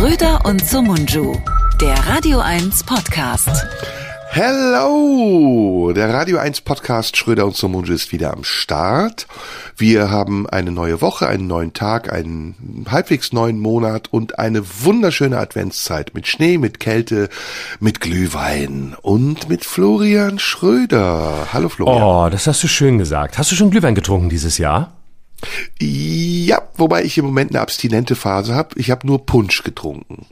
Schröder 0.00 0.46
und 0.46 0.66
Sumunju, 0.66 1.36
der 1.78 1.92
Radio 2.06 2.38
1 2.38 2.84
Podcast. 2.84 3.50
Hello! 4.30 5.92
Der 5.94 6.08
Radio 6.08 6.38
1 6.38 6.62
Podcast 6.62 7.18
Schröder 7.18 7.44
und 7.44 7.54
Sumunju 7.54 7.92
ist 7.92 8.10
wieder 8.10 8.32
am 8.32 8.42
Start. 8.42 9.26
Wir 9.76 10.10
haben 10.10 10.48
eine 10.48 10.70
neue 10.70 11.02
Woche, 11.02 11.28
einen 11.28 11.46
neuen 11.46 11.74
Tag, 11.74 12.10
einen 12.10 12.86
halbwegs 12.90 13.34
neuen 13.34 13.58
Monat 13.58 14.08
und 14.10 14.38
eine 14.38 14.62
wunderschöne 14.64 15.36
Adventszeit 15.36 16.14
mit 16.14 16.26
Schnee, 16.26 16.56
mit 16.56 16.80
Kälte, 16.80 17.28
mit 17.78 18.00
Glühwein 18.00 18.96
und 19.02 19.50
mit 19.50 19.66
Florian 19.66 20.38
Schröder. 20.38 21.48
Hallo 21.52 21.68
Florian. 21.68 22.02
Oh, 22.02 22.30
das 22.30 22.46
hast 22.46 22.62
du 22.62 22.68
schön 22.68 22.96
gesagt. 22.96 23.36
Hast 23.36 23.52
du 23.52 23.54
schon 23.54 23.70
Glühwein 23.70 23.94
getrunken 23.94 24.30
dieses 24.30 24.56
Jahr? 24.56 24.94
Ja, 25.80 26.62
wobei 26.76 27.04
ich 27.04 27.18
im 27.18 27.24
Moment 27.24 27.50
eine 27.50 27.60
abstinente 27.60 28.16
Phase 28.16 28.54
habe. 28.54 28.78
Ich 28.78 28.90
habe 28.90 29.06
nur 29.06 29.24
Punsch 29.26 29.62
getrunken. 29.62 30.26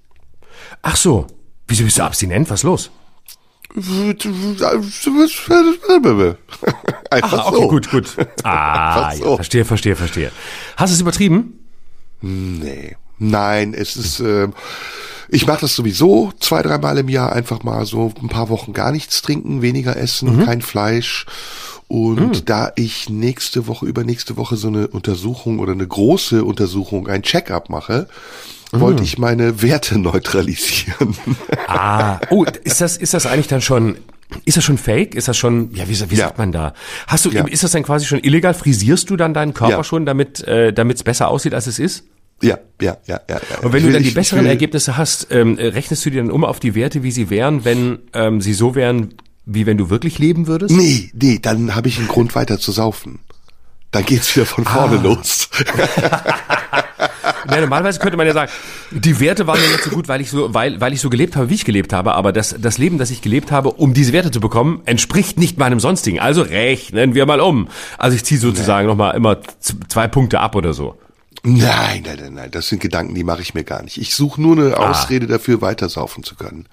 Ach 0.83 0.97
so. 0.97 1.27
Wieso 1.67 1.85
bist 1.85 1.99
du 1.99 2.03
abstinent? 2.03 2.49
Was 2.51 2.61
ist 2.61 2.65
los? 2.65 2.91
Einfach 7.11 7.39
Ach, 7.41 7.47
okay, 7.53 7.63
so. 7.63 7.69
gut, 7.69 7.91
gut. 7.91 8.17
Ah, 8.43 9.13
ja, 9.13 9.17
so. 9.17 9.37
verstehe, 9.37 9.65
verstehe, 9.65 9.97
verstehe. 9.97 10.33
Hast 10.77 10.91
du 10.91 10.95
es 10.95 11.01
übertrieben? 11.01 11.59
Nee. 12.21 12.97
Nein, 13.19 13.75
es 13.75 13.97
ist, 13.97 14.21
äh, 14.21 14.49
ich 15.29 15.47
mache 15.47 15.61
das 15.63 15.75
sowieso 15.75 16.33
zwei, 16.41 16.63
dreimal 16.63 16.97
im 16.99 17.09
Jahr 17.09 17.33
einfach 17.33 17.63
mal 17.63 17.85
so 17.85 18.13
ein 18.23 18.29
paar 18.29 18.49
Wochen 18.49 18.73
gar 18.73 18.93
nichts 18.93 19.23
trinken, 19.23 19.61
weniger 19.61 19.97
essen, 19.97 20.45
kein 20.45 20.63
Fleisch. 20.63 21.27
Und 21.89 22.51
da 22.51 22.71
ich 22.77 23.09
nächste 23.09 23.67
Woche, 23.67 23.87
übernächste 23.87 24.37
Woche 24.37 24.57
so 24.57 24.69
eine 24.69 24.89
Untersuchung 24.89 25.59
oder 25.59 25.73
eine 25.73 25.87
große 25.87 26.45
Untersuchung, 26.45 27.09
ein 27.09 27.23
Check-up 27.23 27.71
mache, 27.71 28.09
wollte 28.73 29.03
ich 29.03 29.17
meine 29.19 29.63
Werte 29.63 29.99
neutralisieren. 29.99 31.17
Ah, 31.67 32.21
oh, 32.31 32.45
ist 32.65 32.83
das, 32.83 32.99
ist 32.99 33.15
das 33.15 33.25
eigentlich 33.25 33.47
dann 33.49 33.63
schon, 33.63 33.97
ist 34.45 34.59
das 34.59 34.65
schon 34.65 34.77
fake? 34.77 35.15
Ist 35.15 35.29
das 35.29 35.39
schon, 35.39 35.75
ja, 35.75 35.89
wie, 35.89 35.99
wie 36.11 36.15
Ja. 36.17 36.27
sagt 36.27 36.37
man 36.37 36.53
da? 36.53 36.75
Hast 37.07 37.25
du, 37.25 37.31
Ja. 37.31 37.47
ist 37.47 37.63
das 37.65 37.71
dann 37.73 37.83
quasi 37.85 38.05
schon 38.05 38.19
illegal? 38.23 38.53
Frisierst 38.53 39.09
du 39.09 39.17
dann 39.17 39.33
deinen 39.33 39.55
Körper 39.55 39.79
Ja. 39.79 39.85
schon, 39.85 40.05
damit, 40.05 40.47
äh, 40.47 40.75
damit 40.75 40.99
es 40.99 41.03
besser 41.03 41.29
aussieht, 41.29 41.55
als 41.55 41.67
es 41.67 41.79
ist? 41.79 42.05
ja, 42.43 42.57
ja, 42.81 42.97
ja, 43.07 43.21
ja. 43.29 43.41
ja. 43.51 43.59
Und 43.63 43.73
wenn 43.73 43.83
du 43.83 43.91
dann 43.91 44.03
die 44.05 44.11
besseren 44.13 44.45
will- 44.45 44.51
Ergebnisse 44.51 44.97
hast, 44.97 45.27
ähm, 45.31 45.59
äh, 45.59 45.69
rechnest 45.69 46.05
du 46.07 46.11
dir 46.11 46.19
dann 46.23 46.31
um 46.31 46.45
auf 46.45 46.61
die 46.61 46.75
Werte, 46.77 47.03
wie 47.03 47.11
sie 47.11 47.31
wären, 47.31 47.65
wenn 47.65 47.99
ähm, 48.13 48.41
sie 48.41 48.53
so 48.53 48.75
wären, 48.77 49.15
wie 49.51 49.67
wenn 49.67 49.79
du 49.79 49.91
wirklich 49.91 50.19
leben 50.19 50.47
würdest? 50.47 50.75
Nee, 50.77 51.11
nee, 51.15 51.39
dann 51.41 51.75
habe 51.75 51.89
ich 51.89 51.99
einen 51.99 52.09
Grund 52.09 52.35
weiter 52.35 52.59
zu 52.59 52.71
saufen. 52.73 53.21
Dann 53.91 54.05
geht's 54.05 54.35
wieder 54.37 54.45
von 54.47 54.65
vorne 54.65 54.99
Ah. 54.99 55.03
los. 55.03 55.49
Ja, 57.51 57.61
normalerweise 57.63 57.99
könnte 57.99 58.17
man 58.19 58.27
ja 58.27 58.35
sagen, 58.35 58.51
die 58.91 59.21
Werte 59.21 59.47
waren 59.47 59.59
ja 59.63 59.69
nicht 59.69 59.83
so 59.85 59.91
gut, 59.91 60.07
weil 60.09 60.21
ich 60.21 60.29
so, 60.31 60.53
weil, 60.53 60.81
weil 60.83 60.93
ich 60.93 61.01
so 61.01 61.09
gelebt 61.09 61.35
habe, 61.35 61.49
wie 61.49 61.55
ich 61.55 61.65
gelebt 61.65 61.93
habe. 61.95 62.13
Aber 62.15 62.31
das, 62.33 62.55
das 62.59 62.77
Leben, 62.77 62.99
das 62.99 63.11
ich 63.11 63.23
gelebt 63.23 63.51
habe, 63.51 63.71
um 63.71 63.95
diese 63.95 64.13
Werte 64.13 64.31
zu 64.31 64.41
bekommen, 64.41 64.83
entspricht 64.85 65.39
nicht 65.39 65.57
meinem 65.57 65.81
sonstigen. 65.81 66.21
Also 66.21 66.43
rechnen 66.43 67.15
wir 67.15 67.25
mal 67.25 67.41
um. 67.41 67.69
Also 67.97 68.17
ich 68.17 68.25
ziehe 68.25 68.39
sozusagen 68.41 68.87
nochmal 68.87 69.17
immer 69.17 69.39
zwei 69.89 70.09
Punkte 70.09 70.41
ab 70.41 70.57
oder 70.57 70.75
so. 70.75 70.99
Nein, 71.45 72.03
nein, 72.05 72.19
nein, 72.21 72.35
nein, 72.35 72.51
das 72.51 72.69
sind 72.69 72.81
Gedanken, 72.81 73.15
die 73.15 73.25
mache 73.25 73.43
ich 73.43 73.55
mir 73.55 73.65
gar 73.65 73.83
nicht. 73.83 73.97
Ich 73.99 74.15
suche 74.15 74.41
nur 74.43 74.57
eine 74.57 74.77
Ausrede 74.77 75.27
dafür, 75.27 75.61
weiter 75.61 75.89
saufen 75.89 76.25
zu 76.25 76.35
können. 76.35 76.67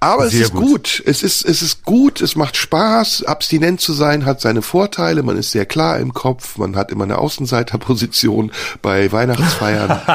Aber 0.00 0.24
es 0.26 0.32
Sehr 0.32 0.42
ist 0.46 0.52
gut. 0.52 0.62
gut. 0.64 1.02
Es 1.06 1.22
ist, 1.22 1.44
es 1.44 1.62
ist 1.62 1.84
gut, 1.84 2.20
es 2.20 2.34
macht 2.36 2.56
Spaß. 2.56 3.22
Abstinent 3.24 3.80
zu 3.80 3.92
sein 3.92 4.24
hat 4.26 4.40
seine 4.40 4.62
Vorteile. 4.62 5.22
Man 5.22 5.36
ist 5.36 5.52
sehr 5.52 5.66
klar 5.66 5.98
im 5.98 6.12
Kopf. 6.14 6.58
Man 6.58 6.74
hat 6.76 6.90
immer 6.90 7.04
eine 7.04 7.18
Außenseiterposition 7.18 8.52
bei 8.82 9.10
Weihnachtsfeiern. 9.12 10.00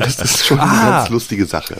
Das 0.00 0.16
ist 0.20 0.46
schon 0.46 0.60
eine 0.60 0.70
Ah. 0.70 0.98
ganz 1.00 1.10
lustige 1.10 1.44
Sache. 1.44 1.76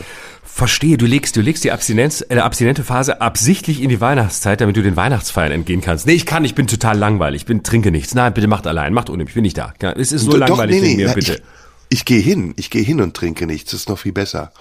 Verstehe, 0.50 0.96
du 0.96 1.06
legst, 1.06 1.36
du 1.36 1.40
legst 1.40 1.62
die 1.62 1.70
Abstinenz, 1.70 2.24
äh, 2.28 2.38
abstinente 2.38 2.82
Phase 2.82 3.20
absichtlich 3.20 3.80
in 3.80 3.90
die 3.90 4.00
Weihnachtszeit, 4.00 4.60
damit 4.60 4.76
du 4.76 4.82
den 4.82 4.96
Weihnachtsfeiern 4.96 5.52
entgehen 5.52 5.80
kannst. 5.80 6.06
Nee, 6.06 6.14
ich 6.14 6.26
kann, 6.26 6.44
ich 6.44 6.54
bin 6.56 6.66
total 6.66 6.98
langweilig, 6.98 7.42
ich 7.42 7.46
bin, 7.46 7.62
trinke 7.62 7.92
nichts. 7.92 8.14
Nein, 8.14 8.34
bitte 8.34 8.48
macht 8.48 8.66
allein, 8.66 8.92
macht 8.92 9.08
ohne 9.08 9.18
mich, 9.18 9.28
ich 9.30 9.34
bin 9.34 9.42
nicht 9.42 9.58
da. 9.58 9.72
Es 9.96 10.10
ist 10.10 10.22
so 10.22 10.32
Doch, 10.32 10.38
langweilig 10.38 10.82
wegen 10.82 10.96
mir, 10.96 11.06
na, 11.08 11.12
bitte. 11.12 11.34
Ich, 11.34 11.42
ich 11.90 12.04
gehe 12.04 12.20
hin. 12.20 12.54
Ich 12.56 12.70
gehe 12.70 12.82
hin 12.82 13.00
und 13.00 13.14
trinke 13.14 13.46
nichts. 13.46 13.70
Das 13.70 13.80
ist 13.80 13.88
noch 13.88 13.98
viel 13.98 14.12
besser. 14.12 14.52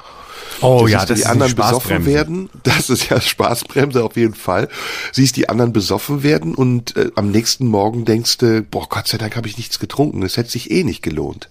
oh 0.62 0.82
Du 0.82 0.88
ja, 0.88 1.00
siehst 1.00 1.10
das 1.10 1.16
die 1.16 1.22
ist 1.24 1.30
anderen 1.30 1.56
besoffen 1.56 2.06
werden. 2.06 2.50
Das 2.64 2.90
ist 2.90 3.10
ja 3.10 3.20
Spaßbremse 3.20 4.04
auf 4.04 4.16
jeden 4.18 4.36
Fall. 4.36 4.70
Siehst 5.12 5.36
die 5.36 5.50
anderen 5.50 5.74
besoffen 5.74 6.22
werden 6.22 6.54
und 6.54 6.96
äh, 6.96 7.12
am 7.16 7.32
nächsten 7.32 7.66
Morgen 7.68 8.06
denkst 8.06 8.38
du, 8.38 8.62
boah, 8.62 8.88
Gott 8.88 9.08
sei 9.08 9.18
Dank 9.18 9.36
habe 9.36 9.48
ich 9.48 9.58
nichts 9.58 9.80
getrunken. 9.80 10.22
Es 10.24 10.38
hätte 10.38 10.52
sich 10.52 10.70
eh 10.72 10.84
nicht 10.84 11.02
gelohnt. 11.02 11.50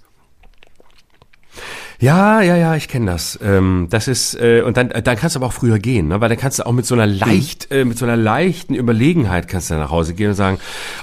Ja, 1.98 2.42
ja, 2.42 2.56
ja, 2.56 2.76
ich 2.76 2.88
kenne 2.88 3.06
das. 3.10 3.38
Ähm, 3.42 3.86
das 3.90 4.06
ist 4.06 4.34
äh, 4.34 4.60
und 4.60 4.76
dann, 4.76 4.90
dann 4.90 5.16
kannst 5.16 5.34
du 5.34 5.38
aber 5.40 5.46
auch 5.46 5.52
früher 5.54 5.78
gehen, 5.78 6.08
ne? 6.08 6.20
weil 6.20 6.28
dann 6.28 6.36
kannst 6.38 6.58
du 6.58 6.66
auch 6.66 6.72
mit 6.72 6.84
so 6.84 6.94
einer 6.94 7.06
leicht, 7.06 7.70
äh, 7.70 7.84
mit 7.86 7.96
so 7.96 8.04
einer 8.04 8.16
leichten 8.16 8.74
Überlegenheit 8.74 9.48
kannst 9.48 9.70
du 9.70 9.74
dann 9.74 9.82
nach 9.82 9.90
Hause 9.90 10.12
gehen 10.12 10.28
und 10.28 10.34
sagen, 10.34 10.58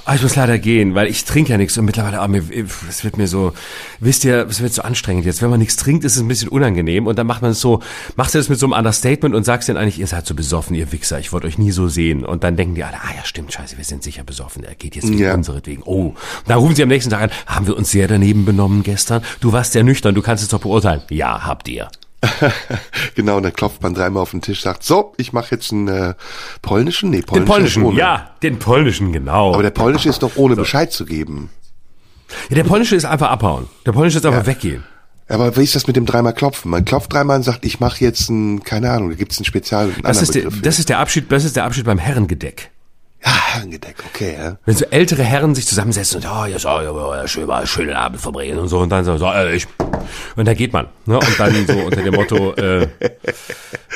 ah, 0.05 0.13
ich 0.13 0.21
muss 0.21 0.35
leider 0.35 0.59
gehen, 0.59 0.93
weil 0.93 1.07
ich 1.07 1.25
trinke 1.25 1.51
ja 1.51 1.57
nichts 1.57 1.77
und 1.79 1.85
mittlerweile, 1.85 2.19
ah, 2.19 2.27
mir, 2.27 2.43
es 2.87 3.03
wird 3.03 3.17
mir 3.17 3.27
so, 3.27 3.53
wisst 3.99 4.23
ihr, 4.23 4.45
es 4.47 4.61
wird 4.61 4.73
so 4.73 4.83
anstrengend 4.83 5.25
jetzt. 5.25 5.41
Wenn 5.41 5.49
man 5.49 5.59
nichts 5.59 5.77
trinkt, 5.77 6.03
ist 6.03 6.15
es 6.15 6.21
ein 6.21 6.27
bisschen 6.27 6.49
unangenehm 6.49 7.07
und 7.07 7.17
dann 7.17 7.25
macht 7.25 7.41
man 7.41 7.51
es 7.51 7.59
so, 7.59 7.79
machst 8.15 8.35
du 8.35 8.37
das 8.37 8.49
mit 8.49 8.59
so 8.59 8.67
einem 8.67 8.73
Understatement 8.73 9.33
und 9.33 9.45
sagst 9.45 9.69
dann 9.69 9.77
eigentlich, 9.77 9.99
ihr 9.99 10.07
seid 10.07 10.27
so 10.27 10.35
besoffen, 10.35 10.75
ihr 10.75 10.91
Wichser, 10.91 11.17
ich 11.19 11.33
wollte 11.33 11.47
euch 11.47 11.57
nie 11.57 11.71
so 11.71 11.87
sehen 11.87 12.23
und 12.23 12.43
dann 12.43 12.55
denken 12.55 12.75
die 12.75 12.83
alle, 12.83 12.97
ah 12.97 13.13
ja, 13.17 13.25
stimmt, 13.25 13.51
scheiße, 13.51 13.77
wir 13.77 13.83
sind 13.83 14.03
sicher 14.03 14.23
besoffen, 14.23 14.63
er 14.63 14.75
geht 14.75 14.95
jetzt 14.95 15.07
wegen 15.09 15.17
Ja. 15.17 15.33
unseretwegen. 15.33 15.81
Oh, 15.85 16.07
und 16.09 16.15
dann 16.45 16.59
rufen 16.59 16.75
sie 16.75 16.83
am 16.83 16.89
nächsten 16.89 17.09
Tag 17.09 17.21
an, 17.23 17.29
haben 17.47 17.65
wir 17.65 17.75
uns 17.75 17.89
sehr 17.89 18.07
daneben 18.07 18.45
benommen 18.45 18.83
gestern? 18.83 19.23
Du 19.41 19.51
warst 19.53 19.71
sehr 19.73 19.83
nüchtern, 19.83 20.13
du 20.13 20.21
kannst 20.21 20.43
es 20.43 20.49
doch 20.49 20.59
beurteilen. 20.59 20.82
Ja, 21.09 21.45
habt 21.45 21.67
ihr. 21.67 21.89
genau, 23.15 23.37
und 23.37 23.43
dann 23.43 23.53
klopft 23.53 23.81
man 23.81 23.93
dreimal 23.93 24.21
auf 24.23 24.31
den 24.31 24.41
Tisch, 24.41 24.61
sagt, 24.61 24.83
so, 24.83 25.13
ich 25.17 25.33
mache 25.33 25.55
jetzt 25.55 25.71
einen 25.71 25.87
äh, 25.87 26.13
polnischen, 26.61 27.09
nee, 27.09 27.17
Den 27.17 27.25
polnischen, 27.25 27.47
polnischen, 27.47 27.81
ist 27.81 27.87
ohne. 27.89 27.99
ja, 27.99 28.31
den 28.41 28.59
polnischen, 28.59 29.11
genau. 29.11 29.53
Aber 29.53 29.63
der 29.63 29.71
polnische 29.71 30.09
ist 30.09 30.23
doch 30.23 30.35
ohne 30.35 30.55
Bescheid 30.55 30.91
zu 30.91 31.05
geben. 31.05 31.49
ja, 32.49 32.55
der 32.55 32.63
polnische 32.63 32.95
ist 32.95 33.05
einfach 33.05 33.29
abhauen. 33.29 33.67
Der 33.85 33.91
polnische 33.91 34.19
ist 34.19 34.25
einfach 34.25 34.45
weggehen. 34.45 34.83
Aber 35.27 35.55
wie 35.55 35.63
ist 35.63 35.75
das 35.75 35.87
mit 35.87 35.95
dem 35.95 36.05
dreimal 36.05 36.33
klopfen? 36.33 36.69
Man 36.69 36.85
klopft 36.85 37.11
dreimal 37.13 37.37
und 37.37 37.43
sagt, 37.43 37.65
ich 37.65 37.79
mache 37.79 38.03
jetzt 38.03 38.29
ein, 38.29 38.63
keine 38.63 38.91
Ahnung, 38.91 39.09
da 39.09 39.15
gibt's 39.15 39.39
ein 39.39 39.45
Spezial, 39.45 39.85
einen 39.85 40.03
Das 40.03 40.21
ist, 40.21 40.35
der, 40.35 40.49
das 40.49 40.79
ist 40.79 40.89
der 40.89 40.99
Abschied, 40.99 41.31
das 41.31 41.45
ist 41.45 41.55
der 41.55 41.63
Abschied 41.63 41.85
beim 41.85 41.97
Herrengedeck. 41.97 42.71
Ja, 43.25 43.31
Herrengedeck, 43.53 43.95
okay, 44.05 44.35
ja. 44.37 44.57
Wenn 44.65 44.75
so 44.75 44.85
ältere 44.85 45.23
Herren 45.23 45.55
sich 45.55 45.65
zusammensetzen 45.65 46.17
und, 46.21 46.25
oh, 46.29 46.45
ja, 46.45 46.59
so, 46.59 46.67
ja, 46.67 47.15
ja, 47.17 47.27
schön 47.27 47.45
mal, 47.47 47.65
schönen 47.65 47.93
Abend 47.93 48.19
verbringen 48.19 48.59
und 48.59 48.67
so, 48.67 48.79
und 48.79 48.89
dann 48.89 49.05
so, 49.05 49.17
so 49.17 49.27
äh, 49.27 49.55
ich, 49.55 49.65
und 50.35 50.45
da 50.45 50.53
geht 50.53 50.73
man, 50.73 50.87
ne, 51.05 51.17
und 51.19 51.39
dann 51.39 51.65
so 51.67 51.73
unter 51.73 52.01
dem 52.01 52.13
Motto, 52.15 52.53
äh, 52.55 52.87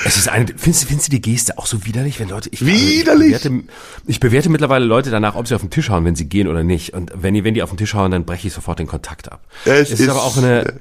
es 0.05 0.15
ist 0.17 0.29
eine, 0.29 0.45
findest, 0.55 0.83
du- 0.83 0.87
findest 0.87 1.07
du 1.07 1.11
die 1.11 1.21
Geste 1.21 1.57
auch 1.57 1.65
so 1.65 1.85
widerlich, 1.85 2.19
wenn 2.19 2.29
Leute, 2.29 2.49
ich, 2.53 2.65
Widerlich? 2.65 3.33
ich, 3.35 3.41
bewerte, 3.43 3.63
ich 4.05 4.19
bewerte 4.21 4.49
mittlerweile 4.49 4.85
Leute 4.85 5.09
danach, 5.11 5.35
ob 5.35 5.47
sie 5.47 5.55
auf 5.55 5.61
den 5.61 5.71
Tisch 5.71 5.89
hauen, 5.89 6.05
wenn 6.05 6.15
sie 6.15 6.29
gehen 6.29 6.47
oder 6.47 6.63
nicht, 6.63 6.93
und 6.93 7.11
wenn 7.13 7.33
die, 7.33 7.43
wenn 7.43 7.53
die 7.53 7.63
auf 7.63 7.69
den 7.69 7.77
Tisch 7.77 7.93
hauen, 7.95 8.11
dann 8.11 8.23
breche 8.23 8.47
ich 8.47 8.53
sofort 8.53 8.79
den 8.79 8.87
Kontakt 8.87 9.31
ab. 9.31 9.41
Es 9.65 9.91
ist, 9.91 9.99
ist- 9.99 10.09
aber 10.09 10.23
auch 10.23 10.37
eine, 10.37 10.75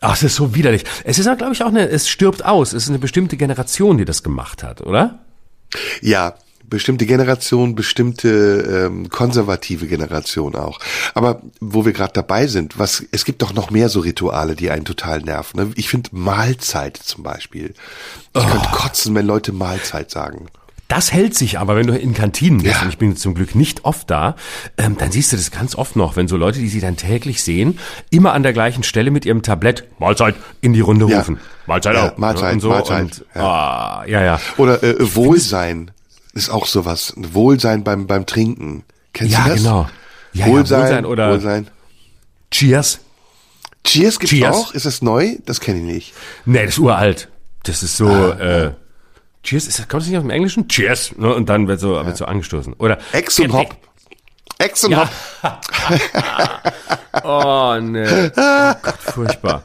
ach, 0.00 0.16
es 0.16 0.22
ist 0.24 0.34
so 0.34 0.54
widerlich. 0.56 0.84
Es 1.04 1.18
ist, 1.20 1.26
glaube 1.38 1.52
ich, 1.52 1.62
auch 1.62 1.68
eine, 1.68 1.88
es 1.88 2.08
stirbt 2.08 2.44
aus, 2.44 2.72
es 2.72 2.84
ist 2.84 2.88
eine 2.88 2.98
bestimmte 2.98 3.36
Generation, 3.36 3.98
die 3.98 4.04
das 4.04 4.24
gemacht 4.24 4.64
hat, 4.64 4.80
oder? 4.80 5.20
Ja, 6.00 6.34
bestimmte 6.68 7.06
Generation, 7.06 7.74
bestimmte 7.74 8.86
ähm, 8.86 9.08
konservative 9.08 9.86
Generation 9.86 10.54
auch. 10.54 10.78
Aber 11.14 11.42
wo 11.60 11.84
wir 11.84 11.92
gerade 11.92 12.12
dabei 12.12 12.46
sind, 12.46 12.78
was 12.78 13.04
es 13.12 13.24
gibt 13.24 13.42
doch 13.42 13.52
noch 13.54 13.70
mehr 13.70 13.88
so 13.88 14.00
Rituale, 14.00 14.56
die 14.56 14.70
einen 14.70 14.84
total 14.84 15.20
nerven. 15.20 15.60
Ne? 15.60 15.70
Ich 15.76 15.88
finde 15.88 16.10
Mahlzeit 16.12 16.96
zum 16.96 17.22
Beispiel. 17.22 17.74
Ich 18.34 18.42
Oh. 18.42 18.46
könnte 18.46 18.68
kotzen, 18.72 19.14
wenn 19.14 19.26
Leute 19.26 19.52
Mahlzeit 19.52 20.10
sagen. 20.10 20.46
Das 20.88 21.12
hält 21.12 21.34
sich 21.34 21.58
aber, 21.58 21.76
wenn 21.76 21.86
du 21.86 21.96
in 21.96 22.12
Kantinen 22.12 22.62
bist, 22.62 22.74
Ja. 22.76 22.82
und 22.82 22.88
ich 22.90 22.98
bin 22.98 23.16
zum 23.16 23.34
Glück 23.34 23.54
nicht 23.54 23.86
oft 23.86 24.10
da, 24.10 24.36
ähm, 24.76 24.96
dann 24.98 25.10
siehst 25.12 25.32
du 25.32 25.36
das 25.36 25.50
ganz 25.50 25.74
oft 25.76 25.96
noch, 25.96 26.16
wenn 26.16 26.28
so 26.28 26.36
Leute, 26.36 26.58
die 26.58 26.68
sie 26.68 26.80
dann 26.80 26.96
täglich 26.96 27.42
sehen, 27.42 27.78
immer 28.10 28.34
an 28.34 28.42
der 28.42 28.52
gleichen 28.52 28.82
Stelle 28.82 29.10
mit 29.10 29.24
ihrem 29.24 29.42
Tablett 29.42 29.84
Mahlzeit 29.98 30.34
in 30.60 30.74
die 30.74 30.80
Runde 30.82 31.06
Ja. 31.08 31.18
rufen. 31.20 31.38
Mahlzeit 31.66 31.94
Ja, 31.96 32.10
auch. 32.12 32.18
Mahlzeit, 32.18 32.52
und 32.52 32.60
so 32.60 32.68
Mahlzeit, 32.68 33.02
Und, 33.02 33.24
ah, 33.42 34.04
ja, 34.06 34.22
ja. 34.22 34.40
Oder 34.58 34.82
äh, 34.82 34.96
Wohlsein 35.14 35.90
ist 36.34 36.50
auch 36.50 36.66
sowas. 36.66 37.14
Wohlsein 37.16 37.84
beim 37.84 38.06
beim 38.06 38.26
Trinken. 38.26 38.84
Kennst 39.12 39.32
Ja, 39.32 39.44
du 39.44 39.50
das? 39.50 39.58
genau. 39.62 39.88
Ja, 40.32 40.46
ja, 40.46 40.52
Wohlsein, 40.52 40.80
Wohlsein 40.82 41.06
oder- 41.06 41.30
Wohlsein. 41.30 41.68
Cheers. 42.50 43.00
Cheers 43.84 44.18
gibt's 44.18 44.34
Cheers. 44.34 44.54
auch? 44.56 44.74
Ist 44.74 44.86
das 44.86 45.02
neu? 45.02 45.36
Das 45.44 45.60
kenne 45.60 45.78
ich 45.80 45.84
nicht. 45.84 46.14
Nee, 46.46 46.64
das 46.64 46.74
ist 46.74 46.78
uralt. 46.78 47.28
Das 47.64 47.82
ist 47.82 47.96
so, 47.96 48.08
Ah, 48.08 48.30
äh, 48.38 48.72
Cheers, 49.42 49.66
ist 49.66 49.78
das, 49.78 49.88
kommt 49.88 50.02
das 50.02 50.08
nicht 50.08 50.16
aus 50.16 50.22
dem 50.24 50.30
Englischen? 50.30 50.68
Cheers. 50.68 51.14
Ne? 51.18 51.34
Und 51.34 51.48
dann 51.48 51.68
wird 51.68 51.80
so, 51.80 51.90
wird 52.04 52.16
so 52.16 52.24
angestoßen. 52.24 52.72
Oder 52.74 52.98
Ex 53.12 53.38
und 53.40 53.52
Hop. 53.52 53.76
Ex 54.64 54.84
und 54.84 54.92
Ja. 54.92 55.08
Oh, 57.22 57.78
ne. 57.80 58.32
Oh 58.36 58.74
Gott, 58.82 58.98
furchtbar. 58.98 59.62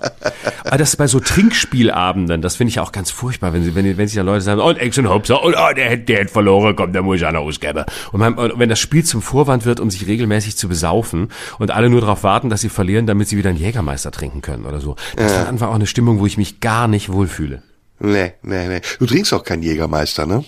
Aber 0.64 0.78
das 0.78 0.96
bei 0.96 1.08
so 1.08 1.20
Trinkspielabenden, 1.20 2.42
das 2.42 2.56
finde 2.56 2.70
ich 2.70 2.80
auch 2.80 2.92
ganz 2.92 3.10
furchtbar, 3.10 3.54
wenn 3.54 3.64
sie, 3.64 3.74
wenn, 3.76 3.98
wenn 3.98 4.08
sich 4.08 4.16
da 4.16 4.22
Leute 4.22 4.42
sagen, 4.42 4.62
und 4.62 4.78
Ex 4.78 4.98
und 4.98 5.10
Hopser, 5.10 5.42
und 5.42 5.56
oh, 5.58 5.74
der, 5.76 5.98
der 5.98 6.22
hat 6.22 6.30
verloren, 6.30 6.76
kommt, 6.76 6.94
der 6.94 7.02
muss 7.02 7.18
ich 7.18 7.26
einer 7.26 7.40
ausgeben. 7.40 7.86
Und, 8.12 8.20
man, 8.20 8.38
wenn 8.38 8.70
das 8.70 8.80
Spiel 8.80 9.04
zum 9.04 9.22
Vorwand 9.22 9.66
wird, 9.66 9.80
um 9.80 9.90
sich 9.90 10.06
regelmäßig 10.06 10.58
zu 10.58 10.70
besaufen 10.70 11.30
und 11.58 11.72
alle 11.72 11.90
nur 11.90 12.02
darauf 12.02 12.24
warten, 12.24 12.50
dass 12.50 12.62
sie 12.62 12.70
verlieren, 12.70 13.08
damit 13.08 13.28
sie 13.28 13.38
wieder 13.38 13.50
einen 13.50 13.60
Jägermeister 13.60 14.12
trinken 14.12 14.42
können 14.42 14.66
oder 14.66 14.80
so. 14.80 14.96
Das 15.16 15.32
ist 15.32 15.38
dann 15.38 15.48
einfach 15.48 15.70
auch 15.70 15.76
eine 15.76 15.88
Stimmung, 15.88 16.20
wo 16.20 16.26
ich 16.28 16.38
mich 16.38 16.60
gar 16.60 16.88
nicht 16.88 17.12
wohlfühle. 17.12 17.64
Nee, 18.00 18.34
nee, 18.44 18.68
nee. 18.68 18.82
Du 19.00 19.06
trinkst 19.06 19.34
auch 19.34 19.44
keinen 19.44 19.64
Jägermeister, 19.64 20.26
ne? 20.26 20.46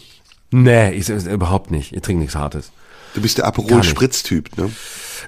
Nee, 0.51 0.92
ich, 0.92 1.09
überhaupt 1.09 1.71
nicht. 1.71 1.94
Ich 1.94 2.01
trinke 2.01 2.21
nichts 2.21 2.36
Hartes. 2.36 2.71
Du 3.13 3.22
bist 3.22 3.38
der 3.38 3.46
Aperol-Spritz-Typ, 3.46 4.58
ne? 4.58 4.72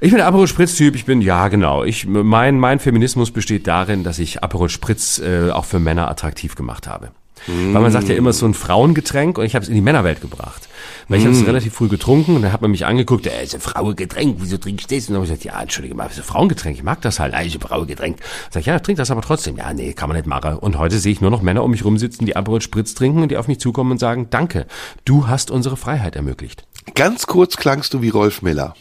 Ich 0.02 0.10
bin 0.10 0.18
der 0.18 0.28
Aperol 0.28 0.48
Spritz 0.48 0.76
Typ, 0.76 0.96
ich 0.96 1.06
bin 1.06 1.22
ja 1.22 1.48
genau. 1.48 1.84
Ich 1.84 2.06
mein 2.06 2.60
mein 2.60 2.80
Feminismus 2.80 3.32
besteht 3.32 3.68
darin, 3.68 4.04
dass 4.04 4.20
ich 4.20 4.44
Aperol 4.44 4.70
Spritz 4.70 5.20
äh, 5.20 5.52
auch 5.52 5.66
für 5.66 5.80
Männer 5.80 6.10
attraktiv 6.10 6.56
gemacht 6.56 6.88
habe. 6.88 7.12
Mm. 7.48 7.74
Weil 7.74 7.82
man 7.82 7.92
sagt 7.92 8.10
ja 8.10 8.16
immer 8.16 8.34
so 8.34 8.46
ein 8.46 8.54
Frauengetränk 8.54 9.38
und 9.38 9.46
ich 9.46 9.56
habe 9.56 9.64
es 9.64 9.70
in 9.70 9.76
die 9.76 9.82
Männerwelt 9.82 10.22
gebracht. 10.22 10.68
Weil 11.08 11.20
ich 11.20 11.26
mm. 11.26 11.28
habe 11.28 11.38
es 11.38 11.48
relativ 11.48 11.74
früh 11.74 11.88
getrunken 11.88 12.36
und 12.36 12.42
dann 12.42 12.54
hat 12.54 12.62
man 12.62 12.72
mich 12.72 12.86
angeguckt, 12.86 13.28
äh, 13.28 13.44
ist 13.44 13.56
ein 13.56 13.62
Frauengetränk, 13.62 14.38
wieso 14.40 14.58
trinkst 14.58 14.90
du 14.90 14.96
das? 14.96 15.06
Und 15.06 15.14
dann 15.14 15.16
habe 15.18 15.26
ich 15.26 15.32
gesagt, 15.32 15.46
ja, 15.46 15.62
entschuldige 15.62 15.96
mal, 15.96 16.08
ist 16.08 16.18
ein 16.18 16.24
Frauengetränk, 16.24 16.78
ich 16.78 16.84
mag 16.84 17.02
das 17.02 17.20
halt, 17.20 17.34
äh, 17.34 17.46
ist 17.46 17.56
ein 17.56 17.62
Frauengetränk. 17.62 18.18
Sag 18.50 18.62
ich, 18.62 18.68
ja, 18.68 18.80
trink 18.80 18.98
das 18.98 19.12
aber 19.12 19.22
trotzdem. 19.22 19.58
Ja, 19.58 19.74
nee, 19.74 19.94
kann 19.94 20.10
man 20.10 20.18
nicht 20.18 20.28
machen. 20.28 20.58
Und 20.58 20.78
heute 20.78 21.00
sehe 21.00 21.12
ich 21.12 21.22
nur 21.22 21.32
noch 21.32 21.42
Männer 21.42 21.64
um 21.64 21.72
mich 21.72 21.84
rumsitzen, 21.86 22.26
die 22.26 22.36
Aperol 22.36 22.62
Spritz 22.62 22.94
trinken 22.94 23.22
und 23.22 23.30
die 23.30 23.38
auf 23.38 23.48
mich 23.48 23.60
zukommen 23.60 23.92
und 23.92 24.00
sagen, 24.00 24.28
danke, 24.30 24.66
du 25.06 25.28
hast 25.28 25.52
unsere 25.52 25.78
Freiheit 25.78 26.16
ermöglicht. 26.16 26.66
Ganz 26.96 27.28
kurz 27.28 27.58
klangst 27.58 27.94
du 27.94 28.02
wie 28.02 28.10
Rolf 28.10 28.42
Miller. 28.42 28.76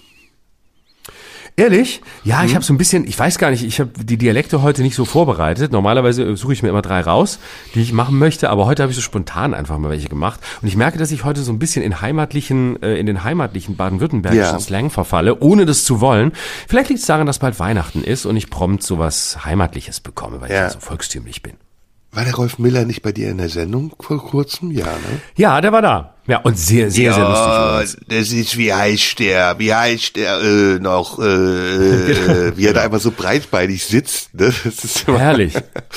Ehrlich? 1.57 2.01
Ja, 2.25 2.41
mhm. 2.41 2.47
ich 2.47 2.55
habe 2.55 2.65
so 2.65 2.73
ein 2.73 2.79
bisschen, 2.79 3.07
ich 3.07 3.19
weiß 3.19 3.39
gar 3.39 3.51
nicht, 3.51 3.63
ich 3.63 3.79
habe 3.79 3.91
die 4.03 4.17
Dialekte 4.17 4.63
heute 4.63 4.83
nicht 4.83 4.95
so 4.95 5.05
vorbereitet. 5.05 5.71
Normalerweise 5.71 6.35
suche 6.37 6.55
ich 6.55 6.63
mir 6.63 6.71
immer 6.71 6.81
drei 6.81 7.01
raus, 7.01 7.39
die 7.75 7.83
ich 7.83 7.93
machen 7.93 8.19
möchte, 8.19 8.49
aber 8.49 8.65
heute 8.65 8.83
habe 8.83 8.91
ich 8.91 8.97
so 8.97 9.03
spontan 9.03 9.53
einfach 9.53 9.77
mal 9.77 9.91
welche 9.91 10.09
gemacht. 10.09 10.41
Und 10.63 10.69
ich 10.69 10.77
merke, 10.77 10.99
dass 10.99 11.11
ich 11.11 11.25
heute 11.25 11.43
so 11.43 11.53
ein 11.53 11.59
bisschen 11.59 11.83
in 11.83 12.01
heimatlichen, 12.01 12.83
äh, 12.83 12.97
in 12.97 13.05
den 13.05 13.23
heimatlichen 13.23 13.77
baden-württembergischen 13.77 14.55
ja. 14.55 14.61
Slang 14.61 14.89
verfalle, 14.89 15.41
ohne 15.41 15.67
das 15.67 15.85
zu 15.85 16.01
wollen. 16.01 16.33
Vielleicht 16.69 16.89
liegt 16.89 17.01
es 17.01 17.07
daran, 17.07 17.27
dass 17.27 17.39
bald 17.39 17.61
Weihnachten 17.61 18.03
ist 18.03 18.25
und 18.25 18.37
ich 18.37 18.49
prompt 18.49 18.83
so 18.83 18.99
was 18.99 19.45
Heimatliches 19.45 20.01
bekomme, 20.01 20.41
weil 20.41 20.51
ja. 20.51 20.57
ich 20.57 20.63
ja 20.63 20.71
so 20.71 20.81
volkstümlich 20.81 21.43
bin. 21.43 21.53
War 22.13 22.25
der 22.25 22.35
Rolf 22.35 22.59
Miller 22.59 22.85
nicht 22.85 23.03
bei 23.03 23.13
dir 23.13 23.31
in 23.31 23.39
der 23.39 23.49
Sendung 23.49 23.95
vor 23.99 24.19
kurzem? 24.19 24.71
Ja, 24.71 24.87
ne? 24.87 25.21
Ja, 25.37 25.61
der 25.61 25.73
war 25.73 25.83
da. 25.83 26.12
Ja, 26.27 26.39
und 26.39 26.57
sehr, 26.57 26.91
sehr, 26.91 27.11
ja, 27.11 27.15
sehr 27.15 27.81
lustig. 27.81 28.07
Das 28.09 28.33
ist, 28.33 28.57
wie 28.57 28.73
heißt 28.73 29.19
der? 29.19 29.59
Wie 29.59 29.75
heißt 29.75 30.17
der 30.17 30.41
äh, 30.41 30.79
noch? 30.79 31.19
Äh, 31.19 31.25
äh, 31.25 32.53
wie 32.57 32.67
er 32.67 32.75
da 32.75 32.83
einfach 32.83 33.01
so 33.01 33.11
breitbeinig 33.11 33.85
sitzt. 33.85 34.33
Ne? 34.35 34.53
Das 34.65 34.85
ist 34.85 35.09
immer 35.09 35.19
herrlich. 35.19 35.55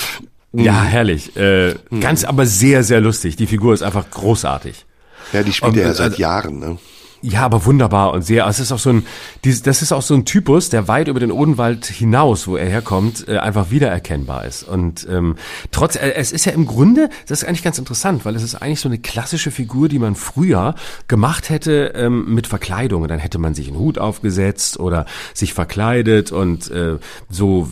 ja, 0.54 0.84
herrlich. 0.84 1.36
Äh, 1.36 1.76
mhm. 1.90 2.00
Ganz 2.02 2.24
aber 2.24 2.48
sehr, 2.48 2.84
sehr 2.84 3.02
lustig. 3.02 3.36
Die 3.36 3.46
Figur 3.46 3.74
ist 3.74 3.84
einfach 3.84 4.10
großartig. 4.10 4.86
Ja, 5.32 5.44
die 5.44 5.54
spielt 5.54 5.78
er 5.78 5.88
ja 5.88 5.94
seit 5.94 6.12
also, 6.12 6.22
Jahren. 6.22 6.60
Ne? 6.60 6.78
Ja, 7.28 7.42
aber 7.42 7.66
wunderbar 7.66 8.14
und 8.14 8.22
sehr. 8.22 8.46
Es 8.46 8.60
ist 8.60 8.72
auch 8.72 8.78
so 8.78 8.92
ein, 8.92 9.08
das 9.42 9.82
ist 9.82 9.92
auch 9.92 10.04
so 10.04 10.14
ein 10.14 10.26
Typus, 10.26 10.70
der 10.70 10.88
weit 10.88 11.08
über 11.08 11.20
den 11.20 11.32
Odenwald 11.32 11.88
hinaus, 11.88 12.48
wo 12.48 12.56
er 12.56 12.70
herkommt, 12.70 13.28
äh, 13.28 13.40
einfach 13.40 13.72
wiedererkennbar 13.72 14.46
ist. 14.46 14.62
Und 14.62 15.08
ähm, 15.10 15.36
trotz, 15.72 15.96
äh, 15.96 16.14
es 16.14 16.32
ist 16.32 16.46
ja 16.46 16.52
im 16.52 16.68
Grunde, 16.68 17.10
das 17.28 17.42
ist 17.42 17.48
eigentlich 17.48 17.64
ganz 17.64 17.80
interessant, 17.80 18.26
weil 18.26 18.36
es 18.36 18.44
ist 18.44 18.54
eigentlich 18.54 18.80
so 18.80 18.90
eine 18.90 19.00
klassische 19.00 19.50
Figur, 19.50 19.90
die 19.90 19.98
man 19.98 20.14
früher 20.14 20.76
gemacht 21.08 21.50
hätte 21.50 21.94
ähm, 21.96 22.32
mit 22.32 22.46
Verkleidung. 22.46 23.02
Und 23.02 23.08
dann 23.10 23.18
hätte 23.18 23.40
man 23.40 23.56
sich 23.56 23.70
einen 23.70 23.80
Hut 23.80 23.98
aufgesetzt 23.98 24.80
oder 24.80 25.08
sich 25.34 25.56
verkleidet 25.56 26.32
und 26.32 26.70
äh, 26.70 27.00
so 27.28 27.68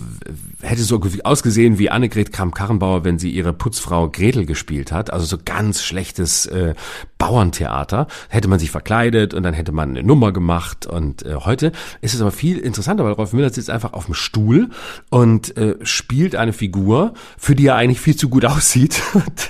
hätte 0.64 0.84
so 0.84 1.02
ausgesehen 1.24 1.78
wie 1.78 1.90
Annegret 1.90 2.32
Kramp-Karrenbauer, 2.32 3.04
wenn 3.04 3.20
sie 3.20 3.30
ihre 3.30 3.54
Putzfrau 3.54 4.10
Gretel 4.10 4.46
gespielt 4.46 4.92
hat. 4.92 5.12
Also 5.12 5.26
so 5.26 5.38
ganz 5.44 5.84
schlechtes 5.84 6.46
äh, 6.46 6.74
Bauerntheater. 7.18 8.08
Hätte 8.30 8.48
man 8.48 8.60
sich 8.60 8.72
verkleidet 8.72 9.34
und 9.34 9.44
dann 9.44 9.54
hätte 9.54 9.72
man 9.72 9.90
eine 9.90 10.04
Nummer 10.04 10.32
gemacht. 10.32 10.86
Und 10.86 11.26
äh, 11.26 11.36
heute 11.36 11.72
ist 12.02 12.14
es 12.14 12.22
aber 12.22 12.32
viel 12.32 12.58
interessanter, 12.58 13.04
weil 13.04 13.14
Rolf 13.14 13.34
Müller 13.34 13.50
sitzt 13.50 13.70
einfach 13.70 13.94
auf 13.94 14.06
dem 14.06 14.14
Stuhl 14.14 14.70
und 15.10 15.56
äh, 15.58 15.76
spielt 15.84 16.36
eine 16.36 16.54
Figur, 16.54 17.14
für 17.38 17.56
die 17.56 17.68
er 17.68 17.76
eigentlich 17.76 18.00
viel 18.00 18.16
zu 18.16 18.30
gut 18.30 18.46
aussieht, 18.54 18.94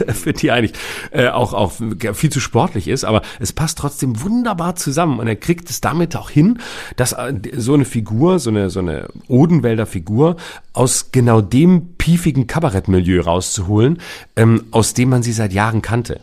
für 0.07 0.33
die 0.33 0.47
er 0.47 0.55
eigentlich 0.55 0.73
äh, 1.11 1.29
auch, 1.29 1.53
auch 1.53 1.73
viel 2.13 2.31
zu 2.31 2.39
sportlich 2.39 2.87
ist. 2.87 3.05
Aber 3.05 3.21
es 3.39 3.53
passt 3.53 3.77
trotzdem 3.77 4.21
wunderbar 4.21 4.75
zusammen 4.75 5.19
und 5.19 5.27
er 5.27 5.35
kriegt 5.35 5.69
es 5.69 5.81
damit 5.81 6.15
auch 6.15 6.29
hin, 6.29 6.59
dass 6.95 7.13
äh, 7.13 7.33
so 7.55 7.73
eine 7.73 7.85
Figur, 7.85 8.39
so 8.39 8.49
eine, 8.49 8.69
so 8.69 8.79
eine 8.79 9.07
Odenwälder 9.27 9.85
Figur 9.85 10.37
aus 10.73 11.02
genau 11.11 11.41
dem 11.41 11.95
piefigen 11.97 12.47
Kabarettmilieu 12.47 13.21
rauszuholen, 13.21 13.99
ähm, 14.35 14.65
aus 14.71 14.93
dem 14.93 15.09
man 15.09 15.23
sie 15.23 15.33
seit 15.33 15.53
Jahren 15.53 15.81
kannte. 15.81 16.21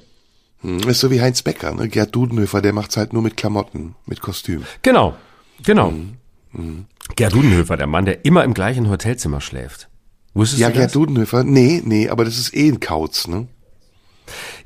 Hm, 0.63 0.81
ist 0.81 1.01
so 1.01 1.11
wie 1.11 1.21
Heinz 1.21 1.43
Becker, 1.43 1.75
ne? 1.75 1.89
Gerd 1.89 2.15
Dudenhöfer, 2.15 2.61
der 2.61 2.73
macht's 2.73 2.97
halt 2.97 3.13
nur 3.13 3.23
mit 3.23 3.37
Klamotten, 3.37 3.95
mit 4.07 4.21
Kostüm. 4.21 4.65
Genau, 4.83 5.15
genau. 5.63 5.91
Mhm. 5.91 6.17
Mhm. 6.53 6.85
Gerd 7.17 7.33
Dudenhöfer, 7.33 7.77
der 7.77 7.87
Mann, 7.87 8.05
der 8.05 8.25
immer 8.25 8.45
im 8.45 8.55
gleichen 8.55 8.89
Hotelzimmer 8.89 9.41
schläft. 9.41 9.89
Wusstest 10.35 10.61
ja, 10.61 10.69
du 10.69 10.75
das? 10.75 10.81
Gerd 10.81 10.95
Dudenhöfer, 10.95 11.45
nee, 11.45 11.83
nee, 11.85 12.09
aber 12.09 12.25
das 12.25 12.39
ist 12.39 12.55
eh 12.55 12.69
ein 12.69 12.81
Kauz, 12.81 13.27
ne? 13.27 13.49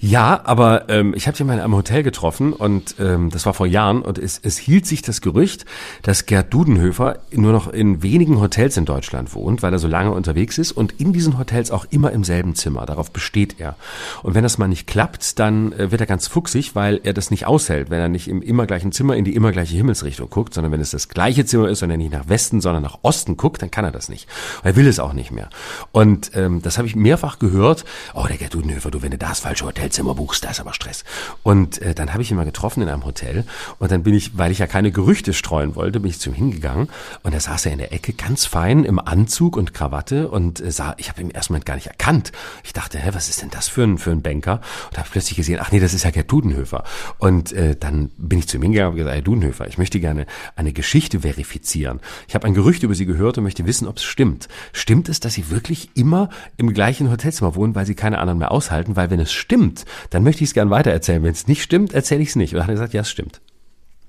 Ja, 0.07 0.43
aber 0.45 0.91
ähm, 0.91 1.15
ich 1.17 1.27
habe 1.27 1.39
in 1.39 1.49
einem 1.49 1.75
Hotel 1.75 2.03
getroffen 2.03 2.53
und 2.53 2.97
ähm, 2.99 3.31
das 3.31 3.47
war 3.47 3.55
vor 3.55 3.67
Jahren 3.67 4.03
und 4.03 4.19
es, 4.19 4.39
es 4.43 4.59
hielt 4.59 4.85
sich 4.85 5.01
das 5.01 5.23
Gerücht, 5.23 5.65
dass 6.03 6.27
Gerd 6.27 6.53
Dudenhöfer 6.53 7.21
nur 7.33 7.53
noch 7.53 7.69
in 7.69 8.03
wenigen 8.03 8.39
Hotels 8.39 8.77
in 8.77 8.85
Deutschland 8.85 9.35
wohnt, 9.35 9.63
weil 9.63 9.73
er 9.73 9.79
so 9.79 9.89
lange 9.89 10.11
unterwegs 10.11 10.59
ist 10.59 10.73
und 10.73 11.01
in 11.01 11.15
diesen 11.15 11.39
Hotels 11.39 11.71
auch 11.71 11.87
immer 11.89 12.13
im 12.13 12.23
selben 12.23 12.55
Zimmer. 12.55 12.85
Darauf 12.85 13.13
besteht 13.13 13.59
er. 13.59 13.77
Und 14.23 14.35
wenn 14.35 14.43
das 14.43 14.59
mal 14.59 14.69
nicht 14.69 14.87
klappt, 14.87 15.39
dann 15.39 15.73
äh, 15.73 15.91
wird 15.91 16.03
er 16.03 16.07
ganz 16.07 16.27
fuchsig, 16.27 16.75
weil 16.75 17.01
er 17.03 17.15
das 17.15 17.31
nicht 17.31 17.47
aushält, 17.47 17.89
wenn 17.89 18.01
er 18.01 18.11
nicht 18.11 18.29
im 18.29 18.43
immer 18.43 18.67
gleichen 18.67 18.93
Zimmer 18.93 19.17
in 19.17 19.25
die 19.25 19.35
immer 19.35 19.53
gleiche 19.53 19.75
Himmelsrichtung 19.75 20.29
guckt, 20.29 20.53
sondern 20.53 20.71
wenn 20.71 20.83
es 20.83 20.91
das 20.91 21.09
gleiche 21.09 21.47
Zimmer 21.47 21.71
ist 21.71 21.83
und 21.83 21.91
er 21.91 21.97
nicht 21.97 22.13
nach 22.13 22.29
Westen, 22.29 22.61
sondern 22.61 22.83
nach 22.83 22.99
Osten 23.01 23.39
guckt, 23.39 23.63
dann 23.63 23.71
kann 23.71 23.87
er 23.87 23.91
das 23.91 24.11
nicht. 24.11 24.29
Er 24.65 24.77
will 24.77 24.87
es 24.87 25.01
auch 25.01 25.15
nicht 25.15 25.31
mehr. 25.31 25.49
Und 25.93 26.33
ähm, 26.35 26.61
das 26.61 26.77
habe 26.77 26.87
ich 26.87 26.95
mehrfach 26.95 27.39
gehört. 27.39 27.87
Oh, 28.13 28.27
der 28.29 28.37
Gerd 28.37 28.53
Dudenhöfer, 28.53 28.91
du, 28.91 29.01
wenn 29.01 29.11
du 29.11 29.17
das 29.17 29.41
falsche 29.41 29.65
Hotel 29.65 29.94
Hotelzimmer 29.95 30.15
buchst, 30.15 30.45
da 30.45 30.51
ist 30.51 30.61
aber 30.61 30.75
Stress. 30.75 31.05
Und 31.43 31.81
äh, 31.81 31.95
dann 31.95 32.13
habe 32.13 32.23
ich 32.23 32.31
ihn 32.31 32.37
mal 32.37 32.45
getroffen 32.45 32.83
in 32.83 32.89
einem 32.89 33.05
Hotel 33.05 33.45
und 33.79 33.93
dann 33.93 34.03
bin 34.03 34.15
ich, 34.15 34.37
weil 34.37 34.51
ich 34.51 34.59
ja 34.59 34.67
keine 34.67 34.91
Gerüchte 34.91 35.33
streuen 35.33 35.77
wollte, 35.77 36.01
bin 36.01 36.11
ich 36.11 36.19
zu 36.19 36.31
ihm 36.31 36.35
hingegangen 36.35 36.89
und 37.23 37.35
da 37.35 37.39
saß 37.39 37.67
er 37.67 37.73
in 37.73 37.79
der 37.79 37.93
Ecke 37.93 38.13
ganz 38.13 38.45
fein 38.45 38.85
im 38.85 38.99
Anzug 38.99 39.57
und 39.57 39.73
Krawatte 39.73 40.29
und 40.29 40.61
äh, 40.61 40.73
sah, 40.73 40.95
ich 40.99 41.09
habe 41.09 41.21
ihn 41.21 41.29
im 41.29 41.35
ersten 41.35 41.53
Moment 41.53 41.67
gar 41.67 41.77
nicht 41.77 41.87
erkannt. 41.87 42.33
Ich 42.65 42.73
dachte, 42.73 42.99
hä, 42.99 43.11
was 43.13 43.29
ist 43.29 43.43
denn 43.43 43.51
das 43.51 43.69
für 43.69 43.85
ein, 43.85 43.99
für 43.99 44.11
ein 44.11 44.23
Banker? 44.23 44.61
Und 44.91 44.99
habe 44.99 45.09
plötzlich 45.11 45.37
gesehen, 45.37 45.59
ach 45.61 45.71
nee, 45.71 45.81
das 45.81 45.95
ist 45.95 46.05
ja 46.05 46.11
Gerd 46.11 46.31
Dudenhöfer. 46.31 46.85
Und 47.19 47.53
äh, 47.53 47.77
dann 47.77 48.11
bin 48.17 48.41
ich 48.41 48.49
zu 48.49 48.57
ihm 48.57 48.63
hingegangen 48.63 48.93
und 48.93 48.97
gesagt, 48.97 49.15
Herr 49.15 49.23
Dudenhöfer, 49.23 49.69
ich 49.69 49.79
möchte 49.79 50.01
gerne 50.01 50.27
eine 50.57 50.73
Geschichte 50.73 51.21
verifizieren. 51.21 52.01
Ich 52.27 52.35
habe 52.35 52.47
ein 52.47 52.55
Gerücht 52.55 52.83
über 52.83 52.95
Sie 52.95 53.07
gehört 53.07 53.39
und 53.39 53.45
möchte 53.45 53.67
wissen, 53.67 53.87
ob 53.87 53.99
es 53.99 54.05
stimmt. 54.05 54.49
Stimmt 54.73 55.09
es, 55.09 55.21
dass 55.21 55.35
Sie 55.35 55.51
wirklich 55.51 55.91
immer 55.95 56.31
im 56.57 56.73
gleichen 56.73 57.11
Hotelzimmer 57.11 57.55
wohnen, 57.55 57.75
weil 57.75 57.87
Sie 57.87 57.95
keine 57.95 58.19
anderen 58.19 58.39
mehr 58.39 58.51
aushalten? 58.51 58.97
Weil 58.97 59.11
wenn 59.11 59.21
es 59.21 59.33
stimmt, 59.33 59.74
dann 60.11 60.23
möchte 60.23 60.45
ich 60.45 60.51
es 60.51 60.55
gern 60.55 60.71
weitererzählen. 60.71 61.23
Wenn 61.23 61.33
es 61.33 61.47
nicht 61.47 61.63
stimmt, 61.63 61.93
erzähle 61.93 62.23
ich 62.23 62.31
es 62.31 62.37
nicht. 62.37 62.53
Und 62.53 62.59
dann 62.59 62.65
hat 62.65 62.71
er 62.71 62.75
gesagt, 62.75 62.95
ja, 62.95 63.01
es 63.03 63.11
stimmt. 63.11 63.41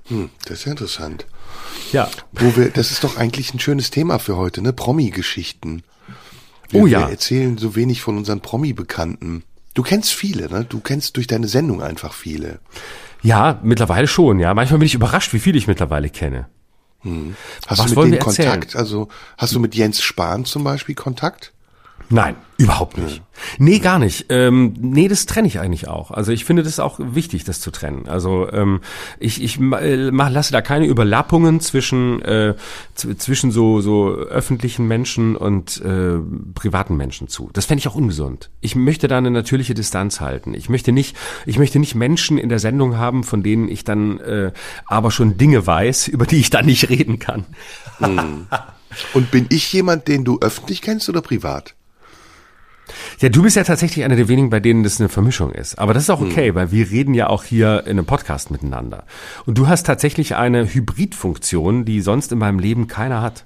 Hm, 0.08 0.30
das 0.44 0.60
ist 0.60 0.66
ja 0.66 0.72
interessant. 0.72 1.26
Ja. 1.92 2.10
Wo 2.34 2.56
wir, 2.56 2.70
das 2.70 2.92
ist 2.92 3.04
doch 3.04 3.18
eigentlich 3.18 3.54
ein 3.54 3.60
schönes 3.60 3.90
Thema 3.90 4.20
für 4.20 4.38
heute, 4.38 4.62
ne? 4.62 4.74
Promi-Geschichten. 4.74 5.84
Oh 6.74 6.86
ja. 6.86 7.02
Wir 7.02 7.12
erzählen 7.12 7.58
so 7.58 7.76
wenig 7.76 8.02
von 8.02 8.18
unseren 8.18 8.42
Promi-Bekannten. 8.42 9.44
Du 9.74 9.84
kennst 9.84 10.14
viele, 10.14 10.50
ne? 10.50 10.66
Du 10.68 10.80
kennst 10.80 11.18
durch 11.18 11.28
deine 11.28 11.48
Sendung 11.48 11.82
einfach 11.82 12.14
viele. 12.14 12.60
Ja, 13.22 13.60
mittlerweile 13.64 14.08
schon, 14.08 14.40
ja. 14.40 14.54
Manchmal 14.54 14.80
bin 14.80 14.86
ich 14.86 14.94
überrascht, 14.94 15.34
wie 15.34 15.40
viele 15.40 15.58
ich 15.58 15.68
mittlerweile 15.68 16.10
kenne. 16.10 16.48
Hm. 17.02 17.36
Hast 17.68 17.80
Was 17.80 17.94
du 17.94 18.02
mit 18.02 18.14
denen 18.14 18.22
Kontakt? 18.22 18.76
Also 18.76 19.08
hast 19.38 19.54
du 19.54 19.60
mit 19.60 19.76
Jens 19.76 20.02
Spahn 20.02 20.46
zum 20.46 20.64
Beispiel 20.64 20.96
Kontakt? 20.96 21.54
Nein, 22.10 22.36
überhaupt 22.58 22.98
nicht. 22.98 23.22
Nee, 23.58 23.80
gar 23.80 24.00
nicht. 24.00 24.28
Ähm, 24.30 24.74
nee, 24.80 25.08
das 25.08 25.26
trenne 25.26 25.48
ich 25.48 25.60
eigentlich 25.60 25.88
auch. 25.88 26.12
Also 26.12 26.32
ich 26.32 26.46
finde 26.46 26.64
das 26.64 26.80
auch 26.80 27.00
wichtig, 27.00 27.44
das 27.44 27.60
zu 27.60 27.72
trennen. 27.72 28.08
Also 28.08 28.52
ähm, 28.52 28.82
ich, 29.20 29.42
ich 29.42 29.60
äh, 29.60 30.12
mach, 30.12 30.30
lasse 30.30 30.52
da 30.52 30.62
keine 30.62 30.86
Überlappungen 30.86 31.60
zwischen, 31.60 32.22
äh, 32.22 32.56
zwischen 32.94 33.52
so, 33.52 33.82
so 33.82 34.10
öffentlichen 34.10 34.88
Menschen 34.88 35.36
und 35.36 35.82
äh, 35.82 36.20
privaten 36.54 36.96
Menschen 36.96 37.28
zu. 37.28 37.50
Das 37.54 37.66
fände 37.66 37.80
ich 37.80 37.88
auch 37.88 37.96
ungesund. 37.96 38.52
Ich 38.62 38.76
möchte 38.76 39.08
da 39.08 39.18
eine 39.18 39.32
natürliche 39.32 39.74
Distanz 39.74 40.22
halten. 40.22 40.54
Ich 40.54 40.70
möchte 40.70 40.92
nicht, 40.92 41.18
ich 41.46 41.58
möchte 41.58 41.80
nicht 41.80 41.96
Menschen 41.96 42.38
in 42.38 42.50
der 42.50 42.60
Sendung 42.60 42.98
haben, 42.98 43.24
von 43.24 43.42
denen 43.42 43.68
ich 43.68 43.84
dann 43.84 44.20
äh, 44.20 44.52
aber 44.86 45.12
schon 45.12 45.38
Dinge 45.38 45.66
weiß, 45.66 46.08
über 46.08 46.26
die 46.26 46.38
ich 46.38 46.52
dann 46.52 46.68
nicht 46.68 46.90
reden 46.90 47.20
kann. 47.20 47.46
Hm. 47.98 48.48
Und 49.14 49.32
bin 49.32 49.48
ich 49.50 49.74
jemand, 49.74 50.08
den 50.08 50.24
du 50.24 50.40
öffentlich 50.40 50.82
kennst 50.82 51.10
oder 51.10 51.22
privat? 51.22 51.76
Ja, 53.20 53.30
du 53.30 53.44
bist 53.44 53.56
ja 53.56 53.64
tatsächlich 53.64 54.06
einer 54.06 54.16
der 54.16 54.28
wenigen, 54.28 54.50
bei 54.50 54.60
denen 54.60 54.84
das 54.84 55.00
eine 55.00 55.10
Vermischung 55.10 55.52
ist. 55.52 55.80
Aber 55.80 55.94
das 55.94 56.04
ist 56.04 56.10
auch 56.10 56.22
hm. 56.22 56.32
okay, 56.32 56.50
hm. 56.50 56.56
weil 56.56 56.72
wir 56.72 56.90
reden 56.90 57.14
ja 57.14 57.28
auch 57.28 57.44
hier 57.44 57.84
in 57.86 57.92
einem 57.92 58.06
Podcast 58.06 58.52
miteinander. 58.52 59.06
Und 59.46 59.58
du 59.58 59.68
hast 59.68 59.86
tatsächlich 59.86 60.36
eine 60.36 60.74
Hybridfunktion, 60.74 61.86
die 61.86 62.02
sonst 62.02 62.32
in 62.32 62.40
meinem 62.40 62.60
Leben 62.60 62.88
keiner 62.88 63.22
hat. 63.22 63.46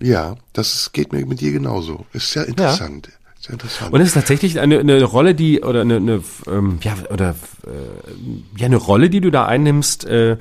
Ja, 0.00 0.36
das 0.52 0.92
geht 0.92 1.12
mir 1.12 1.26
mit 1.26 1.40
dir 1.40 1.52
genauso. 1.52 2.06
Ist 2.12 2.30
sehr 2.32 2.46
interessant. 2.46 3.08
Ja. 3.08 3.12
Sehr 3.40 3.52
interessant. 3.52 3.92
Und 3.92 4.00
es 4.00 4.08
ist 4.08 4.14
tatsächlich 4.14 4.58
eine, 4.58 4.80
eine 4.80 5.02
Rolle, 5.04 5.34
die 5.34 5.62
oder 5.62 5.82
eine, 5.82 5.96
eine 5.96 6.22
ähm, 6.48 6.78
ja 6.82 6.96
oder 7.10 7.36
äh, 7.66 8.58
ja 8.58 8.66
eine 8.66 8.76
Rolle, 8.76 9.10
die 9.10 9.20
du 9.20 9.30
da 9.30 9.46
einnimmst, 9.46 10.04
äh, 10.06 10.38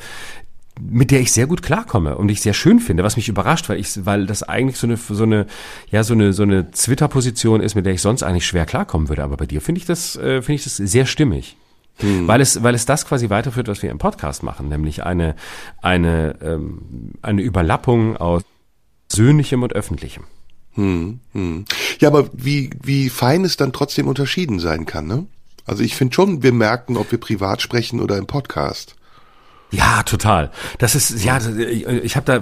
mit 0.79 1.11
der 1.11 1.21
ich 1.21 1.31
sehr 1.31 1.47
gut 1.47 1.61
klarkomme 1.61 2.17
und 2.17 2.29
ich 2.29 2.41
sehr 2.41 2.53
schön 2.53 2.79
finde, 2.79 3.03
was 3.03 3.15
mich 3.15 3.29
überrascht, 3.29 3.69
weil 3.69 3.79
ich, 3.79 4.05
weil 4.05 4.25
das 4.25 4.43
eigentlich 4.43 4.77
so 4.77 4.87
eine, 4.87 4.97
so 4.97 5.23
eine, 5.23 5.47
ja, 5.91 6.03
so 6.03 6.13
eine, 6.13 6.33
so 6.33 6.43
eine 6.43 6.71
Twitter-Position 6.71 7.61
ist, 7.61 7.75
mit 7.75 7.85
der 7.85 7.93
ich 7.93 8.01
sonst 8.01 8.23
eigentlich 8.23 8.45
schwer 8.45 8.65
klarkommen 8.65 9.09
würde. 9.09 9.23
Aber 9.23 9.37
bei 9.37 9.45
dir 9.45 9.61
finde 9.61 9.79
ich 9.79 9.85
das, 9.85 10.15
äh, 10.15 10.41
finde 10.41 10.55
ich 10.55 10.63
das 10.63 10.77
sehr 10.77 11.05
stimmig. 11.05 11.57
Hm. 11.97 12.27
Weil 12.27 12.41
es, 12.41 12.61
weil 12.61 12.75
es 12.75 12.85
das 12.85 13.05
quasi 13.05 13.29
weiterführt, 13.29 13.67
was 13.67 13.81
wir 13.81 13.89
im 13.89 13.97
Podcast 13.97 14.43
machen, 14.43 14.69
nämlich 14.69 15.03
eine, 15.03 15.35
eine, 15.81 16.35
ähm, 16.41 17.13
eine 17.21 17.41
Überlappung 17.41 18.17
aus 18.17 18.43
Persönlichem 19.09 19.63
und 19.63 19.73
Öffentlichem. 19.73 20.23
Hm, 20.73 21.19
hm. 21.33 21.65
Ja, 21.99 22.09
aber 22.09 22.29
wie, 22.33 22.69
wie 22.83 23.09
fein 23.09 23.43
es 23.45 23.57
dann 23.57 23.73
trotzdem 23.73 24.07
unterschieden 24.07 24.59
sein 24.59 24.85
kann, 24.85 25.07
ne? 25.07 25.25
Also 25.65 25.83
ich 25.83 25.95
finde 25.95 26.13
schon, 26.13 26.43
wir 26.43 26.53
merken, 26.53 26.95
ob 26.97 27.11
wir 27.11 27.19
privat 27.19 27.61
sprechen 27.61 27.99
oder 27.99 28.17
im 28.17 28.27
Podcast. 28.27 28.95
Ja, 29.71 30.03
total. 30.03 30.51
Das 30.77 30.95
ist 30.95 31.23
ja, 31.23 31.39
ich 31.45 32.15
habe 32.15 32.25
da, 32.25 32.37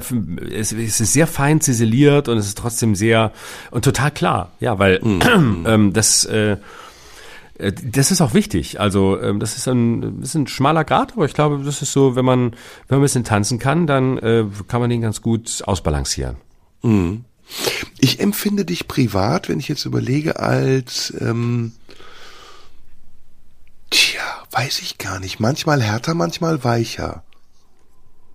es, 0.51 0.71
es 0.71 1.01
ist 1.01 1.13
sehr 1.13 1.25
fein 1.25 1.59
ziseliert 1.59 2.27
und 2.29 2.37
es 2.37 2.47
ist 2.47 2.57
trotzdem 2.57 2.93
sehr 2.93 3.31
und 3.71 3.83
total 3.83 4.11
klar. 4.11 4.51
Ja, 4.59 4.77
weil 4.77 4.99
mhm. 5.01 5.21
ähm, 5.67 5.93
das, 5.93 6.25
äh, 6.25 6.57
das 7.57 8.11
ist 8.11 8.21
auch 8.21 8.33
wichtig. 8.33 8.79
Also 8.79 9.19
ähm, 9.19 9.39
das 9.39 9.57
ist 9.57 9.67
ein, 9.67 10.19
das 10.19 10.29
ist 10.29 10.35
ein 10.35 10.47
schmaler 10.47 10.83
Grad, 10.83 11.13
aber 11.13 11.25
ich 11.25 11.33
glaube, 11.33 11.63
das 11.63 11.81
ist 11.81 11.93
so, 11.93 12.15
wenn 12.15 12.25
man, 12.25 12.51
wenn 12.51 12.97
man 12.97 12.99
ein 12.99 13.01
bisschen 13.01 13.23
tanzen 13.23 13.57
kann, 13.57 13.87
dann 13.87 14.17
äh, 14.19 14.45
kann 14.67 14.81
man 14.81 14.89
den 14.89 15.01
ganz 15.01 15.21
gut 15.21 15.63
ausbalancieren. 15.65 16.35
Mhm. 16.83 17.25
Ich 17.99 18.19
empfinde 18.19 18.65
dich 18.65 18.87
privat, 18.87 19.49
wenn 19.49 19.59
ich 19.59 19.67
jetzt 19.67 19.85
überlege, 19.85 20.39
als 20.39 21.13
ähm, 21.19 21.73
Tja, 23.95 24.43
weiß 24.51 24.81
ich 24.81 24.97
gar 24.97 25.21
nicht. 25.21 25.39
Manchmal 25.39 25.81
härter, 25.81 26.15
manchmal 26.15 26.65
weicher. 26.65 27.23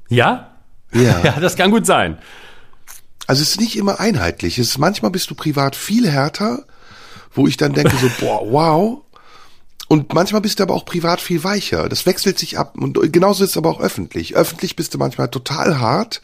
Ja? 0.09 0.57
Ja. 0.91 1.21
ja, 1.25 1.39
das 1.39 1.55
kann 1.55 1.71
gut 1.71 1.85
sein. 1.85 2.19
Also 3.27 3.43
es 3.43 3.51
ist 3.51 3.61
nicht 3.61 3.77
immer 3.77 4.01
einheitlich. 4.01 4.59
Es 4.59 4.69
ist, 4.69 4.79
manchmal 4.79 5.11
bist 5.11 5.29
du 5.29 5.35
privat 5.35 5.77
viel 5.77 6.09
härter, 6.09 6.65
wo 7.35 7.47
ich 7.47 7.59
dann 7.59 7.75
denke 7.75 7.95
so, 7.99 8.11
boah, 8.21 8.51
wow. 8.51 9.03
Und 9.87 10.15
manchmal 10.15 10.41
bist 10.41 10.61
du 10.61 10.63
aber 10.63 10.75
auch 10.75 10.87
privat 10.87 11.21
viel 11.21 11.45
weicher. 11.45 11.91
Das 11.91 12.07
wechselt 12.07 12.39
sich 12.39 12.59
ab. 12.59 12.79
Und 12.79 13.13
genauso 13.13 13.45
ist 13.45 13.51
es 13.51 13.57
aber 13.59 13.69
auch 13.69 13.81
öffentlich. 13.81 14.37
Öffentlich 14.37 14.77
bist 14.77 14.95
du 14.95 14.99
manchmal 14.99 15.29
total 15.29 15.79
hart 15.79 16.23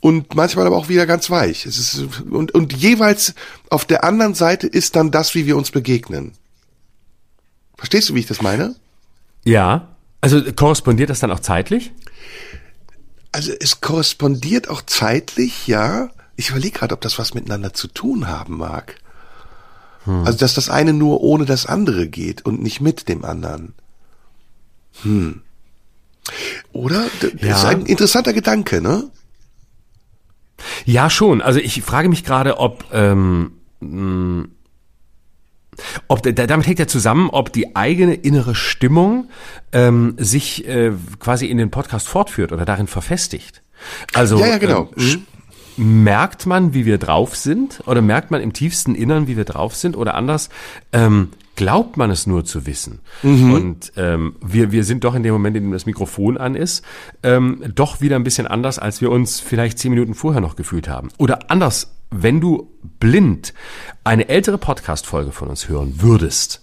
und 0.00 0.34
manchmal 0.34 0.66
aber 0.66 0.76
auch 0.76 0.90
wieder 0.90 1.06
ganz 1.06 1.30
weich. 1.30 1.64
Es 1.64 1.78
ist, 1.78 2.22
und, 2.30 2.52
und 2.52 2.74
jeweils 2.74 3.34
auf 3.70 3.86
der 3.86 4.04
anderen 4.04 4.34
Seite 4.34 4.66
ist 4.66 4.94
dann 4.94 5.10
das, 5.10 5.34
wie 5.34 5.46
wir 5.46 5.56
uns 5.56 5.70
begegnen. 5.70 6.34
Verstehst 7.82 8.08
du, 8.10 8.14
wie 8.14 8.20
ich 8.20 8.26
das 8.26 8.40
meine? 8.40 8.76
Ja. 9.42 9.88
Also 10.20 10.40
korrespondiert 10.52 11.10
das 11.10 11.18
dann 11.18 11.32
auch 11.32 11.40
zeitlich? 11.40 11.90
Also 13.32 13.50
es 13.58 13.80
korrespondiert 13.80 14.68
auch 14.68 14.82
zeitlich, 14.82 15.66
ja. 15.66 16.10
Ich 16.36 16.50
überlege 16.50 16.78
gerade, 16.78 16.94
ob 16.94 17.00
das 17.00 17.18
was 17.18 17.34
miteinander 17.34 17.74
zu 17.74 17.88
tun 17.88 18.28
haben 18.28 18.58
mag. 18.58 19.00
Hm. 20.04 20.24
Also 20.24 20.38
dass 20.38 20.54
das 20.54 20.70
eine 20.70 20.92
nur 20.92 21.22
ohne 21.22 21.44
das 21.44 21.66
andere 21.66 22.06
geht 22.06 22.46
und 22.46 22.62
nicht 22.62 22.80
mit 22.80 23.08
dem 23.08 23.24
anderen. 23.24 23.74
Hm. 25.02 25.42
Oder? 26.70 27.08
Das 27.20 27.32
ja. 27.40 27.56
ist 27.56 27.64
ein 27.64 27.86
interessanter 27.86 28.32
Gedanke, 28.32 28.80
ne? 28.80 29.10
Ja, 30.84 31.10
schon. 31.10 31.42
Also 31.42 31.58
ich 31.58 31.82
frage 31.82 32.08
mich 32.08 32.22
gerade, 32.22 32.58
ob 32.58 32.84
ähm, 32.92 33.54
ob, 36.08 36.22
damit 36.22 36.66
hängt 36.66 36.78
ja 36.78 36.86
zusammen, 36.86 37.30
ob 37.30 37.52
die 37.52 37.76
eigene 37.76 38.14
innere 38.14 38.54
Stimmung 38.54 39.28
ähm, 39.72 40.14
sich 40.18 40.66
äh, 40.68 40.92
quasi 41.18 41.46
in 41.46 41.58
den 41.58 41.70
Podcast 41.70 42.08
fortführt 42.08 42.52
oder 42.52 42.64
darin 42.64 42.86
verfestigt. 42.86 43.62
Also 44.12 44.38
ja, 44.38 44.46
ja, 44.46 44.58
genau. 44.58 44.90
Mhm. 44.96 46.04
merkt 46.04 46.46
man, 46.46 46.74
wie 46.74 46.86
wir 46.86 46.98
drauf 46.98 47.36
sind, 47.36 47.82
oder 47.86 48.02
merkt 48.02 48.30
man 48.30 48.40
im 48.40 48.52
tiefsten 48.52 48.94
Innern, 48.94 49.26
wie 49.26 49.36
wir 49.36 49.44
drauf 49.44 49.74
sind, 49.74 49.96
oder 49.96 50.14
anders, 50.14 50.50
ähm, 50.92 51.30
glaubt 51.56 51.96
man 51.96 52.10
es 52.10 52.26
nur 52.26 52.44
zu 52.44 52.66
wissen. 52.66 53.00
Mhm. 53.22 53.52
Und 53.52 53.92
ähm, 53.96 54.36
wir, 54.40 54.72
wir 54.72 54.84
sind 54.84 55.04
doch 55.04 55.14
in 55.14 55.22
dem 55.22 55.32
Moment, 55.32 55.56
in 55.56 55.64
dem 55.64 55.72
das 55.72 55.86
Mikrofon 55.86 56.38
an 56.38 56.54
ist, 56.54 56.84
ähm, 57.22 57.62
doch 57.74 58.00
wieder 58.00 58.16
ein 58.16 58.24
bisschen 58.24 58.46
anders, 58.46 58.78
als 58.78 59.00
wir 59.00 59.10
uns 59.10 59.40
vielleicht 59.40 59.78
zehn 59.78 59.90
Minuten 59.90 60.14
vorher 60.14 60.40
noch 60.40 60.56
gefühlt 60.56 60.88
haben. 60.88 61.08
Oder 61.18 61.50
anders, 61.50 61.92
wenn 62.12 62.40
du 62.40 62.70
blind 63.00 63.54
eine 64.04 64.28
ältere 64.28 64.58
Podcast-Folge 64.58 65.32
von 65.32 65.48
uns 65.48 65.68
hören 65.68 65.94
würdest, 65.98 66.62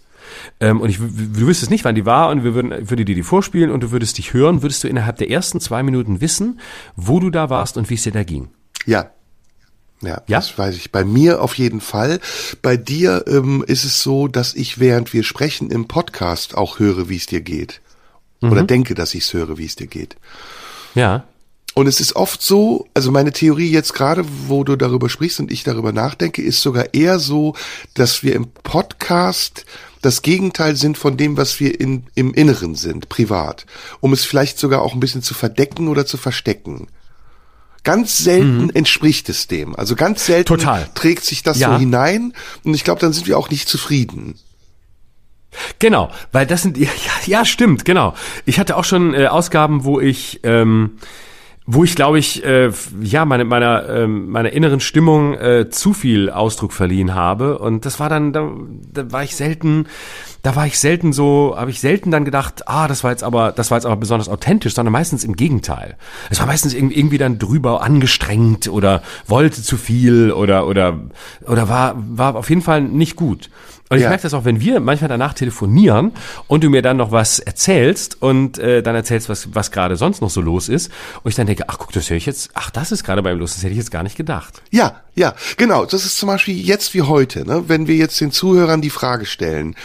ähm, 0.59 0.81
und 0.81 0.89
ich, 0.89 0.97
du 0.97 1.47
wüsstest 1.47 1.71
nicht, 1.71 1.85
wann 1.85 1.95
die 1.95 2.05
war, 2.05 2.29
und 2.29 2.43
wir 2.43 2.53
würden, 2.53 2.89
würde 2.89 3.05
dir 3.05 3.15
die 3.15 3.23
vorspielen 3.23 3.71
und 3.71 3.81
du 3.81 3.91
würdest 3.91 4.17
dich 4.17 4.33
hören, 4.33 4.61
würdest 4.61 4.83
du 4.83 4.87
innerhalb 4.87 5.17
der 5.17 5.29
ersten 5.29 5.59
zwei 5.59 5.83
Minuten 5.83 6.21
wissen, 6.21 6.59
wo 6.95 7.19
du 7.19 7.29
da 7.29 7.49
warst 7.49 7.77
und 7.77 7.89
wie 7.89 7.95
es 7.95 8.03
dir 8.03 8.11
da 8.11 8.23
ging. 8.23 8.49
Ja, 8.85 9.09
ja, 10.01 10.21
ja, 10.27 10.37
das 10.37 10.57
weiß 10.57 10.75
ich. 10.75 10.91
Bei 10.91 11.03
mir 11.03 11.41
auf 11.41 11.57
jeden 11.57 11.81
Fall. 11.81 12.19
Bei 12.61 12.77
dir 12.77 13.25
ähm, 13.27 13.63
ist 13.67 13.83
es 13.83 14.01
so, 14.01 14.27
dass 14.27 14.53
ich 14.53 14.79
während 14.79 15.13
wir 15.13 15.23
sprechen 15.23 15.71
im 15.71 15.87
Podcast 15.87 16.55
auch 16.55 16.79
höre, 16.79 17.09
wie 17.09 17.17
es 17.17 17.25
dir 17.25 17.41
geht. 17.41 17.81
Mhm. 18.39 18.51
Oder 18.51 18.63
denke, 18.63 18.95
dass 18.95 19.13
ich 19.13 19.25
es 19.25 19.33
höre, 19.33 19.57
wie 19.57 19.65
es 19.65 19.75
dir 19.75 19.87
geht. 19.87 20.15
Ja. 20.95 21.25
Und 21.75 21.87
es 21.87 21.99
ist 21.99 22.15
oft 22.15 22.41
so, 22.41 22.87
also 22.93 23.11
meine 23.11 23.31
Theorie 23.31 23.71
jetzt 23.71 23.93
gerade, 23.93 24.25
wo 24.47 24.63
du 24.63 24.75
darüber 24.75 25.09
sprichst 25.09 25.39
und 25.39 25.51
ich 25.51 25.63
darüber 25.63 25.91
nachdenke, 25.91 26.41
ist 26.41 26.61
sogar 26.61 26.93
eher 26.93 27.19
so, 27.19 27.55
dass 27.93 28.23
wir 28.23 28.35
im 28.35 28.47
Podcast 28.63 29.65
das 30.01 30.21
Gegenteil 30.21 30.75
sind 30.75 30.97
von 30.97 31.17
dem, 31.17 31.37
was 31.37 31.59
wir 31.59 31.79
in, 31.79 32.03
im 32.15 32.33
Inneren 32.33 32.75
sind, 32.75 33.09
privat. 33.09 33.65
Um 33.99 34.13
es 34.13 34.25
vielleicht 34.25 34.57
sogar 34.57 34.81
auch 34.81 34.93
ein 34.93 34.99
bisschen 34.99 35.21
zu 35.21 35.33
verdecken 35.33 35.87
oder 35.87 36.05
zu 36.05 36.17
verstecken. 36.17 36.87
Ganz 37.83 38.17
selten 38.17 38.63
mhm. 38.63 38.71
entspricht 38.73 39.29
es 39.29 39.47
dem. 39.47 39.75
Also 39.75 39.95
ganz 39.95 40.25
selten 40.25 40.47
Total. 40.47 40.89
trägt 40.95 41.23
sich 41.23 41.43
das 41.43 41.59
ja. 41.59 41.73
so 41.73 41.79
hinein. 41.79 42.33
Und 42.63 42.73
ich 42.73 42.83
glaube, 42.83 42.99
dann 42.99 43.13
sind 43.13 43.27
wir 43.27 43.37
auch 43.37 43.49
nicht 43.49 43.69
zufrieden. 43.69 44.35
Genau, 45.79 46.11
weil 46.31 46.45
das 46.45 46.61
sind 46.61 46.77
ja, 46.77 46.89
ja 47.25 47.45
stimmt, 47.45 47.85
genau. 47.85 48.13
Ich 48.45 48.59
hatte 48.59 48.77
auch 48.77 48.83
schon 48.83 49.13
äh, 49.13 49.27
Ausgaben, 49.27 49.83
wo 49.83 49.99
ich 49.99 50.41
ähm, 50.43 50.97
wo 51.71 51.83
ich 51.83 51.93
glaube 51.93 52.17
ich 52.17 52.43
äh, 52.43 52.71
ja 52.99 53.25
meine 53.25 53.45
meiner 53.45 53.87
äh, 53.87 54.07
meiner 54.07 54.51
inneren 54.51 54.79
Stimmung 54.79 55.35
äh, 55.35 55.69
zu 55.69 55.93
viel 55.93 56.31
Ausdruck 56.31 56.73
verliehen 56.73 57.13
habe. 57.13 57.59
Und 57.59 57.85
das 57.85 57.99
war 57.99 58.09
dann 58.09 58.33
da, 58.33 58.49
da 58.91 59.11
war 59.11 59.23
ich 59.23 59.35
selten 59.35 59.85
da 60.41 60.55
war 60.55 60.65
ich 60.65 60.79
selten 60.79 61.13
so 61.13 61.53
habe 61.55 61.69
ich 61.69 61.79
selten 61.79 62.09
dann 62.09 62.25
gedacht 62.25 62.67
ah 62.67 62.87
das 62.87 63.03
war 63.03 63.11
jetzt 63.11 63.23
aber 63.23 63.51
das 63.51 63.69
war 63.69 63.77
jetzt 63.77 63.85
aber 63.85 63.97
besonders 63.97 64.29
authentisch 64.29 64.73
sondern 64.73 64.93
meistens 64.93 65.23
im 65.23 65.35
Gegenteil. 65.35 65.95
Es 66.31 66.39
war 66.39 66.47
meistens 66.47 66.73
irgendwie 66.73 67.19
dann 67.19 67.37
drüber 67.37 67.83
angestrengt 67.83 68.67
oder 68.67 69.03
wollte 69.27 69.61
zu 69.61 69.77
viel 69.77 70.31
oder 70.31 70.65
oder 70.65 70.99
oder 71.45 71.69
war 71.69 71.93
war 71.97 72.35
auf 72.35 72.49
jeden 72.49 72.63
Fall 72.63 72.81
nicht 72.81 73.15
gut 73.15 73.51
und 73.89 73.97
ich 73.97 74.03
ja. 74.03 74.09
merke 74.09 74.21
das 74.21 74.35
auch, 74.35 74.45
wenn 74.45 74.61
wir 74.61 74.79
manchmal 74.79 75.07
danach 75.07 75.33
telefonieren 75.33 76.11
und 76.47 76.63
du 76.63 76.69
mir 76.69 76.83
dann 76.83 76.97
noch 76.97 77.11
was 77.11 77.39
erzählst 77.39 78.21
und 78.21 78.59
äh, 78.59 78.83
dann 78.83 78.95
erzählst, 78.95 79.29
was, 79.29 79.55
was 79.55 79.71
gerade 79.71 79.95
sonst 79.95 80.21
noch 80.21 80.29
so 80.29 80.41
los 80.41 80.69
ist. 80.69 80.91
Und 81.23 81.29
ich 81.29 81.35
dann 81.35 81.47
denke, 81.47 81.63
ach 81.67 81.79
guck, 81.79 81.91
das 81.91 82.07
höre 82.07 82.17
ich 82.17 82.27
jetzt, 82.27 82.51
ach, 82.53 82.69
das 82.69 82.91
ist 82.91 83.03
gerade 83.03 83.23
beim 83.23 83.39
los, 83.39 83.55
das 83.55 83.63
hätte 83.63 83.71
ich 83.71 83.79
jetzt 83.79 83.89
gar 83.89 84.03
nicht 84.03 84.15
gedacht. 84.15 84.61
Ja, 84.69 85.01
ja, 85.15 85.33
genau. 85.57 85.85
Das 85.85 86.05
ist 86.05 86.17
zum 86.19 86.27
Beispiel 86.27 86.55
jetzt 86.55 86.93
wie 86.93 87.01
heute, 87.01 87.47
ne? 87.47 87.63
wenn 87.67 87.87
wir 87.87 87.95
jetzt 87.95 88.21
den 88.21 88.31
Zuhörern 88.31 88.81
die 88.81 88.91
Frage 88.91 89.25
stellen, 89.25 89.75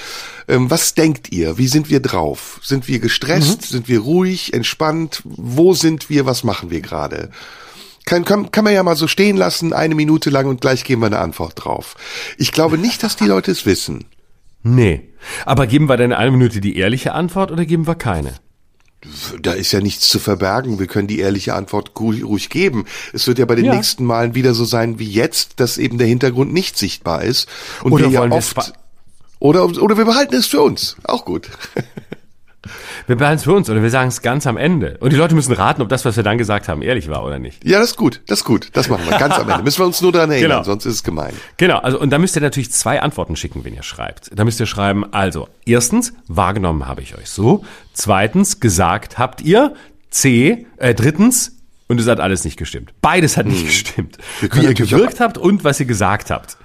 ähm, 0.49 0.71
was 0.71 0.93
denkt 0.93 1.33
ihr? 1.33 1.57
Wie 1.57 1.67
sind 1.69 1.89
wir 1.89 2.01
drauf? 2.01 2.61
Sind 2.63 2.89
wir 2.89 2.99
gestresst? 2.99 3.63
Mhm. 3.63 3.67
Sind 3.67 3.89
wir 3.89 4.01
ruhig, 4.01 4.53
entspannt? 4.53 5.23
Wo 5.25 5.73
sind 5.73 6.11
wir? 6.11 6.27
Was 6.27 6.45
machen 6.45 6.71
wir 6.71 6.83
gerade? 6.83 7.31
Kann, 8.07 8.25
kann, 8.25 8.51
kann 8.51 8.65
man 8.65 8.75
ja 8.75 8.83
mal 8.83 8.97
so 8.97 9.09
stehen 9.09 9.37
lassen, 9.37 9.73
eine 9.73 9.95
Minute 9.95 10.31
lang 10.31 10.47
und 10.47 10.61
gleich 10.61 10.85
geben 10.85 11.03
wir 11.03 11.07
eine 11.07 11.21
Antwort 11.21 11.65
drauf. 11.65 11.97
Ich 12.37 12.53
glaube 12.53 12.77
nicht, 12.77 13.03
dass 13.03 13.17
die 13.17 13.27
Leute 13.27 13.51
es 13.51 13.65
wissen. 13.65 14.05
Nee. 14.63 15.09
Aber 15.47 15.67
geben 15.67 15.89
wir 15.89 15.97
denn 15.97 16.13
eine 16.13 16.31
Minute 16.31 16.61
die 16.61 16.77
ehrliche 16.77 17.13
Antwort 17.13 17.51
oder 17.51 17.65
geben 17.65 17.87
wir 17.87 17.95
keine? 17.95 18.35
Da 19.43 19.53
ist 19.53 19.73
ja 19.73 19.81
nichts 19.81 20.09
zu 20.09 20.19
verbergen. 20.19 20.79
Wir 20.79 20.87
können 20.87 21.09
die 21.09 21.19
ehrliche 21.19 21.55
Antwort 21.55 21.93
ruhig 22.01 22.49
geben. 22.49 22.87
Es 23.13 23.27
wird 23.27 23.39
ja 23.39 23.45
bei 23.45 23.55
den 23.55 23.67
ja. 23.67 23.75
nächsten 23.75 24.05
Malen 24.05 24.35
wieder 24.35 24.55
so 24.55 24.65
sein 24.65 24.99
wie 24.99 25.11
jetzt, 25.11 25.61
dass 25.61 25.77
eben 25.77 25.99
der 25.99 26.07
Hintergrund 26.07 26.53
nicht 26.53 26.79
sichtbar 26.79 27.23
ist. 27.23 27.47
Und 27.83 27.93
oder 27.93 28.11
wir 28.11 28.13
ja 28.13 28.31
oft, 28.31 28.73
oder, 29.41 29.65
oder 29.67 29.99
wir 29.99 30.07
behalten 30.07 30.35
es 30.35 30.47
für 30.47 30.63
uns. 30.63 30.97
Auch 31.05 31.27
gut. 31.27 31.51
Wir 33.07 33.17
behalten 33.17 33.39
es 33.39 33.45
für 33.45 33.53
uns 33.53 33.69
oder 33.71 33.83
wir 33.83 33.91
sagen 33.91 34.09
es 34.09 34.23
ganz 34.23 34.47
am 34.47 34.57
Ende. 34.57 34.97
Und 35.01 35.13
die 35.13 35.17
Leute 35.17 35.35
müssen 35.35 35.53
raten, 35.53 35.83
ob 35.83 35.89
das, 35.89 36.05
was 36.05 36.17
wir 36.17 36.23
dann 36.23 36.39
gesagt 36.39 36.69
haben, 36.69 36.83
ehrlich 36.83 37.09
war 37.09 37.25
oder 37.25 37.39
nicht. 37.39 37.65
Ja, 37.65 37.79
das 37.79 37.91
ist 37.91 37.97
gut, 37.97 38.21
das 38.27 38.41
ist 38.41 38.45
gut. 38.45 38.71
Das 38.73 38.89
machen 38.89 39.05
wir 39.09 39.19
ganz 39.19 39.39
am 39.39 39.49
Ende. 39.49 39.63
Müssen 39.63 39.81
wir 39.81 39.87
uns 39.87 40.01
nur 40.01 40.13
daran 40.13 40.31
erinnern, 40.31 40.51
genau. 40.51 40.63
sonst 40.63 40.87
ist 40.87 40.95
es 40.95 41.03
gemein. 41.03 41.33
Genau, 41.57 41.79
also 41.79 41.99
und 42.01 42.11
da 42.11 42.19
müsst 42.19 42.37
ihr 42.37 42.43
natürlich 42.43 42.73
zwei 42.73 43.01
Antworten 43.01 43.37
schicken, 43.37 43.65
wenn 43.65 43.75
ihr 43.75 43.83
schreibt. 43.83 44.31
Da 44.35 44.45
müsst 44.45 44.61
ihr 44.61 44.67
schreiben, 44.67 45.05
also, 45.13 45.49
erstens, 45.67 46.13
wahrgenommen 46.29 46.87
habe 46.87 47.03
ich 47.03 47.17
euch 47.17 47.29
so. 47.29 47.65
Zweitens, 47.93 48.61
gesagt 48.61 49.19
habt 49.19 49.41
ihr. 49.41 49.75
C, 50.11 50.67
äh, 50.77 50.95
drittens, 50.95 51.55
und 51.89 52.01
es 52.01 52.07
hat 52.07 52.21
alles 52.21 52.45
nicht 52.45 52.57
gestimmt. 52.57 52.93
Beides 53.01 53.37
hat 53.37 53.47
nicht 53.47 53.61
hm. 53.61 53.67
gestimmt. 53.67 54.19
Wie 54.41 54.65
ihr 54.65 54.75
gewirkt 54.75 55.21
habt 55.21 55.39
und 55.39 55.65
was 55.65 55.81
ihr 55.81 55.87
gesagt 55.87 56.31
habt. 56.31 56.57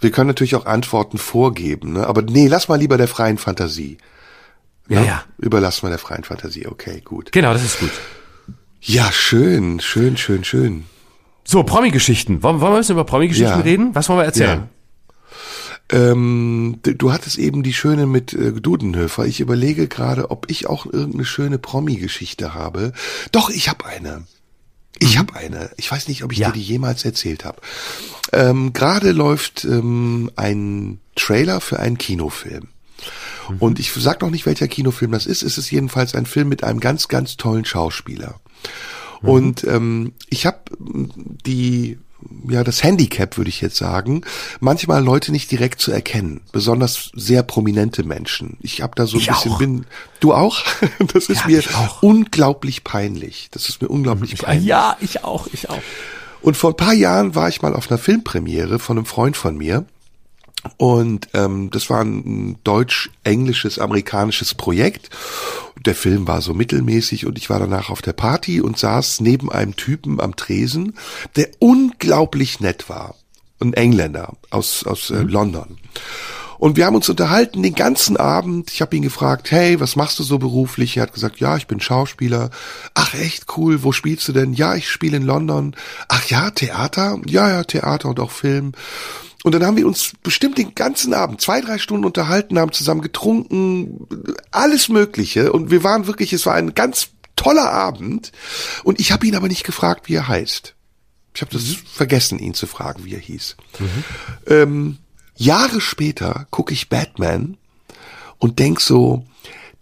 Wir 0.00 0.10
können 0.10 0.26
natürlich 0.26 0.56
auch 0.56 0.66
Antworten 0.66 1.18
vorgeben, 1.18 1.92
ne? 1.92 2.06
aber 2.06 2.22
nee, 2.22 2.48
lass 2.48 2.68
mal 2.68 2.78
lieber 2.78 2.96
der 2.96 3.06
freien 3.06 3.38
Fantasie. 3.38 3.98
Ja, 4.92 5.00
Ne? 5.00 5.06
ja. 5.06 5.24
Überlassen 5.38 5.82
wir 5.84 5.90
der 5.90 5.98
freien 5.98 6.24
Fantasie, 6.24 6.66
okay, 6.66 7.00
gut. 7.04 7.32
Genau, 7.32 7.52
das 7.52 7.64
ist 7.64 7.80
gut. 7.80 7.90
Ja, 8.80 9.10
schön, 9.12 9.80
schön, 9.80 10.16
schön, 10.16 10.44
schön. 10.44 10.84
So, 11.44 11.62
Promi-Geschichten. 11.62 12.42
Wollen, 12.42 12.60
wollen 12.60 12.72
wir 12.72 12.76
ein 12.76 12.80
bisschen 12.80 12.94
über 12.96 13.04
Promi-Geschichten 13.04 13.50
Ja. 13.50 13.60
reden? 13.60 13.94
Was 13.94 14.08
wollen 14.08 14.18
wir 14.20 14.24
erzählen? 14.24 14.68
Ähm, 15.90 16.78
d- 16.86 16.94
du 16.94 17.12
hattest 17.12 17.38
eben 17.38 17.62
die 17.62 17.74
schöne 17.74 18.06
mit 18.06 18.32
äh, 18.32 18.52
Dudenhöfer. 18.52 19.26
Ich 19.26 19.40
überlege 19.40 19.88
gerade, 19.88 20.30
ob 20.30 20.50
ich 20.50 20.66
auch 20.66 20.86
irgendeine 20.86 21.24
schöne 21.24 21.58
Promi-Geschichte 21.58 22.54
habe. 22.54 22.92
Doch, 23.30 23.50
ich 23.50 23.68
habe 23.68 23.84
eine. 23.86 24.24
Ich 24.98 25.18
habe 25.18 25.34
eine. 25.34 25.70
Ich 25.76 25.90
weiß 25.90 26.08
nicht, 26.08 26.22
ob 26.22 26.32
ich 26.32 26.38
Ja. 26.38 26.48
dir 26.48 26.54
die 26.54 26.62
jemals 26.62 27.04
erzählt 27.04 27.44
habe. 27.44 27.60
Ähm, 28.32 28.72
gerade 28.72 29.12
läuft 29.12 29.64
ähm, 29.64 30.30
ein 30.36 31.00
Trailer 31.16 31.60
für 31.60 31.78
einen 31.80 31.98
Kinofilm. 31.98 32.68
Und 33.58 33.78
ich 33.78 33.92
sag 33.92 34.22
noch 34.22 34.30
nicht, 34.30 34.46
welcher 34.46 34.68
Kinofilm 34.68 35.12
das 35.12 35.26
ist. 35.26 35.42
Es 35.42 35.58
ist 35.58 35.70
jedenfalls 35.70 36.14
ein 36.14 36.26
Film 36.26 36.48
mit 36.48 36.64
einem 36.64 36.80
ganz, 36.80 37.08
ganz 37.08 37.36
tollen 37.36 37.64
Schauspieler. 37.64 38.40
Und 39.22 39.62
ähm, 39.64 40.14
ich 40.28 40.46
habe 40.46 40.58
die 41.46 41.98
ja 42.48 42.62
das 42.62 42.82
Handicap 42.84 43.36
würde 43.36 43.48
ich 43.48 43.60
jetzt 43.60 43.76
sagen, 43.76 44.22
manchmal 44.60 45.02
Leute 45.02 45.32
nicht 45.32 45.50
direkt 45.50 45.80
zu 45.80 45.90
erkennen, 45.90 46.40
besonders 46.52 47.10
sehr 47.14 47.42
prominente 47.42 48.04
Menschen. 48.04 48.58
Ich 48.60 48.80
habe 48.80 48.92
da 48.94 49.06
so 49.06 49.16
ein 49.16 49.20
Ich 49.20 49.26
bisschen 49.28 49.52
auch. 49.52 49.58
bin 49.58 49.86
du 50.20 50.32
auch, 50.32 50.62
das 51.12 51.26
ist 51.28 51.40
Ja, 51.42 51.46
mir 51.48 51.58
ich 51.58 51.74
auch. 51.74 52.02
unglaublich 52.02 52.84
peinlich. 52.84 53.48
Das 53.50 53.68
ist 53.68 53.82
mir 53.82 53.88
unglaublich 53.88 54.38
peinlich. 54.38 54.66
Ja, 54.66 54.96
ich 55.00 55.24
auch, 55.24 55.48
ich 55.52 55.68
auch. 55.70 55.82
Und 56.42 56.56
vor 56.56 56.70
ein 56.70 56.76
paar 56.76 56.94
Jahren 56.94 57.34
war 57.34 57.48
ich 57.48 57.60
mal 57.62 57.74
auf 57.74 57.90
einer 57.90 57.98
Filmpremiere 57.98 58.78
von 58.78 58.98
einem 58.98 59.06
Freund 59.06 59.36
von 59.36 59.56
mir. 59.56 59.84
Und 60.76 61.28
ähm, 61.34 61.70
das 61.70 61.90
war 61.90 62.02
ein 62.02 62.58
deutsch-englisches, 62.64 63.78
amerikanisches 63.78 64.54
Projekt. 64.54 65.10
Der 65.84 65.94
Film 65.94 66.28
war 66.28 66.40
so 66.40 66.54
mittelmäßig 66.54 67.26
und 67.26 67.36
ich 67.38 67.50
war 67.50 67.58
danach 67.58 67.90
auf 67.90 68.02
der 68.02 68.12
Party 68.12 68.60
und 68.60 68.78
saß 68.78 69.20
neben 69.20 69.50
einem 69.50 69.74
Typen 69.74 70.20
am 70.20 70.36
Tresen, 70.36 70.94
der 71.36 71.48
unglaublich 71.58 72.60
nett 72.60 72.88
war. 72.88 73.16
Ein 73.60 73.74
Engländer 73.74 74.34
aus, 74.50 74.84
aus 74.84 75.10
äh, 75.10 75.22
London. 75.22 75.78
Und 76.62 76.76
wir 76.76 76.86
haben 76.86 76.94
uns 76.94 77.08
unterhalten 77.08 77.60
den 77.60 77.74
ganzen 77.74 78.16
Abend. 78.16 78.70
Ich 78.70 78.82
habe 78.82 78.94
ihn 78.94 79.02
gefragt, 79.02 79.50
hey, 79.50 79.80
was 79.80 79.96
machst 79.96 80.20
du 80.20 80.22
so 80.22 80.38
beruflich? 80.38 80.96
Er 80.96 81.02
hat 81.02 81.12
gesagt, 81.12 81.40
ja, 81.40 81.56
ich 81.56 81.66
bin 81.66 81.80
Schauspieler. 81.80 82.50
Ach, 82.94 83.14
echt 83.14 83.46
cool. 83.56 83.82
Wo 83.82 83.90
spielst 83.90 84.28
du 84.28 84.32
denn? 84.32 84.52
Ja, 84.52 84.76
ich 84.76 84.88
spiele 84.88 85.16
in 85.16 85.24
London. 85.24 85.74
Ach 86.06 86.24
ja, 86.26 86.52
Theater? 86.52 87.18
Ja, 87.26 87.50
ja, 87.50 87.64
Theater 87.64 88.08
und 88.08 88.20
auch 88.20 88.30
Film. 88.30 88.74
Und 89.44 89.52
dann 89.52 89.64
haben 89.64 89.76
wir 89.76 89.86
uns 89.86 90.12
bestimmt 90.22 90.58
den 90.58 90.74
ganzen 90.74 91.14
Abend, 91.14 91.40
zwei, 91.40 91.60
drei 91.60 91.78
Stunden 91.78 92.04
unterhalten, 92.04 92.58
haben 92.58 92.72
zusammen 92.72 93.02
getrunken, 93.02 94.06
alles 94.52 94.88
Mögliche. 94.88 95.52
Und 95.52 95.70
wir 95.70 95.82
waren 95.82 96.06
wirklich, 96.06 96.32
es 96.32 96.46
war 96.46 96.54
ein 96.54 96.74
ganz 96.74 97.08
toller 97.34 97.72
Abend. 97.72 98.30
Und 98.84 99.00
ich 99.00 99.10
habe 99.10 99.26
ihn 99.26 99.34
aber 99.34 99.48
nicht 99.48 99.64
gefragt, 99.64 100.08
wie 100.08 100.14
er 100.14 100.28
heißt. 100.28 100.74
Ich 101.34 101.40
habe 101.40 101.52
das 101.52 101.64
vergessen, 101.92 102.38
ihn 102.38 102.54
zu 102.54 102.66
fragen, 102.66 103.04
wie 103.04 103.14
er 103.14 103.20
hieß. 103.20 103.56
Ähm, 104.46 104.98
Jahre 105.34 105.80
später 105.80 106.46
gucke 106.50 106.72
ich 106.72 106.88
Batman 106.88 107.56
und 108.38 108.58
denk 108.58 108.80
so, 108.80 109.24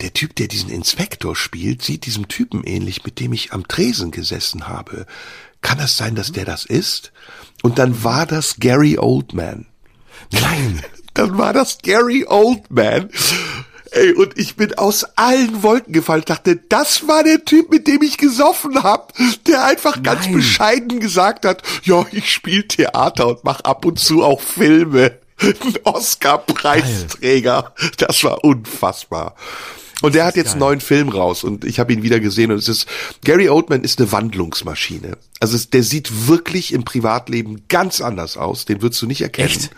der 0.00 0.14
Typ, 0.14 0.34
der 0.36 0.48
diesen 0.48 0.70
Inspektor 0.70 1.36
spielt, 1.36 1.82
sieht 1.82 2.06
diesem 2.06 2.28
Typen 2.28 2.64
ähnlich, 2.64 3.04
mit 3.04 3.20
dem 3.20 3.32
ich 3.32 3.52
am 3.52 3.68
Tresen 3.68 4.10
gesessen 4.10 4.68
habe. 4.68 5.06
Kann 5.60 5.78
das 5.78 5.96
sein, 5.96 6.14
dass 6.14 6.32
der 6.32 6.46
das 6.46 6.64
ist? 6.64 7.12
Und 7.62 7.78
dann 7.78 8.02
war 8.04 8.26
das 8.26 8.56
Gary 8.58 8.98
Oldman. 8.98 9.66
Nein. 10.32 10.82
Dann 11.14 11.38
war 11.38 11.52
das 11.52 11.78
Gary 11.82 12.24
Oldman. 12.26 13.10
Ey, 13.92 14.12
und 14.12 14.38
ich 14.38 14.54
bin 14.54 14.78
aus 14.78 15.04
allen 15.16 15.64
Wolken 15.64 15.92
gefallen. 15.92 16.20
Ich 16.20 16.26
dachte, 16.26 16.56
das 16.68 17.08
war 17.08 17.24
der 17.24 17.44
Typ, 17.44 17.70
mit 17.70 17.88
dem 17.88 18.02
ich 18.02 18.18
gesoffen 18.18 18.82
hab, 18.82 19.12
der 19.48 19.64
einfach 19.64 20.02
ganz 20.02 20.26
Nein. 20.26 20.34
bescheiden 20.34 21.00
gesagt 21.00 21.44
hat, 21.44 21.62
ja, 21.82 22.06
ich 22.12 22.30
spiele 22.32 22.68
Theater 22.68 23.26
und 23.26 23.44
mach 23.44 23.60
ab 23.62 23.84
und 23.84 23.98
zu 23.98 24.22
auch 24.22 24.40
Filme. 24.40 25.18
Ein 25.40 25.78
Oscar-Preisträger. 25.84 27.74
Das 27.96 28.22
war 28.22 28.44
unfassbar. 28.44 29.34
Und 30.02 30.14
der 30.14 30.24
hat 30.24 30.36
jetzt 30.36 30.52
einen 30.52 30.60
neuen 30.60 30.80
Film 30.80 31.08
raus 31.10 31.44
und 31.44 31.64
ich 31.64 31.78
habe 31.78 31.92
ihn 31.92 32.02
wieder 32.02 32.20
gesehen 32.20 32.50
und 32.50 32.58
es 32.58 32.68
ist, 32.68 32.86
Gary 33.24 33.48
Oldman 33.48 33.84
ist 33.84 34.00
eine 34.00 34.10
Wandlungsmaschine. 34.12 35.18
Also 35.40 35.56
es, 35.56 35.70
der 35.70 35.82
sieht 35.82 36.28
wirklich 36.28 36.72
im 36.72 36.84
Privatleben 36.84 37.64
ganz 37.68 38.00
anders 38.00 38.36
aus. 38.36 38.64
Den 38.64 38.80
würdest 38.82 39.02
du 39.02 39.06
nicht 39.06 39.20
erkennen. 39.20 39.50
Echt? 39.50 39.70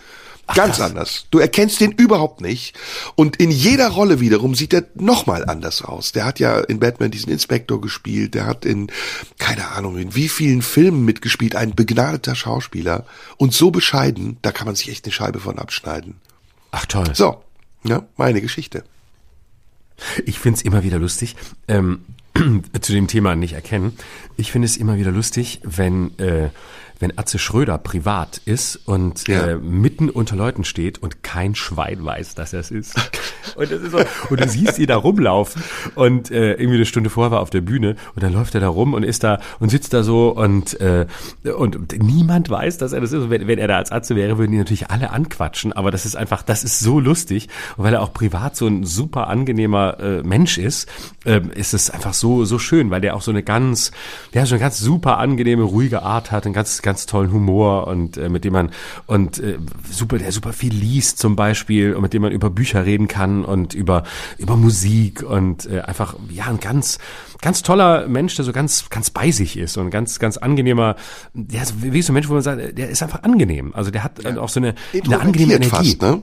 Ganz 0.54 0.80
anders. 0.80 1.26
Du 1.30 1.38
erkennst 1.38 1.80
den 1.80 1.92
überhaupt 1.92 2.40
nicht. 2.40 2.76
Und 3.14 3.36
in 3.36 3.50
jeder 3.50 3.88
Rolle 3.88 4.20
wiederum 4.20 4.54
sieht 4.54 4.74
er 4.74 4.84
nochmal 4.94 5.44
anders 5.44 5.82
aus. 5.82 6.12
Der 6.12 6.24
hat 6.24 6.40
ja 6.40 6.58
in 6.58 6.80
Batman 6.80 7.10
diesen 7.10 7.32
Inspektor 7.32 7.80
gespielt. 7.80 8.34
Der 8.34 8.46
hat 8.46 8.64
in, 8.64 8.90
keine 9.38 9.68
Ahnung, 9.68 9.96
in 9.96 10.14
wie 10.14 10.28
vielen 10.28 10.60
Filmen 10.60 11.04
mitgespielt. 11.04 11.56
Ein 11.56 11.74
begnadeter 11.74 12.34
Schauspieler. 12.34 13.06
Und 13.38 13.54
so 13.54 13.70
bescheiden, 13.70 14.38
da 14.42 14.52
kann 14.52 14.66
man 14.66 14.74
sich 14.74 14.90
echt 14.90 15.04
eine 15.04 15.12
Scheibe 15.12 15.40
von 15.40 15.58
abschneiden. 15.58 16.16
Ach 16.70 16.86
toll. 16.86 17.12
So, 17.14 17.42
ja, 17.84 18.04
meine 18.16 18.42
Geschichte. 18.42 18.84
Ich 20.24 20.38
find's 20.38 20.62
immer 20.62 20.82
wieder 20.82 20.98
lustig, 20.98 21.36
ähm, 21.68 22.00
zu 22.80 22.92
dem 22.92 23.06
Thema 23.08 23.36
nicht 23.36 23.54
erkennen. 23.54 23.92
Ich 24.36 24.52
finde 24.52 24.66
es 24.66 24.76
immer 24.76 24.96
wieder 24.96 25.10
lustig, 25.10 25.60
wenn, 25.62 26.18
äh, 26.18 26.50
wenn 27.02 27.18
Atze 27.18 27.38
Schröder 27.38 27.76
privat 27.78 28.40
ist 28.46 28.76
und 28.86 29.28
Ja. 29.28 29.48
äh, 29.48 29.56
mitten 29.56 30.08
unter 30.08 30.36
Leuten 30.36 30.64
steht 30.64 31.02
und 31.02 31.22
kein 31.22 31.54
Schwein 31.54 32.04
weiß, 32.04 32.34
dass 32.34 32.52
er 32.52 32.60
es 32.60 32.70
ist. 32.70 32.94
Und, 33.56 33.70
das 33.70 33.82
ist 33.82 33.90
so, 33.92 33.98
und 34.30 34.40
du 34.40 34.48
siehst 34.48 34.78
ihn 34.78 34.86
da 34.86 34.96
rumlaufen 34.96 35.62
und 35.96 36.30
äh, 36.30 36.52
irgendwie 36.52 36.76
eine 36.76 36.86
Stunde 36.86 37.10
vorher 37.10 37.30
war 37.32 37.38
er 37.38 37.42
auf 37.42 37.50
der 37.50 37.60
Bühne 37.60 37.96
und 38.14 38.22
dann 38.22 38.32
läuft 38.32 38.54
er 38.54 38.60
da 38.60 38.68
rum 38.68 38.94
und 38.94 39.02
ist 39.02 39.24
da 39.24 39.40
und 39.58 39.68
sitzt 39.68 39.92
da 39.92 40.02
so 40.02 40.30
und, 40.30 40.80
äh, 40.80 41.06
und 41.56 41.92
niemand 42.02 42.48
weiß, 42.50 42.78
dass 42.78 42.92
er 42.92 43.00
das 43.00 43.12
ist. 43.12 43.22
Und 43.24 43.30
wenn, 43.30 43.46
wenn 43.48 43.58
er 43.58 43.68
da 43.68 43.76
als 43.76 43.90
Atze 43.92 44.16
wäre, 44.16 44.38
würden 44.38 44.52
die 44.52 44.58
natürlich 44.58 44.90
alle 44.90 45.10
anquatschen, 45.10 45.72
aber 45.72 45.90
das 45.90 46.06
ist 46.06 46.16
einfach, 46.16 46.42
das 46.42 46.62
ist 46.64 46.78
so 46.80 47.00
lustig 47.00 47.48
und 47.76 47.84
weil 47.84 47.92
er 47.94 48.02
auch 48.02 48.12
privat 48.12 48.56
so 48.56 48.66
ein 48.66 48.84
super 48.84 49.26
angenehmer 49.28 49.98
äh, 50.00 50.22
Mensch 50.22 50.56
ist, 50.58 50.88
ähm, 51.26 51.50
ist 51.50 51.74
es 51.74 51.90
einfach 51.90 52.14
so 52.14 52.44
so 52.44 52.58
schön, 52.58 52.90
weil 52.90 53.00
der 53.00 53.16
auch 53.16 53.22
so 53.22 53.32
eine 53.32 53.42
ganz, 53.42 53.90
der 54.34 54.46
so 54.46 54.54
eine 54.54 54.60
ganz 54.62 54.78
super 54.78 55.18
angenehme, 55.18 55.64
ruhige 55.64 56.02
Art 56.02 56.30
hat, 56.30 56.44
einen 56.46 56.54
ganz 56.54 56.80
ganz 56.80 56.91
tollen 56.94 57.32
Humor 57.32 57.86
und 57.86 58.16
äh, 58.16 58.28
mit 58.28 58.44
dem 58.44 58.52
man 58.52 58.70
und 59.06 59.38
äh, 59.38 59.58
super, 59.90 60.18
der 60.18 60.32
super 60.32 60.52
viel 60.52 60.72
liest 60.72 61.18
zum 61.18 61.36
Beispiel 61.36 61.94
und 61.94 62.02
mit 62.02 62.12
dem 62.12 62.22
man 62.22 62.32
über 62.32 62.50
Bücher 62.50 62.84
reden 62.84 63.08
kann 63.08 63.44
und 63.44 63.74
über 63.74 64.04
über 64.38 64.56
Musik 64.56 65.22
und 65.22 65.66
äh, 65.66 65.80
einfach 65.80 66.16
ja 66.30 66.46
ein 66.46 66.60
ganz 66.60 66.98
ganz 67.40 67.62
toller 67.62 68.08
Mensch, 68.08 68.36
der 68.36 68.44
so 68.44 68.52
ganz 68.52 68.88
ganz 68.90 69.10
bei 69.10 69.30
sich 69.30 69.56
ist 69.56 69.76
und 69.76 69.90
ganz 69.90 70.18
ganz 70.18 70.36
angenehmer, 70.36 70.96
der 71.34 71.62
ist 71.62 71.82
wie 71.82 72.02
so 72.02 72.12
ein 72.12 72.14
Mensch, 72.14 72.28
wo 72.28 72.34
man 72.34 72.42
sagt, 72.42 72.78
der 72.78 72.88
ist 72.88 73.02
einfach 73.02 73.22
angenehm. 73.22 73.72
Also 73.74 73.90
der 73.90 74.04
hat 74.04 74.24
äh, 74.24 74.36
auch 74.38 74.48
so 74.48 74.60
eine, 74.60 74.74
eine 75.04 75.20
angenehme 75.20 75.54
Energie. 75.54 75.70
fast, 75.70 76.02
ne? 76.02 76.22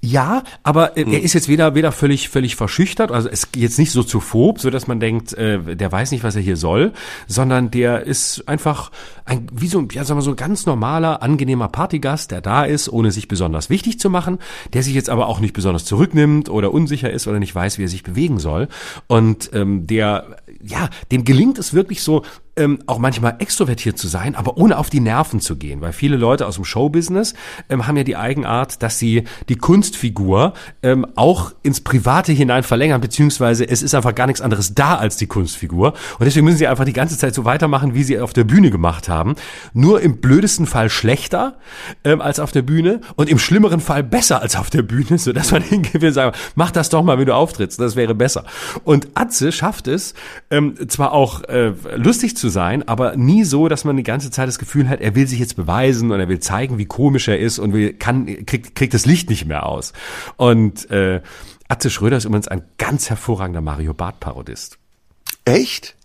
Ja, 0.00 0.44
aber 0.62 0.96
äh, 0.96 1.02
er 1.02 1.22
ist 1.22 1.32
jetzt 1.32 1.48
weder 1.48 1.74
weder 1.74 1.90
völlig 1.90 2.28
völlig 2.28 2.54
verschüchtert, 2.54 3.10
also 3.10 3.28
es 3.28 3.48
jetzt 3.56 3.80
nicht 3.80 3.90
so 3.90 4.04
zu 4.04 4.20
phob, 4.20 4.60
so 4.60 4.70
dass 4.70 4.86
man 4.86 5.00
denkt, 5.00 5.32
äh, 5.32 5.74
der 5.74 5.90
weiß 5.90 6.12
nicht, 6.12 6.22
was 6.22 6.36
er 6.36 6.42
hier 6.42 6.56
soll, 6.56 6.92
sondern 7.26 7.72
der 7.72 8.04
ist 8.04 8.46
einfach 8.46 8.92
ein 9.24 9.48
wie 9.52 9.66
so 9.66 9.84
ja 9.90 10.04
sagen 10.04 10.18
wir 10.18 10.22
so 10.22 10.30
ein 10.30 10.36
ganz 10.36 10.66
normaler 10.66 11.20
angenehmer 11.22 11.66
Partygast, 11.68 12.30
der 12.30 12.40
da 12.40 12.64
ist, 12.64 12.88
ohne 12.88 13.10
sich 13.10 13.26
besonders 13.26 13.70
wichtig 13.70 13.98
zu 13.98 14.08
machen, 14.08 14.38
der 14.72 14.84
sich 14.84 14.94
jetzt 14.94 15.10
aber 15.10 15.26
auch 15.26 15.40
nicht 15.40 15.52
besonders 15.52 15.84
zurücknimmt 15.84 16.48
oder 16.48 16.72
unsicher 16.72 17.10
ist 17.10 17.26
oder 17.26 17.40
nicht 17.40 17.54
weiß, 17.54 17.78
wie 17.78 17.84
er 17.84 17.88
sich 17.88 18.04
bewegen 18.04 18.38
soll. 18.38 18.68
Und 19.08 19.50
ähm, 19.52 19.88
der 19.88 20.36
ja, 20.62 20.90
dem 21.10 21.24
gelingt 21.24 21.58
es 21.58 21.74
wirklich 21.74 22.02
so 22.02 22.22
ähm, 22.58 22.80
auch 22.86 22.98
manchmal 22.98 23.36
extrovertiert 23.38 23.96
zu 23.98 24.08
sein, 24.08 24.34
aber 24.34 24.58
ohne 24.58 24.76
auf 24.76 24.90
die 24.90 25.00
Nerven 25.00 25.40
zu 25.40 25.56
gehen, 25.56 25.80
weil 25.80 25.92
viele 25.92 26.16
Leute 26.16 26.46
aus 26.46 26.56
dem 26.56 26.64
Showbusiness 26.64 27.34
ähm, 27.68 27.86
haben 27.86 27.96
ja 27.96 28.04
die 28.04 28.16
Eigenart, 28.16 28.82
dass 28.82 28.98
sie 28.98 29.24
die 29.48 29.54
Kunstfigur 29.54 30.52
ähm, 30.82 31.06
auch 31.14 31.52
ins 31.62 31.80
Private 31.80 32.32
hinein 32.32 32.64
verlängern, 32.64 33.00
beziehungsweise 33.00 33.66
es 33.68 33.82
ist 33.82 33.94
einfach 33.94 34.14
gar 34.14 34.26
nichts 34.26 34.40
anderes 34.40 34.74
da 34.74 34.96
als 34.96 35.16
die 35.16 35.26
Kunstfigur. 35.26 35.94
Und 36.18 36.24
deswegen 36.24 36.44
müssen 36.44 36.58
sie 36.58 36.66
einfach 36.66 36.84
die 36.84 36.92
ganze 36.92 37.16
Zeit 37.16 37.34
so 37.34 37.44
weitermachen, 37.44 37.94
wie 37.94 38.02
sie 38.02 38.18
auf 38.18 38.32
der 38.32 38.44
Bühne 38.44 38.70
gemacht 38.70 39.08
haben, 39.08 39.36
nur 39.72 40.00
im 40.00 40.20
blödesten 40.20 40.66
Fall 40.66 40.90
schlechter 40.90 41.56
ähm, 42.04 42.20
als 42.20 42.40
auf 42.40 42.50
der 42.50 42.62
Bühne 42.62 43.00
und 43.14 43.28
im 43.28 43.38
schlimmeren 43.38 43.80
Fall 43.80 44.02
besser 44.02 44.42
als 44.42 44.56
auf 44.56 44.70
der 44.70 44.82
Bühne, 44.82 45.18
so 45.18 45.32
man 45.52 45.62
hingeht 45.68 46.02
und 46.02 46.12
sagt, 46.12 46.36
mach 46.56 46.72
das 46.72 46.88
doch 46.88 47.02
mal, 47.02 47.18
wenn 47.18 47.26
du 47.26 47.34
auftrittst, 47.34 47.80
das 47.80 47.94
wäre 47.94 48.14
besser. 48.14 48.44
Und 48.84 49.08
Atze 49.14 49.52
schafft 49.52 49.86
es, 49.86 50.14
ähm, 50.50 50.74
zwar 50.88 51.12
auch 51.12 51.44
äh, 51.44 51.72
lustig 51.96 52.36
zu 52.36 52.47
sein, 52.48 52.86
aber 52.86 53.16
nie 53.16 53.44
so, 53.44 53.68
dass 53.68 53.84
man 53.84 53.96
die 53.96 54.02
ganze 54.02 54.30
Zeit 54.30 54.48
das 54.48 54.58
Gefühl 54.58 54.88
hat, 54.88 55.00
er 55.00 55.14
will 55.14 55.26
sich 55.26 55.38
jetzt 55.38 55.56
beweisen 55.56 56.10
und 56.10 56.20
er 56.20 56.28
will 56.28 56.40
zeigen, 56.40 56.78
wie 56.78 56.86
komisch 56.86 57.28
er 57.28 57.38
ist 57.38 57.58
und 57.58 57.72
will, 57.72 57.94
kann, 57.94 58.46
kriegt, 58.46 58.74
kriegt 58.74 58.94
das 58.94 59.06
Licht 59.06 59.30
nicht 59.30 59.46
mehr 59.46 59.66
aus. 59.66 59.92
Und 60.36 60.90
äh, 60.90 61.20
Atze 61.68 61.90
Schröder 61.90 62.16
ist 62.16 62.24
übrigens 62.24 62.48
ein 62.48 62.62
ganz 62.78 63.10
hervorragender 63.10 63.60
Mario 63.60 63.94
Barth 63.94 64.20
Parodist. 64.20 64.78
Echt? 65.44 65.96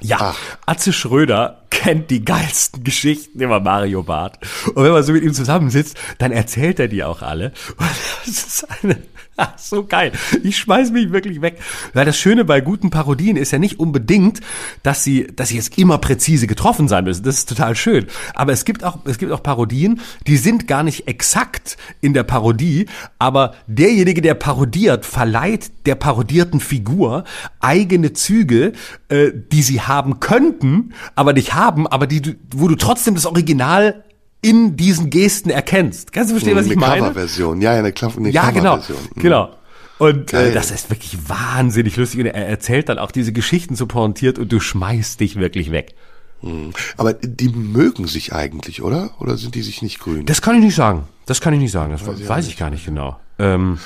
Ja, 0.00 0.18
Ach. 0.20 0.38
Atze 0.66 0.92
Schröder 0.92 1.62
kennt 1.70 2.10
die 2.10 2.24
geilsten 2.24 2.84
Geschichten 2.84 3.40
über 3.40 3.60
Mario 3.60 4.02
Barth. 4.02 4.38
Und 4.74 4.84
wenn 4.84 4.92
man 4.92 5.02
so 5.02 5.12
mit 5.12 5.22
ihm 5.22 5.34
zusammensitzt, 5.34 5.96
dann 6.18 6.32
erzählt 6.32 6.78
er 6.80 6.88
die 6.88 7.04
auch 7.04 7.22
alle. 7.22 7.52
Und 7.76 7.90
das 8.26 8.46
ist 8.46 8.66
eine 8.82 8.96
so 9.56 9.84
geil. 9.84 10.12
Ich 10.42 10.58
schmeiß 10.58 10.90
mich 10.90 11.12
wirklich 11.12 11.40
weg. 11.40 11.58
Weil 11.92 12.04
das 12.04 12.16
Schöne 12.16 12.44
bei 12.44 12.60
guten 12.60 12.90
Parodien 12.90 13.36
ist 13.36 13.50
ja 13.50 13.58
nicht 13.58 13.80
unbedingt, 13.80 14.40
dass 14.82 15.04
sie, 15.04 15.26
dass 15.34 15.48
sie 15.48 15.56
jetzt 15.56 15.76
immer 15.78 15.98
präzise 15.98 16.46
getroffen 16.46 16.88
sein 16.88 17.04
müssen. 17.04 17.24
Das 17.24 17.38
ist 17.38 17.48
total 17.48 17.74
schön. 17.76 18.06
Aber 18.34 18.52
es 18.52 18.64
gibt 18.64 18.84
auch, 18.84 18.98
es 19.04 19.18
gibt 19.18 19.32
auch 19.32 19.42
Parodien, 19.42 20.00
die 20.26 20.36
sind 20.36 20.68
gar 20.68 20.82
nicht 20.82 21.08
exakt 21.08 21.76
in 22.00 22.14
der 22.14 22.22
Parodie, 22.22 22.86
aber 23.18 23.54
derjenige, 23.66 24.22
der 24.22 24.34
parodiert, 24.34 25.04
verleiht 25.04 25.72
der 25.86 25.96
parodierten 25.96 26.60
Figur 26.60 27.24
eigene 27.60 28.12
Züge, 28.12 28.72
äh, 29.08 29.30
die 29.52 29.62
sie 29.62 29.80
haben 29.80 30.20
könnten, 30.20 30.94
aber 31.14 31.32
nicht 31.32 31.54
haben, 31.54 31.86
aber 31.86 32.06
die, 32.06 32.36
wo 32.54 32.68
du 32.68 32.76
trotzdem 32.76 33.14
das 33.14 33.26
Original 33.26 34.03
in 34.44 34.76
diesen 34.76 35.08
Gesten 35.08 35.48
erkennst. 35.48 36.12
Kannst 36.12 36.30
du 36.30 36.34
verstehen, 36.34 36.56
was 36.56 36.66
eine 36.66 36.74
ich 36.74 36.80
meine? 36.80 37.00
Coverversion, 37.00 37.62
ja, 37.62 37.72
eine, 37.72 37.92
Kla 37.92 38.12
eine 38.14 38.28
ja, 38.28 38.50
genau, 38.50 38.76
mhm. 38.76 38.82
genau. 39.20 39.50
Und 39.98 40.34
äh, 40.34 40.52
das 40.52 40.70
ist 40.70 40.90
wirklich 40.90 41.16
wahnsinnig 41.28 41.96
lustig. 41.96 42.20
Und 42.20 42.26
er 42.26 42.46
erzählt 42.46 42.88
dann 42.88 42.98
auch 42.98 43.10
diese 43.10 43.32
Geschichten 43.32 43.74
so 43.74 43.86
pointiert 43.86 44.38
und 44.38 44.52
du 44.52 44.60
schmeißt 44.60 45.18
dich 45.20 45.36
wirklich 45.36 45.70
weg. 45.70 45.94
Mhm. 46.42 46.72
Aber 46.98 47.14
die 47.14 47.48
mögen 47.48 48.06
sich 48.06 48.34
eigentlich, 48.34 48.82
oder? 48.82 49.10
Oder 49.18 49.38
sind 49.38 49.54
die 49.54 49.62
sich 49.62 49.80
nicht 49.80 49.98
grün? 49.98 50.26
Das 50.26 50.42
kann 50.42 50.56
ich 50.56 50.62
nicht 50.62 50.74
sagen. 50.74 51.04
Das 51.26 51.40
kann 51.40 51.54
ich 51.54 51.60
nicht 51.60 51.72
sagen. 51.72 51.92
Das 51.92 52.06
weiß, 52.06 52.20
ich, 52.20 52.28
weiß 52.28 52.48
ich 52.48 52.58
gar 52.58 52.68
nicht 52.68 52.84
genau. 52.84 53.18
Ähm, 53.38 53.78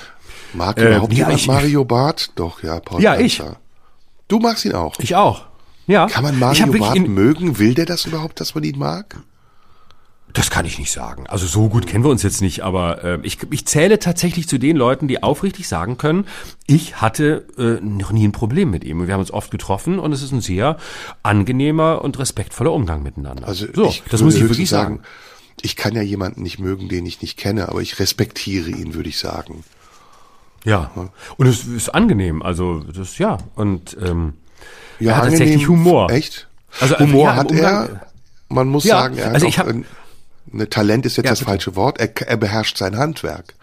Mag 0.55 0.79
äh, 0.79 0.89
überhaupt 0.89 1.13
ja, 1.13 1.31
ich, 1.31 1.47
Mario 1.47 1.85
Barth? 1.85 2.33
Doch, 2.35 2.63
ja, 2.65 2.81
Paul 2.81 3.01
Ja, 3.01 3.17
ich. 3.17 3.41
Du 4.27 4.41
magst 4.41 4.65
ihn 4.65 4.73
auch. 4.73 4.99
Ich 4.99 5.15
auch. 5.15 5.47
Ja. 5.87 6.07
Kann 6.07 6.25
man 6.25 6.39
Mario 6.39 6.73
Barth 6.73 7.07
mögen? 7.07 7.59
Will 7.59 7.75
der 7.75 7.87
das 7.87 8.07
überhaupt, 8.07 8.41
dass 8.41 8.55
man 8.55 8.65
ihn 8.65 8.79
mag? 8.79 9.17
Das 10.35 10.51
kann 10.51 10.67
ich 10.67 10.79
nicht 10.79 10.93
sagen. 10.93 11.27
Also 11.27 11.47
so 11.47 11.69
gut 11.69 11.87
kennen 11.87 12.05
wir 12.05 12.11
uns 12.11 12.23
jetzt 12.23 12.43
nicht, 12.43 12.61
aber 12.61 13.03
äh, 13.03 13.19
ich, 13.23 13.39
ich 13.51 13.67
zähle 13.67 13.99
tatsächlich 13.99 14.47
zu 14.47 14.59
den 14.59 14.77
Leuten, 14.77 15.09
die 15.09 15.23
aufrichtig 15.23 15.67
sagen 15.67 15.97
können, 15.97 16.27
ich 16.67 17.01
hatte 17.01 17.47
äh, 17.57 17.85
noch 17.85 18.13
nie 18.13 18.27
ein 18.27 18.33
Problem 18.33 18.71
mit 18.71 18.85
ihm. 18.85 19.07
Wir 19.07 19.15
haben 19.15 19.21
uns 19.21 19.33
oft 19.33 19.51
getroffen 19.51 19.99
und 19.99 20.13
es 20.13 20.23
ist 20.23 20.33
ein 20.33 20.41
sehr 20.41 20.77
angenehmer 21.23 22.03
und 22.03 22.19
respektvoller 22.19 22.73
Umgang 22.73 23.03
miteinander. 23.03 23.49
Also 23.49 23.67
so, 23.73 23.93
das 24.11 24.23
muss 24.23 24.35
ich 24.35 24.43
wirklich 24.43 24.69
sagen. 24.69 24.97
sagen. 24.97 25.07
Ich 25.63 25.77
kann 25.77 25.95
ja 25.95 26.03
jemanden 26.03 26.43
nicht 26.43 26.59
mögen, 26.59 26.89
den 26.89 27.07
ich 27.07 27.21
nicht 27.21 27.37
kenne, 27.37 27.69
aber 27.69 27.81
ich 27.81 27.99
respektiere 27.99 28.71
ihn, 28.71 28.95
würde 28.95 29.09
ich 29.09 29.19
sagen. 29.19 29.65
Ja, 30.65 30.91
und 31.37 31.47
es 31.47 31.65
ist 31.65 31.89
angenehm. 31.89 32.43
Also 32.43 32.81
das 32.81 33.19
ja 33.19 33.39
und 33.55 33.97
ähm, 34.01 34.35
ja, 35.01 35.13
er 35.13 35.17
hat 35.17 35.25
angenehm, 35.25 35.39
tatsächlich 35.39 35.69
Humor. 35.69 36.11
Echt? 36.11 36.49
Also 36.81 36.99
Humor 36.99 37.25
ja, 37.25 37.37
hat 37.37 37.53
er. 37.53 38.07
Man 38.51 38.69
muss 38.69 38.85
ja, 38.85 39.01
sagen, 39.01 39.19
er 39.19 39.33
also 39.33 39.47
hat 39.47 39.53
ich 39.53 39.59
hab, 39.59 39.69
Ne, 40.53 40.69
Talent 40.69 41.07
ist 41.07 41.17
jetzt 41.17 41.27
ja, 41.27 41.33
das 41.33 41.41
bitte. 41.41 41.51
falsche 41.51 41.77
Wort. 41.77 41.99
Er, 41.99 42.11
er 42.27 42.37
beherrscht 42.37 42.77
sein 42.77 42.97
Handwerk. 42.97 43.55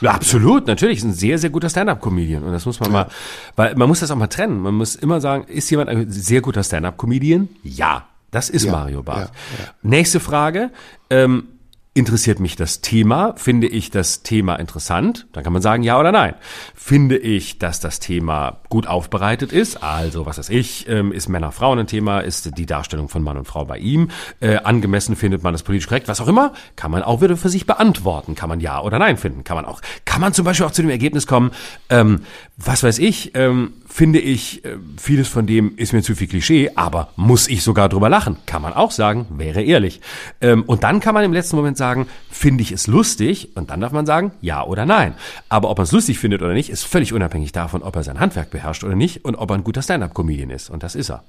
Ja, 0.00 0.10
absolut, 0.10 0.66
natürlich. 0.66 0.98
Ist 0.98 1.04
ein 1.04 1.12
sehr, 1.12 1.38
sehr 1.38 1.50
guter 1.50 1.70
Stand-up-Comedian. 1.70 2.42
Und 2.42 2.52
das 2.52 2.66
muss 2.66 2.80
man 2.80 2.90
ja. 2.90 2.92
mal, 2.92 3.06
weil 3.54 3.74
man 3.76 3.88
muss 3.88 4.00
das 4.00 4.10
auch 4.10 4.16
mal 4.16 4.26
trennen. 4.26 4.60
Man 4.60 4.74
muss 4.74 4.96
immer 4.96 5.20
sagen, 5.20 5.44
ist 5.44 5.70
jemand 5.70 5.88
ein 5.90 6.10
sehr 6.10 6.40
guter 6.40 6.64
Stand-up-Comedian? 6.64 7.48
Ja, 7.62 8.08
das 8.32 8.50
ist 8.50 8.64
ja, 8.64 8.72
Mario 8.72 9.02
Barth. 9.02 9.30
Ja, 9.58 9.72
Nächste 9.82 10.18
Frage. 10.18 10.70
Ähm, 11.08 11.48
Interessiert 11.94 12.40
mich 12.40 12.56
das 12.56 12.80
Thema? 12.80 13.34
Finde 13.36 13.66
ich 13.66 13.90
das 13.90 14.22
Thema 14.22 14.56
interessant? 14.56 15.26
Dann 15.34 15.44
kann 15.44 15.52
man 15.52 15.60
sagen 15.60 15.82
ja 15.82 16.00
oder 16.00 16.10
nein. 16.10 16.34
Finde 16.74 17.18
ich, 17.18 17.58
dass 17.58 17.80
das 17.80 18.00
Thema 18.00 18.60
gut 18.70 18.86
aufbereitet 18.86 19.52
ist? 19.52 19.82
Also, 19.82 20.24
was 20.24 20.38
weiß 20.38 20.48
ich, 20.48 20.88
ähm, 20.88 21.12
ist 21.12 21.28
Männer-Frauen 21.28 21.80
ein 21.80 21.86
Thema? 21.86 22.20
Ist 22.20 22.56
die 22.56 22.64
Darstellung 22.64 23.10
von 23.10 23.22
Mann 23.22 23.36
und 23.36 23.44
Frau 23.44 23.66
bei 23.66 23.76
ihm? 23.76 24.08
Äh, 24.40 24.56
angemessen 24.56 25.16
findet 25.16 25.42
man 25.42 25.52
das 25.52 25.64
politisch 25.64 25.86
korrekt? 25.86 26.08
Was 26.08 26.22
auch 26.22 26.28
immer? 26.28 26.54
Kann 26.76 26.90
man 26.90 27.02
auch 27.02 27.20
wieder 27.20 27.36
für 27.36 27.50
sich 27.50 27.66
beantworten. 27.66 28.36
Kann 28.36 28.48
man 28.48 28.60
ja 28.60 28.80
oder 28.80 28.98
nein 28.98 29.18
finden? 29.18 29.44
Kann 29.44 29.56
man 29.56 29.66
auch, 29.66 29.82
kann 30.06 30.22
man 30.22 30.32
zum 30.32 30.46
Beispiel 30.46 30.64
auch 30.64 30.72
zu 30.72 30.80
dem 30.80 30.90
Ergebnis 30.90 31.26
kommen, 31.26 31.50
ähm, 31.90 32.22
was 32.56 32.82
weiß 32.82 33.00
ich, 33.00 33.32
ähm, 33.34 33.74
finde 33.92 34.20
ich, 34.20 34.64
äh, 34.64 34.78
vieles 34.96 35.28
von 35.28 35.46
dem 35.46 35.76
ist 35.76 35.92
mir 35.92 36.02
zu 36.02 36.14
viel 36.14 36.26
Klischee, 36.26 36.70
aber 36.76 37.10
muss 37.16 37.46
ich 37.46 37.62
sogar 37.62 37.90
drüber 37.90 38.08
lachen? 38.08 38.38
Kann 38.46 38.62
man 38.62 38.72
auch 38.72 38.90
sagen, 38.90 39.26
wäre 39.28 39.62
ehrlich. 39.62 40.00
Ähm, 40.40 40.62
und 40.62 40.82
dann 40.82 40.98
kann 40.98 41.12
man 41.12 41.24
im 41.24 41.32
letzten 41.34 41.56
Moment 41.56 41.76
sagen, 41.76 42.06
finde 42.30 42.62
ich 42.62 42.72
es 42.72 42.86
lustig? 42.86 43.54
Und 43.54 43.70
dann 43.70 43.82
darf 43.82 43.92
man 43.92 44.06
sagen, 44.06 44.32
ja 44.40 44.64
oder 44.64 44.86
nein. 44.86 45.14
Aber 45.50 45.68
ob 45.68 45.76
man 45.76 45.84
es 45.84 45.92
lustig 45.92 46.18
findet 46.18 46.40
oder 46.40 46.54
nicht, 46.54 46.70
ist 46.70 46.84
völlig 46.84 47.12
unabhängig 47.12 47.52
davon, 47.52 47.82
ob 47.82 47.94
er 47.94 48.02
sein 48.02 48.18
Handwerk 48.18 48.50
beherrscht 48.50 48.82
oder 48.82 48.96
nicht 48.96 49.26
und 49.26 49.34
ob 49.34 49.50
er 49.50 49.56
ein 49.56 49.64
guter 49.64 49.82
Stand-up-Comedian 49.82 50.48
ist. 50.48 50.70
Und 50.70 50.82
das 50.82 50.94
ist 50.94 51.10
er. 51.10 51.22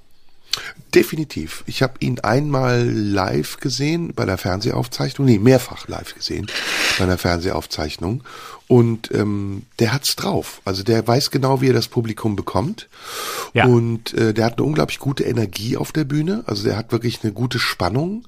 Definitiv. 0.93 1.63
Ich 1.65 1.81
habe 1.81 1.93
ihn 1.99 2.19
einmal 2.19 2.87
live 2.87 3.57
gesehen 3.57 4.13
bei 4.13 4.25
der 4.25 4.37
Fernsehaufzeichnung, 4.37 5.25
nee, 5.25 5.39
mehrfach 5.39 5.87
live 5.87 6.13
gesehen 6.13 6.47
bei 6.99 7.05
der 7.07 7.17
Fernsehaufzeichnung. 7.17 8.23
Und 8.67 9.11
ähm, 9.11 9.63
der 9.79 9.93
hat's 9.93 10.15
drauf. 10.15 10.61
Also 10.65 10.83
der 10.83 11.05
weiß 11.07 11.31
genau, 11.31 11.61
wie 11.61 11.69
er 11.69 11.73
das 11.73 11.87
Publikum 11.87 12.35
bekommt. 12.35 12.89
Ja. 13.53 13.65
Und 13.65 14.13
äh, 14.13 14.33
der 14.33 14.45
hat 14.45 14.57
eine 14.57 14.67
unglaublich 14.67 14.99
gute 14.99 15.23
Energie 15.23 15.77
auf 15.77 15.91
der 15.91 16.03
Bühne. 16.03 16.43
Also 16.45 16.63
der 16.63 16.77
hat 16.77 16.91
wirklich 16.91 17.23
eine 17.23 17.33
gute 17.33 17.59
Spannung. 17.59 18.27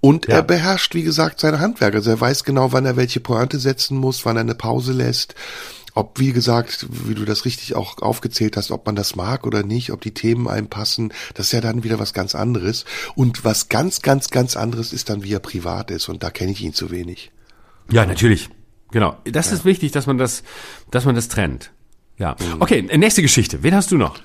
Und 0.00 0.26
ja. 0.26 0.36
er 0.36 0.42
beherrscht, 0.42 0.94
wie 0.94 1.04
gesagt, 1.04 1.38
seine 1.38 1.60
Handwerk. 1.60 1.94
Also 1.94 2.10
er 2.10 2.20
weiß 2.20 2.42
genau, 2.42 2.72
wann 2.72 2.84
er 2.84 2.96
welche 2.96 3.20
Pointe 3.20 3.60
setzen 3.60 3.96
muss, 3.96 4.24
wann 4.24 4.36
er 4.36 4.40
eine 4.40 4.56
Pause 4.56 4.92
lässt 4.92 5.36
ob, 5.94 6.18
wie 6.18 6.32
gesagt, 6.32 6.86
wie 6.90 7.14
du 7.14 7.24
das 7.24 7.44
richtig 7.44 7.74
auch 7.74 7.98
aufgezählt 8.00 8.56
hast, 8.56 8.70
ob 8.70 8.86
man 8.86 8.96
das 8.96 9.14
mag 9.16 9.46
oder 9.46 9.62
nicht, 9.62 9.92
ob 9.92 10.00
die 10.00 10.14
Themen 10.14 10.48
einem 10.48 10.68
passen, 10.68 11.12
das 11.34 11.46
ist 11.46 11.52
ja 11.52 11.60
dann 11.60 11.84
wieder 11.84 11.98
was 11.98 12.14
ganz 12.14 12.34
anderes. 12.34 12.84
Und 13.14 13.44
was 13.44 13.68
ganz, 13.68 14.00
ganz, 14.02 14.30
ganz 14.30 14.56
anderes 14.56 14.92
ist 14.92 15.10
dann, 15.10 15.22
wie 15.22 15.34
er 15.34 15.40
privat 15.40 15.90
ist. 15.90 16.08
Und 16.08 16.22
da 16.22 16.30
kenne 16.30 16.52
ich 16.52 16.62
ihn 16.62 16.72
zu 16.72 16.90
wenig. 16.90 17.30
Ja, 17.90 18.06
natürlich. 18.06 18.48
Genau. 18.90 19.16
Das 19.24 19.50
ja. 19.50 19.56
ist 19.56 19.64
wichtig, 19.64 19.92
dass 19.92 20.06
man 20.06 20.18
das, 20.18 20.42
dass 20.90 21.04
man 21.04 21.14
das 21.14 21.28
trennt. 21.28 21.72
Ja. 22.18 22.36
Mhm. 22.38 22.60
Okay, 22.60 22.82
nächste 22.82 23.22
Geschichte. 23.22 23.62
Wen 23.62 23.74
hast 23.74 23.90
du 23.90 23.96
noch? 23.96 24.20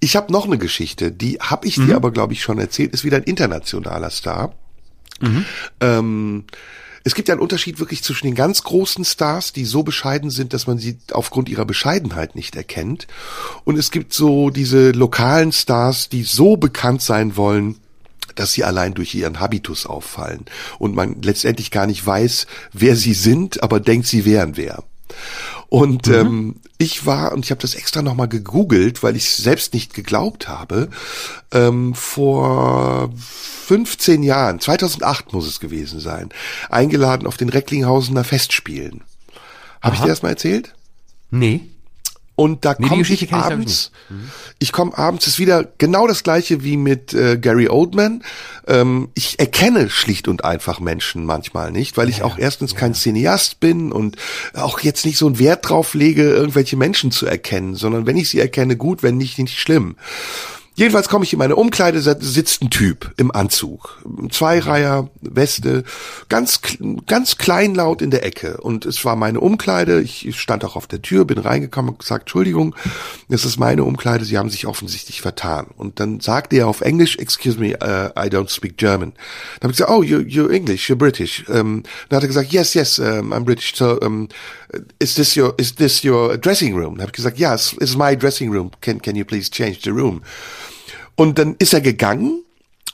Ich 0.00 0.16
habe 0.16 0.32
noch 0.32 0.44
eine 0.44 0.58
Geschichte, 0.58 1.10
die 1.10 1.38
habe 1.40 1.66
ich 1.66 1.78
mhm. 1.78 1.86
dir 1.86 1.96
aber, 1.96 2.10
glaube 2.10 2.34
ich, 2.34 2.42
schon 2.42 2.58
erzählt, 2.58 2.92
ist 2.92 3.04
wieder 3.04 3.16
ein 3.16 3.22
internationaler 3.22 4.10
Star. 4.10 4.54
Mhm. 5.20 5.44
Ähm, 5.80 6.44
es 7.06 7.14
gibt 7.14 7.28
ja 7.28 7.34
einen 7.34 7.40
Unterschied 7.40 7.78
wirklich 7.78 8.02
zwischen 8.02 8.26
den 8.26 8.34
ganz 8.34 8.64
großen 8.64 9.04
Stars, 9.04 9.52
die 9.52 9.64
so 9.64 9.84
bescheiden 9.84 10.28
sind, 10.28 10.52
dass 10.52 10.66
man 10.66 10.78
sie 10.78 10.98
aufgrund 11.12 11.48
ihrer 11.48 11.64
Bescheidenheit 11.64 12.34
nicht 12.34 12.56
erkennt. 12.56 13.06
Und 13.62 13.78
es 13.78 13.92
gibt 13.92 14.12
so 14.12 14.50
diese 14.50 14.90
lokalen 14.90 15.52
Stars, 15.52 16.08
die 16.08 16.24
so 16.24 16.56
bekannt 16.56 17.02
sein 17.02 17.36
wollen, 17.36 17.76
dass 18.34 18.54
sie 18.54 18.64
allein 18.64 18.92
durch 18.92 19.14
ihren 19.14 19.38
Habitus 19.38 19.86
auffallen 19.86 20.46
und 20.80 20.96
man 20.96 21.22
letztendlich 21.22 21.70
gar 21.70 21.86
nicht 21.86 22.04
weiß, 22.04 22.48
wer 22.72 22.96
sie 22.96 23.14
sind, 23.14 23.62
aber 23.62 23.78
denkt, 23.78 24.08
sie 24.08 24.24
wären 24.24 24.56
wer. 24.56 24.82
Und 25.68 26.06
mhm. 26.06 26.14
ähm, 26.14 26.56
ich 26.78 27.06
war, 27.06 27.32
und 27.32 27.44
ich 27.44 27.50
habe 27.50 27.60
das 27.60 27.74
extra 27.74 28.02
nochmal 28.02 28.28
gegoogelt, 28.28 29.02
weil 29.02 29.16
ich 29.16 29.30
selbst 29.30 29.74
nicht 29.74 29.94
geglaubt 29.94 30.48
habe, 30.48 30.88
ähm, 31.52 31.94
vor 31.94 33.12
15 33.16 34.22
Jahren, 34.22 34.60
2008 34.60 35.32
muss 35.32 35.46
es 35.46 35.60
gewesen 35.60 36.00
sein, 36.00 36.28
eingeladen 36.68 37.26
auf 37.26 37.36
den 37.36 37.48
Recklinghausener 37.48 38.24
Festspielen. 38.24 39.02
Habe 39.80 39.96
ich 39.96 40.02
dir 40.02 40.08
das 40.08 40.22
mal 40.22 40.30
erzählt? 40.30 40.74
Nee. 41.30 41.68
Und 42.36 42.66
da 42.66 42.76
nee, 42.78 42.86
komme 42.86 43.02
ich 43.02 43.32
abends, 43.32 43.90
ich, 43.94 44.10
mhm. 44.10 44.30
ich 44.58 44.72
komme 44.72 44.96
abends, 44.96 45.26
ist 45.26 45.38
wieder 45.38 45.64
genau 45.78 46.06
das 46.06 46.22
gleiche 46.22 46.62
wie 46.62 46.76
mit 46.76 47.14
äh, 47.14 47.38
Gary 47.38 47.68
Oldman. 47.68 48.22
Ähm, 48.66 49.08
ich 49.14 49.38
erkenne 49.38 49.88
schlicht 49.88 50.28
und 50.28 50.44
einfach 50.44 50.78
Menschen 50.78 51.24
manchmal 51.24 51.72
nicht, 51.72 51.96
weil 51.96 52.10
ich 52.10 52.18
ja, 52.18 52.24
auch 52.26 52.36
erstens 52.36 52.72
ja. 52.72 52.78
kein 52.78 52.92
Cineast 52.92 53.58
bin 53.58 53.90
und 53.90 54.16
auch 54.52 54.80
jetzt 54.80 55.06
nicht 55.06 55.16
so 55.16 55.26
einen 55.26 55.38
Wert 55.38 55.68
drauf 55.68 55.94
lege, 55.94 56.24
irgendwelche 56.28 56.76
Menschen 56.76 57.10
zu 57.10 57.24
erkennen, 57.24 57.74
sondern 57.74 58.06
wenn 58.06 58.18
ich 58.18 58.28
sie 58.28 58.38
erkenne, 58.38 58.76
gut, 58.76 59.02
wenn 59.02 59.16
nicht, 59.16 59.38
nicht 59.38 59.58
schlimm. 59.58 59.96
Jedenfalls 60.76 61.08
komme 61.08 61.24
ich 61.24 61.32
in 61.32 61.38
meine 61.38 61.56
Umkleide, 61.56 62.02
sitzt 62.02 62.62
ein 62.62 62.68
Typ 62.68 63.14
im 63.16 63.30
Anzug. 63.30 63.98
Zweireiher, 64.30 65.08
Weste, 65.22 65.84
ganz, 66.28 66.60
ganz 67.06 67.38
kleinlaut 67.38 68.02
in 68.02 68.10
der 68.10 68.26
Ecke. 68.26 68.58
Und 68.58 68.84
es 68.84 69.02
war 69.02 69.16
meine 69.16 69.40
Umkleide. 69.40 70.02
Ich 70.02 70.38
stand 70.38 70.66
auch 70.66 70.76
auf 70.76 70.86
der 70.86 71.00
Tür, 71.00 71.24
bin 71.24 71.38
reingekommen 71.38 71.92
und 71.92 72.00
gesagt, 72.00 72.24
Entschuldigung, 72.24 72.76
das 73.30 73.46
ist 73.46 73.58
meine 73.58 73.84
Umkleide. 73.84 74.26
Sie 74.26 74.36
haben 74.36 74.50
sich 74.50 74.66
offensichtlich 74.66 75.22
vertan. 75.22 75.68
Und 75.78 75.98
dann 75.98 76.20
sagte 76.20 76.56
er 76.56 76.68
auf 76.68 76.82
Englisch, 76.82 77.16
excuse 77.16 77.58
me, 77.58 77.70
uh, 77.82 78.10
I 78.14 78.28
don't 78.28 78.50
speak 78.50 78.76
German. 78.76 79.12
Dann 79.60 79.70
habe 79.70 79.72
ich 79.72 79.78
gesagt, 79.78 79.90
oh, 79.90 80.02
you, 80.02 80.18
you're 80.18 80.50
English, 80.50 80.90
you're 80.90 80.96
British. 80.96 81.48
Um, 81.48 81.84
dann 82.10 82.18
hat 82.18 82.24
er 82.24 82.28
gesagt, 82.28 82.52
yes, 82.52 82.74
yes, 82.74 82.98
um, 82.98 83.32
I'm 83.32 83.44
British. 83.44 83.74
So, 83.74 83.98
um, 84.00 84.28
is 84.98 85.14
this 85.14 85.34
your, 85.36 85.54
is 85.56 85.74
this 85.74 86.04
your 86.04 86.36
dressing 86.36 86.74
room? 86.74 86.96
Dann 86.96 87.02
habe 87.02 87.10
ich 87.10 87.16
gesagt, 87.16 87.38
yes, 87.38 87.74
it's 87.80 87.96
my 87.96 88.14
dressing 88.14 88.52
room. 88.52 88.70
Can, 88.82 89.00
can 89.00 89.16
you 89.16 89.24
please 89.24 89.50
change 89.50 89.80
the 89.84 89.90
room? 89.90 90.20
Und 91.16 91.38
dann 91.38 91.56
ist 91.58 91.74
er 91.74 91.80
gegangen 91.80 92.42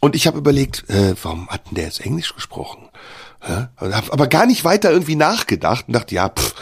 und 0.00 0.16
ich 0.16 0.26
habe 0.26 0.38
überlegt, 0.38 0.88
äh, 0.88 1.14
warum 1.22 1.48
hat 1.48 1.66
denn 1.66 1.74
der 1.76 1.84
jetzt 1.84 2.00
Englisch 2.00 2.34
gesprochen? 2.34 2.88
Ja, 3.46 3.70
hab 3.76 4.12
aber 4.12 4.28
gar 4.28 4.46
nicht 4.46 4.64
weiter 4.64 4.92
irgendwie 4.92 5.16
nachgedacht 5.16 5.88
und 5.88 5.94
dachte, 5.94 6.14
ja, 6.14 6.28
pff, 6.28 6.54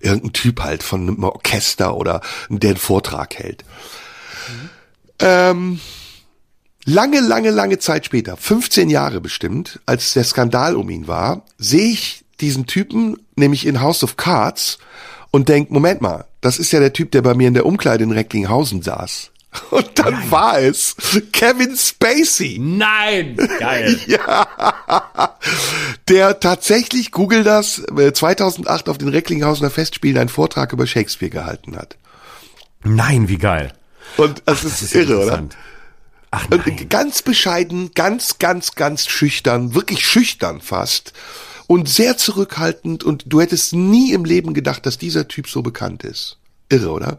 irgendein 0.00 0.32
Typ 0.32 0.60
halt 0.60 0.84
von 0.84 1.02
einem 1.02 1.24
Orchester 1.24 1.96
oder 1.96 2.20
der 2.48 2.70
einen 2.70 2.78
Vortrag 2.78 3.34
hält. 3.34 3.64
Mhm. 4.48 4.70
Ähm, 5.18 5.80
Lange, 6.90 7.20
lange, 7.20 7.50
lange 7.50 7.78
Zeit 7.78 8.06
später, 8.06 8.38
15 8.38 8.88
Jahre 8.88 9.20
bestimmt, 9.20 9.78
als 9.84 10.14
der 10.14 10.24
Skandal 10.24 10.74
um 10.74 10.88
ihn 10.88 11.06
war, 11.06 11.42
sehe 11.58 11.90
ich 11.90 12.24
diesen 12.40 12.64
Typen 12.64 13.18
nämlich 13.36 13.66
in 13.66 13.82
House 13.82 14.02
of 14.02 14.16
Cards 14.16 14.78
und 15.30 15.50
denk, 15.50 15.70
Moment 15.70 16.00
mal, 16.00 16.24
das 16.40 16.58
ist 16.58 16.72
ja 16.72 16.80
der 16.80 16.94
Typ, 16.94 17.10
der 17.10 17.20
bei 17.20 17.34
mir 17.34 17.48
in 17.48 17.52
der 17.52 17.66
Umkleide 17.66 18.04
in 18.04 18.10
Recklinghausen 18.10 18.80
saß. 18.80 19.32
Und 19.70 19.98
dann 19.98 20.12
Nein. 20.14 20.30
war 20.30 20.58
es 20.58 20.94
Kevin 21.32 21.74
Spacey. 21.76 22.58
Nein, 22.60 23.36
geil. 23.58 23.98
ja, 24.06 25.36
der 26.08 26.38
tatsächlich, 26.40 27.12
google 27.12 27.44
das, 27.44 27.82
2008 28.12 28.86
äh, 28.86 28.90
auf 28.90 28.98
den 28.98 29.08
Recklinghausener 29.08 29.70
Festspielen 29.70 30.18
einen 30.18 30.28
Vortrag 30.28 30.72
über 30.72 30.86
Shakespeare 30.86 31.30
gehalten 31.30 31.76
hat. 31.76 31.96
Nein, 32.84 33.28
wie 33.28 33.38
geil. 33.38 33.72
Und 34.16 34.42
das, 34.46 34.60
Ach, 34.60 34.64
ist, 34.64 34.72
das 34.72 34.82
ist 34.82 34.94
irre, 34.94 35.18
oder? 35.24 35.48
Ach 36.30 36.46
nein. 36.50 36.88
Ganz 36.88 37.22
bescheiden, 37.22 37.92
ganz, 37.94 38.38
ganz, 38.38 38.74
ganz 38.74 39.06
schüchtern, 39.06 39.74
wirklich 39.74 40.06
schüchtern 40.06 40.60
fast 40.60 41.14
und 41.66 41.88
sehr 41.88 42.16
zurückhaltend 42.16 43.02
und 43.02 43.24
du 43.26 43.40
hättest 43.40 43.72
nie 43.72 44.12
im 44.12 44.24
Leben 44.24 44.52
gedacht, 44.52 44.84
dass 44.84 44.98
dieser 44.98 45.28
Typ 45.28 45.48
so 45.48 45.62
bekannt 45.62 46.04
ist. 46.04 46.38
Irre, 46.68 46.90
oder? 46.90 47.18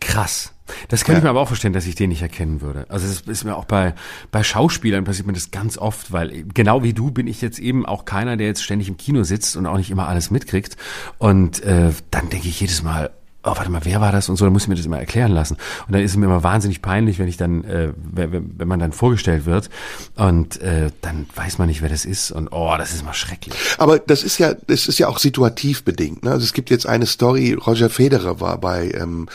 Krass. 0.00 0.53
Das 0.88 1.04
kann 1.04 1.14
ja. 1.14 1.18
ich 1.18 1.24
mir 1.24 1.30
aber 1.30 1.40
auch 1.40 1.48
verstehen, 1.48 1.72
dass 1.72 1.86
ich 1.86 1.94
den 1.94 2.10
nicht 2.10 2.22
erkennen 2.22 2.60
würde. 2.60 2.86
Also 2.88 3.06
das 3.06 3.20
ist 3.20 3.44
mir 3.44 3.56
auch 3.56 3.66
bei, 3.66 3.94
bei 4.30 4.42
Schauspielern 4.42 5.04
passiert 5.04 5.26
mir 5.26 5.32
das 5.32 5.50
ganz 5.50 5.78
oft, 5.78 6.12
weil 6.12 6.44
genau 6.54 6.82
wie 6.82 6.92
du 6.92 7.10
bin 7.10 7.26
ich 7.26 7.42
jetzt 7.42 7.58
eben 7.58 7.84
auch 7.86 8.04
keiner, 8.04 8.36
der 8.36 8.46
jetzt 8.46 8.62
ständig 8.62 8.88
im 8.88 8.96
Kino 8.96 9.24
sitzt 9.24 9.56
und 9.56 9.66
auch 9.66 9.76
nicht 9.76 9.90
immer 9.90 10.08
alles 10.08 10.30
mitkriegt. 10.30 10.76
Und 11.18 11.62
äh, 11.62 11.90
dann 12.10 12.30
denke 12.30 12.48
ich 12.48 12.60
jedes 12.60 12.82
Mal, 12.82 13.10
oh, 13.44 13.52
warte 13.56 13.70
mal, 13.70 13.84
wer 13.84 14.00
war 14.00 14.12
das 14.12 14.28
und 14.28 14.36
so, 14.36 14.44
dann 14.44 14.52
muss 14.52 14.62
ich 14.62 14.68
mir 14.68 14.74
das 14.74 14.86
immer 14.86 14.98
erklären 14.98 15.32
lassen. 15.32 15.56
Und 15.86 15.92
dann 15.92 16.02
ist 16.02 16.12
es 16.12 16.16
mir 16.16 16.26
immer 16.26 16.42
wahnsinnig 16.42 16.82
peinlich, 16.82 17.18
wenn 17.18 17.28
ich 17.28 17.36
dann, 17.36 17.64
äh, 17.64 17.92
wenn, 17.96 18.58
wenn 18.58 18.68
man 18.68 18.80
dann 18.80 18.92
vorgestellt 18.92 19.44
wird 19.46 19.70
und 20.16 20.60
äh, 20.60 20.90
dann 21.02 21.26
weiß 21.34 21.58
man 21.58 21.68
nicht, 21.68 21.82
wer 21.82 21.88
das 21.88 22.04
ist 22.04 22.30
und 22.30 22.48
oh, 22.52 22.74
das 22.78 22.92
ist 22.92 23.02
immer 23.02 23.14
schrecklich. 23.14 23.54
Aber 23.78 23.98
das 23.98 24.22
ist 24.22 24.38
ja, 24.38 24.54
das 24.54 24.88
ist 24.88 24.98
ja 24.98 25.08
auch 25.08 25.18
situativ 25.18 25.84
bedingt. 25.84 26.24
Ne? 26.24 26.30
Also 26.30 26.44
es 26.44 26.52
gibt 26.52 26.70
jetzt 26.70 26.86
eine 26.86 27.06
Story, 27.06 27.52
Roger 27.52 27.90
Federer 27.90 28.40
war 28.40 28.58
bei 28.58 28.90
ähm, 28.92 29.28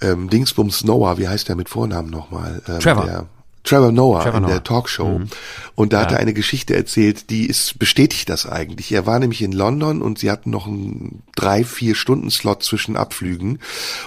ähm, 0.00 0.28
Dingsbums 0.28 0.84
Noah, 0.84 1.18
wie 1.18 1.28
heißt 1.28 1.48
der 1.48 1.56
mit 1.56 1.68
Vornamen 1.68 2.10
nochmal? 2.10 2.62
Ähm, 2.68 2.80
Trevor. 2.80 3.04
Der, 3.04 3.26
Trevor 3.64 3.92
Noah 3.92 4.22
Trevor 4.22 4.36
in 4.36 4.42
Noah. 4.42 4.52
der 4.52 4.62
Talkshow. 4.62 5.18
Mhm. 5.18 5.28
Und 5.74 5.92
da 5.92 5.98
ja. 5.98 6.02
hat 6.04 6.12
er 6.12 6.18
eine 6.18 6.34
Geschichte 6.34 6.76
erzählt, 6.76 7.30
die 7.30 7.46
ist, 7.46 7.78
bestätigt 7.78 8.28
das 8.28 8.46
eigentlich. 8.46 8.92
Er 8.92 9.06
war 9.06 9.18
nämlich 9.18 9.42
in 9.42 9.52
London 9.52 10.02
und 10.02 10.18
sie 10.18 10.30
hatten 10.30 10.50
noch 10.50 10.66
einen 10.66 11.22
drei, 11.34 11.64
vier 11.64 11.94
Stunden 11.94 12.30
Slot 12.30 12.62
zwischen 12.62 12.96
Abflügen. 12.96 13.58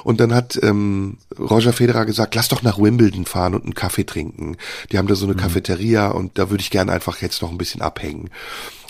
Und 0.04 0.20
dann 0.20 0.34
hat 0.34 0.58
ähm, 0.62 1.18
Roger 1.38 1.74
Federer 1.74 2.06
gesagt, 2.06 2.36
lass 2.36 2.48
doch 2.48 2.62
nach 2.62 2.78
Wimbledon 2.78 3.26
fahren 3.26 3.56
und 3.56 3.64
einen 3.64 3.74
Kaffee 3.74 4.06
trinken. 4.06 4.58
Die 4.92 4.98
haben 4.98 5.08
da 5.08 5.16
so 5.16 5.26
eine 5.26 5.34
mhm. 5.34 5.40
Cafeteria 5.40 6.10
und 6.10 6.38
da 6.38 6.50
würde 6.50 6.62
ich 6.62 6.70
gerne 6.70 6.92
einfach 6.92 7.22
jetzt 7.22 7.42
noch 7.42 7.52
ein 7.52 7.58
bisschen 7.58 7.82
abhängen. 7.82 8.30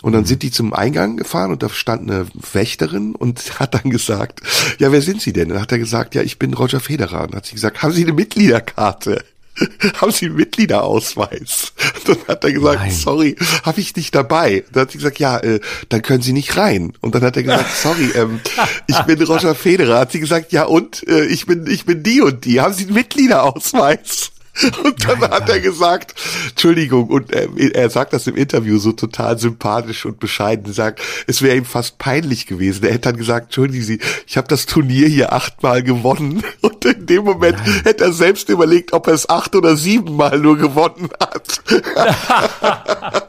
Und 0.02 0.12
dann 0.12 0.22
mhm. 0.22 0.28
sind 0.28 0.44
die 0.44 0.52
zum 0.52 0.74
Eingang 0.74 1.18
gefahren 1.18 1.52
und 1.52 1.64
da 1.64 1.70
stand 1.70 2.12
eine 2.12 2.28
Wächterin 2.54 3.16
und 3.16 3.60
hat 3.60 3.74
dann 3.74 3.90
gesagt, 3.90 4.42
ja, 4.80 4.92
wer 4.92 5.02
sind 5.02 5.22
Sie 5.22 5.34
denn? 5.34 5.48
Und 5.48 5.54
dann 5.54 5.62
hat 5.62 5.72
er 5.72 5.80
gesagt, 5.80 6.14
ja, 6.14 6.22
ich 6.22 6.38
bin 6.38 6.54
Roger 6.54 6.82
Federer. 6.82 7.22
Und 7.22 7.32
dann 7.32 7.38
hat 7.38 7.46
sie 7.46 7.56
gesagt, 7.56 7.82
haben 7.82 7.94
Sie 7.94 8.04
eine 8.04 8.14
Mitgliederkarte? 8.14 9.24
haben 10.02 10.12
Sie 10.12 10.26
einen 10.26 10.36
Mitgliederausweis? 10.36 11.74
Dann 12.06 12.18
hat 12.28 12.44
er 12.44 12.52
gesagt, 12.52 12.80
Nein. 12.80 12.92
sorry, 12.92 13.36
habe 13.64 13.80
ich 13.80 13.96
nicht 13.96 14.14
dabei. 14.14 14.64
Dann 14.72 14.84
hat 14.84 14.92
sie 14.92 14.98
gesagt, 14.98 15.20
ja, 15.20 15.38
äh, 15.40 15.60
dann 15.90 16.02
können 16.02 16.22
Sie 16.22 16.34
nicht 16.34 16.58
rein. 16.58 16.94
Und 17.02 17.16
dann 17.16 17.24
hat 17.24 17.38
er 17.38 17.44
gesagt, 17.44 17.70
sorry, 17.82 18.12
ähm, 18.16 18.40
ich 18.88 19.00
bin 19.02 19.22
Roger 19.24 19.56
Federer. 19.56 20.00
Hat 20.00 20.12
sie 20.12 20.20
gesagt, 20.20 20.52
ja 20.52 20.66
und, 20.66 21.08
äh, 21.08 21.26
ich 21.26 21.46
bin, 21.46 21.68
ich 21.68 21.86
bin 21.86 22.04
die 22.04 22.22
und 22.22 22.46
die. 22.46 22.62
Haben 22.62 22.74
Sie 22.74 22.86
einen 22.86 22.94
Mitgliederausweis? 22.94 24.32
Und 24.84 25.08
dann 25.08 25.20
nein, 25.20 25.32
hat 25.32 25.48
nein. 25.48 25.58
er 25.58 25.60
gesagt, 25.60 26.16
Entschuldigung, 26.50 27.08
und 27.08 27.32
er, 27.32 27.48
er, 27.58 27.90
sagt 27.90 28.14
das 28.14 28.28
im 28.28 28.36
Interview 28.36 28.78
so 28.80 28.92
total 28.92 29.38
sympathisch 29.38 30.06
und 30.06 30.20
bescheiden, 30.20 30.74
sagt, 30.74 31.02
es 31.28 31.42
wäre 31.42 31.56
ihm 31.56 31.66
fast 31.66 31.98
peinlich 31.98 32.48
gewesen. 32.48 32.84
Er 32.84 32.94
hätte 32.94 33.10
dann 33.10 33.18
gesagt, 33.18 33.48
entschuldigen 33.48 33.84
Sie, 33.84 34.00
ich 34.26 34.38
habe 34.38 34.48
das 34.48 34.66
Turnier 34.66 35.08
hier 35.08 35.34
achtmal 35.34 35.84
gewonnen. 35.84 36.44
Und 36.62 36.86
in 36.86 37.06
dem 37.06 37.24
Moment 37.24 37.58
nein. 37.58 37.82
hätte 37.84 38.06
er 38.06 38.14
selbst 38.14 38.50
überlegt, 38.50 38.94
ob 38.94 39.08
er 39.08 39.14
es 39.14 39.30
acht 39.30 39.56
oder 39.56 39.76
siebenmal 39.76 40.40
nur 40.40 40.58
gewonnen 40.58 41.10
hat. 41.20 41.62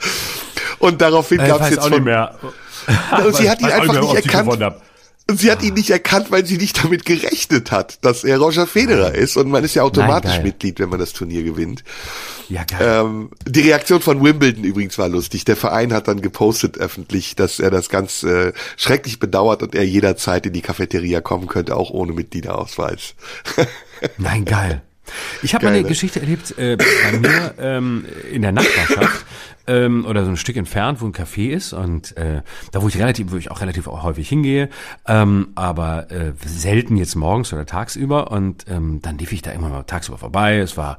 und 0.79 1.01
daraufhin 1.01 1.39
gab 1.39 1.61
es 1.63 1.71
jetzt 1.71 1.89
von... 1.89 2.09
Und 3.25 3.37
sie 3.37 3.51
hat 3.51 3.61
ihn 3.61 3.67
einfach 3.67 4.01
nicht 4.01 4.15
erkannt. 4.15 4.75
Und 5.31 5.39
sie 5.39 5.51
hat 5.51 5.63
ihn 5.63 5.75
nicht 5.75 5.91
erkannt, 5.91 6.31
weil 6.31 6.47
sie 6.47 6.57
nicht 6.57 6.83
damit 6.83 7.05
gerechnet 7.05 7.71
hat, 7.71 8.03
dass 8.03 8.25
er 8.25 8.39
Roger 8.39 8.67
Federer 8.67 9.15
ist. 9.15 9.37
Und 9.37 9.51
man 9.51 9.63
ist 9.63 9.75
ja 9.75 9.83
automatisch 9.83 10.33
Nein, 10.33 10.43
Mitglied, 10.43 10.81
wenn 10.81 10.89
man 10.89 10.99
das 10.99 11.13
Turnier 11.13 11.43
gewinnt. 11.43 11.85
Ja, 12.49 12.65
geil. 12.65 12.79
Ähm, 12.81 13.31
die 13.47 13.61
Reaktion 13.61 14.01
von 14.01 14.25
Wimbledon 14.25 14.65
übrigens 14.65 14.97
war 14.97 15.11
lustig. 15.11 15.45
Der 15.45 15.57
Verein 15.57 15.93
hat 15.93 16.09
dann 16.09 16.23
gepostet 16.23 16.79
öffentlich, 16.79 17.37
dass 17.37 17.61
er 17.61 17.71
das 17.71 17.91
ganz 17.91 18.23
äh, 18.23 18.55
schrecklich 18.79 19.21
bedauert 19.21 19.63
und 19.63 19.75
er 19.75 19.85
jederzeit 19.85 20.47
in 20.47 20.55
die 20.55 20.63
Cafeteria 20.63 21.21
kommen 21.21 21.47
könnte, 21.47 21.77
auch 21.77 21.91
ohne 21.91 22.15
Mitgliederausweis. 22.15 23.15
Nein, 24.17 24.47
geil. 24.47 24.81
Ich 25.43 25.55
habe 25.55 25.69
eine 25.69 25.83
ne? 25.83 25.89
Geschichte 25.89 26.21
erlebt 26.21 26.57
äh, 26.59 26.77
bei 26.77 27.19
mir 27.19 27.55
ähm, 27.59 28.07
in 28.31 28.43
der 28.43 28.53
Nachbarschaft 28.53 29.25
ähm, 29.69 30.05
oder 30.07 30.25
so 30.25 30.31
ein 30.31 30.37
Stück 30.37 30.57
entfernt, 30.57 31.01
wo 31.01 31.07
ein 31.07 31.13
Café 31.13 31.51
ist 31.51 31.73
und 31.73 32.17
äh, 32.17 32.43
da 32.73 32.83
wo 32.83 32.89
ich 32.89 32.99
relativ, 32.99 33.31
wo 33.31 33.37
ich 33.37 33.51
auch 33.51 33.61
relativ 33.61 33.87
häufig 33.87 34.29
hingehe, 34.29 34.69
ähm, 35.07 35.49
aber 35.55 36.11
äh, 36.11 36.33
selten 36.45 36.97
jetzt 36.97 37.15
morgens 37.15 37.53
oder 37.53 37.67
tagsüber 37.67 38.31
und 38.31 38.65
ähm, 38.69 39.01
dann 39.03 39.19
lief 39.19 39.33
ich 39.33 39.43
da 39.43 39.53
immer 39.53 39.69
mal 39.69 39.85
tagsüber 39.85 40.19
vorbei. 40.19 40.59
Es 40.59 40.77
war 40.77 40.99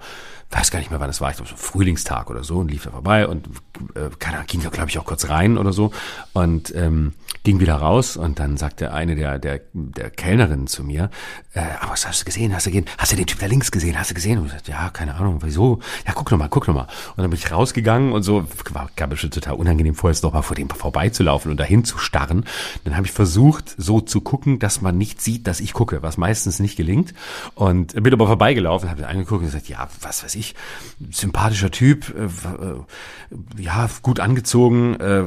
weiß 0.51 0.71
gar 0.71 0.79
nicht 0.79 0.89
mehr, 0.89 0.99
wann 0.99 1.09
es 1.09 1.21
war, 1.21 1.29
ich 1.29 1.37
glaube 1.37 1.49
so 1.49 1.55
Frühlingstag 1.55 2.29
oder 2.29 2.43
so 2.43 2.57
und 2.57 2.71
lief 2.71 2.83
da 2.83 2.91
vorbei 2.91 3.27
und 3.27 3.47
äh, 3.95 4.09
keine 4.17 4.37
Ahnung, 4.37 4.47
ging 4.47 4.63
da 4.63 4.69
glaube 4.69 4.89
ich 4.89 4.97
auch 4.97 5.05
kurz 5.05 5.29
rein 5.29 5.57
oder 5.57 5.73
so 5.73 5.91
und 6.33 6.73
ähm, 6.75 7.13
ging 7.43 7.59
wieder 7.59 7.75
raus 7.75 8.17
und 8.17 8.39
dann 8.39 8.57
sagte 8.57 8.91
eine 8.91 9.15
der 9.15 9.37
der 9.37 9.61
der 9.73 10.09
Kellnerinnen 10.09 10.67
zu 10.67 10.83
mir, 10.83 11.11
äh, 11.53 11.61
aber 11.81 11.93
was 11.93 12.07
hast 12.07 12.21
du 12.21 12.25
gesehen? 12.25 12.53
Hast 12.53 12.65
du 12.65 12.71
gesehen? 12.71 12.85
Hast 12.97 13.11
du 13.11 13.15
den 13.15 13.25
Typ 13.25 13.39
da 13.39 13.45
links 13.45 13.71
gesehen? 13.71 13.97
Hast 13.97 14.11
du 14.11 14.13
gesehen? 14.13 14.39
Und 14.39 14.47
ich 14.47 14.51
sagte, 14.51 14.71
ja, 14.71 14.89
keine 14.89 15.15
Ahnung, 15.15 15.39
wieso? 15.41 15.79
Ja, 16.07 16.13
guck 16.13 16.31
noch 16.31 16.37
mal, 16.37 16.47
guck 16.47 16.67
noch 16.67 16.75
mal. 16.75 16.87
Und 17.15 17.17
dann 17.17 17.29
bin 17.29 17.39
ich 17.39 17.51
rausgegangen 17.51 18.11
und 18.11 18.23
so 18.23 18.47
war 18.71 18.89
gab 18.95 19.11
es 19.13 19.19
schon 19.19 19.31
total 19.31 19.55
unangenehm 19.55 19.95
vorher 19.95 20.13
jetzt 20.13 20.23
noch 20.23 20.33
mal 20.33 20.41
vor 20.41 20.55
dem 20.55 20.69
vorbeizulaufen 20.69 21.51
und 21.51 21.59
dahin 21.59 21.83
zu 21.83 21.97
starren. 21.97 22.45
Dann 22.83 22.95
habe 22.95 23.05
ich 23.05 23.11
versucht 23.11 23.75
so 23.77 24.01
zu 24.01 24.21
gucken, 24.21 24.59
dass 24.59 24.81
man 24.81 24.97
nicht 24.97 25.21
sieht, 25.21 25.47
dass 25.47 25.59
ich 25.59 25.73
gucke, 25.73 26.01
was 26.01 26.17
meistens 26.17 26.59
nicht 26.59 26.75
gelingt 26.75 27.13
und 27.55 27.93
bin 28.01 28.13
aber 28.13 28.27
vorbeigelaufen, 28.27 28.89
habe 28.89 29.07
angeguckt 29.07 29.41
und 29.41 29.47
gesagt, 29.47 29.69
ja, 29.69 29.87
was 30.01 30.23
weiß 30.23 30.35
ich, 30.35 30.38
sympathischer 31.11 31.71
Typ, 31.71 32.13
äh, 32.15 32.25
äh, 32.25 33.61
ja, 33.61 33.89
gut 34.01 34.19
angezogen, 34.19 34.95
äh, 34.99 35.23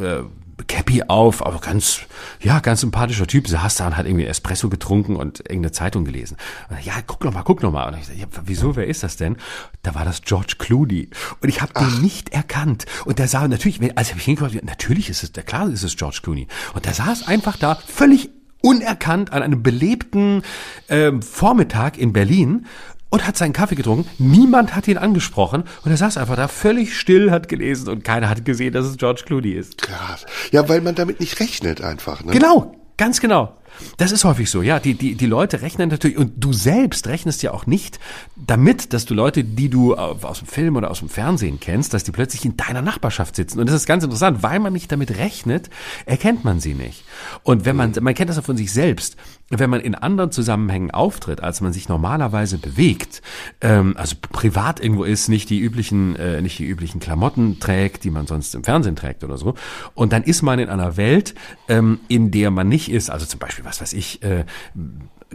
äh, 0.00 0.24
Cappy 0.66 1.04
auf, 1.06 1.46
aber 1.46 1.60
ganz, 1.60 2.00
ja, 2.40 2.58
ganz 2.58 2.80
sympathischer 2.80 3.26
Typ. 3.26 3.46
Saß 3.48 3.76
da 3.76 3.86
und 3.86 3.96
hat 3.96 4.06
irgendwie 4.06 4.26
Espresso 4.26 4.68
getrunken 4.68 5.14
und 5.14 5.40
irgendeine 5.40 5.72
Zeitung 5.72 6.04
gelesen. 6.04 6.36
Ja, 6.82 6.94
guck 7.06 7.24
noch 7.24 7.32
mal, 7.32 7.42
guck 7.42 7.62
noch 7.62 7.70
mal. 7.70 7.86
Und 7.88 7.98
ich 7.98 8.06
dachte, 8.06 8.18
ja, 8.18 8.26
wieso, 8.44 8.74
wer 8.74 8.86
ist 8.86 9.02
das 9.02 9.16
denn? 9.16 9.36
Da 9.82 9.94
war 9.94 10.04
das 10.04 10.22
George 10.22 10.54
Clooney. 10.58 11.10
Und 11.40 11.48
ich 11.48 11.62
habe 11.62 11.72
den 11.74 12.02
nicht 12.02 12.30
erkannt. 12.30 12.86
Und 13.04 13.18
der 13.18 13.28
sah 13.28 13.46
natürlich, 13.46 13.80
als 13.96 14.12
ich 14.12 14.22
hingekommen 14.22 14.60
natürlich 14.64 15.08
ist 15.10 15.22
es, 15.22 15.32
klar 15.44 15.68
ist 15.68 15.84
es 15.84 15.96
George 15.96 16.20
Clooney. 16.22 16.48
Und 16.74 16.86
der 16.86 16.94
saß 16.94 17.28
einfach 17.28 17.56
da 17.56 17.76
völlig 17.76 18.30
unerkannt 18.60 19.32
an 19.32 19.42
einem 19.42 19.62
belebten 19.62 20.42
ähm, 20.88 21.22
Vormittag 21.22 21.96
in 21.96 22.12
Berlin 22.12 22.66
und 23.10 23.26
hat 23.26 23.36
seinen 23.36 23.52
Kaffee 23.52 23.74
getrunken. 23.74 24.08
Niemand 24.18 24.74
hat 24.74 24.88
ihn 24.88 24.98
angesprochen 24.98 25.64
und 25.84 25.90
er 25.90 25.96
saß 25.96 26.16
einfach 26.16 26.36
da 26.36 26.48
völlig 26.48 26.98
still, 26.98 27.30
hat 27.30 27.48
gelesen 27.48 27.88
und 27.88 28.04
keiner 28.04 28.28
hat 28.28 28.44
gesehen, 28.44 28.72
dass 28.72 28.86
es 28.86 28.96
George 28.96 29.22
Clooney 29.24 29.52
ist. 29.52 29.78
Krass. 29.78 30.26
Ja, 30.50 30.68
weil 30.68 30.80
man 30.80 30.94
damit 30.94 31.20
nicht 31.20 31.40
rechnet 31.40 31.80
einfach. 31.80 32.22
Ne? 32.24 32.32
Genau, 32.32 32.74
ganz 32.96 33.20
genau. 33.20 33.54
Das 33.96 34.12
ist 34.12 34.24
häufig 34.24 34.50
so, 34.50 34.62
ja. 34.62 34.80
Die, 34.80 34.94
die, 34.94 35.14
die 35.14 35.26
Leute 35.26 35.62
rechnen 35.62 35.88
natürlich, 35.88 36.16
und 36.16 36.32
du 36.36 36.52
selbst 36.52 37.06
rechnest 37.06 37.42
ja 37.42 37.52
auch 37.52 37.66
nicht 37.66 37.98
damit, 38.36 38.92
dass 38.92 39.04
du 39.04 39.14
Leute, 39.14 39.44
die 39.44 39.68
du 39.68 39.94
aus 39.94 40.40
dem 40.40 40.48
Film 40.48 40.76
oder 40.76 40.90
aus 40.90 40.98
dem 41.00 41.08
Fernsehen 41.08 41.60
kennst, 41.60 41.94
dass 41.94 42.04
die 42.04 42.10
plötzlich 42.10 42.44
in 42.44 42.56
deiner 42.56 42.82
Nachbarschaft 42.82 43.36
sitzen. 43.36 43.60
Und 43.60 43.66
das 43.68 43.76
ist 43.76 43.86
ganz 43.86 44.04
interessant, 44.04 44.42
weil 44.42 44.58
man 44.58 44.72
nicht 44.72 44.90
damit 44.90 45.16
rechnet, 45.16 45.70
erkennt 46.06 46.44
man 46.44 46.60
sie 46.60 46.74
nicht. 46.74 47.04
Und 47.42 47.64
wenn 47.64 47.76
man, 47.76 47.94
man 48.00 48.14
kennt 48.14 48.30
das 48.30 48.38
auch 48.38 48.44
von 48.44 48.56
sich 48.56 48.72
selbst, 48.72 49.16
wenn 49.50 49.70
man 49.70 49.80
in 49.80 49.94
anderen 49.94 50.30
Zusammenhängen 50.30 50.90
auftritt, 50.90 51.42
als 51.42 51.60
man 51.60 51.72
sich 51.72 51.88
normalerweise 51.88 52.58
bewegt, 52.58 53.22
ähm, 53.60 53.96
also 53.96 54.16
privat 54.20 54.80
irgendwo 54.80 55.04
ist, 55.04 55.28
nicht 55.28 55.48
die 55.50 55.58
üblichen, 55.58 56.16
äh, 56.16 56.42
nicht 56.42 56.58
die 56.58 56.66
üblichen 56.66 57.00
Klamotten 57.00 57.58
trägt, 57.58 58.04
die 58.04 58.10
man 58.10 58.26
sonst 58.26 58.54
im 58.54 58.64
Fernsehen 58.64 58.96
trägt 58.96 59.24
oder 59.24 59.38
so, 59.38 59.54
und 59.94 60.12
dann 60.12 60.22
ist 60.22 60.42
man 60.42 60.58
in 60.58 60.68
einer 60.68 60.96
Welt, 60.96 61.34
ähm, 61.68 62.00
in 62.08 62.30
der 62.30 62.50
man 62.50 62.68
nicht 62.68 62.90
ist, 62.90 63.10
also 63.10 63.24
zum 63.24 63.40
Beispiel 63.40 63.64
was 63.64 63.80
weiß 63.80 63.94
ich, 63.94 64.22
äh, 64.22 64.44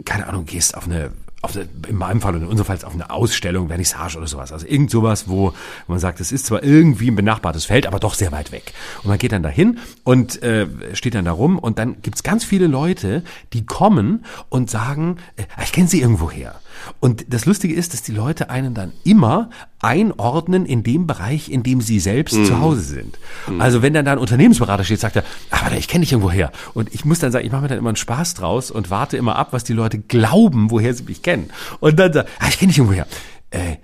keine 0.04 0.28
Ahnung, 0.28 0.44
gehst 0.44 0.76
auf 0.76 0.86
eine 0.86 1.12
auf 1.44 1.56
in 1.56 1.96
meinem 1.96 2.20
Fall 2.20 2.34
und 2.34 2.42
in 2.42 2.48
unserem 2.48 2.66
Fall 2.66 2.84
auf 2.84 2.94
eine 2.94 3.10
Ausstellung, 3.10 3.68
Vernissage 3.68 4.16
oder 4.18 4.26
sowas. 4.26 4.52
Also 4.52 4.66
irgend 4.66 4.90
sowas, 4.90 5.28
wo 5.28 5.52
man 5.86 5.98
sagt, 5.98 6.20
es 6.20 6.32
ist 6.32 6.46
zwar 6.46 6.62
irgendwie 6.62 7.10
ein 7.10 7.16
benachbartes 7.16 7.66
Feld, 7.66 7.86
aber 7.86 8.00
doch 8.00 8.14
sehr 8.14 8.32
weit 8.32 8.52
weg. 8.52 8.72
Und 9.02 9.08
man 9.08 9.18
geht 9.18 9.32
dann 9.32 9.42
dahin 9.42 9.78
und 10.02 10.42
äh, 10.42 10.66
steht 10.94 11.14
dann 11.14 11.24
da 11.24 11.32
rum 11.32 11.58
und 11.58 11.78
dann 11.78 12.00
gibt's 12.02 12.22
ganz 12.22 12.44
viele 12.44 12.66
Leute, 12.66 13.22
die 13.52 13.64
kommen 13.66 14.24
und 14.48 14.70
sagen, 14.70 15.18
äh, 15.36 15.44
ich 15.62 15.72
kenne 15.72 15.88
sie 15.88 16.00
irgendwo 16.00 16.30
her. 16.30 16.60
Und 17.00 17.26
das 17.28 17.46
Lustige 17.46 17.74
ist, 17.74 17.92
dass 17.92 18.02
die 18.02 18.12
Leute 18.12 18.50
einen 18.50 18.74
dann 18.74 18.92
immer 19.04 19.50
einordnen 19.80 20.66
in 20.66 20.82
dem 20.82 21.06
Bereich, 21.06 21.50
in 21.50 21.62
dem 21.62 21.80
sie 21.80 22.00
selbst 22.00 22.34
mhm. 22.34 22.44
zu 22.44 22.60
Hause 22.60 22.80
sind. 22.80 23.18
Mhm. 23.46 23.60
Also 23.60 23.82
wenn 23.82 23.92
dann 23.92 24.04
da 24.04 24.12
ein 24.12 24.18
Unternehmensberater 24.18 24.84
steht, 24.84 25.00
sagt 25.00 25.16
er, 25.16 25.24
aber 25.50 25.76
ich 25.76 25.88
kenne 25.88 26.02
dich 26.02 26.12
irgendwo 26.12 26.30
her. 26.30 26.52
Und 26.72 26.94
ich 26.94 27.04
muss 27.04 27.18
dann 27.18 27.32
sagen, 27.32 27.46
ich 27.46 27.52
mache 27.52 27.62
mir 27.62 27.68
dann 27.68 27.78
immer 27.78 27.90
einen 27.90 27.96
Spaß 27.96 28.34
draus 28.34 28.70
und 28.70 28.90
warte 28.90 29.16
immer 29.16 29.36
ab, 29.36 29.48
was 29.52 29.64
die 29.64 29.72
Leute 29.72 29.98
glauben, 29.98 30.70
woher 30.70 30.94
sie 30.94 31.04
mich 31.04 31.22
kennen. 31.22 31.50
Und 31.80 31.98
dann 31.98 32.12
sagt, 32.12 32.28
ah, 32.38 32.48
ich 32.48 32.58
kenne 32.58 32.70
dich 32.70 32.78
irgendwo 32.78 32.94
her. 32.94 33.06
Äh, 33.50 33.76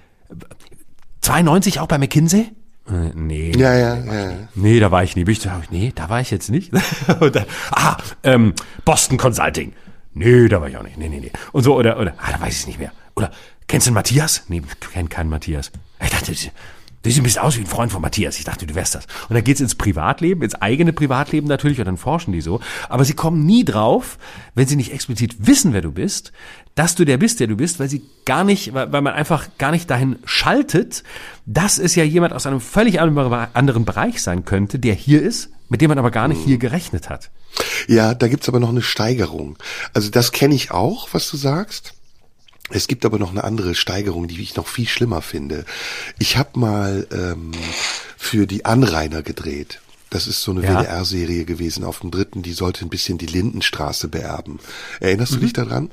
92 1.20 1.80
auch 1.80 1.86
bei 1.86 1.98
McKinsey? 1.98 2.52
Äh, 2.88 3.12
nee. 3.14 3.52
Ja, 3.56 3.74
ja, 3.74 3.96
ja. 3.96 4.32
Nee, 4.54 4.80
da 4.80 4.90
war 4.90 5.04
ich 5.04 5.16
nie. 5.16 5.24
Ich, 5.28 5.46
nee, 5.70 5.92
da 5.94 6.08
war 6.08 6.20
ich 6.20 6.30
jetzt 6.30 6.50
nicht. 6.50 6.72
dann, 7.06 7.44
ah, 7.70 7.96
ähm, 8.22 8.54
Boston 8.84 9.18
Consulting. 9.18 9.72
Nee, 10.12 10.48
da 10.48 10.60
war 10.60 10.68
ich 10.68 10.76
auch 10.76 10.82
nicht. 10.82 10.98
Nee, 10.98 11.08
nee, 11.08 11.20
nee. 11.20 11.32
Und 11.52 11.62
so, 11.62 11.76
oder, 11.76 11.98
oder, 11.98 12.14
ah, 12.18 12.32
da 12.32 12.40
weiß 12.40 12.60
ich 12.60 12.66
nicht 12.66 12.78
mehr. 12.78 12.92
Oder, 13.14 13.30
kennst 13.68 13.86
du 13.86 13.90
den 13.90 13.94
Matthias? 13.94 14.44
Nee, 14.48 14.62
ich 14.66 14.90
kenn 14.90 15.08
keinen 15.08 15.30
Matthias. 15.30 15.70
Ich 16.02 16.10
dachte, 16.10 16.32
Du 17.02 17.08
siehst 17.08 17.20
ein 17.20 17.22
bisschen 17.22 17.40
aus 17.40 17.56
wie 17.56 17.62
ein 17.62 17.66
Freund 17.66 17.90
von 17.90 18.02
Matthias. 18.02 18.38
Ich 18.38 18.44
dachte, 18.44 18.66
du 18.66 18.74
wärst 18.74 18.94
das. 18.94 19.06
Und 19.30 19.34
dann 19.34 19.42
geht's 19.42 19.62
ins 19.62 19.74
Privatleben, 19.74 20.42
ins 20.42 20.54
eigene 20.56 20.92
Privatleben 20.92 21.48
natürlich, 21.48 21.78
und 21.78 21.86
dann 21.86 21.96
forschen 21.96 22.32
die 22.32 22.42
so. 22.42 22.60
Aber 22.90 23.06
sie 23.06 23.14
kommen 23.14 23.46
nie 23.46 23.64
drauf, 23.64 24.18
wenn 24.54 24.66
sie 24.66 24.76
nicht 24.76 24.92
explizit 24.92 25.46
wissen, 25.46 25.72
wer 25.72 25.80
du 25.80 25.92
bist, 25.92 26.32
dass 26.74 26.94
du 26.94 27.04
der 27.04 27.18
bist, 27.18 27.40
der 27.40 27.46
du 27.46 27.56
bist, 27.56 27.80
weil 27.80 27.88
sie 27.88 28.02
gar 28.24 28.44
nicht, 28.44 28.72
weil, 28.74 28.92
weil 28.92 29.02
man 29.02 29.14
einfach 29.14 29.48
gar 29.58 29.70
nicht 29.70 29.90
dahin 29.90 30.18
schaltet, 30.24 31.02
dass 31.46 31.78
es 31.78 31.94
ja 31.94 32.04
jemand 32.04 32.32
aus 32.32 32.46
einem 32.46 32.60
völlig 32.60 33.00
anderen 33.00 33.84
Bereich 33.84 34.22
sein 34.22 34.44
könnte, 34.44 34.78
der 34.78 34.94
hier 34.94 35.22
ist, 35.22 35.50
mit 35.68 35.80
dem 35.80 35.88
man 35.88 35.98
aber 35.98 36.10
gar 36.10 36.28
nicht 36.28 36.42
hier 36.44 36.58
gerechnet 36.58 37.10
hat. 37.10 37.30
Ja, 37.88 38.14
da 38.14 38.28
gibt's 38.28 38.48
aber 38.48 38.60
noch 38.60 38.68
eine 38.68 38.82
Steigerung. 38.82 39.56
Also 39.92 40.10
das 40.10 40.32
kenne 40.32 40.54
ich 40.54 40.70
auch, 40.70 41.08
was 41.12 41.30
du 41.30 41.36
sagst. 41.36 41.94
Es 42.70 42.86
gibt 42.86 43.04
aber 43.04 43.18
noch 43.18 43.30
eine 43.30 43.42
andere 43.44 43.74
Steigerung, 43.74 44.28
die 44.28 44.40
ich 44.40 44.54
noch 44.54 44.68
viel 44.68 44.86
schlimmer 44.86 45.22
finde. 45.22 45.64
Ich 46.18 46.36
habe 46.36 46.58
mal 46.58 47.06
ähm, 47.10 47.50
für 48.16 48.46
die 48.46 48.64
Anrainer 48.64 49.22
gedreht. 49.22 49.80
Das 50.08 50.26
ist 50.26 50.42
so 50.42 50.52
eine 50.52 50.62
ja. 50.64 50.80
WDR-Serie 50.80 51.44
gewesen 51.44 51.84
auf 51.84 52.00
dem 52.00 52.10
dritten, 52.10 52.42
die 52.42 52.52
sollte 52.52 52.84
ein 52.84 52.88
bisschen 52.88 53.18
die 53.18 53.26
Lindenstraße 53.26 54.08
beerben. 54.08 54.60
Erinnerst 55.00 55.32
mhm. 55.32 55.36
du 55.36 55.40
dich 55.42 55.52
daran? 55.52 55.90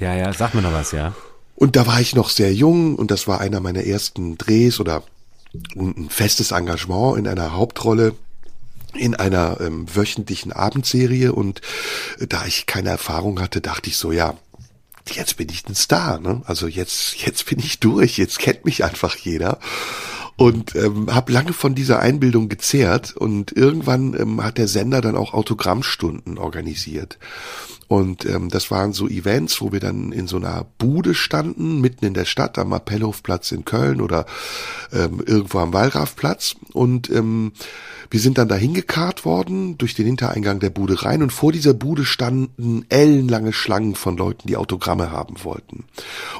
Ja, 0.00 0.14
ja, 0.14 0.32
sag 0.32 0.54
mir 0.54 0.62
noch 0.62 0.72
was, 0.72 0.92
ja. 0.92 1.14
Und 1.54 1.76
da 1.76 1.86
war 1.86 2.00
ich 2.00 2.14
noch 2.14 2.30
sehr 2.30 2.52
jung 2.54 2.96
und 2.96 3.10
das 3.10 3.28
war 3.28 3.40
einer 3.40 3.60
meiner 3.60 3.84
ersten 3.84 4.38
Drehs 4.38 4.80
oder 4.80 5.02
ein 5.76 6.08
festes 6.08 6.52
Engagement 6.52 7.18
in 7.18 7.28
einer 7.28 7.52
Hauptrolle 7.54 8.14
in 8.94 9.14
einer 9.14 9.60
ähm, 9.60 9.86
wöchentlichen 9.94 10.52
Abendserie 10.52 11.32
und 11.32 11.60
da 12.18 12.46
ich 12.46 12.66
keine 12.66 12.88
Erfahrung 12.88 13.40
hatte, 13.40 13.60
dachte 13.60 13.88
ich 13.88 13.96
so, 13.96 14.10
ja, 14.10 14.34
jetzt 15.12 15.36
bin 15.36 15.48
ich 15.48 15.68
ein 15.68 15.74
Star, 15.74 16.18
ne? 16.18 16.42
Also 16.46 16.66
jetzt, 16.66 17.16
jetzt 17.24 17.46
bin 17.46 17.58
ich 17.58 17.80
durch, 17.80 18.18
jetzt 18.18 18.38
kennt 18.38 18.64
mich 18.64 18.84
einfach 18.84 19.16
jeder. 19.16 19.58
Und 20.36 20.74
ähm, 20.74 21.14
habe 21.14 21.32
lange 21.32 21.52
von 21.52 21.74
dieser 21.74 22.00
Einbildung 22.00 22.48
gezehrt 22.48 23.14
und 23.14 23.52
irgendwann 23.52 24.14
ähm, 24.18 24.42
hat 24.42 24.56
der 24.56 24.68
Sender 24.68 25.02
dann 25.02 25.16
auch 25.16 25.34
Autogrammstunden 25.34 26.38
organisiert. 26.38 27.18
Und 27.90 28.24
ähm, 28.24 28.50
das 28.50 28.70
waren 28.70 28.92
so 28.92 29.08
Events, 29.08 29.60
wo 29.60 29.72
wir 29.72 29.80
dann 29.80 30.12
in 30.12 30.28
so 30.28 30.36
einer 30.36 30.64
Bude 30.78 31.12
standen, 31.12 31.80
mitten 31.80 32.04
in 32.04 32.14
der 32.14 32.24
Stadt, 32.24 32.56
am 32.56 32.72
Appellhofplatz 32.72 33.50
in 33.50 33.64
Köln 33.64 34.00
oder 34.00 34.26
ähm, 34.92 35.20
irgendwo 35.26 35.58
am 35.58 35.72
Wallrafplatz. 35.72 36.54
Und 36.72 37.10
ähm, 37.10 37.50
wir 38.10 38.20
sind 38.20 38.38
dann 38.38 38.48
dahin 38.48 38.74
gekarrt 38.74 39.24
worden, 39.24 39.78
durch 39.78 39.94
den 39.94 40.06
Hintereingang 40.06 40.58
der 40.58 40.70
Bude 40.70 41.04
rein 41.04 41.22
und 41.22 41.32
vor 41.32 41.52
dieser 41.52 41.74
Bude 41.74 42.04
standen 42.04 42.84
ellenlange 42.88 43.52
Schlangen 43.52 43.94
von 43.94 44.16
Leuten, 44.16 44.48
die 44.48 44.56
Autogramme 44.56 45.12
haben 45.12 45.44
wollten. 45.44 45.84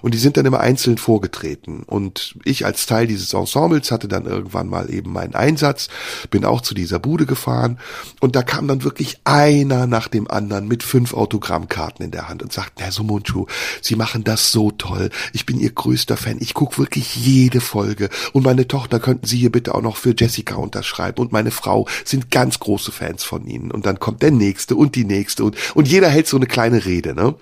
Und 0.03 0.13
die 0.13 0.19
sind 0.19 0.37
dann 0.37 0.47
immer 0.47 0.61
einzeln 0.61 0.99
vorgetreten. 0.99 1.85
Und 1.85 2.35
ich 2.45 2.67
als 2.67 2.87
Teil 2.87 3.07
dieses 3.07 3.33
Ensembles 3.33 3.93
hatte 3.93 4.09
dann 4.09 4.27
irgendwann 4.27 4.69
mal 4.69 4.93
eben 4.93 5.13
meinen 5.13 5.35
Einsatz, 5.35 5.89
bin 6.31 6.45
auch 6.45 6.61
zu 6.61 6.75
dieser 6.75 6.99
Bude 6.99 7.25
gefahren 7.25 7.79
und 8.21 8.35
da 8.35 8.43
kam 8.43 8.67
dann 8.67 8.83
wirklich 8.83 9.21
einer 9.25 9.87
nach 9.87 10.09
dem 10.09 10.29
anderen 10.29 10.67
mit 10.67 10.83
fünf 10.83 11.15
Autogrammkarten 11.15 12.05
in 12.05 12.11
der 12.11 12.29
Hand 12.29 12.43
und 12.43 12.53
sagten, 12.53 12.83
Herr 12.83 12.93
Sumunchu, 12.93 13.47
Sie 13.81 13.95
machen 13.95 14.25
das 14.25 14.51
so 14.51 14.73
toll. 14.73 15.11
Ich 15.33 15.47
bin 15.47 15.61
Ihr 15.61 15.71
größter 15.71 16.17
Fan. 16.17 16.39
Ich 16.41 16.55
gucke 16.55 16.79
wirklich 16.79 17.15
jede 17.15 17.61
Folge. 17.61 18.09
Und 18.33 18.45
meine 18.45 18.67
Tochter 18.67 18.99
könnten 18.99 19.27
Sie 19.27 19.39
hier 19.39 19.53
bitte 19.53 19.75
auch 19.75 19.83
noch 19.83 19.97
für 19.97 20.15
Jessica 20.17 20.57
unterschreiben 20.57 21.21
und 21.21 21.33
meine 21.33 21.51
Frau 21.61 21.87
sind 22.05 22.31
ganz 22.31 22.59
große 22.59 22.93
Fans 22.93 23.25
von 23.25 23.47
ihnen. 23.47 23.71
Und 23.71 23.87
dann 23.87 24.01
kommt 24.01 24.23
der 24.23 24.31
nächste 24.31 24.77
und 24.77 24.95
die 24.95 25.05
nächste 25.05 25.45
und, 25.45 25.57
und 25.75 25.87
jeder 25.87 26.09
hält 26.09 26.27
so 26.27 26.37
eine 26.37 26.47
kleine 26.47 26.85
Rede, 26.85 27.15
ne? 27.15 27.35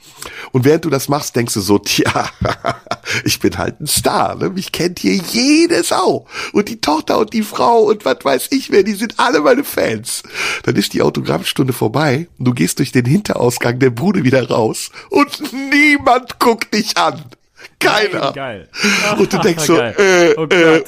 Und 0.52 0.64
während 0.64 0.85
du 0.85 0.90
das 0.90 1.09
machst, 1.09 1.37
denkst 1.37 1.54
du 1.54 1.61
so, 1.61 1.78
tja, 1.78 2.28
ich 3.24 3.38
bin 3.40 3.57
halt 3.59 3.81
ein 3.81 3.87
Star, 3.87 4.35
ne? 4.35 4.50
Mich 4.50 4.72
kennt 4.72 4.98
hier 4.98 5.14
jede 5.14 5.83
Sau. 5.83 6.26
Und 6.52 6.68
die 6.68 6.81
Tochter 6.81 7.18
und 7.18 7.33
die 7.33 7.42
Frau 7.42 7.83
und 7.83 8.04
was 8.04 8.18
weiß 8.22 8.48
ich 8.50 8.70
wer, 8.70 8.83
die 8.83 8.94
sind 8.94 9.14
alle 9.18 9.40
meine 9.40 9.64
Fans. 9.64 10.22
Dann 10.64 10.76
ist 10.76 10.94
die 10.94 11.02
Autogrammstunde 11.02 11.72
vorbei 11.72 12.28
und 12.38 12.44
du 12.44 12.52
gehst 12.52 12.78
durch 12.78 12.92
den 12.92 13.04
Hinterausgang 13.04 13.78
der 13.78 13.90
Bude 13.90 14.24
wieder 14.24 14.48
raus 14.48 14.90
und 15.11 15.42
niemand 15.70 16.38
guckt 16.38 16.74
dich 16.74 16.96
an. 16.96 17.24
Keiner. 17.78 18.33
Geil. 18.33 18.68
Und 19.18 19.33
du 19.33 19.38
denkst 19.38 19.64
so, 19.66 19.78
äh, 19.78 20.35
oh 20.37 20.44
äh, 20.46 20.85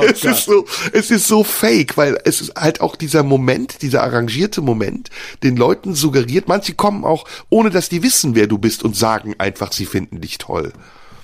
Oh 0.00 0.04
es 0.10 0.24
ist 0.24 0.44
so, 0.44 0.66
es 0.92 1.10
ist 1.10 1.26
so 1.26 1.44
fake, 1.44 1.96
weil 1.96 2.18
es 2.24 2.40
ist 2.40 2.54
halt 2.56 2.80
auch 2.80 2.96
dieser 2.96 3.22
Moment, 3.22 3.82
dieser 3.82 4.02
arrangierte 4.02 4.60
Moment, 4.60 5.10
den 5.42 5.56
Leuten 5.56 5.94
suggeriert. 5.94 6.48
Manche 6.48 6.74
kommen 6.74 7.04
auch, 7.04 7.24
ohne 7.50 7.70
dass 7.70 7.88
die 7.88 8.02
wissen, 8.02 8.34
wer 8.34 8.46
du 8.46 8.58
bist 8.58 8.82
und 8.82 8.96
sagen 8.96 9.34
einfach, 9.38 9.72
sie 9.72 9.86
finden 9.86 10.20
dich 10.20 10.38
toll. 10.38 10.72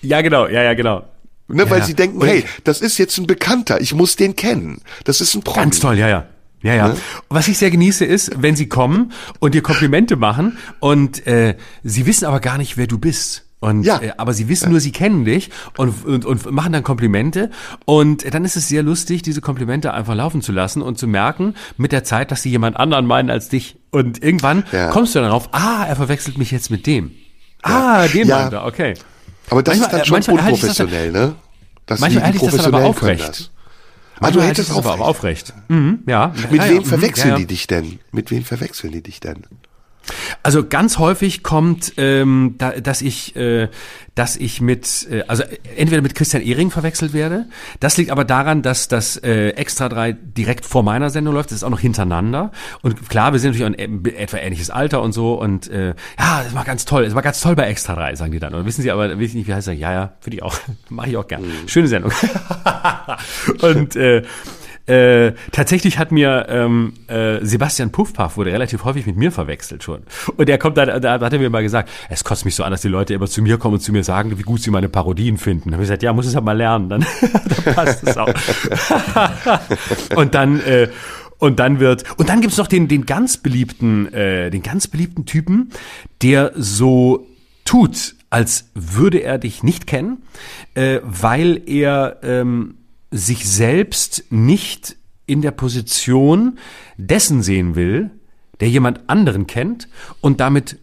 Ja, 0.03 0.21
genau, 0.21 0.47
ja, 0.47 0.63
ja, 0.63 0.75
genau. 0.75 1.05
Ne, 1.49 1.65
ja, 1.65 1.71
weil 1.71 1.83
sie 1.83 1.95
denken, 1.95 2.23
hey, 2.23 2.45
das 2.65 2.83
ist 2.83 2.99
jetzt 2.99 3.17
ein 3.19 3.27
Bekannter, 3.27 3.81
ich 3.81 3.95
muss 3.95 4.17
den 4.17 4.37
kennen. 4.37 4.83
Das 5.05 5.21
ist 5.21 5.35
ein 5.35 5.43
Promi. 5.43 5.65
Ganz 5.65 5.81
toll, 5.81 5.99
ja, 5.99 6.09
ja. 6.09 6.27
Ja, 6.63 6.75
ja. 6.75 6.89
Ne? 6.89 6.97
Was 7.29 7.49
ich 7.49 7.57
sehr 7.57 7.71
genieße 7.71 8.05
ist, 8.05 8.33
wenn 8.37 8.57
sie 8.57 8.69
kommen 8.69 9.13
und 9.39 9.55
dir 9.55 9.63
Komplimente 9.63 10.17
machen 10.17 10.59
und 10.81 11.27
äh, 11.27 11.57
sie 11.85 12.05
wissen 12.07 12.27
aber 12.27 12.41
gar 12.41 12.59
nicht, 12.59 12.77
wer 12.77 12.87
du 12.87 12.99
bist. 12.99 13.48
Und, 13.61 13.83
ja. 13.83 14.01
Äh, 14.01 14.13
aber 14.17 14.35
sie 14.35 14.49
wissen 14.49 14.67
ja. 14.67 14.71
nur, 14.71 14.81
sie 14.81 14.93
kennen 14.93 15.25
dich 15.25 15.51
und, 15.77 16.05
und, 16.05 16.25
und 16.25 16.51
machen 16.51 16.73
dann 16.73 16.83
Komplimente. 16.83 17.51
Und 17.85 18.33
dann 18.33 18.45
ist 18.45 18.57
es 18.57 18.69
sehr 18.69 18.83
lustig, 18.83 19.23
diese 19.23 19.41
Komplimente 19.41 19.93
einfach 19.93 20.15
laufen 20.15 20.43
zu 20.43 20.53
lassen 20.53 20.81
und 20.83 20.99
zu 20.99 21.07
merken 21.07 21.55
mit 21.77 21.93
der 21.93 22.05
Zeit, 22.05 22.31
dass 22.31 22.43
sie 22.43 22.51
jemand 22.51 22.77
anderen 22.77 23.07
meinen 23.07 23.31
als 23.31 23.49
dich. 23.49 23.77
Und 23.91 24.23
irgendwann 24.23 24.65
ja. 24.71 24.91
kommst 24.91 25.15
du 25.15 25.19
dann 25.19 25.29
darauf, 25.29 25.49
ah, 25.53 25.85
er 25.89 25.97
verwechselt 25.97 26.39
mich 26.39 26.51
jetzt 26.51 26.71
mit 26.71 26.87
dem. 26.87 27.13
Ah, 27.63 28.07
den 28.07 28.29
ja. 28.29 28.39
meint 28.39 28.53
er, 28.53 28.65
okay. 28.65 28.95
Aber 29.51 29.63
das 29.63 29.79
manchmal, 29.79 30.01
ist 30.01 30.11
dann 30.11 30.25
schon 30.25 30.39
unprofessionell, 30.39 31.13
das, 31.13 31.29
ne? 31.29 31.35
Das 31.87 32.01
manchmal 32.01 32.25
halte 32.25 32.37
ich 32.37 32.45
das 32.45 32.57
dann 32.57 32.75
aber 32.75 32.85
aufrecht. 32.85 33.51
Ah, 34.21 34.31
du 34.31 34.43
hältst 34.43 34.61
es 34.61 34.71
aufrecht. 34.71 35.01
aufrecht. 35.01 35.55
Mhm, 35.69 36.01
ja. 36.07 36.33
Mit 36.51 36.69
wem 36.69 36.85
verwechseln 36.85 37.37
die 37.37 37.47
dich 37.47 37.67
denn? 37.67 38.01
Mit 38.13 38.31
wem 38.31 38.45
verwechseln 38.45 38.93
die 38.93 39.03
dich 39.03 39.21
denn? 39.21 39.45
Also 40.43 40.67
ganz 40.67 40.99
häufig 40.99 41.43
kommt, 41.43 41.95
ähm, 41.97 42.55
da, 42.59 42.73
dass 42.73 43.03
ich, 43.03 43.37
äh, 43.37 43.69
dass 44.15 44.37
ich 44.37 44.61
mit, 44.61 45.07
äh, 45.11 45.23
also 45.29 45.45
entweder 45.77 46.03
mit 46.03 46.15
Christian 46.15 46.43
Ehring 46.43 46.71
verwechselt 46.71 47.13
werde. 47.13 47.47
Das 47.81 47.97
liegt 47.97 48.11
aber 48.11 48.25
daran, 48.25 48.63
dass 48.63 48.89
das 48.89 49.17
äh, 49.17 49.51
Extra 49.51 49.89
3 49.89 50.13
direkt 50.13 50.65
vor 50.65 50.83
meiner 50.83 51.11
Sendung 51.11 51.35
läuft. 51.35 51.51
Das 51.51 51.59
ist 51.59 51.65
auch 51.65 51.71
noch 51.71 51.81
hintereinander. 51.81 52.53
Und 52.83 53.09
klar, 53.09 53.33
wir 53.33 53.41
sind 53.41 53.53
natürlich 53.57 53.79
ein 53.79 54.05
etwa 54.05 54.39
ähnliches 54.39 54.71
Alter 54.71 55.03
und 55.03 55.13
so. 55.13 55.35
Und 55.35 55.69
äh, 55.69 55.95
ja, 56.19 56.43
das 56.45 56.55
war 56.55 56.65
ganz 56.65 56.85
toll. 56.85 57.05
Es 57.05 57.15
war 57.15 57.23
ganz 57.23 57.41
toll 57.41 57.55
bei 57.55 57.69
Extra 57.69 57.95
3, 57.95 58.17
sagen 58.17 58.33
die 58.33 58.41
dann. 58.41 58.55
Und 58.55 58.65
wissen 58.67 58.83
Sie 58.83 58.91
aber, 58.91 59.19
wissen 59.19 59.39
nicht, 59.39 59.49
wie 59.49 59.55
heißt 59.55 59.69
er? 59.69 59.75
Ja, 59.75 59.93
ja, 59.93 60.13
finde 60.21 60.39
ich 60.39 60.43
auch. 60.43 60.57
Mache 60.89 61.11
ich 61.11 61.17
auch 61.17 61.27
gern. 61.27 61.43
Mhm. 61.43 61.69
Schöne 61.69 61.89
Sendung. 61.89 62.13
und 63.63 63.97
äh, 63.97 64.23
äh, 64.89 65.35
tatsächlich 65.53 65.99
hat 65.99 66.13
mir 66.13 66.47
ähm, 66.49 66.95
äh, 67.09 67.45
Sebastian 67.45 67.93
Puffpaff 67.93 68.39
wurde 68.39 68.53
relativ 68.53 68.85
häufig 68.85 69.07
mit 69.07 69.17
mir 69.17 69.31
verwechselt 69.31 69.83
schon. 69.83 70.01
Und 70.37 70.49
er 70.49 70.57
kommt 70.57 70.79
dann, 70.79 71.03
da 71.03 71.21
hat 71.21 71.33
er 71.33 71.39
mir 71.39 71.51
mal 71.51 71.63
gesagt, 71.63 71.91
es 72.09 72.25
kotzt 72.25 72.47
mich 72.47 72.55
so 72.55 72.65
an, 72.65 72.71
dass 72.71 72.81
die 72.81 72.89
Leute 72.89 73.13
immer 73.13 73.27
zu 73.27 73.43
mir 73.43 73.59
kommen 73.59 73.75
und 73.75 73.81
zu 73.81 73.93
mir 73.93 74.03
sagen, 74.03 74.39
wie 74.39 74.43
gut 74.43 74.63
sie 74.63 74.71
meine 74.71 74.89
Parodien 74.89 75.37
finden. 75.37 75.71
Da 75.71 75.75
habe 75.75 75.83
ich 75.83 75.89
gesagt, 75.89 76.03
ja, 76.03 76.13
muss 76.15 76.27
es 76.27 76.33
ja 76.33 76.41
mal 76.41 76.57
lernen, 76.57 76.89
dann, 76.89 77.07
dann 77.65 77.75
passt 77.75 78.03
es 78.03 78.17
auch. 78.17 78.33
und 80.17 80.35
dann 80.35 80.61
äh, 80.61 80.89
und 81.39 81.61
dann 81.61 81.81
wird 81.81 82.05
und 82.19 82.31
dann 82.31 82.41
gibt's 82.41 82.57
noch 82.57 82.67
den 82.67 82.89
den 82.89 83.05
ganz 83.05 83.37
beliebten 83.37 84.13
äh, 84.13 84.51
den 84.51 84.63
ganz 84.63 84.89
beliebten 84.89 85.27
Typen, 85.27 85.71
der 86.23 86.53
so 86.57 87.27
tut, 87.67 88.17
als 88.31 88.71
würde 88.75 89.19
er 89.19 89.39
dich 89.39 89.63
nicht 89.63 89.87
kennen, 89.87 90.23
äh, 90.75 91.01
weil 91.05 91.61
er 91.67 92.19
ähm, 92.23 92.75
sich 93.11 93.49
selbst 93.49 94.25
nicht 94.31 94.97
in 95.27 95.43
der 95.43 95.51
Position 95.51 96.59
dessen 96.97 97.43
sehen 97.43 97.75
will, 97.75 98.11
der 98.61 98.69
jemand 98.69 99.09
anderen 99.09 99.47
kennt 99.47 99.89
und 100.21 100.41
damit 100.41 100.79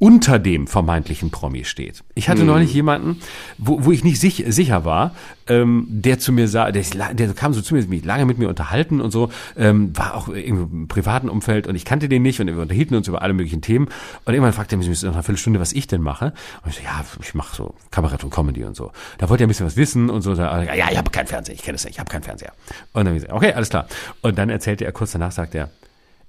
unter 0.00 0.38
dem 0.38 0.66
vermeintlichen 0.66 1.30
Promi 1.30 1.64
steht. 1.66 2.02
Ich 2.14 2.30
hatte 2.30 2.40
Hm. 2.40 2.46
neulich 2.46 2.72
jemanden, 2.72 3.20
wo, 3.58 3.84
wo 3.84 3.92
ich 3.92 4.02
nicht 4.02 4.18
sich, 4.18 4.42
sicher 4.48 4.86
war, 4.86 5.14
ähm, 5.46 5.86
der 5.90 6.18
zu 6.18 6.32
mir 6.32 6.48
sah, 6.48 6.72
der, 6.72 6.82
der 7.12 7.34
kam 7.34 7.52
so 7.52 7.60
zu 7.60 7.74
mir, 7.74 7.86
mich 7.86 8.02
lange 8.04 8.24
mit 8.24 8.38
mir 8.38 8.48
unterhalten 8.48 9.02
und 9.02 9.10
so, 9.10 9.30
ähm, 9.58 9.96
war 9.96 10.14
auch 10.14 10.28
irgendwie 10.28 10.62
im 10.62 10.88
privaten 10.88 11.28
Umfeld 11.28 11.66
und 11.66 11.74
ich 11.76 11.84
kannte 11.84 12.08
den 12.08 12.22
nicht 12.22 12.40
und 12.40 12.46
wir 12.46 12.58
unterhielten 12.58 12.96
uns 12.96 13.08
über 13.08 13.20
alle 13.20 13.34
möglichen 13.34 13.60
Themen 13.60 13.88
und 14.24 14.32
irgendwann 14.32 14.54
fragte 14.54 14.74
er 14.74 14.78
mich 14.78 14.98
so 14.98 15.06
nach 15.06 15.12
einer 15.14 15.22
Viertelstunde, 15.22 15.60
was 15.60 15.74
ich 15.74 15.86
denn 15.86 16.00
mache. 16.00 16.32
Und 16.64 16.70
ich 16.70 16.76
so, 16.76 16.82
ja, 16.82 17.04
ich 17.20 17.34
mache 17.34 17.54
so 17.54 17.74
Kabarett 17.90 18.24
und 18.24 18.30
Comedy 18.30 18.64
und 18.64 18.74
so. 18.76 18.92
Da 19.18 19.28
wollte 19.28 19.44
er 19.44 19.46
ein 19.46 19.48
bisschen 19.48 19.66
was 19.66 19.76
wissen 19.76 20.08
und 20.08 20.22
so, 20.22 20.32
ja, 20.32 20.62
ja, 20.62 20.88
ich 20.90 20.96
habe 20.96 21.10
keinen 21.10 21.26
Fernseher, 21.26 21.54
ich 21.54 21.62
kenne 21.62 21.76
es 21.76 21.84
nicht, 21.84 21.92
ich 21.96 22.00
habe 22.00 22.10
keinen 22.10 22.22
Fernseher. 22.22 22.52
Und 22.94 23.04
dann 23.04 23.14
ich 23.14 23.22
gesagt, 23.22 23.36
okay, 23.36 23.52
alles 23.52 23.68
klar. 23.68 23.86
Und 24.22 24.38
dann 24.38 24.48
erzählte 24.48 24.86
er 24.86 24.92
kurz 24.92 25.12
danach, 25.12 25.32
sagt 25.32 25.54
er, 25.54 25.68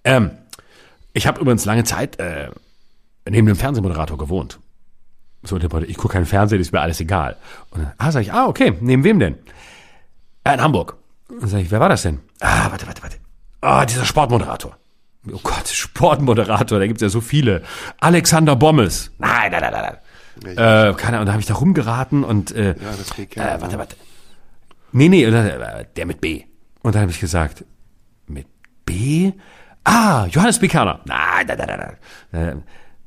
ähm, 0.03 0.31
ich 1.13 1.25
habe 1.25 1.39
übrigens 1.39 1.63
lange 1.63 1.85
Zeit 1.85 2.19
äh, 2.19 2.49
neben 3.29 3.47
dem 3.47 3.55
Fernsehmoderator 3.55 4.17
gewohnt. 4.17 4.59
So, 5.43 5.57
der 5.57 5.71
ich 5.83 5.97
gucke 5.97 6.13
keinen 6.13 6.25
Fernseher, 6.25 6.59
ist 6.59 6.71
mir 6.71 6.81
alles 6.81 6.99
egal. 6.99 7.37
Und 7.71 7.83
dann, 7.83 7.93
ah, 7.97 8.11
sag 8.11 8.21
ich, 8.21 8.31
ah, 8.31 8.45
okay, 8.45 8.73
neben 8.79 9.03
wem 9.03 9.19
denn? 9.19 9.35
Äh, 10.43 10.53
in 10.53 10.61
Hamburg. 10.61 10.97
Und 11.29 11.41
dann 11.41 11.49
sag 11.49 11.59
ich, 11.61 11.71
wer 11.71 11.79
war 11.79 11.89
das 11.89 12.03
denn? 12.03 12.19
Ah, 12.39 12.69
warte, 12.69 12.85
warte, 12.85 13.01
warte. 13.01 13.17
Ah, 13.61 13.85
dieser 13.85 14.05
Sportmoderator. 14.05 14.77
Oh 15.31 15.39
Gott, 15.43 15.67
Sportmoderator, 15.71 16.79
da 16.79 16.87
gibt's 16.87 17.01
ja 17.01 17.09
so 17.09 17.21
viele. 17.21 17.63
Alexander 17.99 18.55
Bommes. 18.55 19.11
Nein, 19.17 19.51
nein, 19.51 19.61
nein, 19.61 19.71
nein. 19.71 19.97
nein. 20.43 20.57
Äh, 20.57 20.93
keine 20.95 21.17
Ahnung, 21.17 21.25
da 21.27 21.31
habe 21.33 21.41
ich 21.41 21.47
da 21.47 21.55
rumgeraten 21.55 22.23
und 22.23 22.51
äh, 22.51 22.69
Ja, 22.69 22.91
das 22.97 23.15
geht 23.15 23.37
äh, 23.37 23.57
warte, 23.59 23.77
warte. 23.77 23.95
Nee, 24.91 25.09
nee, 25.09 25.23
äh, 25.23 25.85
der 25.95 26.05
mit 26.05 26.21
B. 26.21 26.43
Und 26.81 26.95
dann 26.95 27.03
habe 27.03 27.11
ich 27.11 27.19
gesagt, 27.19 27.63
mit 28.27 28.47
B? 28.85 29.31
Ah, 29.83 30.25
Johannes 30.27 30.59
Bekerner. 30.59 31.01
Nein, 31.05 31.47
nein, 31.47 31.57
nein, 31.57 31.67
nein, 31.67 31.97
nein. 32.31 32.57
Äh, 32.57 32.61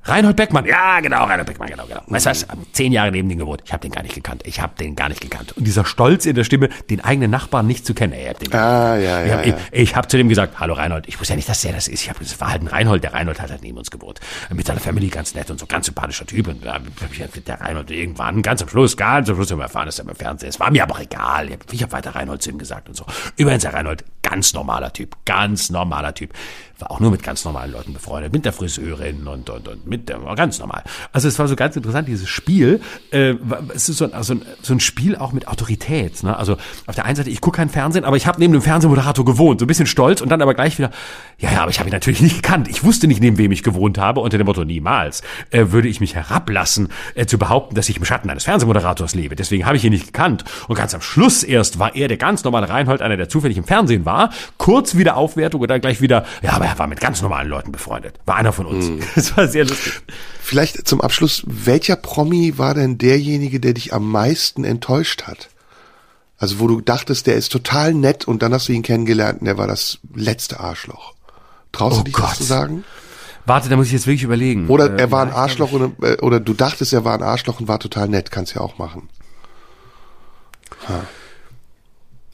Reinhold 0.04 0.36
Beckmann. 0.36 0.66
Ja, 0.66 1.00
genau, 1.00 1.24
Reinhold 1.24 1.46
Beckmann, 1.46 1.68
genau, 1.70 1.86
genau. 1.86 2.02
Weißt 2.06 2.26
du 2.26 2.30
was? 2.30 2.46
Zehn 2.72 2.92
Jahre 2.92 3.10
neben 3.10 3.28
dem 3.28 3.38
gewohnt. 3.38 3.62
Ich 3.64 3.72
habe 3.72 3.80
den 3.80 3.90
gar 3.90 4.02
nicht 4.02 4.14
gekannt. 4.14 4.42
Ich 4.44 4.60
habe 4.60 4.74
den 4.78 4.96
gar 4.96 5.08
nicht 5.08 5.20
gekannt. 5.20 5.56
Und 5.56 5.66
dieser 5.66 5.84
Stolz 5.84 6.26
in 6.26 6.34
der 6.34 6.44
Stimme, 6.44 6.68
den 6.90 7.02
eigenen 7.02 7.30
Nachbarn 7.30 7.66
nicht 7.66 7.86
zu 7.86 7.94
kennen. 7.94 8.12
Ey, 8.12 8.22
ich 8.22 8.28
hab 8.28 8.38
den 8.38 8.52
Ah, 8.54 8.96
ja, 8.96 9.22
ich 9.22 9.30
ja, 9.30 9.36
hab, 9.38 9.46
ja. 9.46 9.56
Ich, 9.72 9.80
ich 9.82 9.96
habe 9.96 10.08
zu 10.08 10.16
dem 10.16 10.28
gesagt, 10.28 10.60
hallo 10.60 10.74
Reinhold, 10.74 11.08
ich 11.08 11.18
wusste 11.18 11.32
ja 11.32 11.36
nicht, 11.36 11.48
dass 11.48 11.62
der 11.62 11.72
das 11.72 11.88
ist. 11.88 12.02
Ich 12.02 12.10
habe 12.10 12.20
war 12.38 12.50
halt 12.50 12.62
ein 12.62 12.68
Reinhold, 12.68 13.02
der 13.02 13.14
Reinhold 13.14 13.40
hat 13.40 13.50
halt 13.50 13.62
neben 13.62 13.78
uns 13.78 13.90
gewohnt. 13.90 14.20
Mit 14.52 14.66
seiner 14.66 14.80
Family 14.80 15.08
ganz 15.08 15.34
nett 15.34 15.50
und 15.50 15.58
so 15.58 15.66
ganz 15.66 15.86
sympathischer 15.86 16.26
Typ. 16.26 16.48
Und 16.48 16.64
da 16.64 16.80
ich 17.10 17.20
halt 17.20 17.48
der 17.48 17.60
Reinhold 17.60 17.90
irgendwann, 17.90 18.42
ganz 18.42 18.62
am 18.62 18.68
Schluss, 18.68 18.96
ganz 18.96 19.28
am 19.28 19.36
Schluss 19.36 19.50
haben 19.50 19.58
wir 19.58 19.64
erfahren, 19.64 19.86
dass 19.86 19.98
er 19.98 20.08
im 20.08 20.14
Fernsehen 20.14 20.48
ist. 20.50 20.60
War 20.60 20.70
mir 20.70 20.82
aber 20.82 20.94
auch 20.96 21.00
egal. 21.00 21.46
Ich 21.46 21.52
habe 21.52 21.64
ich 21.72 21.82
hab 21.82 21.92
weiter 21.92 22.14
Reinhold 22.14 22.42
zu 22.42 22.50
ihm 22.50 22.58
gesagt 22.58 22.88
und 22.88 22.94
so. 22.94 23.06
Übrigens, 23.36 23.62
der 23.62 23.72
Reinhold, 23.72 24.04
ganz 24.22 24.52
normaler 24.52 24.92
Typ, 24.92 25.16
ganz 25.24 25.70
normaler 25.70 26.14
Typ. 26.14 26.32
War 26.78 26.90
auch 26.90 27.00
nur 27.00 27.10
mit 27.10 27.22
ganz 27.22 27.44
normalen 27.44 27.72
Leuten 27.72 27.92
befreundet, 27.92 28.32
mit 28.32 28.44
der 28.44 28.52
Friseurin 28.52 29.26
und, 29.28 29.48
und, 29.48 29.68
und 29.68 29.86
mit 29.86 30.08
der, 30.08 30.18
ganz 30.34 30.58
normal. 30.58 30.82
Also 31.12 31.28
es 31.28 31.38
war 31.38 31.46
so 31.46 31.54
ganz 31.54 31.76
interessant, 31.76 32.08
dieses 32.08 32.28
Spiel. 32.28 32.80
Äh, 33.12 33.34
es 33.74 33.88
ist 33.88 33.98
so 33.98 34.06
ein, 34.06 34.12
also 34.12 34.34
ein, 34.34 34.42
so 34.60 34.74
ein 34.74 34.80
Spiel 34.80 35.14
auch 35.14 35.32
mit 35.32 35.46
Autorität. 35.46 36.22
Ne? 36.24 36.36
Also 36.36 36.56
auf 36.86 36.94
der 36.94 37.04
einen 37.04 37.16
Seite, 37.16 37.30
ich 37.30 37.40
gucke 37.40 37.58
kein 37.58 37.68
Fernsehen, 37.68 38.04
aber 38.04 38.16
ich 38.16 38.26
habe 38.26 38.40
neben 38.40 38.52
dem 38.52 38.62
Fernsehmoderator 38.62 39.24
gewohnt. 39.24 39.60
So 39.60 39.66
ein 39.66 39.68
bisschen 39.68 39.86
stolz 39.86 40.20
und 40.20 40.30
dann 40.30 40.42
aber 40.42 40.54
gleich 40.54 40.76
wieder, 40.78 40.90
ja, 41.38 41.52
ja, 41.52 41.62
aber 41.62 41.70
ich 41.70 41.78
habe 41.78 41.88
ihn 41.88 41.92
natürlich 41.92 42.20
nicht 42.20 42.42
gekannt. 42.42 42.66
Ich 42.68 42.82
wusste 42.82 43.06
nicht, 43.06 43.20
neben 43.20 43.38
wem 43.38 43.52
ich 43.52 43.62
gewohnt 43.62 43.98
habe. 43.98 44.20
Unter 44.20 44.38
dem 44.38 44.46
Motto, 44.46 44.64
niemals 44.64 45.22
äh, 45.50 45.66
würde 45.68 45.88
ich 45.88 46.00
mich 46.00 46.16
herablassen, 46.16 46.88
äh, 47.14 47.26
zu 47.26 47.38
behaupten, 47.38 47.76
dass 47.76 47.88
ich 47.88 47.98
im 47.98 48.04
Schatten 48.04 48.30
eines 48.30 48.44
Fernsehmoderators 48.44 49.14
lebe. 49.14 49.36
Deswegen 49.36 49.64
habe 49.64 49.76
ich 49.76 49.84
ihn 49.84 49.92
nicht 49.92 50.06
gekannt. 50.06 50.44
Und 50.66 50.74
ganz 50.74 50.92
am 50.94 51.00
Schluss 51.00 51.44
erst 51.44 51.78
war 51.78 51.94
er 51.94 52.08
der 52.08 52.16
ganz 52.16 52.42
normale 52.42 52.68
Reinhold, 52.68 53.00
einer, 53.00 53.16
der 53.16 53.28
zufällig 53.28 53.58
im 53.58 53.64
Fernsehen 53.64 54.04
war. 54.04 54.30
Kurz 54.58 54.96
wieder 54.96 55.16
Aufwertung 55.16 55.60
und 55.60 55.68
dann 55.68 55.80
gleich 55.80 56.00
wieder, 56.00 56.24
ja, 56.42 56.63
aber 56.64 56.72
er 56.74 56.78
war 56.78 56.86
mit 56.86 57.00
ganz 57.00 57.22
normalen 57.22 57.48
Leuten 57.48 57.72
befreundet. 57.72 58.18
War 58.26 58.36
einer 58.36 58.52
von 58.52 58.66
uns. 58.66 58.90
Das 59.14 59.36
war 59.36 59.48
sehr 59.48 59.64
lustig. 59.64 59.92
Vielleicht 60.40 60.86
zum 60.86 61.00
Abschluss, 61.00 61.42
welcher 61.46 61.96
Promi 61.96 62.58
war 62.58 62.74
denn 62.74 62.98
derjenige, 62.98 63.60
der 63.60 63.74
dich 63.74 63.92
am 63.94 64.10
meisten 64.10 64.64
enttäuscht 64.64 65.22
hat? 65.24 65.48
Also 66.38 66.58
wo 66.60 66.66
du 66.66 66.80
dachtest, 66.80 67.26
der 67.26 67.36
ist 67.36 67.52
total 67.52 67.94
nett 67.94 68.26
und 68.26 68.42
dann 68.42 68.52
hast 68.52 68.68
du 68.68 68.72
ihn 68.72 68.82
kennengelernt 68.82 69.40
und 69.40 69.46
der 69.46 69.56
war 69.56 69.66
das 69.66 69.98
letzte 70.14 70.60
Arschloch. 70.60 71.14
Traust 71.72 71.96
Oh 71.96 71.98
du 72.00 72.04
dich 72.04 72.14
das 72.14 72.24
Gott. 72.24 72.36
zu 72.36 72.42
sagen? 72.44 72.84
Warte, 73.46 73.68
da 73.68 73.76
muss 73.76 73.86
ich 73.86 73.92
jetzt 73.92 74.06
wirklich 74.06 74.22
überlegen. 74.24 74.68
Oder 74.68 74.94
Äh, 74.94 75.00
er 75.02 75.10
war 75.10 75.22
ein 75.22 75.28
ich 75.28 75.34
Arschloch 75.34 75.72
oder, 75.72 75.90
äh, 76.02 76.16
oder 76.20 76.40
du 76.40 76.54
dachtest, 76.54 76.92
er 76.92 77.04
war 77.04 77.14
ein 77.14 77.22
Arschloch 77.22 77.60
und 77.60 77.68
war 77.68 77.78
total 77.78 78.08
nett. 78.08 78.30
Kannst 78.30 78.54
ja 78.54 78.60
auch 78.62 78.78
machen. 78.78 79.08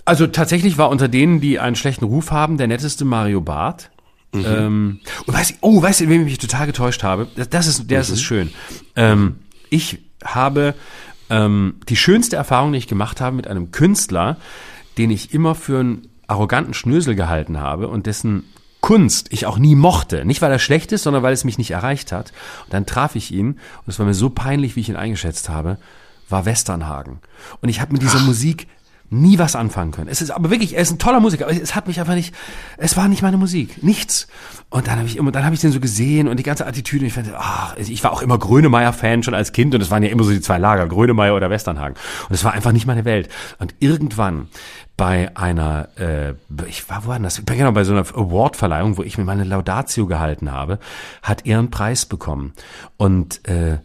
Also 0.04 0.26
tatsächlich 0.26 0.76
war 0.78 0.88
unter 0.88 1.08
denen, 1.08 1.40
die 1.40 1.58
einen 1.58 1.76
schlechten 1.76 2.04
Ruf 2.04 2.30
haben, 2.30 2.56
der 2.58 2.66
netteste 2.66 3.04
Mario 3.04 3.40
Barth. 3.40 3.90
Ähm, 4.32 5.00
und 5.26 5.34
weiß 5.34 5.50
ich, 5.50 5.56
oh, 5.60 5.82
weißt 5.82 6.00
du, 6.00 6.04
in 6.04 6.10
wem 6.10 6.20
ich 6.22 6.26
mich 6.26 6.38
total 6.38 6.66
getäuscht 6.66 7.02
habe? 7.02 7.28
Das, 7.36 7.48
das 7.48 7.66
ist, 7.66 7.90
der 7.90 8.00
ist 8.00 8.22
schön. 8.22 8.50
Ähm, 8.96 9.36
ich 9.70 9.98
habe 10.24 10.74
ähm, 11.30 11.76
die 11.88 11.96
schönste 11.96 12.36
Erfahrung, 12.36 12.72
die 12.72 12.78
ich 12.78 12.88
gemacht 12.88 13.20
habe 13.20 13.36
mit 13.36 13.46
einem 13.46 13.72
Künstler, 13.72 14.36
den 14.98 15.10
ich 15.10 15.34
immer 15.34 15.54
für 15.54 15.80
einen 15.80 16.08
arroganten 16.26 16.74
Schnösel 16.74 17.14
gehalten 17.14 17.58
habe 17.58 17.88
und 17.88 18.06
dessen 18.06 18.44
Kunst 18.80 19.28
ich 19.30 19.46
auch 19.46 19.58
nie 19.58 19.74
mochte. 19.74 20.24
Nicht, 20.24 20.42
weil 20.42 20.52
er 20.52 20.58
schlecht 20.58 20.92
ist, 20.92 21.02
sondern 21.02 21.22
weil 21.22 21.32
es 21.32 21.44
mich 21.44 21.58
nicht 21.58 21.70
erreicht 21.70 22.12
hat. 22.12 22.32
Und 22.64 22.72
dann 22.72 22.86
traf 22.86 23.14
ich 23.14 23.30
ihn 23.30 23.48
und 23.48 23.88
es 23.88 23.98
war 23.98 24.06
mir 24.06 24.14
so 24.14 24.30
peinlich, 24.30 24.76
wie 24.76 24.80
ich 24.80 24.88
ihn 24.88 24.96
eingeschätzt 24.96 25.48
habe, 25.48 25.78
war 26.28 26.46
Westernhagen. 26.46 27.18
Und 27.60 27.68
ich 27.68 27.80
habe 27.80 27.92
mit 27.92 28.02
dieser 28.02 28.20
Musik 28.20 28.68
nie 29.10 29.38
was 29.38 29.56
anfangen 29.56 29.90
können. 29.90 30.08
Es 30.08 30.22
ist 30.22 30.30
aber 30.30 30.50
wirklich, 30.50 30.76
er 30.76 30.82
ist 30.82 30.92
ein 30.92 30.98
toller 30.98 31.18
Musiker, 31.18 31.46
aber 31.46 31.60
es 31.60 31.74
hat 31.74 31.88
mich 31.88 31.98
einfach 31.98 32.14
nicht, 32.14 32.32
es 32.76 32.96
war 32.96 33.08
nicht 33.08 33.22
meine 33.22 33.36
Musik, 33.36 33.82
nichts. 33.82 34.28
Und 34.70 34.86
dann 34.86 34.98
habe 34.98 35.08
ich 35.08 35.16
immer, 35.16 35.32
dann 35.32 35.44
habe 35.44 35.54
ich 35.54 35.60
den 35.60 35.72
so 35.72 35.80
gesehen 35.80 36.28
und 36.28 36.38
die 36.38 36.44
ganze 36.44 36.64
Attitüde, 36.64 37.04
ich 37.04 37.12
fand, 37.12 37.28
ach, 37.36 37.76
ich 37.76 38.04
war 38.04 38.12
auch 38.12 38.22
immer 38.22 38.38
Grönemeyer-Fan 38.38 39.24
schon 39.24 39.34
als 39.34 39.52
Kind 39.52 39.74
und 39.74 39.80
es 39.80 39.90
waren 39.90 40.04
ja 40.04 40.10
immer 40.10 40.22
so 40.22 40.30
die 40.30 40.40
zwei 40.40 40.58
Lager, 40.58 40.86
Grönemeyer 40.86 41.34
oder 41.34 41.50
Westernhagen. 41.50 41.96
Und 42.28 42.34
es 42.34 42.44
war 42.44 42.52
einfach 42.52 42.70
nicht 42.70 42.86
meine 42.86 43.04
Welt. 43.04 43.28
Und 43.58 43.74
irgendwann 43.80 44.46
bei 44.96 45.34
einer, 45.36 45.88
äh, 45.98 46.34
ich 46.68 46.88
war, 46.88 47.04
wo 47.04 47.08
war 47.08 47.16
denn 47.16 47.24
das? 47.24 47.42
Genau, 47.44 47.72
bei 47.72 47.84
so 47.84 47.92
einer 47.92 48.02
Award-Verleihung, 48.02 48.96
wo 48.96 49.02
ich 49.02 49.18
mir 49.18 49.24
meine 49.24 49.44
Laudatio 49.44 50.06
gehalten 50.06 50.52
habe, 50.52 50.78
hat 51.22 51.46
er 51.46 51.58
einen 51.58 51.70
Preis 51.70 52.06
bekommen. 52.06 52.52
Und 52.96 53.46
äh, 53.48 53.78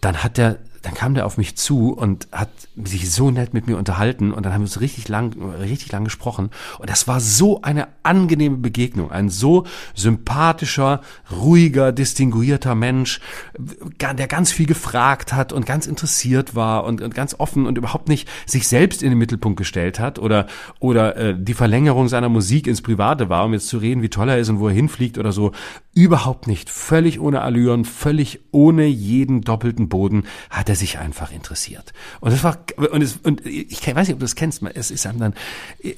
dann 0.00 0.22
hat 0.22 0.36
der 0.36 0.58
dann 0.82 0.94
kam 0.94 1.14
der 1.14 1.26
auf 1.26 1.38
mich 1.38 1.56
zu 1.56 1.92
und 1.92 2.28
hat 2.32 2.50
sich 2.76 3.10
so 3.10 3.30
nett 3.30 3.54
mit 3.54 3.66
mir 3.66 3.76
unterhalten 3.76 4.32
und 4.32 4.44
dann 4.44 4.52
haben 4.52 4.62
wir 4.62 4.66
uns 4.66 4.80
richtig 4.80 5.08
lang, 5.08 5.32
richtig 5.60 5.90
lang 5.92 6.04
gesprochen. 6.04 6.50
Und 6.78 6.88
das 6.88 7.08
war 7.08 7.20
so 7.20 7.62
eine 7.62 7.88
angenehme 8.02 8.56
Begegnung, 8.56 9.10
ein 9.10 9.28
so 9.28 9.64
sympathischer, 9.94 11.00
ruhiger, 11.30 11.92
distinguierter 11.92 12.74
Mensch, 12.74 13.20
der 13.58 14.28
ganz 14.28 14.52
viel 14.52 14.66
gefragt 14.66 15.32
hat 15.32 15.52
und 15.52 15.66
ganz 15.66 15.86
interessiert 15.86 16.54
war 16.54 16.84
und, 16.84 17.00
und 17.00 17.14
ganz 17.14 17.34
offen 17.38 17.66
und 17.66 17.78
überhaupt 17.78 18.08
nicht 18.08 18.28
sich 18.46 18.68
selbst 18.68 19.02
in 19.02 19.10
den 19.10 19.18
Mittelpunkt 19.18 19.58
gestellt 19.58 19.98
hat 19.98 20.18
oder 20.18 20.46
oder 20.80 21.16
äh, 21.16 21.36
die 21.38 21.54
Verlängerung 21.54 22.08
seiner 22.08 22.28
Musik 22.28 22.66
ins 22.66 22.82
Private 22.82 23.28
war, 23.28 23.44
um 23.44 23.52
jetzt 23.52 23.68
zu 23.68 23.78
reden, 23.78 24.02
wie 24.02 24.08
toll 24.08 24.28
er 24.28 24.38
ist 24.38 24.48
und 24.48 24.60
wo 24.60 24.68
er 24.68 24.74
hinfliegt 24.74 25.18
oder 25.18 25.32
so, 25.32 25.52
überhaupt 25.94 26.46
nicht, 26.46 26.70
völlig 26.70 27.20
ohne 27.20 27.42
Allüren, 27.42 27.84
völlig 27.84 28.40
ohne 28.52 28.86
jeden 28.86 29.40
doppelten 29.40 29.88
Boden. 29.88 30.24
Hat 30.50 30.67
er 30.68 30.76
sich 30.76 30.98
einfach 30.98 31.32
interessiert. 31.32 31.92
Und 32.20 32.32
das 32.32 32.42
war, 32.44 32.58
und, 32.76 33.02
es, 33.02 33.16
und 33.22 33.44
ich 33.46 33.86
weiß 33.86 34.08
nicht, 34.08 34.14
ob 34.14 34.20
du 34.20 34.24
das 34.24 34.34
kennst, 34.34 34.62
es 34.74 34.90
ist 34.90 35.06
einem 35.06 35.20
dann, 35.20 35.34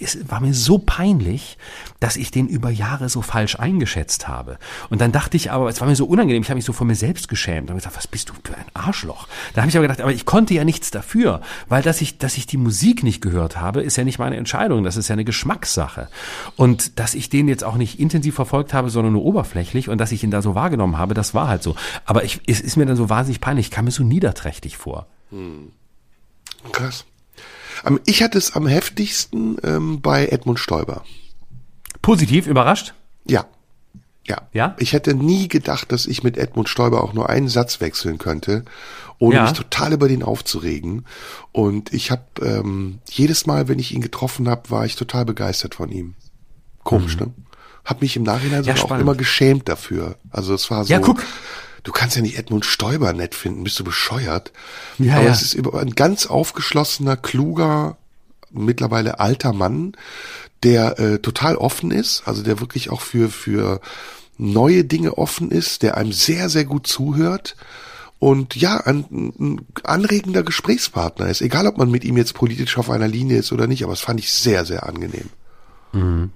es 0.01 0.19
war 0.29 0.41
mir 0.41 0.55
so 0.55 0.79
peinlich, 0.79 1.59
dass 1.99 2.17
ich 2.17 2.31
den 2.31 2.49
über 2.49 2.71
Jahre 2.71 3.09
so 3.09 3.23
falsch 3.23 3.57
eingeschätzt 3.57 4.29
habe. 4.29 4.59
Und 4.89 5.01
dann 5.01 5.13
dachte 5.13 5.37
ich 5.37 5.51
aber, 5.51 5.69
es 5.69 5.81
war 5.81 5.89
mir 5.89 5.97
so 5.97 6.07
unangenehm, 6.07 6.43
ich 6.43 6.49
habe 6.49 6.57
mich 6.57 6.65
so 6.65 6.73
vor 6.73 6.87
mir 6.87 6.95
selbst 6.95 7.29
geschämt 7.29 7.71
und 7.71 7.77
gesagt, 7.77 7.97
was 7.97 8.07
bist 8.07 8.29
du 8.29 8.35
für 8.45 8.57
ein 8.57 8.65
Arschloch? 8.75 9.29
Da 9.55 9.63
habe 9.63 9.71
ich 9.71 9.77
aber 9.77 9.85
gedacht, 9.85 10.01
aber 10.01 10.13
ich 10.13 10.27
konnte 10.27 10.55
ja 10.55 10.65
nichts 10.65 10.91
dafür, 10.91 11.41
weil 11.69 11.83
dass 11.83 12.01
ich, 12.01 12.19
dass 12.19 12.37
ich 12.37 12.47
die 12.47 12.57
Musik 12.57 13.03
nicht 13.03 13.21
gehört 13.21 13.59
habe, 13.59 13.83
ist 13.83 13.97
ja 13.97 14.05
nicht 14.05 14.19
meine 14.19 14.37
Entscheidung, 14.37 14.85
das 14.85 14.97
ist 14.97 15.09
ja 15.09 15.15
eine 15.15 15.25
Geschmackssache. 15.25 16.09
Und 16.57 16.99
dass 16.99 17.15
ich 17.15 17.29
den 17.29 17.49
jetzt 17.49 17.65
auch 17.65 17.77
nicht 17.77 18.01
intensiv 18.01 18.35
verfolgt 18.35 18.75
habe, 18.75 18.91
sondern 18.91 19.13
nur 19.13 19.25
oberflächlich 19.25 19.89
und 19.89 19.99
dass 19.99 20.13
ich 20.13 20.25
ihn 20.25 20.31
da 20.31 20.43
so 20.43 20.55
wahrgenommen 20.55 20.99
habe, 20.99 21.15
das 21.15 21.35
war 21.35 21.49
halt 21.49 21.63
so. 21.63 21.75
Aber 22.05 22.25
ich, 22.25 22.41
es 22.47 22.61
ist 22.61 22.77
mir 22.77 22.87
dann 22.87 22.97
so 22.97 23.09
wahnsinnig 23.09 23.41
peinlich, 23.41 23.67
ich 23.67 23.71
kam 23.71 23.85
mir 23.85 23.91
so 23.91 24.03
niederträchtig 24.03 24.60
vor. 24.77 25.07
Krass. 26.73 27.05
Am- 27.85 28.01
Ich 28.07 28.23
hatte 28.23 28.39
es 28.39 28.55
am 28.55 28.67
heftigsten 28.67 29.57
ähm, 29.63 30.01
bei 30.01 30.27
Edmund 30.27 30.59
Stoiber. 30.59 31.05
Positiv 32.03 32.47
überrascht? 32.47 32.95
Ja. 33.27 33.47
Ja. 34.27 34.43
Ja? 34.53 34.77
Ich 34.79 34.93
hätte 34.93 35.15
nie 35.15 35.49
gedacht, 35.49 35.91
dass 35.93 36.07
ich 36.07 36.23
mit 36.23 36.37
Edmund 36.37 36.69
Stoiber 36.69 37.03
auch 37.03 37.13
nur 37.15 37.29
einen 37.31 37.49
Satz 37.49 37.81
wechseln 37.81 38.19
könnte, 38.19 38.65
ohne 39.19 39.37
Ja. 39.37 39.43
mich 39.45 39.53
total 39.53 39.93
über 39.93 40.09
den 40.09 40.23
aufzuregen. 40.23 41.07
Und 41.53 41.93
ich 41.93 42.11
habe 42.11 42.25
ähm, 42.43 42.99
jedes 43.11 43.47
Mal, 43.47 43.69
wenn 43.69 43.79
ich 43.79 43.93
ihn 43.95 44.01
getroffen 44.03 44.49
habe, 44.49 44.71
war 44.71 44.85
ich 44.85 44.97
total 44.97 45.25
begeistert 45.25 45.75
von 45.75 45.91
ihm. 45.91 46.15
Komisch, 46.85 47.17
ne? 47.19 47.33
Hab 47.85 48.03
mich 48.03 48.17
im 48.17 48.23
Nachhinein 48.23 48.61
Mhm. 48.63 48.67
Ja, 48.69 48.75
auch 48.83 48.91
immer 48.99 49.15
geschämt 49.15 49.69
dafür. 49.69 50.17
Also 50.31 50.55
es 50.55 50.71
war 50.71 50.85
so. 50.85 50.93
Ja, 50.93 50.99
guck. 51.01 51.23
Du 51.83 51.93
kannst 51.93 52.17
ja 52.17 52.23
nicht 52.23 52.39
Edmund 52.39 52.65
Stoiber 52.65 53.13
nett 53.13 53.35
finden, 53.35 53.65
bist 53.65 53.79
du 53.79 53.85
bescheuert? 53.85 54.53
Ja, 54.99 55.17
Aber 55.17 55.27
ja. 55.27 55.33
es 55.33 55.43
ist 55.43 55.55
über 55.55 55.81
ein 55.81 55.95
ganz 55.95 56.27
aufgeschlossener, 56.27 57.17
kluger, 57.17 57.97
mittlerweile 58.51 59.21
alter 59.21 59.53
Mann, 59.53 59.93
der 60.63 60.99
äh, 60.99 61.19
total 61.21 61.57
offen 61.57 61.91
ist, 61.91 62.23
also 62.27 62.43
der 62.43 62.61
wirklich 62.61 62.91
auch 62.91 63.01
für 63.01 63.31
für 63.31 63.81
neue 64.37 64.85
Dinge 64.85 65.19
offen 65.19 65.51
ist, 65.51 65.83
der 65.83 65.97
einem 65.97 66.13
sehr 66.13 66.49
sehr 66.49 66.65
gut 66.65 66.87
zuhört 66.87 67.57
und 68.21 68.55
ja, 68.55 68.77
ein, 68.77 69.07
ein 69.11 69.67
anregender 69.83 70.43
Gesprächspartner 70.43 71.29
ist. 71.29 71.41
Egal, 71.41 71.67
ob 71.67 71.79
man 71.79 71.91
mit 71.91 72.05
ihm 72.05 72.19
jetzt 72.19 72.35
politisch 72.35 72.77
auf 72.77 72.91
einer 72.91 73.09
Linie 73.09 73.39
ist 73.39 73.51
oder 73.51 73.67
nicht, 73.67 73.83
aber 73.83 73.93
das 73.93 74.03
fand 74.03 74.21
ich 74.21 74.31
sehr, 74.31 74.67
sehr 74.67 74.87
angenehm. 74.87 75.31
Mhm. 75.93 76.31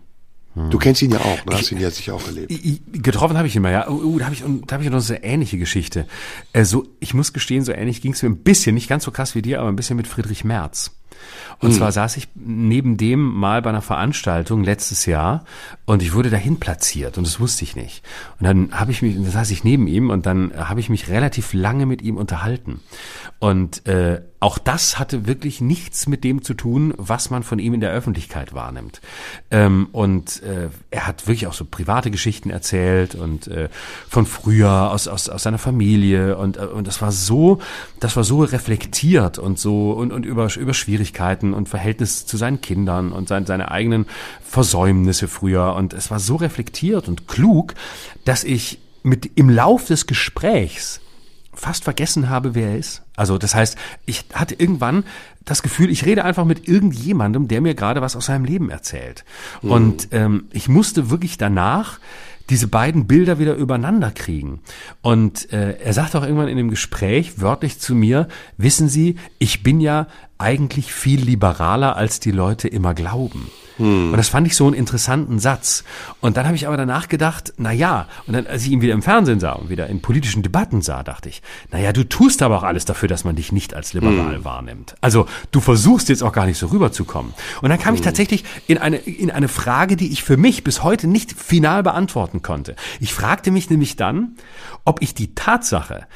Du 0.55 0.79
kennst 0.79 1.03
ihn 1.03 1.11
ja 1.11 1.19
auch, 1.19 1.45
ne? 1.47 1.57
hast 1.57 1.73
ihn 1.73 1.81
ja 1.81 1.91
sicher 1.91 2.15
auch 2.15 2.27
erlebt. 2.27 2.53
Getroffen 2.93 3.37
habe 3.37 3.49
ich 3.49 3.57
ihn 3.57 3.63
mal, 3.63 3.73
ja. 3.73 3.89
Uh, 3.89 4.19
da 4.19 4.27
habe 4.27 4.35
ich, 4.35 4.45
da 4.67 4.77
hab 4.77 4.83
ich 4.83 4.89
noch 4.89 5.01
so 5.01 5.15
eine 5.15 5.25
ähnliche 5.25 5.59
Geschichte. 5.59 6.07
Äh, 6.53 6.65
so, 6.65 6.87
ich 7.01 7.13
muss 7.13 7.33
gestehen, 7.33 7.65
so 7.65 7.73
ähnlich 7.73 8.01
ging 8.01 8.13
es 8.13 8.23
mir 8.23 8.29
ein 8.29 8.37
bisschen, 8.37 8.75
nicht 8.75 8.89
ganz 8.89 9.05
so 9.05 9.11
krass 9.11 9.35
wie 9.35 9.43
dir, 9.43 9.61
aber 9.61 9.69
ein 9.69 9.77
bisschen 9.77 9.97
mit 9.97 10.07
Friedrich 10.07 10.45
Merz. 10.45 10.93
Und 11.61 11.71
mhm. 11.71 11.75
zwar 11.75 11.93
saß 11.93 12.17
ich 12.17 12.29
neben 12.35 12.97
dem 12.97 13.21
mal 13.21 13.63
bei 13.63 13.71
einer 13.71 13.83
Veranstaltung 13.83 14.65
letztes 14.65 15.07
Jahr 15.07 15.45
und 15.87 16.03
ich 16.03 16.15
wurde 16.15 16.31
dahin 16.31 16.59
platziert 16.59 17.19
und 17.19 17.27
das 17.27 17.41
wusste 17.41 17.65
ich 17.65 17.77
nicht. 17.77 18.03
Und 18.41 18.47
dann 18.47 18.73
habe 18.73 18.91
ich 18.91 19.03
mich, 19.03 19.17
da 19.17 19.31
saß 19.31 19.51
ich 19.51 19.65
neben 19.65 19.87
ihm 19.87 20.11
und 20.11 20.27
dann 20.27 20.53
habe 20.57 20.81
ich 20.81 20.89
mich 20.89 21.09
relativ 21.09 21.53
lange 21.53 21.87
mit 21.87 22.03
ihm 22.03 22.17
unterhalten. 22.17 22.81
Und 23.39 23.87
äh, 23.87 24.23
auch 24.41 24.59
das 24.59 24.99
hatte 24.99 25.27
wirklich 25.27 25.63
nichts 25.63 26.07
mit 26.07 26.23
dem 26.23 26.43
zu 26.43 26.53
tun, 26.53 26.93
was 26.99 27.31
man 27.31 27.43
von 27.43 27.59
ihm 27.59 27.73
in 27.73 27.81
der 27.81 27.93
Öffentlichkeit 27.93 28.53
wahrnimmt. 28.53 29.01
Ähm, 29.51 29.89
und 29.93 30.43
äh, 30.43 30.69
er 30.91 31.07
hat 31.07 31.27
wirklich 31.27 31.47
auch 31.47 31.55
so 31.55 31.65
private 31.65 32.11
Geschichten 32.11 32.51
erzählt 32.51 33.15
und 33.15 33.49
äh, 33.49 33.71
von 34.09 34.27
früher 34.27 34.91
aus, 34.91 35.09
aus, 35.09 35.31
aus 35.31 35.45
seiner 35.45 35.57
Familie 35.57 36.37
und, 36.37 36.59
äh, 36.59 36.67
und 36.67 36.87
das 36.87 37.01
war 37.01 37.11
so, 37.11 37.59
das 38.01 38.17
war 38.17 38.25
so 38.25 38.43
reflektiert 38.43 39.39
und 39.39 39.59
so 39.59 39.93
und, 39.93 40.13
und 40.13 40.27
über, 40.27 40.55
über 40.57 40.75
Schwierigkeiten 40.75 41.14
und 41.21 41.69
Verhältnis 41.69 42.27
zu 42.27 42.37
seinen 42.37 42.61
Kindern 42.61 43.13
und 43.13 43.29
sein, 43.29 43.47
seine 43.47 43.71
eigenen 43.71 44.07
Versäumnisse 44.43 45.29
früher 45.29 45.75
und 45.75 45.93
es 45.93 46.11
war 46.11 46.21
so 46.21 46.37
reflektiert 46.37 47.09
und 47.09 47.29
klug, 47.29 47.75
dass 48.25 48.45
ich 48.45 48.79
mit 49.03 49.31
im 49.35 49.51
Lauf 49.51 49.87
des 49.87 50.07
Gesprächs 50.07 51.01
fast 51.53 51.85
vergessen 51.85 52.29
habe, 52.29 52.55
wer 52.55 52.71
er 52.71 52.79
ist. 52.79 53.03
Also 53.17 53.39
das 53.39 53.55
heißt, 53.55 53.77
ich 54.07 54.25
hatte 54.33 54.55
irgendwann 54.55 55.05
das 55.45 55.63
Gefühl, 55.63 55.91
ich 55.91 56.05
rede 56.05 56.25
einfach 56.25 56.45
mit 56.45 56.69
irgendjemandem, 56.69 57.49
der 57.49 57.61
mir 57.61 57.75
gerade 57.75 58.01
was 58.01 58.17
aus 58.17 58.27
seinem 58.27 58.45
Leben 58.45 58.71
erzählt. 58.71 59.25
Mhm. 59.63 59.71
Und 59.71 60.09
ähm, 60.13 60.45
ich 60.53 60.69
musste 60.69 61.11
wirklich 61.11 61.39
danach 61.39 62.01
diese 62.51 62.69
beiden 62.69 63.07
Bilder 63.07 63.39
wieder 63.39 63.55
übereinander 63.55 64.11
kriegen. 64.11 64.61
Und 65.01 65.51
äh, 65.53 65.79
er 65.79 65.93
sagt 65.93 66.15
auch 66.15 66.23
irgendwann 66.23 66.49
in 66.49 66.59
dem 66.59 66.71
Gespräch 66.71 67.41
wörtlich 67.41 67.79
zu 67.79 67.95
mir, 67.95 68.29
wissen 68.59 68.89
Sie, 68.89 69.17
ich 69.39 69.63
bin 69.63 69.81
ja 69.81 70.09
eigentlich 70.45 70.93
viel 70.93 71.25
liberaler, 71.25 71.97
als 71.97 72.21
die 72.21 72.31
Leute 72.31 72.69
immer 72.69 72.93
glauben. 72.93 73.51
Hm. 73.79 74.11
Und 74.11 74.17
das 74.19 74.29
fand 74.29 74.47
ich 74.47 74.55
so 74.55 74.67
einen 74.67 74.75
interessanten 74.75 75.39
Satz. 75.39 75.85
Und 76.21 76.37
dann 76.37 76.45
habe 76.45 76.55
ich 76.55 76.67
aber 76.67 76.77
danach 76.77 77.09
gedacht, 77.09 77.55
na 77.57 77.73
ja, 77.73 78.09
und 78.27 78.35
dann, 78.35 78.47
als 78.47 78.63
ich 78.65 78.71
ihn 78.71 78.83
wieder 78.83 78.93
im 78.93 79.01
Fernsehen 79.01 79.41
sah 79.41 79.53
und 79.53 79.71
wieder 79.71 79.87
in 79.87 80.03
politischen 80.03 80.43
Debatten 80.43 80.83
sah, 80.83 81.03
dachte 81.03 81.31
ich, 81.31 81.41
na 81.73 81.81
ja, 81.81 81.95
du 81.95 82.07
tust 82.07 82.43
aber 82.43 82.59
auch 82.59 82.63
alles 82.63 82.85
dafür, 82.85 83.09
dass 83.09 83.25
man 83.25 83.37
dich 83.37 83.53
nicht 83.53 83.73
als 83.73 83.95
liberal 83.95 84.37
hm. 84.37 84.45
wahrnimmt. 84.45 84.97
Also 85.01 85.27
du 85.51 85.61
versuchst 85.61 86.11
jetzt 86.11 86.23
auch 86.23 86.33
gar 86.33 86.45
nicht 86.45 86.59
so 86.59 86.67
rüberzukommen. 86.67 87.33
Und 87.63 87.71
dann 87.71 87.79
kam 87.79 87.89
hm. 87.89 87.97
ich 87.97 88.03
tatsächlich 88.03 88.45
in 88.67 88.77
eine, 88.77 88.99
in 88.99 89.31
eine 89.31 89.49
Frage, 89.49 89.97
die 89.97 90.13
ich 90.13 90.23
für 90.23 90.37
mich 90.37 90.63
bis 90.63 90.83
heute 90.83 91.07
nicht 91.07 91.33
final 91.33 91.83
beantworten 91.83 92.43
konnte. 92.43 92.77
Ich 93.01 93.15
fragte 93.15 93.51
mich 93.51 93.71
nämlich 93.71 93.97
dann, 93.97 94.37
ob 94.85 95.01
ich 95.01 95.15
die 95.15 95.35
Tatsache, 95.35 96.07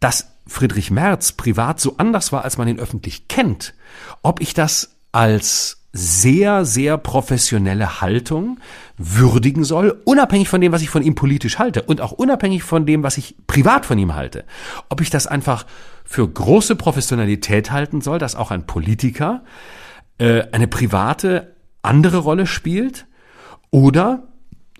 dass 0.00 0.35
Friedrich 0.46 0.90
Merz 0.90 1.32
privat 1.32 1.80
so 1.80 1.94
anders 1.98 2.32
war, 2.32 2.44
als 2.44 2.58
man 2.58 2.68
ihn 2.68 2.78
öffentlich 2.78 3.28
kennt, 3.28 3.74
ob 4.22 4.40
ich 4.40 4.54
das 4.54 4.96
als 5.12 5.82
sehr, 5.92 6.64
sehr 6.64 6.98
professionelle 6.98 8.00
Haltung 8.00 8.58
würdigen 8.98 9.64
soll, 9.64 10.00
unabhängig 10.04 10.48
von 10.48 10.60
dem, 10.60 10.72
was 10.72 10.82
ich 10.82 10.90
von 10.90 11.02
ihm 11.02 11.14
politisch 11.14 11.58
halte 11.58 11.82
und 11.82 12.00
auch 12.00 12.12
unabhängig 12.12 12.62
von 12.62 12.84
dem, 12.84 13.02
was 13.02 13.16
ich 13.16 13.34
privat 13.46 13.86
von 13.86 13.98
ihm 13.98 14.14
halte. 14.14 14.44
Ob 14.88 15.00
ich 15.00 15.10
das 15.10 15.26
einfach 15.26 15.64
für 16.04 16.28
große 16.28 16.76
Professionalität 16.76 17.70
halten 17.70 18.00
soll, 18.00 18.18
dass 18.18 18.36
auch 18.36 18.50
ein 18.50 18.66
Politiker 18.66 19.42
äh, 20.18 20.42
eine 20.52 20.68
private 20.68 21.54
andere 21.82 22.18
Rolle 22.18 22.46
spielt 22.46 23.06
oder 23.70 24.24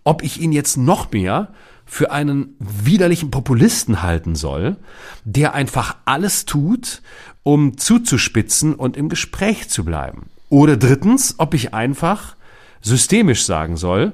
ob 0.04 0.22
ich 0.22 0.40
ihn 0.40 0.52
jetzt 0.52 0.76
noch 0.76 1.10
mehr 1.12 1.48
für 1.86 2.10
einen 2.10 2.56
widerlichen 2.58 3.30
Populisten 3.30 4.02
halten 4.02 4.34
soll, 4.34 4.76
der 5.24 5.54
einfach 5.54 5.96
alles 6.04 6.44
tut, 6.44 7.00
um 7.44 7.78
zuzuspitzen 7.78 8.74
und 8.74 8.96
im 8.96 9.08
Gespräch 9.08 9.70
zu 9.70 9.84
bleiben. 9.84 10.26
Oder 10.48 10.76
drittens, 10.76 11.36
ob 11.38 11.54
ich 11.54 11.72
einfach 11.72 12.36
systemisch 12.82 13.44
sagen 13.46 13.76
soll, 13.76 14.12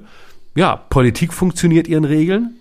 ja, 0.55 0.77
Politik 0.77 1.33
funktioniert 1.33 1.89
ihren 1.89 2.05
Regeln, 2.05 2.57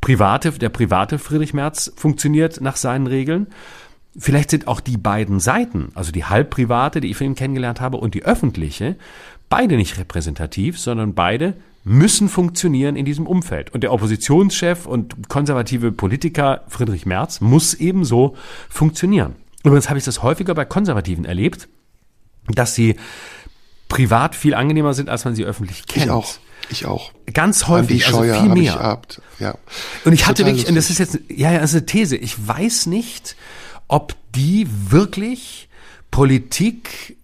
private, 0.00 0.50
der 0.52 0.68
private 0.68 1.18
Friedrich 1.18 1.54
Merz 1.54 1.92
funktioniert 1.96 2.60
nach 2.60 2.76
seinen 2.76 3.06
Regeln. 3.06 3.46
Vielleicht 4.18 4.50
sind 4.50 4.66
auch 4.66 4.80
die 4.80 4.96
beiden 4.96 5.38
Seiten, 5.38 5.90
also 5.94 6.10
die 6.10 6.24
halbprivate, 6.24 7.00
die 7.00 7.10
ich 7.10 7.16
von 7.16 7.28
ihm 7.28 7.34
kennengelernt 7.36 7.80
habe, 7.80 7.98
und 7.98 8.14
die 8.14 8.24
öffentliche, 8.24 8.96
beide 9.48 9.76
nicht 9.76 9.98
repräsentativ, 9.98 10.78
sondern 10.78 11.14
beide 11.14 11.54
müssen 11.84 12.28
funktionieren 12.28 12.96
in 12.96 13.04
diesem 13.04 13.26
Umfeld. 13.26 13.72
Und 13.72 13.82
der 13.82 13.92
Oppositionschef 13.92 14.86
und 14.86 15.28
konservative 15.28 15.92
Politiker 15.92 16.62
Friedrich 16.68 17.06
Merz 17.06 17.40
muss 17.40 17.74
ebenso 17.74 18.36
funktionieren. 18.68 19.36
Übrigens 19.64 19.88
habe 19.88 19.98
ich 19.98 20.04
das 20.04 20.22
häufiger 20.22 20.54
bei 20.54 20.64
Konservativen 20.64 21.24
erlebt, 21.24 21.68
dass 22.48 22.74
sie 22.74 22.96
privat 23.88 24.34
viel 24.34 24.54
angenehmer 24.54 24.94
sind, 24.94 25.08
als 25.08 25.24
man 25.24 25.34
sie 25.34 25.44
öffentlich 25.44 25.86
kennt. 25.86 26.06
Ich 26.06 26.10
auch. 26.10 26.34
Ich 26.70 26.86
auch. 26.86 27.12
Ganz 27.32 27.66
häufig, 27.66 28.06
also 28.06 28.22
viel 28.22 28.48
mehr. 28.48 28.74
Gehabt. 28.74 29.20
Ja. 29.38 29.56
Und 30.04 30.12
ich 30.12 30.26
hatte 30.26 30.46
wirklich, 30.46 30.68
und 30.68 30.76
das 30.76 30.88
ist 30.88 30.98
jetzt, 30.98 31.18
ja, 31.28 31.52
ja, 31.52 31.58
das 31.58 31.70
ist 31.70 31.76
eine 31.76 31.86
These. 31.86 32.16
Ich 32.16 32.46
weiß 32.46 32.86
nicht, 32.86 33.36
ob 33.88 34.14
die 34.34 34.68
wirklich 34.90 35.68
Politik 36.10 37.16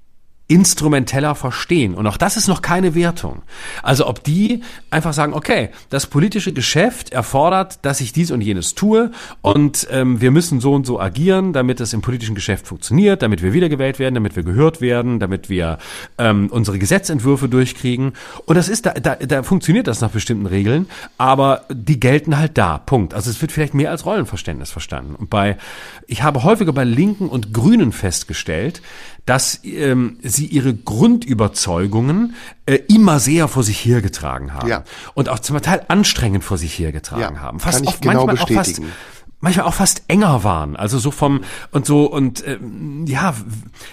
instrumenteller 0.48 1.34
verstehen. 1.34 1.94
Und 1.94 2.06
auch 2.06 2.16
das 2.16 2.36
ist 2.36 2.46
noch 2.46 2.62
keine 2.62 2.94
Wertung. 2.94 3.42
Also 3.82 4.06
ob 4.06 4.22
die 4.22 4.62
einfach 4.90 5.12
sagen, 5.12 5.34
okay, 5.34 5.70
das 5.90 6.06
politische 6.06 6.52
Geschäft 6.52 7.12
erfordert, 7.12 7.84
dass 7.84 8.00
ich 8.00 8.12
dies 8.12 8.30
und 8.30 8.40
jenes 8.40 8.76
tue 8.76 9.10
und 9.42 9.88
ähm, 9.90 10.20
wir 10.20 10.30
müssen 10.30 10.60
so 10.60 10.72
und 10.72 10.86
so 10.86 11.00
agieren, 11.00 11.52
damit 11.52 11.80
es 11.80 11.92
im 11.92 12.00
politischen 12.00 12.36
Geschäft 12.36 12.68
funktioniert, 12.68 13.22
damit 13.22 13.42
wir 13.42 13.52
wiedergewählt 13.54 13.98
werden, 13.98 14.14
damit 14.14 14.36
wir 14.36 14.44
gehört 14.44 14.80
werden, 14.80 15.18
damit 15.18 15.50
wir 15.50 15.78
ähm, 16.16 16.46
unsere 16.50 16.78
Gesetzentwürfe 16.78 17.48
durchkriegen. 17.48 18.12
Und 18.44 18.54
das 18.54 18.68
ist, 18.68 18.86
da, 18.86 18.94
da, 18.94 19.16
da 19.16 19.42
funktioniert 19.42 19.88
das 19.88 20.00
nach 20.00 20.10
bestimmten 20.10 20.46
Regeln, 20.46 20.86
aber 21.18 21.64
die 21.72 21.98
gelten 21.98 22.38
halt 22.38 22.56
da. 22.56 22.78
Punkt. 22.78 23.14
Also 23.14 23.30
es 23.30 23.40
wird 23.40 23.50
vielleicht 23.50 23.74
mehr 23.74 23.90
als 23.90 24.06
Rollenverständnis 24.06 24.70
verstanden. 24.70 25.16
Und 25.16 25.28
bei, 25.28 25.56
ich 26.06 26.22
habe 26.22 26.44
häufiger 26.44 26.72
bei 26.72 26.84
Linken 26.84 27.28
und 27.28 27.52
Grünen 27.52 27.90
festgestellt, 27.90 28.80
dass 29.26 29.60
ähm, 29.64 30.18
sie 30.22 30.46
ihre 30.46 30.72
Grundüberzeugungen 30.72 32.34
äh, 32.64 32.78
immer 32.88 33.18
sehr 33.18 33.48
vor 33.48 33.64
sich 33.64 33.84
hergetragen 33.84 34.54
haben. 34.54 34.68
Ja. 34.68 34.84
Und 35.14 35.28
auch 35.28 35.40
zum 35.40 35.60
Teil 35.60 35.84
anstrengend 35.88 36.44
vor 36.44 36.58
sich 36.58 36.78
hergetragen 36.78 37.36
ja, 37.36 37.42
haben. 37.42 37.58
Fast 37.60 37.78
kann 37.78 37.84
ich 37.84 37.90
oft, 37.90 38.02
genau 38.02 38.26
bestätigen. 38.26 38.92
Manchmal 39.40 39.66
auch 39.66 39.74
fast 39.74 40.02
enger 40.08 40.44
waren. 40.44 40.76
Also 40.76 40.98
so 40.98 41.10
vom 41.10 41.42
und 41.70 41.84
so 41.84 42.10
und 42.10 42.42
äh, 42.44 42.58
ja, 43.04 43.34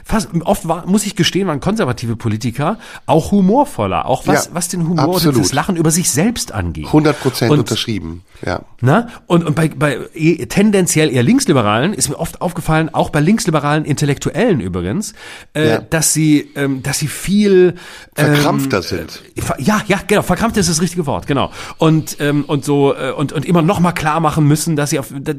fast 0.05 0.29
oft 0.45 0.69
war, 0.69 0.87
muss 0.87 1.05
ich 1.05 1.17
gestehen, 1.17 1.47
waren 1.47 1.59
konservative 1.59 2.15
Politiker 2.15 2.77
auch 3.07 3.31
humorvoller, 3.31 4.05
auch 4.05 4.25
was 4.25 4.45
ja, 4.45 4.51
was 4.53 4.69
den 4.69 4.87
Humor 4.87 5.21
und 5.21 5.37
das 5.37 5.51
Lachen 5.51 5.75
über 5.75 5.91
sich 5.91 6.11
selbst 6.11 6.53
angeht. 6.53 6.85
100 6.85 7.19
Prozent 7.19 7.51
unterschrieben. 7.51 8.23
Ja. 8.45 8.61
Na 8.79 9.09
und 9.27 9.43
und 9.43 9.55
bei 9.55 9.67
bei 9.67 9.99
eh, 10.13 10.45
tendenziell 10.45 11.11
eher 11.11 11.23
Linksliberalen 11.23 11.93
ist 11.93 12.07
mir 12.07 12.19
oft 12.19 12.41
aufgefallen, 12.41 12.93
auch 12.93 13.09
bei 13.09 13.19
linksliberalen 13.19 13.83
Intellektuellen 13.83 14.61
übrigens, 14.61 15.13
äh, 15.53 15.69
ja. 15.71 15.77
dass 15.79 16.13
sie 16.13 16.51
ähm, 16.55 16.83
dass 16.83 16.99
sie 16.99 17.07
viel 17.07 17.75
ähm, 18.15 18.33
verkrampfter 18.33 18.81
sind. 18.81 19.21
Äh, 19.35 19.61
ja, 19.61 19.81
ja, 19.87 19.99
genau, 20.07 20.21
verkrampft 20.21 20.55
ist 20.55 20.69
das 20.69 20.81
richtige 20.81 21.05
Wort, 21.05 21.27
genau. 21.27 21.51
Und 21.79 22.15
ähm, 22.21 22.45
und 22.45 22.63
so 22.63 22.95
äh, 22.95 23.11
und 23.11 23.33
und 23.33 23.45
immer 23.45 23.61
noch 23.61 23.81
mal 23.81 23.91
klar 23.91 24.21
machen 24.21 24.47
müssen, 24.47 24.77
dass 24.77 24.91
sie 24.91 24.99
auf 24.99 25.07
dass 25.13 25.32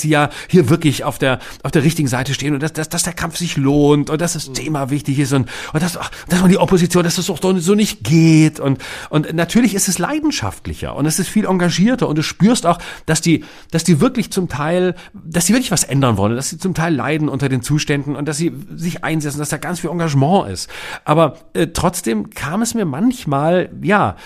sie 0.00 0.08
ja 0.08 0.30
hier 0.48 0.68
wirklich 0.68 1.04
auf 1.04 1.18
der, 1.18 1.38
auf 1.62 1.70
der 1.70 1.82
richtigen 1.82 2.08
Seite 2.08 2.34
stehen 2.34 2.54
und 2.54 2.62
dass, 2.62 2.72
dass, 2.72 2.88
dass 2.88 3.02
der 3.02 3.12
Kampf 3.12 3.36
sich 3.36 3.56
lohnt 3.56 4.10
und 4.10 4.20
dass 4.20 4.34
das 4.34 4.52
Thema 4.52 4.90
wichtig 4.90 5.18
ist 5.18 5.32
und, 5.32 5.48
und 5.72 5.82
dass, 5.82 5.98
dass 6.28 6.40
man 6.40 6.50
die 6.50 6.58
Opposition, 6.58 7.04
dass 7.04 7.16
das 7.16 7.26
doch 7.26 7.38
so 7.40 7.74
nicht 7.74 8.04
geht 8.04 8.60
und, 8.60 8.78
und 9.10 9.32
natürlich 9.34 9.74
ist 9.74 9.88
es 9.88 9.98
leidenschaftlicher 9.98 10.94
und 10.96 11.06
es 11.06 11.18
ist 11.18 11.28
viel 11.28 11.44
engagierter 11.44 12.08
und 12.08 12.16
du 12.16 12.22
spürst 12.22 12.66
auch, 12.66 12.78
dass 13.06 13.20
die, 13.20 13.44
dass 13.70 13.84
die 13.84 14.00
wirklich 14.00 14.30
zum 14.30 14.48
Teil, 14.48 14.94
dass 15.12 15.46
sie 15.46 15.52
wirklich 15.52 15.70
was 15.70 15.84
ändern 15.84 16.16
wollen, 16.16 16.36
dass 16.36 16.50
sie 16.50 16.58
zum 16.58 16.74
Teil 16.74 16.94
leiden 16.94 17.28
unter 17.28 17.48
den 17.48 17.62
Zuständen 17.62 18.16
und 18.16 18.26
dass 18.26 18.36
sie 18.36 18.52
sich 18.74 19.04
einsetzen, 19.04 19.38
dass 19.38 19.48
da 19.48 19.58
ganz 19.58 19.80
viel 19.80 19.90
Engagement 19.90 20.50
ist. 20.50 20.70
Aber 21.04 21.36
äh, 21.52 21.68
trotzdem 21.68 22.30
kam 22.30 22.62
es 22.62 22.74
mir 22.74 22.84
manchmal, 22.84 23.70
ja, 23.82 24.16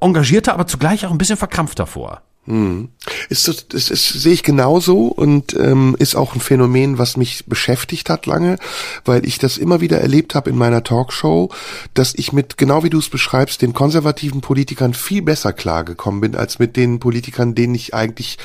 engagierter, 0.00 0.54
aber 0.54 0.66
zugleich 0.66 1.06
auch 1.06 1.10
ein 1.10 1.18
bisschen 1.18 1.36
verkrampfter 1.36 1.86
vor. 1.86 2.22
Hm. 2.46 2.88
Ist 3.28 3.48
das, 3.48 3.68
das 3.68 3.90
ist, 3.90 4.08
sehe 4.08 4.32
ich 4.32 4.42
genauso 4.42 5.06
und 5.06 5.54
ähm, 5.54 5.96
ist 5.98 6.14
auch 6.14 6.34
ein 6.34 6.40
Phänomen, 6.40 6.98
was 6.98 7.16
mich 7.16 7.44
beschäftigt 7.46 8.08
hat 8.08 8.26
lange, 8.26 8.58
weil 9.04 9.26
ich 9.26 9.38
das 9.38 9.58
immer 9.58 9.80
wieder 9.80 10.00
erlebt 10.00 10.34
habe 10.34 10.50
in 10.50 10.56
meiner 10.56 10.84
Talkshow, 10.84 11.50
dass 11.94 12.14
ich 12.14 12.32
mit, 12.32 12.56
genau 12.56 12.84
wie 12.84 12.90
du 12.90 12.98
es 12.98 13.08
beschreibst, 13.08 13.62
den 13.62 13.72
konservativen 13.72 14.40
Politikern 14.40 14.94
viel 14.94 15.22
besser 15.22 15.52
klargekommen 15.52 16.20
bin, 16.20 16.36
als 16.36 16.58
mit 16.58 16.76
den 16.76 17.00
Politikern, 17.00 17.54
denen 17.54 17.74
ich 17.74 17.94
eigentlich 17.94 18.38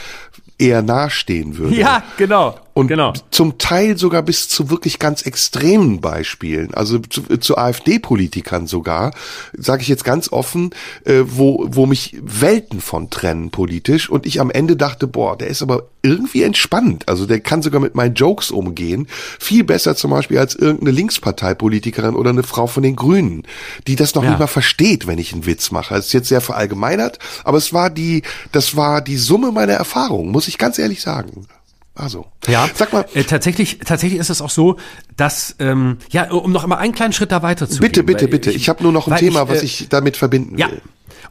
eher 0.57 0.81
nahestehen 0.81 1.57
würde. 1.57 1.75
Ja, 1.75 2.03
genau. 2.17 2.55
Und 2.73 2.87
genau. 2.87 3.13
zum 3.31 3.57
Teil 3.57 3.97
sogar 3.97 4.21
bis 4.21 4.47
zu 4.47 4.69
wirklich 4.69 4.99
ganz 4.99 5.23
extremen 5.23 5.99
Beispielen, 5.99 6.73
also 6.73 6.99
zu, 6.99 7.23
zu 7.37 7.57
AfD-Politikern 7.57 8.67
sogar, 8.67 9.13
sage 9.53 9.81
ich 9.81 9.87
jetzt 9.87 10.03
ganz 10.05 10.31
offen, 10.31 10.71
äh, 11.05 11.23
wo, 11.25 11.65
wo 11.69 11.85
mich 11.85 12.15
Welten 12.21 12.79
von 12.79 13.09
trennen 13.09 13.51
politisch 13.51 14.09
und 14.09 14.25
ich 14.25 14.39
am 14.39 14.51
Ende 14.51 14.77
dachte, 14.77 15.07
boah, 15.07 15.37
der 15.37 15.47
ist 15.47 15.61
aber 15.61 15.89
irgendwie 16.01 16.43
entspannt, 16.43 17.07
also 17.07 17.25
der 17.25 17.41
kann 17.41 17.61
sogar 17.61 17.81
mit 17.81 17.93
meinen 17.93 18.15
Jokes 18.15 18.51
umgehen, 18.51 19.07
viel 19.39 19.63
besser 19.63 19.95
zum 19.95 20.11
Beispiel 20.11 20.39
als 20.39 20.55
irgendeine 20.55 20.91
Linksparteipolitikerin 20.91 22.15
oder 22.15 22.31
eine 22.31 22.43
Frau 22.43 22.67
von 22.67 22.83
den 22.83 22.95
Grünen, 22.95 23.43
die 23.87 23.95
das 23.95 24.15
noch 24.15 24.23
Ja. 24.23 24.29
nicht 24.29 24.39
mal 24.39 24.47
versteht, 24.47 25.07
wenn 25.07 25.19
ich 25.19 25.33
einen 25.33 25.45
Witz 25.45 25.71
mache. 25.71 25.95
Es 25.95 26.07
ist 26.07 26.13
jetzt 26.13 26.29
sehr 26.29 26.41
verallgemeinert, 26.41 27.19
aber 27.43 27.57
es 27.57 27.73
war 27.73 27.89
die, 27.89 28.23
das 28.51 28.75
war 28.75 29.01
die 29.01 29.17
Summe 29.17 29.51
meiner 29.51 29.73
Erfahrungen, 29.73 30.31
muss 30.31 30.47
ich 30.47 30.57
ganz 30.57 30.79
ehrlich 30.79 31.01
sagen. 31.01 31.45
Also, 31.93 32.27
Ja, 32.47 32.69
sag 32.73 32.93
mal, 32.93 33.05
äh, 33.13 33.23
tatsächlich, 33.23 33.79
tatsächlich 33.79 34.19
ist 34.19 34.29
es 34.29 34.41
auch 34.41 34.49
so, 34.49 34.77
dass, 35.17 35.55
ähm, 35.59 35.97
ja, 36.09 36.31
um 36.31 36.51
noch 36.51 36.65
mal 36.65 36.77
einen 36.77 36.93
kleinen 36.93 37.11
Schritt 37.11 37.31
da 37.33 37.41
weiter 37.43 37.69
zu 37.69 37.79
bitte, 37.81 37.99
gehen, 38.01 38.05
bitte, 38.05 38.27
bitte. 38.29 38.51
Ich, 38.51 38.69
habe 38.69 38.81
nur 38.81 38.93
noch 38.93 39.07
ein 39.09 39.17
Thema, 39.17 39.43
ich, 39.43 39.49
was 39.49 39.61
äh, 39.61 39.65
ich 39.65 39.89
damit 39.89 40.15
verbinden 40.15 40.57
Ja. 40.57 40.71
will. 40.71 40.81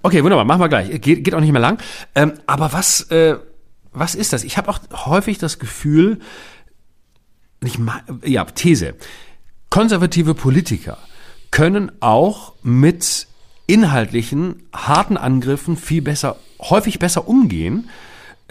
Okay, 0.03 0.23
wunderbar, 0.23 0.45
machen 0.45 0.61
wir 0.61 0.69
gleich. 0.69 0.89
Geht, 1.01 1.25
geht 1.25 1.35
auch 1.35 1.41
nicht 1.41 1.53
mehr 1.53 1.61
lang. 1.63 1.79
Ähm, 2.15 2.35
aber 2.47 2.73
was, 2.73 3.03
äh, 3.11 3.37
was 3.93 4.15
ist 4.15 4.33
das? 4.33 4.45
Ich 4.45 4.59
habe 4.59 4.69
auch 4.69 4.81
häufig 5.07 5.39
das 5.39 5.59
Gefühl, 5.59 6.21
ich 7.65 7.79
ma- 7.79 8.03
ja, 8.25 8.45
These. 8.45 8.95
Konservative 9.71 10.35
Politiker 10.35 10.99
können 11.51 11.91
auch 12.01 12.53
mit 12.63 13.27
inhaltlichen, 13.67 14.63
harten 14.75 15.17
Angriffen 15.17 15.77
viel 15.77 16.03
besser, 16.03 16.37
häufig 16.61 16.99
besser 16.99 17.29
umgehen, 17.29 17.89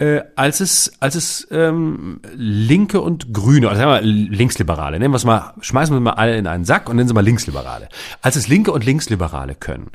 äh, 0.00 0.22
als 0.34 0.60
es, 0.60 0.92
als 1.00 1.14
es 1.14 1.46
ähm, 1.50 2.20
Linke 2.34 3.02
und 3.02 3.34
Grüne, 3.34 3.68
also 3.68 3.80
sagen 3.80 3.90
wir 3.90 4.00
mal 4.00 4.34
Linksliberale, 4.34 4.98
nennen 4.98 5.12
wir 5.12 5.18
es 5.18 5.26
mal, 5.26 5.52
schmeißen 5.60 5.94
wir 5.94 6.00
mal 6.00 6.12
alle 6.12 6.38
in 6.38 6.46
einen 6.46 6.64
Sack 6.64 6.88
und 6.88 6.96
nennen 6.96 7.06
sie 7.06 7.12
mal 7.12 7.20
Linksliberale, 7.20 7.90
als 8.22 8.36
es 8.36 8.48
Linke 8.48 8.72
und 8.72 8.82
Linksliberale 8.82 9.54
können, 9.54 9.90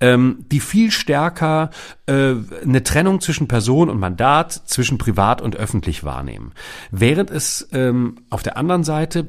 ähm, 0.00 0.44
die 0.52 0.60
viel 0.60 0.92
stärker 0.92 1.70
äh, 2.06 2.34
eine 2.62 2.84
Trennung 2.84 3.20
zwischen 3.20 3.48
Person 3.48 3.90
und 3.90 3.98
Mandat, 3.98 4.52
zwischen 4.52 4.96
privat 4.96 5.42
und 5.42 5.56
öffentlich 5.56 6.04
wahrnehmen. 6.04 6.52
Während 6.92 7.30
es 7.30 7.68
ähm, 7.72 8.20
auf 8.30 8.44
der 8.44 8.56
anderen 8.56 8.84
Seite 8.84 9.26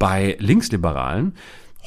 bei 0.00 0.36
Linksliberalen 0.40 1.34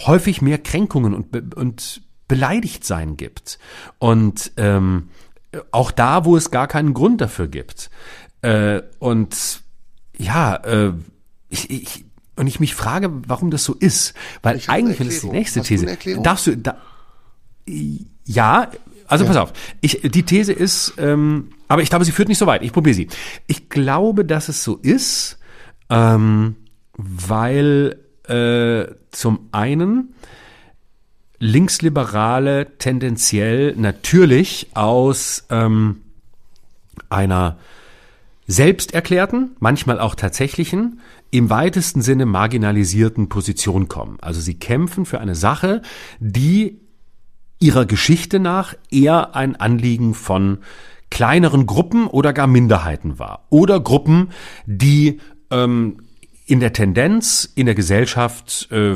häufig 0.06 0.42
mehr 0.42 0.58
Kränkungen 0.58 1.14
und, 1.14 1.54
und 1.54 2.02
beleidigt 2.30 2.86
sein 2.86 3.18
gibt. 3.18 3.60
Und 4.00 4.54
ähm, 4.56 5.10
auch 5.72 5.92
da, 5.92 6.26
wo 6.26 6.36
es 6.38 6.52
gar 6.52 6.68
keinen 6.68 6.94
Grund 6.94 7.22
dafür 7.22 7.48
gibt. 7.48 7.90
Äh, 8.42 8.82
und 9.00 9.62
ja, 10.18 10.56
äh, 10.56 10.94
ich, 11.50 11.70
ich, 11.70 12.06
und 12.36 12.48
ich 12.48 12.60
mich 12.60 12.76
frage, 12.76 13.12
warum 13.28 13.52
das 13.52 13.64
so 13.64 13.74
ist. 13.74 14.14
Weil 14.42 14.60
eigentlich, 14.68 14.98
das 14.98 15.08
ist 15.08 15.24
die 15.24 15.30
nächste 15.30 15.60
Hast 15.60 15.68
These, 15.68 15.98
darfst 16.22 16.48
du, 16.48 16.58
da, 16.58 16.78
ja, 18.26 18.72
also 19.08 19.26
pass 19.26 19.38
auf. 19.38 19.54
Ich, 19.82 20.02
die 20.04 20.24
These 20.24 20.54
ist, 20.54 20.94
ähm, 20.98 21.50
aber 21.68 21.82
ich 21.82 21.90
glaube, 21.90 22.06
sie 22.06 22.12
führt 22.12 22.30
nicht 22.30 22.38
so 22.38 22.48
weit. 22.48 22.64
Ich 22.64 22.74
probiere 22.74 22.96
sie. 22.96 23.08
Ich 23.48 23.70
glaube, 23.70 24.26
dass 24.26 24.50
es 24.50 24.64
so 24.64 24.78
ist, 24.78 25.38
ähm, 25.90 26.56
weil 26.98 28.00
äh, 28.28 28.94
zum 29.12 29.50
einen 29.52 30.16
Linksliberale 31.44 32.78
tendenziell 32.78 33.76
natürlich 33.76 34.68
aus 34.76 35.46
ähm, 35.50 36.02
einer 37.10 37.58
selbsterklärten, 38.48 39.58
manchmal 39.60 40.00
auch 40.00 40.16
tatsächlichen, 40.16 41.02
im 41.32 41.50
weitesten 41.50 42.02
Sinne 42.02 42.26
marginalisierten 42.26 43.28
Position 43.28 43.90
kommen. 43.90 44.20
Also 44.22 44.40
sie 44.40 44.54
kämpfen 44.54 45.06
für 45.06 45.20
eine 45.20 45.36
Sache, 45.36 45.82
die 46.22 46.80
ihrer 47.60 47.86
Geschichte 47.86 48.40
nach 48.40 48.76
eher 48.90 49.36
ein 49.36 49.58
Anliegen 49.58 50.14
von 50.14 50.60
kleineren 51.12 51.66
Gruppen 51.66 52.08
oder 52.08 52.32
gar 52.32 52.48
Minderheiten 52.48 53.20
war. 53.20 53.48
Oder 53.50 53.82
Gruppen, 53.82 54.30
die 54.66 55.20
ähm, 55.52 55.98
in 56.46 56.62
der 56.62 56.72
Tendenz 56.72 57.52
in 57.56 57.66
der 57.66 57.76
Gesellschaft 57.76 58.70
äh, 58.72 58.96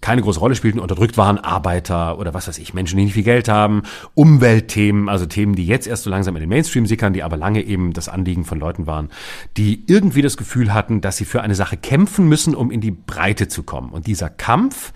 keine 0.00 0.22
große 0.22 0.40
Rolle 0.40 0.54
spielten, 0.54 0.78
unterdrückt 0.78 1.16
waren, 1.16 1.38
Arbeiter 1.38 2.18
oder 2.18 2.34
was 2.34 2.48
weiß 2.48 2.58
ich, 2.58 2.74
Menschen, 2.74 2.98
die 2.98 3.04
nicht 3.04 3.14
viel 3.14 3.22
Geld 3.22 3.48
haben, 3.48 3.82
Umweltthemen, 4.14 5.08
also 5.08 5.26
Themen, 5.26 5.54
die 5.54 5.66
jetzt 5.66 5.86
erst 5.86 6.04
so 6.04 6.10
langsam 6.10 6.36
in 6.36 6.40
den 6.40 6.48
Mainstream 6.48 6.86
sickern, 6.86 7.12
die 7.12 7.22
aber 7.22 7.36
lange 7.36 7.62
eben 7.62 7.92
das 7.92 8.08
Anliegen 8.08 8.44
von 8.44 8.58
Leuten 8.58 8.86
waren, 8.86 9.10
die 9.56 9.84
irgendwie 9.86 10.22
das 10.22 10.36
Gefühl 10.36 10.72
hatten, 10.72 11.00
dass 11.00 11.16
sie 11.16 11.24
für 11.24 11.42
eine 11.42 11.54
Sache 11.54 11.76
kämpfen 11.76 12.28
müssen, 12.28 12.54
um 12.54 12.70
in 12.70 12.80
die 12.80 12.90
Breite 12.90 13.48
zu 13.48 13.62
kommen. 13.62 13.90
Und 13.90 14.06
dieser 14.06 14.30
Kampf 14.30 14.92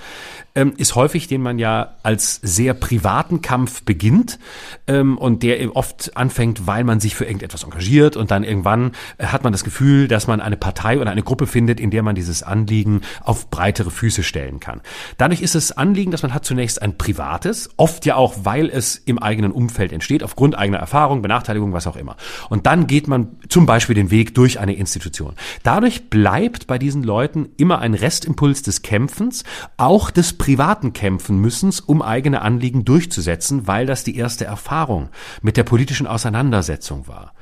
ähm, 0.55 0.75
ist 0.77 0.95
häufig, 0.95 1.29
den 1.29 1.43
man 1.43 1.59
ja 1.59 1.97
als 2.03 2.41
sehr 2.43 2.75
privaten 2.75 3.43
Kampf 3.43 3.83
beginnt 3.85 4.39
ähm, 4.87 5.17
und 5.17 5.43
der 5.43 5.61
eben 5.61 5.73
oft 5.73 6.17
anfängt, 6.17 6.67
weil 6.67 6.85
man 6.85 7.01
sich 7.01 7.15
für 7.15 7.25
irgendetwas 7.25 7.65
engagiert 7.65 8.17
und 8.17 8.31
dann 8.31 8.43
irgendwann 8.43 8.93
äh, 9.19 9.27
hat 9.27 9.45
man 9.45 9.53
das 9.53 9.65
Gefühl, 9.65 10.09
dass 10.09 10.27
man 10.27 10.41
eine 10.41 10.57
Partei 10.57 11.01
oder 11.01 11.11
eine 11.11 11.23
Gruppe 11.23 11.47
findet, 11.47 11.81
in 11.81 11.91
der 11.91 12.03
man 12.03 12.15
dieses 12.15 12.43
Anliegen 12.43 13.03
auf 13.23 13.51
breitere 13.51 13.91
Füße 13.91 14.23
stellen 14.23 14.61
kann. 14.61 14.81
Dadurch 15.19 15.43
ist 15.43 15.55
das 15.55 15.73
Anliegen, 15.73 16.11
dass 16.11 16.23
man 16.23 16.35
hat 16.35 16.45
zunächst 16.45 16.83
ein 16.83 16.99
privates, 16.99 17.71
oft 17.77 18.07
ja 18.07 18.17
auch, 18.17 18.35
weil 18.43 18.69
es 18.69 18.97
im 18.97 19.19
eigenen 19.19 19.53
Umfeld 19.53 19.93
entsteht, 19.93 20.23
aufgrund 20.23 20.57
eigener 20.57 20.79
Erfahrung, 20.79 21.23
Benachteiligung, 21.23 21.73
was 21.73 21.87
auch 21.87 21.97
immer. 21.97 22.17
Und 22.49 22.67
dann 22.67 22.87
geht 22.87 23.09
man 23.09 23.37
zum 23.49 23.67
Beispiel 23.67 23.95
den 23.95 24.11
Weg 24.11 24.35
durch 24.35 24.59
eine 24.59 24.75
Institution. 24.75 25.35
Dadurch 25.63 26.11
bleibt 26.11 26.67
bei 26.67 26.79
diesen 26.79 27.03
Leuten 27.03 27.49
immer 27.57 27.79
ein 27.81 27.95
Restimpuls 27.95 28.63
des 28.63 28.83
Kämpfens, 28.83 29.45
auch 29.77 30.11
des 30.11 30.35
privaten 30.35 30.93
Kämpfen 30.93 31.39
müssens, 31.39 31.81
um 31.81 32.03
eigene 32.03 32.43
Anliegen 32.43 32.85
durchzusetzen, 32.85 33.67
weil 33.67 33.87
das 33.87 34.05
die 34.05 34.17
erste 34.17 34.45
Erfahrung 34.45 35.11
mit 35.43 35.57
der 35.57 35.65
politischen 35.65 36.07
Auseinandersetzung 36.07 37.07
war. 37.07 37.35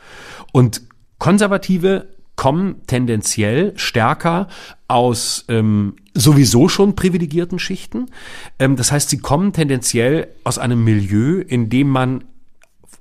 Und 0.53 0.83
Konservative 1.19 2.18
kommen 2.39 2.83
tendenziell 2.87 3.73
stärker 3.77 4.47
aus 4.87 5.45
ähm, 5.49 5.97
sowieso 6.15 6.69
schon 6.69 6.95
privilegierten 6.95 7.59
Schichten. 7.59 8.07
Ähm, 8.61 8.77
das 8.77 8.93
heißt, 8.93 9.11
sie 9.11 9.19
kommen 9.19 9.53
tendenziell 9.53 10.29
aus 10.45 10.57
einem 10.57 10.85
Milieu, 10.85 11.41
in 11.41 11.69
dem 11.69 11.89
man 11.89 12.23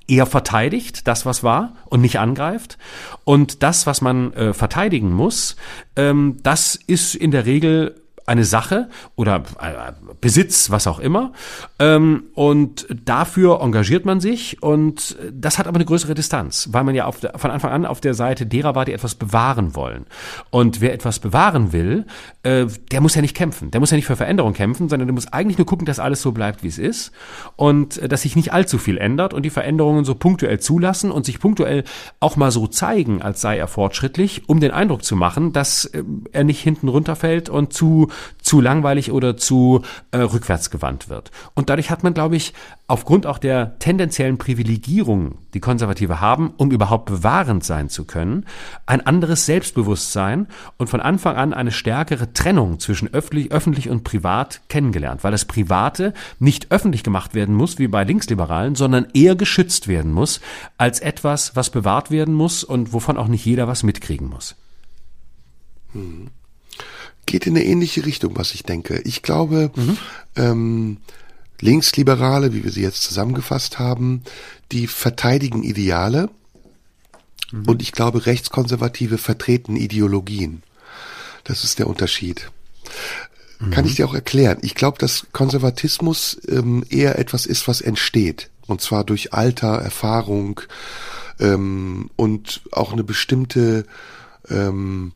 eher 0.08 0.26
verteidigt, 0.26 1.08
das 1.08 1.28
was 1.28 1.44
war 1.44 1.76
und 1.86 2.02
nicht 2.02 2.18
angreift. 2.18 2.80
Und 3.26 3.62
das, 3.62 3.86
was 3.86 4.02
man 4.02 4.34
äh, 4.34 4.54
verteidigen 4.54 5.14
muss, 5.14 5.56
ähm, 5.96 6.38
das 6.42 6.76
ist 6.76 7.14
in 7.14 7.30
der 7.30 7.46
Regel 7.46 8.02
eine 8.28 8.44
Sache 8.44 8.90
oder 9.16 9.38
äh, 9.62 9.94
Besitz, 10.20 10.70
was 10.70 10.86
auch 10.86 11.00
immer. 11.00 11.32
Ähm, 11.80 12.26
und 12.36 12.86
dafür 13.06 13.62
engagiert 13.62 14.06
man 14.06 14.20
sich 14.20 14.62
und 14.62 15.18
das 15.32 15.58
hat 15.58 15.66
aber 15.66 15.78
eine 15.78 15.86
größere 15.86 16.14
Distanz, 16.14 16.70
weil 16.72 16.84
man 16.84 16.94
ja 16.94 17.10
der, 17.22 17.40
von 17.40 17.52
Anfang 17.52 17.72
an 17.72 17.86
auf 17.86 18.02
der 18.02 18.14
Seite 18.14 18.46
derer 18.46 18.76
war, 18.76 18.84
die 18.84 18.92
etwas 18.92 19.16
bewahren 19.16 19.76
wollen. 19.76 20.06
Und 20.50 20.82
wer 20.82 20.94
etwas 20.94 21.20
bewahren 21.20 21.72
will, 21.72 22.06
äh, 22.44 22.66
der 22.92 23.00
muss 23.00 23.16
ja 23.16 23.22
nicht 23.22 23.36
kämpfen. 23.36 23.72
Der 23.72 23.80
muss 23.80 23.92
ja 23.92 23.96
nicht 23.96 24.06
für 24.06 24.18
Veränderung 24.18 24.54
kämpfen, 24.54 24.90
sondern 24.90 25.08
der 25.08 25.14
muss 25.14 25.32
eigentlich 25.32 25.58
nur 25.58 25.66
gucken, 25.66 25.86
dass 25.86 26.00
alles 26.00 26.22
so 26.22 26.34
bleibt, 26.34 26.64
wie 26.64 26.68
es 26.68 26.78
ist 26.78 27.14
und 27.56 27.98
äh, 27.98 28.10
dass 28.10 28.24
sich 28.24 28.36
nicht 28.36 28.52
allzu 28.52 28.78
viel 28.78 28.98
ändert 28.98 29.34
und 29.34 29.44
die 29.44 29.50
Veränderungen 29.50 30.04
so 30.04 30.16
punktuell 30.16 30.60
zulassen 30.60 31.12
und 31.12 31.26
sich 31.26 31.40
punktuell 31.40 31.86
auch 32.20 32.36
mal 32.36 32.52
so 32.52 32.68
zeigen, 32.68 33.22
als 33.22 33.40
sei 33.40 33.58
er 33.58 33.70
fortschrittlich, 33.70 34.50
um 34.50 34.60
den 34.60 34.72
Eindruck 34.72 35.06
zu 35.06 35.16
machen, 35.16 35.54
dass 35.54 35.90
er 36.34 36.44
nicht 36.44 36.62
hinten 36.62 36.90
runterfällt 36.90 37.50
und 37.50 37.72
zu 37.72 38.10
zu 38.42 38.62
langweilig 38.62 39.12
oder 39.12 39.38
zu 39.38 39.82
äh, 40.12 40.20
rückwärts 40.20 40.70
gewandt 40.70 41.10
wird. 41.10 41.32
Und 41.54 41.70
dadurch 41.70 41.90
hat 41.90 42.04
man, 42.04 42.14
glaube 42.14 42.36
ich, 42.36 42.54
aufgrund 42.88 43.26
auch 43.26 43.38
der 43.38 43.78
tendenziellen 43.80 44.38
Privilegierung, 44.38 45.36
die 45.54 45.60
Konservative 45.60 46.22
haben, 46.22 46.54
um 46.56 46.72
überhaupt 46.72 47.06
bewahrend 47.06 47.64
sein 47.64 47.90
zu 47.90 48.06
können, 48.06 48.46
ein 48.86 49.06
anderes 49.06 49.46
Selbstbewusstsein 49.46 50.48
und 50.78 50.90
von 50.90 51.02
Anfang 51.02 51.36
an 51.36 51.54
eine 51.54 51.72
stärkere 51.72 52.32
Trennung 52.32 52.80
zwischen 52.80 53.14
öffentlich, 53.14 53.52
öffentlich 53.52 53.90
und 53.90 54.04
privat 54.04 54.62
kennengelernt, 54.70 55.24
weil 55.24 55.32
das 55.32 55.46
Private 55.46 56.14
nicht 56.40 56.72
öffentlich 56.72 57.04
gemacht 57.04 57.34
werden 57.34 57.56
muss, 57.56 57.78
wie 57.80 57.88
bei 57.88 58.04
Linksliberalen, 58.06 58.76
sondern 58.76 59.08
eher 59.14 59.36
geschützt 59.36 59.88
werden 59.88 60.14
muss, 60.14 60.40
als 60.78 61.02
etwas, 61.02 61.56
was 61.56 61.70
bewahrt 61.70 62.12
werden 62.12 62.34
muss 62.34 62.64
und 62.64 62.94
wovon 62.94 63.18
auch 63.18 63.28
nicht 63.28 63.46
jeder 63.46 63.68
was 63.68 63.84
mitkriegen 63.84 64.30
muss. 64.30 64.56
Geht 67.28 67.46
in 67.46 67.56
eine 67.56 67.66
ähnliche 67.66 68.06
Richtung, 68.06 68.36
was 68.36 68.56
ich 68.56 68.64
denke. 68.64 69.02
Ich 69.06 69.22
glaube, 69.22 69.72
ähm, 70.36 70.98
Linksliberale, 71.62 72.54
wie 72.54 72.64
wir 72.64 72.72
sie 72.72 72.82
jetzt 72.82 73.04
zusammengefasst 73.04 73.78
haben, 73.78 74.24
die 74.72 74.88
verteidigen 74.88 75.62
Ideale 75.62 76.30
und 77.52 77.82
ich 77.82 77.92
glaube, 77.92 78.26
Rechtskonservative 78.26 79.18
vertreten 79.18 79.76
Ideologien. 79.76 80.64
Das 81.44 81.64
ist 81.64 81.80
der 81.80 81.88
Unterschied. 81.88 82.52
Kann 83.72 83.86
ich 83.86 83.96
dir 83.96 84.08
auch 84.08 84.14
erklären. 84.14 84.60
Ich 84.62 84.76
glaube, 84.76 84.98
dass 85.00 85.28
Konservatismus 85.32 86.40
ähm, 86.48 86.84
eher 86.90 87.18
etwas 87.18 87.46
ist, 87.46 87.68
was 87.68 87.82
entsteht. 87.82 88.50
Und 88.68 88.82
zwar 88.82 89.04
durch 89.04 89.34
Alter, 89.34 89.78
Erfahrung 89.78 90.62
ähm, 91.40 92.10
und 92.16 92.62
auch 92.72 92.94
eine 92.94 93.04
bestimmte 93.04 93.86
ähm, 94.50 95.14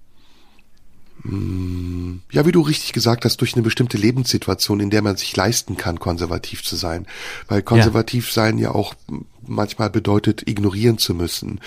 Ja, 1.24 2.46
wie 2.46 2.52
du 2.52 2.62
richtig 2.62 2.94
gesagt 2.94 3.26
hast, 3.26 3.38
durch 3.42 3.54
eine 3.54 3.62
bestimmte 3.62 3.98
Lebenssituation, 3.98 4.80
in 4.80 4.90
der 4.90 5.02
man 5.02 5.18
sich 5.18 5.36
leisten 5.36 5.78
kann, 5.78 6.00
konservativ 6.00 6.64
zu 6.64 6.76
sein. 6.76 7.06
Weil 7.48 7.62
konservativ 7.62 8.32
sein 8.32 8.58
ja 8.58 8.72
auch 8.72 8.96
manchmal 9.46 9.90
bedeutet, 9.90 10.48
ignorieren 10.48 10.98
zu 10.98 11.14
müssen, 11.14 11.60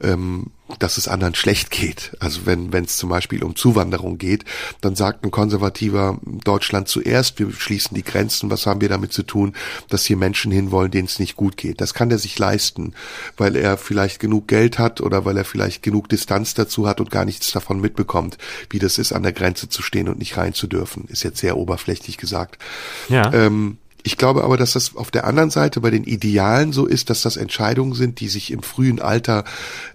ähm, 0.00 0.46
dass 0.78 0.98
es 0.98 1.08
anderen 1.08 1.34
schlecht 1.34 1.70
geht. 1.70 2.12
Also 2.20 2.44
wenn 2.44 2.72
wenn 2.72 2.84
es 2.84 2.96
zum 2.96 3.08
Beispiel 3.08 3.42
um 3.42 3.56
Zuwanderung 3.56 4.18
geht, 4.18 4.44
dann 4.80 4.94
sagt 4.94 5.24
ein 5.24 5.30
konservativer 5.30 6.18
Deutschland 6.44 6.88
zuerst, 6.88 7.38
wir 7.38 7.52
schließen 7.52 7.94
die 7.94 8.02
Grenzen, 8.02 8.50
was 8.50 8.66
haben 8.66 8.80
wir 8.80 8.88
damit 8.88 9.12
zu 9.12 9.22
tun, 9.22 9.54
dass 9.88 10.04
hier 10.04 10.16
Menschen 10.16 10.52
hinwollen, 10.52 10.90
denen 10.90 11.06
es 11.06 11.18
nicht 11.18 11.36
gut 11.36 11.56
geht. 11.56 11.80
Das 11.80 11.94
kann 11.94 12.10
er 12.10 12.18
sich 12.18 12.38
leisten, 12.38 12.94
weil 13.36 13.56
er 13.56 13.78
vielleicht 13.78 14.20
genug 14.20 14.48
Geld 14.48 14.78
hat 14.78 15.00
oder 15.00 15.24
weil 15.24 15.36
er 15.36 15.44
vielleicht 15.44 15.82
genug 15.82 16.08
Distanz 16.08 16.54
dazu 16.54 16.86
hat 16.86 17.00
und 17.00 17.10
gar 17.10 17.24
nichts 17.24 17.50
davon 17.50 17.80
mitbekommt, 17.80 18.36
wie 18.70 18.78
das 18.78 18.98
ist, 18.98 19.12
an 19.12 19.22
der 19.22 19.32
Grenze 19.32 19.68
zu 19.68 19.82
stehen 19.82 20.08
und 20.08 20.18
nicht 20.18 20.36
rein 20.36 20.52
zu 20.52 20.66
dürfen. 20.66 21.06
Ist 21.08 21.22
jetzt 21.22 21.38
sehr 21.38 21.56
oberflächlich 21.56 22.18
gesagt. 22.18 22.58
Ja. 23.08 23.32
Ähm, 23.32 23.78
ich 24.08 24.16
glaube 24.16 24.42
aber, 24.42 24.56
dass 24.56 24.72
das 24.72 24.96
auf 24.96 25.10
der 25.10 25.26
anderen 25.26 25.50
Seite 25.50 25.82
bei 25.82 25.90
den 25.90 26.04
Idealen 26.04 26.72
so 26.72 26.86
ist, 26.86 27.10
dass 27.10 27.20
das 27.20 27.36
Entscheidungen 27.36 27.92
sind, 27.92 28.20
die 28.20 28.28
sich 28.28 28.50
im 28.52 28.62
frühen 28.62 29.02
Alter 29.02 29.44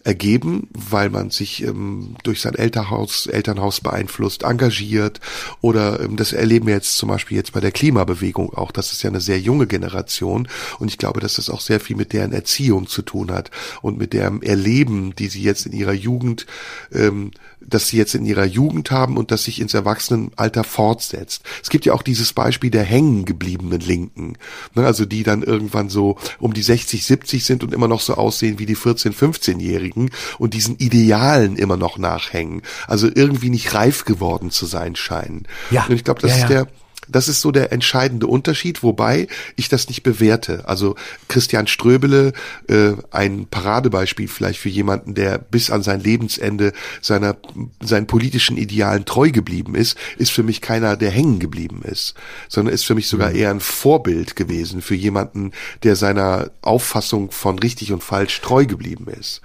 ergeben, 0.04 0.68
weil 0.72 1.10
man 1.10 1.32
sich 1.32 1.64
ähm, 1.64 2.16
durch 2.22 2.40
sein 2.40 2.54
Elternhaus, 2.54 3.26
Elternhaus 3.26 3.82
beeinflusst, 3.82 4.44
engagiert 4.44 5.20
oder 5.62 6.00
ähm, 6.00 6.16
das 6.16 6.32
erleben 6.32 6.68
wir 6.68 6.76
jetzt 6.76 6.96
zum 6.96 7.10
Beispiel 7.10 7.38
jetzt 7.38 7.54
bei 7.54 7.60
der 7.60 7.72
Klimabewegung 7.72 8.54
auch. 8.54 8.72
Das 8.72 8.92
ist 8.92 9.02
ja 9.02 9.10
eine 9.10 9.20
sehr 9.20 9.40
junge 9.40 9.66
Generation 9.66 10.48
und 10.78 10.90
ich 10.90 11.00
glaube, 11.00 11.20
dass 11.20 11.34
das 11.34 11.50
auch 11.50 11.62
sehr 11.62 11.80
viel 11.80 11.96
mit 11.96 12.14
deren 12.14 12.34
Erziehung 12.34 12.86
zu 12.86 13.02
tun 13.02 13.32
hat 13.32 13.50
und 13.82 13.98
mit 13.98 14.14
deren 14.14 14.44
Erleben, 14.44 15.16
die 15.16 15.28
sie 15.28 15.42
jetzt 15.42 15.66
in 15.66 15.72
ihrer 15.72 15.94
Jugend 15.94 16.46
ähm, 16.92 17.32
das 17.68 17.88
sie 17.88 17.98
jetzt 17.98 18.16
in 18.16 18.26
ihrer 18.26 18.46
Jugend 18.46 18.92
haben 18.92 19.18
und 19.18 19.32
das 19.32 19.44
sich 19.44 19.60
ins 19.60 19.74
Erwachsenenalter 19.74 20.64
fortsetzt. 20.64 21.44
Es 21.62 21.70
gibt 21.70 21.86
ja 21.86 21.94
auch 21.94 22.02
dieses 22.02 22.34
Beispiel 22.34 22.70
der 22.70 22.84
hängen 22.84 23.26
gebliebenen 23.26 23.80
Linken, 23.80 24.38
ne, 24.76 24.86
also 24.86 25.06
die 25.06 25.24
dann 25.24 25.44
irgendwann 25.44 25.90
so 25.90 26.18
um 26.40 26.54
die 26.54 26.62
60, 26.62 27.06
70 27.06 27.44
sind 27.44 27.64
und 27.64 27.74
immer 27.74 27.88
noch 27.88 28.02
so 28.02 28.16
aussehen 28.16 28.60
wie 28.60 28.66
die 28.66 28.76
14, 28.76 29.14
15-Jährigen 29.14 30.12
und 30.38 30.54
diesen 30.54 30.78
Idealen 30.78 31.56
immer 31.56 31.78
noch 31.78 31.98
nachhängen. 31.98 32.62
Also 32.88 33.10
irgendwie 33.14 33.50
nicht 33.50 33.74
reif 33.74 34.06
geworden 34.06 34.52
zu 34.52 34.66
sein 34.66 34.96
scheinen. 34.96 35.48
Ja. 35.72 35.86
Und 35.86 35.96
ich 35.96 36.04
glaube, 36.04 36.22
das 36.22 36.32
ja, 36.32 36.38
ja. 36.38 36.44
ist 36.44 36.50
der 36.50 36.68
das 37.14 37.28
ist 37.28 37.42
so 37.42 37.52
der 37.52 37.72
entscheidende 37.72 38.28
Unterschied, 38.28 38.84
wobei 38.84 39.28
ich 39.56 39.70
das 39.70 39.88
nicht 39.88 40.04
bewerte. 40.04 40.68
Also 40.68 40.96
Christian 41.28 41.68
Ströbele, 41.68 42.34
äh, 42.68 42.94
ein 43.12 43.48
Paradebeispiel 43.48 44.28
vielleicht 44.28 44.60
für 44.60 44.70
jemanden, 44.70 45.14
der 45.16 45.38
bis 45.38 45.70
an 45.70 45.84
sein 45.84 46.02
Lebensende 46.02 46.74
seiner 47.02 47.38
seinen 47.82 48.08
politischen 48.08 48.58
Idealen 48.58 49.06
treu 49.06 49.32
geblieben 49.32 49.76
ist, 49.76 49.98
ist 50.18 50.32
für 50.32 50.44
mich 50.44 50.62
keiner, 50.62 50.98
der 50.98 51.12
hängen 51.12 51.40
geblieben 51.40 51.82
ist, 51.84 52.16
sondern 52.50 52.74
ist 52.74 52.86
für 52.86 52.96
mich 52.96 53.08
sogar 53.08 53.30
mhm. 53.30 53.36
eher 53.36 53.52
ein 53.52 53.60
Vorbild 53.60 54.36
gewesen 54.36 54.82
für 54.82 54.96
jemanden, 54.96 55.52
der 55.84 55.96
seiner 55.96 56.52
Auffassung 56.62 57.32
von 57.32 57.60
richtig 57.60 57.92
und 57.92 58.04
falsch 58.04 58.42
treu 58.42 58.66
geblieben 58.66 59.08
ist. 59.08 59.42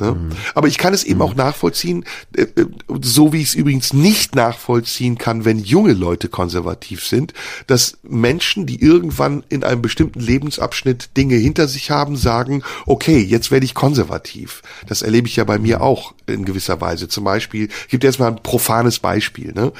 Ne? 0.00 0.12
Mhm. 0.12 0.30
Aber 0.54 0.66
ich 0.66 0.76
kann 0.76 0.92
es 0.92 1.04
eben 1.04 1.16
mhm. 1.16 1.22
auch 1.22 1.34
nachvollziehen, 1.34 2.04
äh, 2.36 2.42
äh, 2.42 2.66
so 3.00 3.32
wie 3.32 3.40
ich 3.40 3.48
es 3.48 3.54
übrigens 3.54 3.92
nicht 3.92 4.34
nachvollziehen 4.34 5.18
kann, 5.18 5.44
wenn 5.44 5.60
junge 5.60 5.92
Leute 5.92 6.28
konservativ 6.28 7.04
sind, 7.06 7.32
dass 7.68 7.98
Menschen, 8.02 8.66
die 8.66 8.82
irgendwann 8.82 9.44
in 9.48 9.62
einem 9.62 9.82
bestimmten 9.82 10.18
Lebensabschnitt 10.18 11.16
Dinge 11.16 11.36
hinter 11.36 11.68
sich 11.68 11.92
haben, 11.92 12.16
sagen, 12.16 12.62
okay, 12.86 13.18
jetzt 13.18 13.52
werde 13.52 13.66
ich 13.66 13.74
konservativ. 13.74 14.62
Das 14.88 15.02
erlebe 15.02 15.28
ich 15.28 15.36
ja 15.36 15.44
bei 15.44 15.58
mir 15.58 15.80
auch 15.80 16.14
in 16.26 16.44
gewisser 16.44 16.80
Weise. 16.80 17.08
Zum 17.08 17.22
Beispiel, 17.22 17.68
ich 17.84 17.88
gebe 17.88 18.00
dir 18.00 18.08
jetzt 18.08 18.18
mal 18.18 18.28
ein 18.28 18.42
profanes 18.42 18.98
Beispiel. 18.98 19.52
Ne? 19.52 19.72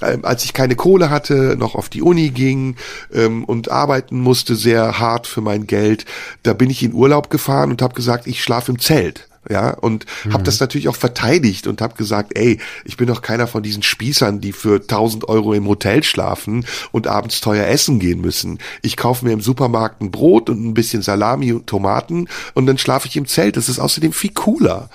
Ähm, 0.00 0.24
als 0.24 0.44
ich 0.44 0.52
keine 0.52 0.76
Kohle 0.76 1.10
hatte, 1.10 1.56
noch 1.58 1.74
auf 1.74 1.88
die 1.88 2.02
Uni 2.02 2.30
ging 2.30 2.76
ähm, 3.12 3.44
und 3.44 3.70
arbeiten 3.70 4.20
musste, 4.20 4.54
sehr 4.54 5.00
hart 5.00 5.26
für 5.26 5.40
mein 5.40 5.66
Geld, 5.66 6.04
da 6.44 6.52
bin 6.52 6.70
ich 6.70 6.84
in 6.84 6.92
Urlaub 6.92 7.30
gefahren 7.30 7.70
und 7.70 7.82
habe 7.82 7.94
gesagt, 7.94 8.28
ich 8.28 8.42
schlafe 8.42 8.70
im 8.70 8.78
Zelt 8.78 9.26
ja, 9.50 9.70
und 9.70 10.06
mhm. 10.24 10.32
habe 10.32 10.42
das 10.42 10.60
natürlich 10.60 10.88
auch 10.88 10.96
verteidigt 10.96 11.66
und 11.66 11.80
habe 11.80 11.94
gesagt, 11.94 12.36
ey, 12.36 12.58
ich 12.84 12.96
bin 12.96 13.06
doch 13.06 13.22
keiner 13.22 13.46
von 13.46 13.62
diesen 13.62 13.82
Spießern, 13.82 14.40
die 14.40 14.52
für 14.52 14.80
1000 14.80 15.28
Euro 15.28 15.52
im 15.54 15.66
Hotel 15.66 16.02
schlafen 16.02 16.66
und 16.92 17.06
abends 17.06 17.40
teuer 17.40 17.66
essen 17.66 17.98
gehen 17.98 18.20
müssen. 18.20 18.58
Ich 18.82 18.96
kaufe 18.96 19.24
mir 19.24 19.32
im 19.32 19.40
Supermarkt 19.40 20.00
ein 20.00 20.10
Brot 20.10 20.50
und 20.50 20.64
ein 20.64 20.74
bisschen 20.74 21.02
Salami 21.02 21.52
und 21.52 21.66
Tomaten 21.66 22.28
und 22.54 22.66
dann 22.66 22.78
schlafe 22.78 23.08
ich 23.08 23.16
im 23.16 23.26
Zelt. 23.26 23.56
Das 23.56 23.68
ist 23.68 23.78
außerdem 23.78 24.12
viel 24.12 24.32
cooler. 24.32 24.90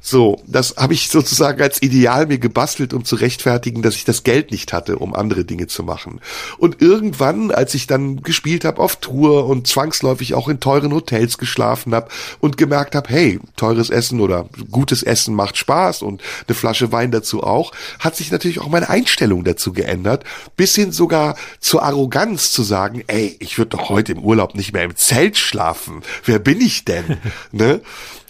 So, 0.00 0.42
das 0.46 0.76
habe 0.76 0.94
ich 0.94 1.08
sozusagen 1.08 1.60
als 1.62 1.82
Ideal 1.82 2.26
mir 2.26 2.38
gebastelt, 2.38 2.92
um 2.92 3.04
zu 3.04 3.16
rechtfertigen, 3.16 3.82
dass 3.82 3.96
ich 3.96 4.04
das 4.04 4.22
Geld 4.22 4.50
nicht 4.50 4.72
hatte, 4.72 4.96
um 4.98 5.14
andere 5.14 5.44
Dinge 5.44 5.66
zu 5.66 5.82
machen. 5.82 6.20
Und 6.58 6.82
irgendwann, 6.82 7.50
als 7.50 7.74
ich 7.74 7.86
dann 7.86 8.22
gespielt 8.22 8.64
habe 8.64 8.80
auf 8.80 8.96
Tour 8.96 9.46
und 9.46 9.66
zwangsläufig 9.66 10.34
auch 10.34 10.48
in 10.48 10.60
teuren 10.60 10.92
Hotels 10.92 11.38
geschlafen 11.38 11.94
habe 11.94 12.08
und 12.40 12.56
gemerkt 12.56 12.94
habe, 12.94 13.08
hey, 13.08 13.40
teures 13.56 13.90
Essen 13.90 14.20
oder 14.20 14.48
gutes 14.70 15.02
Essen 15.02 15.34
macht 15.34 15.56
Spaß 15.56 16.02
und 16.02 16.22
eine 16.46 16.54
Flasche 16.54 16.92
Wein 16.92 17.10
dazu 17.10 17.42
auch, 17.42 17.72
hat 17.98 18.16
sich 18.16 18.30
natürlich 18.30 18.60
auch 18.60 18.68
meine 18.68 18.88
Einstellung 18.88 19.44
dazu 19.44 19.72
geändert, 19.72 20.24
bis 20.56 20.74
hin 20.74 20.92
sogar 20.92 21.36
zur 21.60 21.82
Arroganz 21.82 22.52
zu 22.52 22.62
sagen, 22.62 23.02
ey, 23.06 23.36
ich 23.38 23.58
würde 23.58 23.76
doch 23.76 23.88
heute 23.88 24.12
im 24.12 24.20
Urlaub 24.20 24.54
nicht 24.54 24.72
mehr 24.72 24.84
im 24.84 24.96
Zelt 24.96 25.36
schlafen. 25.36 26.02
Wer 26.24 26.38
bin 26.38 26.60
ich 26.60 26.84
denn? 26.84 27.18
ne? 27.52 27.80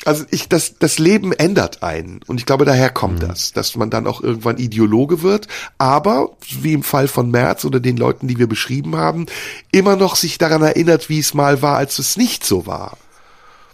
Also 0.04 0.24
ich, 0.30 0.48
das, 0.48 0.78
das 0.78 0.98
Leben 0.98 1.32
ändert 1.32 1.82
einen. 1.82 2.20
Und 2.26 2.38
ich 2.38 2.46
glaube, 2.46 2.64
daher 2.64 2.90
kommt 2.90 3.22
mhm. 3.22 3.28
das, 3.28 3.52
dass 3.52 3.76
man 3.76 3.90
dann 3.90 4.06
auch 4.06 4.20
irgendwann 4.20 4.58
Ideologe 4.58 5.22
wird, 5.22 5.48
aber, 5.78 6.30
wie 6.60 6.72
im 6.72 6.82
Fall 6.82 7.08
von 7.08 7.30
Merz 7.30 7.64
oder 7.64 7.80
den 7.80 7.96
Leuten, 7.96 8.28
die 8.28 8.38
wir 8.38 8.48
beschrieben 8.48 8.96
haben, 8.96 9.26
immer 9.70 9.96
noch 9.96 10.16
sich 10.16 10.38
daran 10.38 10.62
erinnert, 10.62 11.08
wie 11.08 11.18
es 11.18 11.34
mal 11.34 11.62
war, 11.62 11.76
als 11.76 11.98
es 11.98 12.16
nicht 12.16 12.44
so 12.44 12.66
war. 12.66 12.96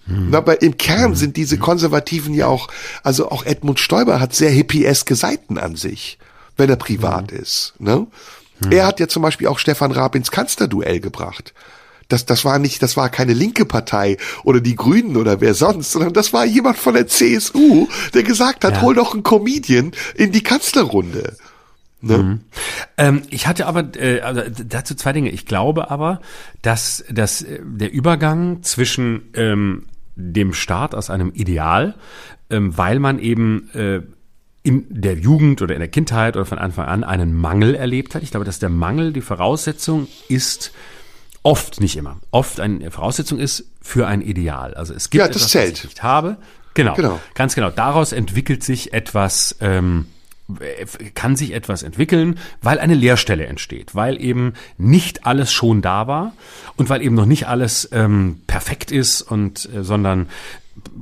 Mhm. 0.06 0.34
Aber 0.34 0.62
im 0.62 0.76
Kern 0.76 1.10
mhm. 1.10 1.16
sind 1.16 1.36
diese 1.36 1.58
Konservativen 1.58 2.34
ja 2.34 2.46
auch, 2.46 2.68
also 3.02 3.30
auch 3.30 3.44
Edmund 3.44 3.80
Stoiber 3.80 4.20
hat 4.20 4.34
sehr 4.34 4.50
hippieske 4.50 5.14
Seiten 5.14 5.58
an 5.58 5.76
sich, 5.76 6.18
wenn 6.56 6.70
er 6.70 6.76
privat 6.76 7.32
mhm. 7.32 7.38
ist. 7.38 7.74
Ne? 7.78 8.06
Mhm. 8.60 8.72
Er 8.72 8.86
hat 8.86 9.00
ja 9.00 9.08
zum 9.08 9.22
Beispiel 9.22 9.46
auch 9.46 9.58
Stefan 9.58 9.92
Raab 9.92 10.14
ins 10.14 10.30
Kanzlerduell 10.30 11.00
gebracht 11.00 11.54
das, 12.08 12.24
das 12.24 12.44
war 12.44 12.58
nicht, 12.58 12.82
das 12.82 12.96
war 12.96 13.10
keine 13.10 13.34
linke 13.34 13.66
Partei 13.66 14.16
oder 14.42 14.60
die 14.60 14.76
Grünen 14.76 15.16
oder 15.16 15.40
wer 15.40 15.54
sonst, 15.54 15.92
sondern 15.92 16.14
das 16.14 16.32
war 16.32 16.44
jemand 16.46 16.78
von 16.78 16.94
der 16.94 17.06
CSU, 17.06 17.86
der 18.14 18.22
gesagt 18.22 18.64
hat, 18.64 18.76
ja. 18.76 18.80
hol 18.82 18.94
doch 18.94 19.12
einen 19.12 19.22
Comedian 19.22 19.92
in 20.14 20.32
die 20.32 20.42
Kanzlerrunde. 20.42 21.36
Ne? 22.00 22.18
Mhm. 22.18 22.40
Ähm, 22.96 23.22
ich 23.28 23.46
hatte 23.46 23.66
aber 23.66 23.94
äh, 23.96 24.20
also 24.20 24.42
dazu 24.66 24.94
zwei 24.94 25.12
Dinge. 25.12 25.30
Ich 25.30 25.46
glaube 25.46 25.90
aber, 25.90 26.20
dass, 26.62 27.04
dass 27.10 27.42
äh, 27.42 27.60
der 27.62 27.92
Übergang 27.92 28.62
zwischen 28.62 29.30
ähm, 29.34 29.86
dem 30.14 30.54
Staat 30.54 30.94
aus 30.94 31.10
einem 31.10 31.32
Ideal, 31.34 31.94
ähm, 32.50 32.76
weil 32.76 33.00
man 33.00 33.18
eben 33.18 33.68
äh, 33.74 34.00
in 34.62 34.86
der 34.88 35.14
Jugend 35.14 35.60
oder 35.60 35.74
in 35.74 35.80
der 35.80 35.88
Kindheit 35.88 36.36
oder 36.36 36.46
von 36.46 36.58
Anfang 36.58 36.86
an 36.86 37.04
einen 37.04 37.34
Mangel 37.34 37.74
erlebt 37.74 38.14
hat. 38.14 38.22
Ich 38.22 38.30
glaube, 38.30 38.46
dass 38.46 38.58
der 38.58 38.68
Mangel 38.68 39.12
die 39.12 39.20
Voraussetzung 39.20 40.06
ist, 40.28 40.72
oft, 41.48 41.80
nicht 41.80 41.96
immer, 41.96 42.18
oft 42.30 42.60
eine 42.60 42.90
Voraussetzung 42.90 43.38
ist 43.38 43.64
für 43.80 44.06
ein 44.06 44.20
Ideal. 44.20 44.74
Also 44.74 44.92
es 44.92 45.08
gibt 45.08 45.20
ja, 45.20 45.28
das 45.28 45.36
etwas, 45.36 45.50
zählt. 45.50 45.72
was 45.72 45.78
ich 45.78 45.84
nicht 45.84 46.02
habe. 46.02 46.36
Genau, 46.74 46.94
genau, 46.94 47.20
ganz 47.34 47.54
genau. 47.54 47.70
Daraus 47.70 48.12
entwickelt 48.12 48.62
sich 48.62 48.92
etwas, 48.92 49.56
ähm, 49.60 50.06
kann 51.14 51.36
sich 51.36 51.54
etwas 51.54 51.82
entwickeln, 51.82 52.38
weil 52.60 52.78
eine 52.78 52.94
Leerstelle 52.94 53.46
entsteht, 53.46 53.94
weil 53.94 54.20
eben 54.20 54.52
nicht 54.76 55.26
alles 55.26 55.50
schon 55.50 55.80
da 55.80 56.06
war 56.06 56.32
und 56.76 56.90
weil 56.90 57.00
eben 57.00 57.14
noch 57.14 57.26
nicht 57.26 57.48
alles 57.48 57.88
ähm, 57.92 58.42
perfekt 58.46 58.92
ist 58.92 59.22
und 59.22 59.68
äh, 59.74 59.82
sondern 59.82 60.28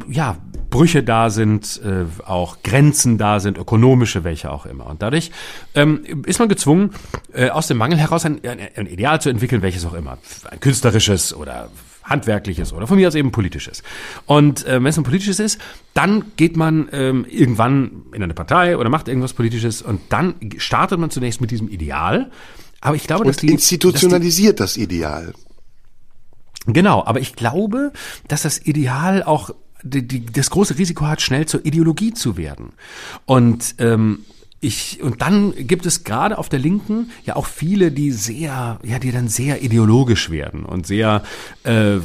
ja, 0.08 0.36
Brüche 0.70 1.02
da 1.02 1.30
sind, 1.30 1.80
äh, 1.84 2.04
auch 2.24 2.58
Grenzen 2.62 3.18
da 3.18 3.40
sind, 3.40 3.58
ökonomische, 3.58 4.24
welche 4.24 4.50
auch 4.50 4.66
immer. 4.66 4.86
Und 4.86 5.02
dadurch 5.02 5.30
ähm, 5.74 6.24
ist 6.26 6.38
man 6.38 6.48
gezwungen, 6.48 6.90
äh, 7.32 7.50
aus 7.50 7.66
dem 7.66 7.76
Mangel 7.76 7.98
heraus 7.98 8.24
ein, 8.24 8.40
ein 8.44 8.86
Ideal 8.86 9.20
zu 9.20 9.30
entwickeln, 9.30 9.62
welches 9.62 9.84
auch 9.84 9.94
immer. 9.94 10.18
Ein 10.50 10.60
künstlerisches 10.60 11.34
oder 11.34 11.70
handwerkliches 12.06 12.72
oder 12.72 12.86
von 12.86 12.96
mir 12.96 13.08
aus 13.08 13.14
eben 13.14 13.32
politisches. 13.32 13.82
Und 14.26 14.66
äh, 14.66 14.74
wenn 14.74 14.86
es 14.86 14.96
ein 14.96 15.04
politisches 15.04 15.40
ist, 15.40 15.60
dann 15.94 16.32
geht 16.36 16.56
man 16.56 16.88
ähm, 16.92 17.26
irgendwann 17.28 18.04
in 18.12 18.22
eine 18.22 18.34
Partei 18.34 18.76
oder 18.76 18.88
macht 18.88 19.08
irgendwas 19.08 19.32
Politisches 19.32 19.82
und 19.82 20.00
dann 20.10 20.34
startet 20.58 20.98
man 20.98 21.10
zunächst 21.10 21.40
mit 21.40 21.50
diesem 21.50 21.68
Ideal. 21.68 22.30
Aber 22.80 22.96
ich 22.96 23.06
glaube, 23.06 23.22
und 23.22 23.28
dass 23.28 23.38
die 23.38 23.48
institutionalisiert 23.48 24.60
dass 24.60 24.74
die, 24.74 24.80
das 24.80 24.84
Ideal. 24.88 25.34
Genau, 26.66 27.04
aber 27.04 27.20
ich 27.20 27.34
glaube, 27.34 27.92
dass 28.28 28.42
das 28.42 28.64
Ideal 28.64 29.22
auch 29.22 29.50
die, 29.86 30.06
die, 30.06 30.26
das 30.26 30.50
große 30.50 30.78
Risiko 30.78 31.06
hat, 31.06 31.20
schnell 31.22 31.46
zur 31.46 31.64
Ideologie 31.64 32.12
zu 32.12 32.36
werden. 32.36 32.72
Und 33.24 33.76
ähm, 33.78 34.24
ich, 34.60 35.02
und 35.02 35.20
dann 35.20 35.52
gibt 35.56 35.86
es 35.86 36.02
gerade 36.02 36.38
auf 36.38 36.48
der 36.48 36.58
Linken 36.58 37.10
ja 37.24 37.36
auch 37.36 37.46
viele, 37.46 37.92
die 37.92 38.10
sehr, 38.10 38.78
ja, 38.82 38.98
die 38.98 39.12
dann 39.12 39.28
sehr 39.28 39.62
ideologisch 39.62 40.30
werden 40.30 40.64
und 40.64 40.86
sehr 40.86 41.22
äh, 41.64 41.98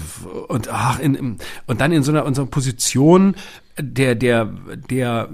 und 0.47 0.67
ach, 0.69 0.99
in, 0.99 1.37
und 1.65 1.81
dann 1.81 1.91
in 1.91 2.03
so 2.03 2.11
einer, 2.11 2.25
in 2.25 2.35
so 2.35 2.41
einer 2.41 2.51
Position 2.51 3.35
der, 3.79 4.15
der, 4.15 4.53
der 4.89 5.29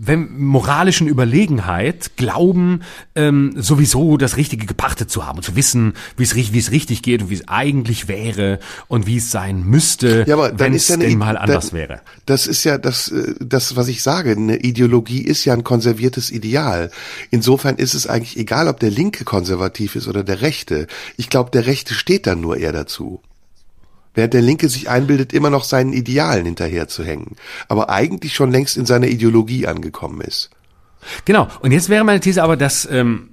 wenn 0.00 0.38
moralischen 0.38 1.08
Überlegenheit 1.08 2.16
glauben, 2.16 2.82
ähm, 3.14 3.52
sowieso 3.56 4.16
das 4.16 4.36
Richtige 4.36 4.66
gepachtet 4.66 5.10
zu 5.10 5.26
haben 5.26 5.38
und 5.38 5.42
zu 5.42 5.56
wissen, 5.56 5.94
wie 6.16 6.22
es 6.22 6.36
wie 6.36 6.58
es 6.58 6.70
richtig 6.70 7.02
geht 7.02 7.22
und 7.22 7.30
wie 7.30 7.34
es 7.34 7.48
eigentlich 7.48 8.06
wäre 8.06 8.60
und 8.86 9.06
wie 9.06 9.16
es 9.16 9.30
sein 9.30 9.64
müsste, 9.64 10.24
ja, 10.28 10.58
wenn 10.58 10.74
es 10.74 10.88
ja 10.88 10.96
denn 10.96 11.18
mal 11.18 11.36
anders 11.36 11.70
dann, 11.70 11.78
wäre. 11.78 12.00
Das 12.26 12.46
ist 12.46 12.64
ja 12.64 12.78
das, 12.78 13.08
äh, 13.10 13.34
das, 13.40 13.76
was 13.76 13.88
ich 13.88 14.02
sage. 14.02 14.32
Eine 14.32 14.58
Ideologie 14.58 15.22
ist 15.22 15.44
ja 15.44 15.52
ein 15.52 15.64
konserviertes 15.64 16.30
Ideal. 16.30 16.90
Insofern 17.30 17.76
ist 17.76 17.94
es 17.94 18.06
eigentlich 18.06 18.36
egal, 18.36 18.68
ob 18.68 18.78
der 18.78 18.90
Linke 18.90 19.24
konservativ 19.24 19.96
ist 19.96 20.06
oder 20.06 20.22
der 20.22 20.42
Rechte. 20.42 20.86
Ich 21.16 21.28
glaube, 21.28 21.50
der 21.50 21.66
Rechte 21.66 21.94
steht 21.94 22.26
dann 22.26 22.40
nur 22.40 22.56
eher 22.56 22.72
dazu 22.72 23.20
während 24.18 24.34
der 24.34 24.42
Linke 24.42 24.68
sich 24.68 24.90
einbildet, 24.90 25.32
immer 25.32 25.48
noch 25.48 25.62
seinen 25.62 25.92
Idealen 25.92 26.44
hinterherzuhängen, 26.44 27.36
aber 27.68 27.88
eigentlich 27.88 28.34
schon 28.34 28.50
längst 28.50 28.76
in 28.76 28.84
seiner 28.84 29.06
Ideologie 29.06 29.66
angekommen 29.68 30.20
ist. 30.20 30.50
Genau. 31.24 31.48
Und 31.60 31.70
jetzt 31.70 31.88
wäre 31.88 32.02
meine 32.02 32.18
These 32.18 32.42
aber, 32.42 32.56
dass 32.56 32.86
ähm, 32.90 33.30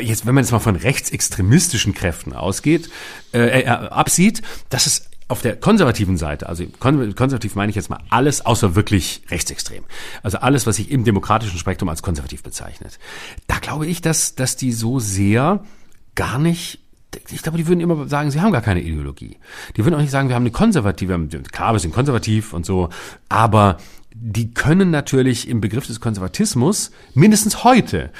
jetzt, 0.00 0.26
wenn 0.26 0.34
man 0.34 0.44
jetzt 0.44 0.52
mal 0.52 0.58
von 0.58 0.76
rechtsextremistischen 0.76 1.94
Kräften 1.94 2.34
ausgeht, 2.34 2.90
äh, 3.32 3.62
äh, 3.62 3.66
absieht, 3.66 4.42
dass 4.68 4.86
es 4.86 5.06
auf 5.28 5.40
der 5.40 5.56
konservativen 5.56 6.18
Seite, 6.18 6.50
also 6.50 6.64
konservativ 6.80 7.54
meine 7.54 7.70
ich 7.70 7.76
jetzt 7.76 7.88
mal 7.88 8.00
alles 8.10 8.44
außer 8.44 8.74
wirklich 8.74 9.22
rechtsextrem. 9.30 9.84
Also 10.22 10.38
alles, 10.38 10.66
was 10.66 10.76
sich 10.76 10.90
im 10.90 11.04
demokratischen 11.04 11.58
Spektrum 11.58 11.88
als 11.88 12.02
konservativ 12.02 12.42
bezeichnet. 12.42 12.98
Da 13.46 13.58
glaube 13.58 13.86
ich, 13.86 14.02
dass, 14.02 14.34
dass 14.34 14.56
die 14.56 14.72
so 14.72 15.00
sehr 15.00 15.64
gar 16.14 16.38
nicht 16.38 16.80
ich 17.30 17.42
glaube, 17.42 17.58
die 17.58 17.66
würden 17.66 17.80
immer 17.80 18.08
sagen, 18.08 18.30
sie 18.30 18.40
haben 18.40 18.52
gar 18.52 18.62
keine 18.62 18.82
Ideologie. 18.82 19.36
Die 19.76 19.84
würden 19.84 19.94
auch 19.94 20.00
nicht 20.00 20.10
sagen, 20.10 20.28
wir 20.28 20.34
haben 20.34 20.42
eine 20.42 20.50
konservative, 20.50 21.28
klar, 21.50 21.72
wir 21.72 21.78
sind 21.78 21.94
konservativ 21.94 22.52
und 22.52 22.66
so, 22.66 22.90
aber 23.28 23.78
die 24.14 24.52
können 24.52 24.90
natürlich 24.90 25.48
im 25.48 25.60
Begriff 25.60 25.86
des 25.86 26.00
Konservatismus 26.00 26.90
mindestens 27.14 27.64
heute 27.64 28.10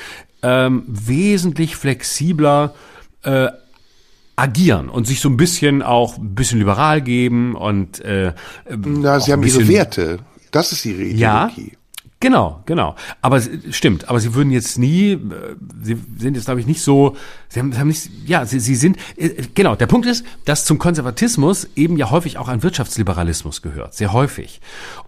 ähm, 0.42 0.84
wesentlich 0.86 1.76
flexibler 1.76 2.74
äh, 3.22 3.48
agieren 4.36 4.88
und 4.88 5.06
sich 5.06 5.20
so 5.20 5.28
ein 5.28 5.36
bisschen 5.36 5.82
auch 5.82 6.16
ein 6.16 6.34
bisschen 6.34 6.58
liberal 6.58 7.02
geben 7.02 7.56
und 7.56 8.00
äh, 8.00 8.32
Na, 8.68 9.18
sie 9.18 9.32
haben 9.32 9.42
ihre 9.42 9.66
Werte. 9.66 10.20
Das 10.52 10.72
ist 10.72 10.86
ihre 10.86 11.02
Ideologie. 11.02 11.72
Ja, 11.72 11.77
Genau, 12.20 12.62
genau. 12.66 12.96
Aber 13.22 13.40
stimmt, 13.70 14.08
aber 14.08 14.18
sie 14.18 14.34
würden 14.34 14.50
jetzt 14.50 14.76
nie, 14.76 15.12
äh, 15.12 15.18
sie 15.80 15.96
sind 16.18 16.34
jetzt, 16.34 16.46
glaube 16.46 16.58
ich, 16.58 16.66
nicht 16.66 16.82
so, 16.82 17.14
sie 17.48 17.60
haben, 17.60 17.70
sie 17.70 17.78
haben 17.78 17.86
nicht, 17.86 18.10
ja, 18.26 18.44
sie, 18.44 18.58
sie 18.58 18.74
sind, 18.74 18.96
äh, 19.16 19.44
genau, 19.54 19.76
der 19.76 19.86
Punkt 19.86 20.04
ist, 20.04 20.24
dass 20.44 20.64
zum 20.64 20.78
Konservatismus 20.78 21.68
eben 21.76 21.96
ja 21.96 22.10
häufig 22.10 22.36
auch 22.36 22.48
ein 22.48 22.64
Wirtschaftsliberalismus 22.64 23.62
gehört, 23.62 23.94
sehr 23.94 24.12
häufig. 24.12 24.60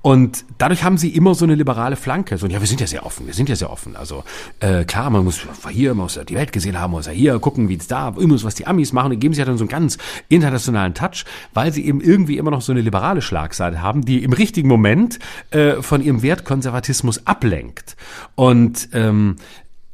Und 0.03 0.45
dadurch 0.59 0.85
haben 0.85 0.99
sie 0.99 1.09
immer 1.09 1.35
so 1.35 1.45
eine 1.45 1.57
liberale 1.57 1.97
Flanke. 1.97 2.39
So, 2.39 2.47
ja, 2.47 2.61
wir 2.61 2.69
sind 2.69 2.81
ja 2.81 2.87
sehr 2.87 3.05
offen, 3.05 3.27
wir 3.27 3.35
sind 3.35 3.49
ja 3.49 3.57
sehr 3.57 3.71
offen. 3.71 3.97
Also 3.97 4.23
äh, 4.61 4.85
klar, 4.85 5.11
man 5.11 5.25
muss 5.25 5.41
hier, 5.69 5.95
man 5.95 6.05
muss 6.05 6.15
ja 6.15 6.23
die 6.23 6.37
Welt 6.37 6.53
gesehen 6.53 6.79
haben, 6.79 6.93
man 6.93 7.01
muss 7.01 7.07
ja 7.07 7.13
hier 7.13 7.41
gucken, 7.41 7.69
wie 7.69 7.75
es 7.75 7.89
da, 7.89 8.15
immer 8.21 8.41
was 8.45 8.55
die 8.55 8.69
Amis 8.69 8.93
machen, 8.93 9.11
die 9.11 9.17
geben 9.17 9.35
sich 9.35 9.41
ja 9.41 9.47
dann 9.47 9.59
so 9.59 9.65
einen 9.65 9.69
ganz 9.69 9.99
internationalen 10.29 10.95
Touch, 10.95 11.25
weil 11.55 11.73
sie 11.73 11.85
eben 11.85 12.01
irgendwie 12.01 12.39
immer 12.39 12.53
noch 12.53 12.63
so 12.63 12.71
eine 12.71 12.83
liberale 12.83 13.21
Schlagseite 13.21 13.83
haben, 13.83 14.05
die 14.05 14.23
im 14.23 14.33
richtigen 14.33 14.69
Moment 14.69 15.19
äh, 15.51 15.83
von 15.83 16.05
ihrem 16.05 16.23
Wertkonservatismus 16.23 17.00
Rassismus 17.01 17.27
ablenkt. 17.27 17.97
Und 18.35 18.91
ähm, 18.93 19.37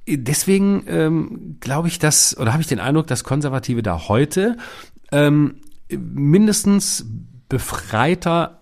deswegen 0.06 0.84
ähm, 0.88 1.56
glaube 1.60 1.88
ich, 1.88 1.98
dass, 1.98 2.36
oder 2.36 2.52
habe 2.52 2.62
ich 2.62 2.68
den 2.68 2.80
Eindruck, 2.80 3.06
dass 3.06 3.24
Konservative 3.24 3.82
da 3.82 4.08
heute 4.08 4.56
ähm, 5.12 5.60
mindestens 5.88 7.06
befreiter 7.48 8.60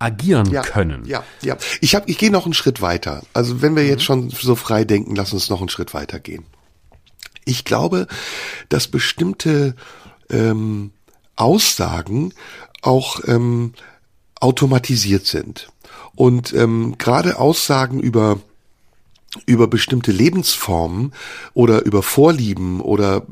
agieren 0.00 0.50
ja, 0.50 0.62
können. 0.62 1.04
Ja, 1.06 1.22
ja. 1.40 1.56
Ich 1.80 1.94
habe, 1.94 2.10
ich 2.10 2.18
gehe 2.18 2.30
noch 2.30 2.44
einen 2.44 2.54
Schritt 2.54 2.82
weiter. 2.82 3.22
Also 3.32 3.62
wenn 3.62 3.76
wir 3.76 3.84
mhm. 3.84 3.88
jetzt 3.88 4.02
schon 4.04 4.30
so 4.30 4.56
frei 4.56 4.84
denken, 4.84 5.14
lass 5.14 5.32
uns 5.32 5.48
noch 5.48 5.60
einen 5.60 5.68
Schritt 5.68 5.94
weiter 5.94 6.18
gehen. 6.18 6.44
Ich 7.44 7.64
glaube, 7.64 8.06
dass 8.68 8.88
bestimmte 8.88 9.76
ähm, 10.30 10.92
Aussagen 11.36 12.32
auch 12.82 13.20
ähm, 13.26 13.72
automatisiert 14.40 15.26
sind. 15.26 15.68
Und 16.16 16.52
ähm, 16.52 16.96
gerade 16.98 17.38
Aussagen 17.38 18.00
über 18.00 18.38
über 19.46 19.66
bestimmte 19.66 20.12
Lebensformen 20.12 21.12
oder 21.54 21.84
über 21.84 22.04
Vorlieben 22.04 22.80
oder 22.80 23.26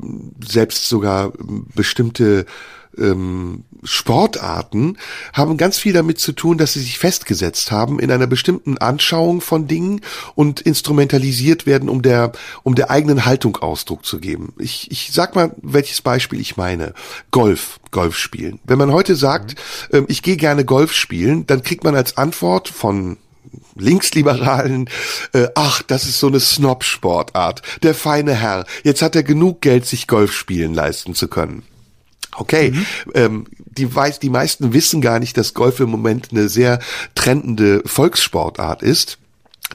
selbst 0.45 0.89
sogar 0.89 1.31
bestimmte 1.75 2.45
ähm, 2.97 3.63
Sportarten 3.83 4.97
haben 5.33 5.57
ganz 5.57 5.77
viel 5.77 5.93
damit 5.93 6.19
zu 6.19 6.31
tun, 6.31 6.57
dass 6.57 6.73
sie 6.73 6.81
sich 6.81 6.99
festgesetzt 6.99 7.71
haben 7.71 7.99
in 7.99 8.11
einer 8.11 8.27
bestimmten 8.27 8.77
Anschauung 8.77 9.41
von 9.41 9.67
Dingen 9.67 10.01
und 10.35 10.61
instrumentalisiert 10.61 11.65
werden, 11.65 11.89
um 11.89 12.01
der, 12.01 12.31
um 12.63 12.75
der 12.75 12.91
eigenen 12.91 13.25
Haltung 13.25 13.57
Ausdruck 13.57 14.05
zu 14.05 14.19
geben. 14.19 14.53
Ich, 14.57 14.89
ich 14.91 15.11
sag 15.11 15.35
mal, 15.35 15.51
welches 15.61 16.01
Beispiel 16.01 16.39
ich 16.39 16.57
meine. 16.57 16.93
Golf, 17.31 17.79
Golf 17.91 18.17
spielen. 18.17 18.59
Wenn 18.63 18.77
man 18.77 18.91
heute 18.91 19.15
sagt, 19.15 19.55
mhm. 19.91 19.97
ähm, 19.97 20.05
ich 20.07 20.21
gehe 20.21 20.37
gerne 20.37 20.65
Golf 20.65 20.93
spielen, 20.93 21.45
dann 21.47 21.63
kriegt 21.63 21.83
man 21.83 21.95
als 21.95 22.17
Antwort 22.17 22.69
von 22.69 23.17
Linksliberalen, 23.75 24.89
äh, 25.33 25.47
ach, 25.55 25.81
das 25.81 26.05
ist 26.05 26.19
so 26.19 26.27
eine 26.27 26.39
Snob-Sportart. 26.39 27.61
Der 27.81 27.95
feine 27.95 28.33
Herr, 28.35 28.65
jetzt 28.83 29.01
hat 29.01 29.15
er 29.15 29.23
genug 29.23 29.61
Geld, 29.61 29.85
sich 29.85 30.07
Golf 30.07 30.33
spielen 30.33 30.73
leisten 30.73 31.15
zu 31.15 31.27
können. 31.27 31.63
Okay, 32.35 32.71
mhm. 32.71 32.85
ähm, 33.13 33.45
die, 33.57 33.93
weiß, 33.93 34.19
die 34.19 34.29
meisten 34.29 34.73
wissen 34.73 35.01
gar 35.01 35.19
nicht, 35.19 35.37
dass 35.37 35.53
Golf 35.53 35.79
im 35.79 35.89
Moment 35.89 36.29
eine 36.31 36.49
sehr 36.49 36.79
trendende 37.15 37.81
Volkssportart 37.85 38.83
ist 38.83 39.17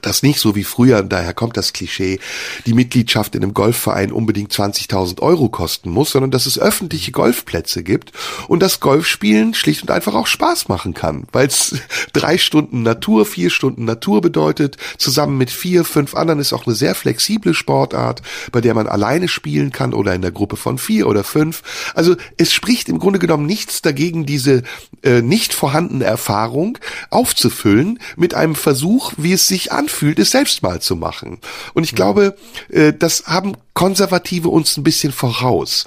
das 0.03 0.23
nicht 0.23 0.41
so 0.41 0.55
wie 0.55 0.65
früher, 0.65 1.03
daher 1.03 1.35
kommt 1.35 1.57
das 1.57 1.73
Klischee, 1.73 2.21
die 2.67 2.75
Mitgliedschaft 2.75 3.35
in 3.35 3.43
einem 3.43 3.55
Golfverein 3.55 4.13
unbedingt 4.13 4.53
20.000 4.53 5.21
Euro 5.21 5.49
kosten 5.49 5.91
muss, 5.91 6.11
sondern 6.11 6.31
dass 6.31 6.47
es 6.47 6.59
öffentliche 6.59 7.13
Golfplätze 7.13 7.83
gibt 7.83 8.13
und 8.49 8.61
das 8.61 8.81
Golfspielen 8.81 9.55
schlicht 9.55 9.83
und 9.83 9.91
einfach 9.91 10.15
auch 10.15 10.27
Spaß 10.27 10.69
machen 10.69 10.95
kann, 10.95 11.27
weil 11.33 11.47
es 11.47 11.75
drei 12.13 12.39
Stunden 12.39 12.83
Natur, 12.83 13.27
vier 13.27 13.51
Stunden 13.51 13.85
Natur 13.85 14.21
bedeutet, 14.21 14.77
zusammen 14.99 15.39
mit 15.39 15.51
vier, 15.51 15.85
fünf 15.85 16.15
anderen 16.15 16.41
ist 16.41 16.53
auch 16.53 16.67
eine 16.67 16.75
sehr 16.75 16.95
flexible 16.95 17.55
Sportart, 17.55 18.23
bei 18.53 18.61
der 18.61 18.75
man 18.75 18.87
alleine 18.87 19.29
spielen 19.29 19.73
kann 19.73 19.95
oder 19.95 20.15
in 20.15 20.23
der 20.23 20.33
Gruppe 20.33 20.57
von 20.57 20.79
vier 20.79 21.07
oder 21.07 21.25
fünf. 21.25 21.63
Also 21.95 22.17
es 22.37 22.53
spricht 22.53 22.89
im 22.89 22.99
Grunde 22.99 23.19
genommen 23.19 23.47
nichts 23.47 23.83
dagegen, 23.83 24.27
diese 24.27 24.63
äh, 25.03 25.23
nicht 25.23 25.55
vorhandene 25.55 26.05
Erfahrung 26.05 26.79
aufzufüllen 27.11 27.99
mit 28.17 28.35
einem 28.35 28.55
Versuch, 28.55 29.13
wie 29.17 29.33
es 29.33 29.47
sich 29.47 29.73
an 29.73 29.88
anfühlt, 29.89 30.19
es 30.19 30.31
selbst 30.31 30.63
mal 30.63 30.81
zu 30.81 30.97
machen. 30.97 31.39
Und 31.73 31.85
ich 31.85 31.95
glaube, 31.95 32.37
äh, 32.69 32.93
das 32.93 33.25
haben 33.27 33.57
Konservative 33.79 34.49
uns 34.49 34.77
ein 34.77 34.83
bisschen 34.83 35.13
voraus. 35.13 35.87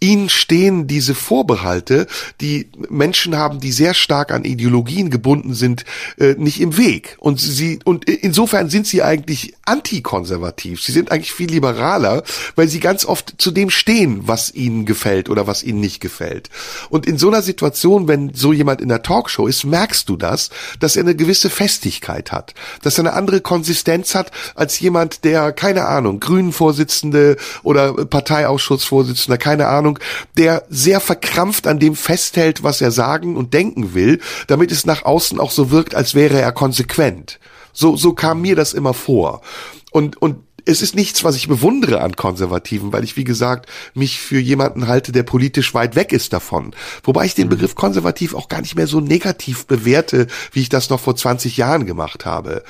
Ihnen 0.00 0.30
stehen 0.30 0.86
diese 0.86 1.14
Vorbehalte, 1.14 2.06
die 2.40 2.70
Menschen 2.88 3.36
haben, 3.36 3.60
die 3.60 3.72
sehr 3.72 3.92
stark 3.92 4.32
an 4.32 4.46
Ideologien 4.46 5.10
gebunden 5.10 5.52
sind, 5.52 5.84
äh, 6.16 6.34
nicht 6.38 6.62
im 6.62 6.78
Weg. 6.78 7.18
Und 7.18 7.38
sie, 7.38 7.78
und 7.84 8.08
insofern 8.08 8.70
sind 8.70 8.86
sie 8.86 9.02
eigentlich 9.02 9.52
antikonservativ. 9.66 10.80
Sie 10.80 10.92
sind 10.92 11.12
eigentlich 11.12 11.34
viel 11.34 11.50
liberaler, 11.50 12.22
weil 12.54 12.68
sie 12.68 12.80
ganz 12.80 13.04
oft 13.04 13.34
zu 13.36 13.50
dem 13.50 13.68
stehen, 13.68 14.26
was 14.26 14.54
ihnen 14.54 14.86
gefällt 14.86 15.28
oder 15.28 15.46
was 15.46 15.62
ihnen 15.62 15.80
nicht 15.80 16.00
gefällt. 16.00 16.48
Und 16.88 17.04
in 17.04 17.18
so 17.18 17.28
einer 17.28 17.42
Situation, 17.42 18.08
wenn 18.08 18.32
so 18.32 18.54
jemand 18.54 18.80
in 18.80 18.88
der 18.88 19.02
Talkshow 19.02 19.46
ist, 19.46 19.64
merkst 19.64 20.08
du 20.08 20.16
das, 20.16 20.48
dass 20.80 20.96
er 20.96 21.02
eine 21.02 21.14
gewisse 21.14 21.50
Festigkeit 21.50 22.32
hat, 22.32 22.54
dass 22.82 22.96
er 22.96 23.04
eine 23.04 23.12
andere 23.12 23.42
Konsistenz 23.42 24.14
hat 24.14 24.30
als 24.54 24.80
jemand, 24.80 25.24
der, 25.24 25.52
keine 25.52 25.84
Ahnung, 25.84 26.18
Grünen-Vorsitzende 26.18 27.25
oder 27.62 27.92
Parteiausschussvorsitzender, 28.06 29.38
keine 29.38 29.66
Ahnung, 29.66 29.98
der 30.36 30.64
sehr 30.68 31.00
verkrampft 31.00 31.66
an 31.66 31.78
dem 31.80 31.96
festhält, 31.96 32.62
was 32.62 32.80
er 32.80 32.92
sagen 32.92 33.36
und 33.36 33.54
denken 33.54 33.94
will, 33.94 34.20
damit 34.46 34.70
es 34.70 34.86
nach 34.86 35.04
außen 35.04 35.40
auch 35.40 35.50
so 35.50 35.70
wirkt, 35.70 35.94
als 35.94 36.14
wäre 36.14 36.40
er 36.40 36.52
konsequent. 36.52 37.40
So, 37.72 37.96
so 37.96 38.12
kam 38.12 38.40
mir 38.40 38.56
das 38.56 38.72
immer 38.72 38.94
vor. 38.94 39.42
Und, 39.90 40.20
und 40.22 40.36
es 40.66 40.82
ist 40.82 40.96
nichts, 40.96 41.22
was 41.24 41.36
ich 41.36 41.48
bewundere 41.48 42.00
an 42.00 42.16
Konservativen, 42.16 42.92
weil 42.92 43.04
ich, 43.04 43.16
wie 43.16 43.24
gesagt, 43.24 43.70
mich 43.94 44.20
für 44.20 44.40
jemanden 44.40 44.88
halte, 44.88 45.12
der 45.12 45.22
politisch 45.22 45.72
weit 45.74 45.94
weg 45.94 46.12
ist 46.12 46.32
davon. 46.32 46.74
Wobei 47.04 47.24
ich 47.24 47.34
den 47.34 47.46
mhm. 47.46 47.50
Begriff 47.50 47.76
konservativ 47.76 48.34
auch 48.34 48.48
gar 48.48 48.60
nicht 48.60 48.74
mehr 48.74 48.88
so 48.88 49.00
negativ 49.00 49.66
bewerte, 49.66 50.26
wie 50.52 50.60
ich 50.60 50.68
das 50.68 50.90
noch 50.90 51.00
vor 51.00 51.14
20 51.14 51.56
Jahren 51.56 51.86
gemacht 51.86 52.26
habe. 52.26 52.64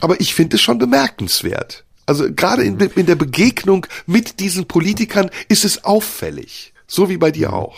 Aber 0.00 0.20
ich 0.20 0.34
finde 0.34 0.56
es 0.56 0.62
schon 0.62 0.78
bemerkenswert. 0.78 1.84
Also 2.06 2.32
gerade 2.34 2.64
in, 2.64 2.78
in 2.78 3.06
der 3.06 3.16
Begegnung 3.16 3.86
mit 4.06 4.40
diesen 4.40 4.66
Politikern 4.66 5.30
ist 5.48 5.64
es 5.64 5.84
auffällig. 5.84 6.72
So 6.86 7.08
wie 7.08 7.16
bei 7.16 7.30
dir 7.30 7.52
auch. 7.52 7.76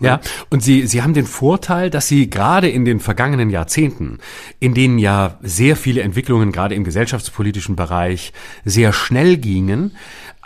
Ja, 0.00 0.20
und 0.48 0.62
Sie, 0.62 0.86
Sie 0.86 1.02
haben 1.02 1.12
den 1.12 1.26
Vorteil, 1.26 1.90
dass 1.90 2.06
Sie 2.06 2.30
gerade 2.30 2.68
in 2.68 2.84
den 2.84 3.00
vergangenen 3.00 3.50
Jahrzehnten, 3.50 4.18
in 4.60 4.72
denen 4.74 4.98
ja 4.98 5.38
sehr 5.42 5.74
viele 5.76 6.02
Entwicklungen 6.02 6.52
gerade 6.52 6.76
im 6.76 6.84
gesellschaftspolitischen 6.84 7.74
Bereich 7.74 8.32
sehr 8.64 8.92
schnell 8.92 9.38
gingen, 9.38 9.96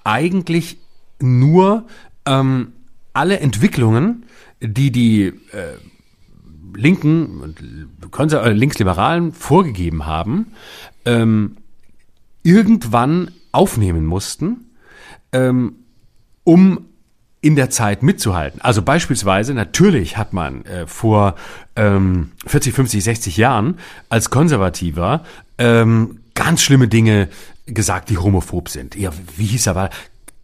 eigentlich 0.05 0.79
nur 1.21 1.85
ähm, 2.25 2.73
alle 3.13 3.41
Entwicklungen, 3.41 4.25
die 4.61 4.91
die 4.91 5.25
äh, 5.25 5.33
Linken 6.75 7.41
und 7.41 8.33
äh, 8.33 8.53
Linksliberalen 8.53 9.33
vorgegeben 9.33 10.07
haben, 10.07 10.53
ähm, 11.05 11.59
irgendwann 12.43 13.31
aufnehmen 13.53 14.07
mussten, 14.07 14.71
ähm, 15.33 15.77
um 16.45 16.87
in 17.41 17.57
der 17.57 17.71
Zeit 17.71 18.03
mitzuhalten. 18.03 18.61
Also 18.61 18.83
beispielsweise, 18.83 19.53
natürlich 19.53 20.17
hat 20.17 20.33
man 20.33 20.65
äh, 20.65 20.87
vor 20.87 21.35
ähm, 21.75 22.31
40, 22.47 22.73
50, 22.73 23.03
60 23.05 23.37
Jahren 23.37 23.79
als 24.09 24.31
Konservativer 24.31 25.25
ähm, 25.59 26.21
ganz 26.35 26.63
schlimme 26.63 26.87
Dinge 26.87 27.29
gesagt, 27.67 28.11
die 28.11 28.19
homophob 28.19 28.69
sind. 28.69 28.95
Ja, 28.95 29.11
wie 29.37 29.47
hieß 29.47 29.67
er? 29.69 29.91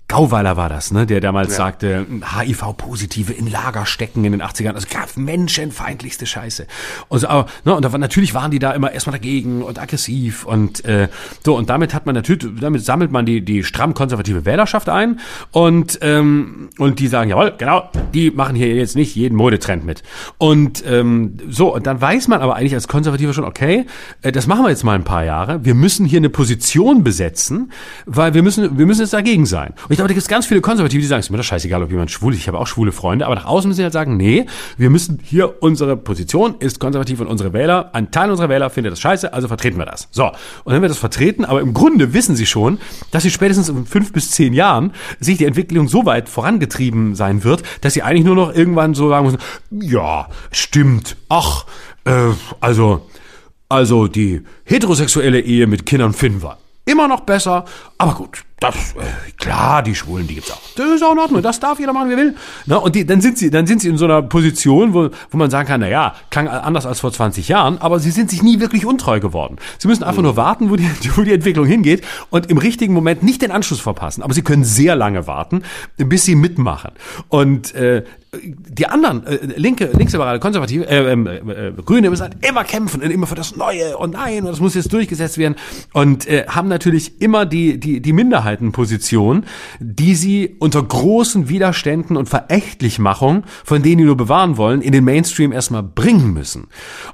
Gauweiler 0.08 0.56
war 0.56 0.70
das, 0.70 0.90
ne, 0.90 1.04
der 1.04 1.20
damals 1.20 1.50
ja. 1.50 1.56
sagte, 1.56 2.06
HIV-Positive 2.34 3.30
in 3.30 3.46
Lager 3.46 3.84
stecken 3.84 4.24
in 4.24 4.32
den 4.32 4.42
80ern, 4.42 4.72
also 4.72 4.86
gar 4.90 5.06
menschenfeindlichste 5.16 6.24
Scheiße. 6.24 6.66
Und, 7.08 7.18
so, 7.18 7.28
aber, 7.28 7.46
ne, 7.66 7.74
und 7.74 7.84
da 7.84 7.92
war, 7.92 7.98
natürlich 7.98 8.32
waren 8.32 8.50
die 8.50 8.58
da 8.58 8.72
immer 8.72 8.90
erstmal 8.90 9.12
dagegen 9.12 9.60
und 9.60 9.78
aggressiv 9.78 10.46
und 10.46 10.82
äh, 10.86 11.08
so, 11.44 11.58
und 11.58 11.68
damit 11.68 11.92
hat 11.92 12.06
man 12.06 12.14
natürlich, 12.14 12.46
damit 12.58 12.82
sammelt 12.86 13.12
man 13.12 13.26
die, 13.26 13.42
die 13.42 13.62
stramm 13.64 13.92
konservative 13.92 14.46
Wählerschaft 14.46 14.88
ein 14.88 15.20
und, 15.52 15.98
ähm, 16.00 16.70
und 16.78 17.00
die 17.00 17.08
sagen, 17.08 17.28
jawohl, 17.28 17.52
genau, 17.58 17.90
die 18.14 18.30
machen 18.30 18.56
hier 18.56 18.74
jetzt 18.74 18.96
nicht 18.96 19.14
jeden 19.14 19.36
Modetrend 19.36 19.84
mit. 19.84 20.02
Und 20.38 20.82
ähm, 20.86 21.36
so, 21.50 21.74
und 21.74 21.86
dann 21.86 22.00
weiß 22.00 22.28
man 22.28 22.40
aber 22.40 22.56
eigentlich 22.56 22.74
als 22.74 22.88
Konservativer 22.88 23.34
schon, 23.34 23.44
okay, 23.44 23.84
äh, 24.22 24.32
das 24.32 24.46
machen 24.46 24.64
wir 24.64 24.70
jetzt 24.70 24.84
mal 24.84 24.94
ein 24.94 25.04
paar 25.04 25.24
Jahre, 25.24 25.66
wir 25.66 25.74
müssen 25.74 26.06
hier 26.06 26.20
eine 26.20 26.30
Position 26.30 27.04
besetzen, 27.04 27.72
weil 28.06 28.32
wir 28.32 28.42
müssen, 28.42 28.78
wir 28.78 28.86
müssen 28.86 29.02
jetzt 29.02 29.12
dagegen 29.12 29.44
sein. 29.44 29.74
Und 29.86 29.97
glaube, 29.98 30.08
da 30.08 30.14
gibt 30.14 30.22
es 30.22 30.28
ganz 30.28 30.46
viele 30.46 30.60
Konservative, 30.60 31.00
die 31.00 31.08
sagen, 31.08 31.18
es 31.18 31.26
ist 31.26 31.30
mir 31.30 31.38
doch 31.38 31.44
scheißegal, 31.44 31.82
ob 31.82 31.90
jemand 31.90 32.12
schwul 32.12 32.32
ist. 32.32 32.38
Ich 32.38 32.46
habe 32.46 32.58
auch 32.58 32.68
schwule 32.68 32.92
Freunde, 32.92 33.26
aber 33.26 33.34
nach 33.34 33.46
außen 33.46 33.68
müssen 33.68 33.78
sie 33.78 33.82
halt 33.82 33.92
sagen, 33.92 34.16
nee, 34.16 34.46
wir 34.76 34.90
müssen 34.90 35.18
hier, 35.24 35.60
unsere 35.60 35.96
Position 35.96 36.54
ist 36.60 36.78
konservativ 36.78 37.18
und 37.20 37.26
unsere 37.26 37.52
Wähler, 37.52 37.90
ein 37.94 38.12
Teil 38.12 38.30
unserer 38.30 38.48
Wähler 38.48 38.70
findet 38.70 38.92
das 38.92 39.00
scheiße, 39.00 39.32
also 39.32 39.48
vertreten 39.48 39.76
wir 39.76 39.86
das. 39.86 40.06
So. 40.12 40.26
Und 40.62 40.72
wenn 40.72 40.82
wir 40.82 40.88
das 40.88 40.98
vertreten, 40.98 41.44
aber 41.44 41.60
im 41.60 41.74
Grunde 41.74 42.14
wissen 42.14 42.36
sie 42.36 42.46
schon, 42.46 42.78
dass 43.10 43.24
sie 43.24 43.30
spätestens 43.30 43.68
in 43.68 43.86
fünf 43.86 44.12
bis 44.12 44.30
zehn 44.30 44.52
Jahren 44.52 44.92
sich 45.18 45.38
die 45.38 45.46
Entwicklung 45.46 45.88
so 45.88 46.06
weit 46.06 46.28
vorangetrieben 46.28 47.16
sein 47.16 47.42
wird, 47.42 47.64
dass 47.80 47.94
sie 47.94 48.02
eigentlich 48.02 48.24
nur 48.24 48.36
noch 48.36 48.54
irgendwann 48.54 48.94
so 48.94 49.08
sagen 49.08 49.26
müssen, 49.26 49.40
ja, 49.70 50.28
stimmt, 50.52 51.16
ach, 51.28 51.66
äh, 52.04 52.30
also, 52.60 53.04
also 53.68 54.06
die 54.06 54.42
heterosexuelle 54.62 55.40
Ehe 55.40 55.66
mit 55.66 55.86
Kindern 55.86 56.12
finden 56.12 56.42
wir 56.42 56.58
immer 56.84 57.08
noch 57.08 57.20
besser, 57.20 57.64
aber 57.98 58.14
gut, 58.14 58.44
das, 58.60 58.74
äh, 58.96 59.32
klar, 59.38 59.82
die 59.82 59.94
Schwulen, 59.94 60.26
die 60.26 60.34
gibt's 60.34 60.50
auch. 60.50 60.60
Das 60.76 60.86
ist 60.86 61.02
auch 61.02 61.12
in 61.12 61.18
Ordnung, 61.18 61.42
das 61.42 61.60
darf 61.60 61.78
jeder 61.78 61.92
machen, 61.92 62.08
wie 62.08 62.14
er 62.14 62.18
will. 62.18 62.36
Na, 62.66 62.76
und 62.76 62.94
die, 62.94 63.06
dann 63.06 63.20
sind 63.20 63.38
sie, 63.38 63.50
dann 63.50 63.66
sind 63.66 63.80
sie 63.80 63.88
in 63.88 63.96
so 63.96 64.04
einer 64.04 64.22
Position, 64.22 64.94
wo, 64.94 65.10
wo 65.30 65.38
man 65.38 65.48
sagen 65.50 65.68
kann, 65.68 65.80
na 65.80 65.88
ja, 65.88 66.14
klang 66.30 66.48
anders 66.48 66.84
als 66.84 67.00
vor 67.00 67.12
20 67.12 67.46
Jahren, 67.48 67.78
aber 67.78 68.00
sie 68.00 68.10
sind 68.10 68.30
sich 68.30 68.42
nie 68.42 68.58
wirklich 68.58 68.84
untreu 68.84 69.20
geworden. 69.20 69.56
Sie 69.78 69.86
müssen 69.86 70.02
einfach 70.02 70.18
mhm. 70.18 70.24
nur 70.24 70.36
warten, 70.36 70.70
wo 70.70 70.76
die, 70.76 70.90
wo 71.16 71.22
die 71.22 71.32
Entwicklung 71.32 71.66
hingeht 71.66 72.04
und 72.30 72.50
im 72.50 72.58
richtigen 72.58 72.94
Moment 72.94 73.22
nicht 73.22 73.42
den 73.42 73.52
Anschluss 73.52 73.80
verpassen. 73.80 74.22
Aber 74.22 74.34
sie 74.34 74.42
können 74.42 74.64
sehr 74.64 74.96
lange 74.96 75.26
warten, 75.26 75.62
bis 75.96 76.24
sie 76.24 76.34
mitmachen. 76.34 76.90
Und 77.28 77.74
äh, 77.74 78.02
die 78.32 78.86
anderen, 78.86 79.26
äh, 79.26 79.38
linke, 79.56 79.90
linksliberale, 79.96 80.38
konservative, 80.38 80.86
äh, 80.86 81.12
äh, 81.12 81.68
äh, 81.68 81.72
Grüne 81.84 82.10
müssen 82.10 82.22
halt 82.22 82.36
immer 82.46 82.62
kämpfen 82.64 83.00
und 83.00 83.10
immer 83.10 83.26
für 83.26 83.34
das 83.34 83.56
Neue 83.56 83.96
und 83.96 84.12
nein, 84.12 84.40
und 84.40 84.48
das 84.50 84.60
muss 84.60 84.74
jetzt 84.74 84.92
durchgesetzt 84.92 85.38
werden 85.38 85.56
und 85.94 86.26
äh, 86.28 86.46
haben 86.46 86.68
natürlich 86.68 87.22
immer 87.22 87.46
die, 87.46 87.80
die, 87.80 88.00
die 88.00 88.12
Minderheitenposition, 88.12 89.44
die 89.80 90.14
sie 90.14 90.56
unter 90.58 90.82
großen 90.82 91.48
Widerständen 91.48 92.18
und 92.18 92.28
Verächtlichmachung, 92.28 93.44
von 93.64 93.82
denen 93.82 93.98
die 93.98 94.04
nur 94.04 94.16
bewahren 94.16 94.58
wollen, 94.58 94.82
in 94.82 94.92
den 94.92 95.04
Mainstream 95.04 95.50
erstmal 95.50 95.82
bringen 95.82 96.34
müssen. 96.34 96.66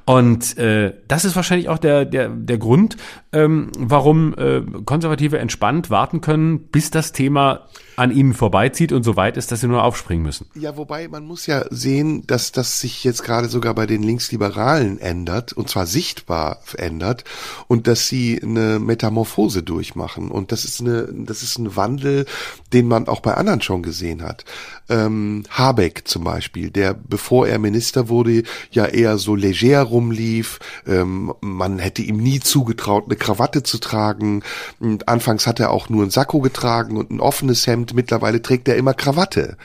Und 0.06 0.58
äh, 0.58 0.94
das 1.06 1.24
ist 1.24 1.36
wahrscheinlich 1.36 1.68
auch 1.68 1.78
der, 1.78 2.04
der, 2.04 2.28
der 2.28 2.58
Grund, 2.58 2.96
ähm, 3.32 3.70
warum 3.78 4.34
äh, 4.34 4.62
Konservative 4.84 5.38
entspannt 5.38 5.90
warten 5.90 6.20
können, 6.20 6.58
bis 6.58 6.90
das 6.90 7.12
Thema 7.12 7.68
an 7.96 8.10
ihnen 8.10 8.34
vorbeizieht 8.34 8.92
und 8.92 9.04
so 9.04 9.16
weit 9.16 9.36
ist, 9.36 9.52
dass 9.52 9.60
sie 9.60 9.68
nur 9.68 9.84
aufspringen 9.84 10.24
müssen. 10.24 10.46
Ja, 10.54 10.76
wobei 10.76 11.03
man 11.08 11.24
muss 11.24 11.46
ja 11.46 11.64
sehen, 11.70 12.26
dass 12.26 12.52
das 12.52 12.80
sich 12.80 13.04
jetzt 13.04 13.22
gerade 13.22 13.48
sogar 13.48 13.74
bei 13.74 13.86
den 13.86 14.02
Linksliberalen 14.02 14.98
ändert 15.00 15.52
und 15.52 15.68
zwar 15.68 15.86
sichtbar 15.86 16.60
ändert 16.76 17.24
und 17.68 17.86
dass 17.86 18.08
sie 18.08 18.40
eine 18.42 18.78
Metamorphose 18.78 19.62
durchmachen 19.62 20.30
und 20.30 20.52
das 20.52 20.64
ist 20.64 20.80
eine, 20.80 21.08
das 21.12 21.42
ist 21.42 21.58
ein 21.58 21.76
Wandel, 21.76 22.26
den 22.72 22.88
man 22.88 23.08
auch 23.08 23.20
bei 23.20 23.34
anderen 23.34 23.60
schon 23.60 23.82
gesehen 23.82 24.22
hat. 24.22 24.44
Ähm, 24.88 25.44
Habeck 25.48 26.02
zum 26.04 26.24
Beispiel, 26.24 26.70
der 26.70 26.94
bevor 26.94 27.48
er 27.48 27.58
Minister 27.58 28.08
wurde, 28.08 28.42
ja 28.70 28.84
eher 28.84 29.16
so 29.16 29.34
leger 29.34 29.82
rumlief. 29.82 30.58
Ähm, 30.86 31.32
man 31.40 31.78
hätte 31.78 32.02
ihm 32.02 32.18
nie 32.18 32.40
zugetraut, 32.40 33.04
eine 33.06 33.16
Krawatte 33.16 33.62
zu 33.62 33.78
tragen. 33.78 34.42
Und 34.80 35.08
anfangs 35.08 35.46
hat 35.46 35.58
er 35.60 35.70
auch 35.70 35.88
nur 35.88 36.04
ein 36.04 36.10
Sakko 36.10 36.40
getragen 36.40 36.96
und 36.98 37.10
ein 37.10 37.20
offenes 37.20 37.66
Hemd 37.66 37.94
mittlerweile 37.94 38.42
trägt 38.42 38.68
er 38.68 38.76
immer 38.76 38.92
Krawatte. 38.92 39.56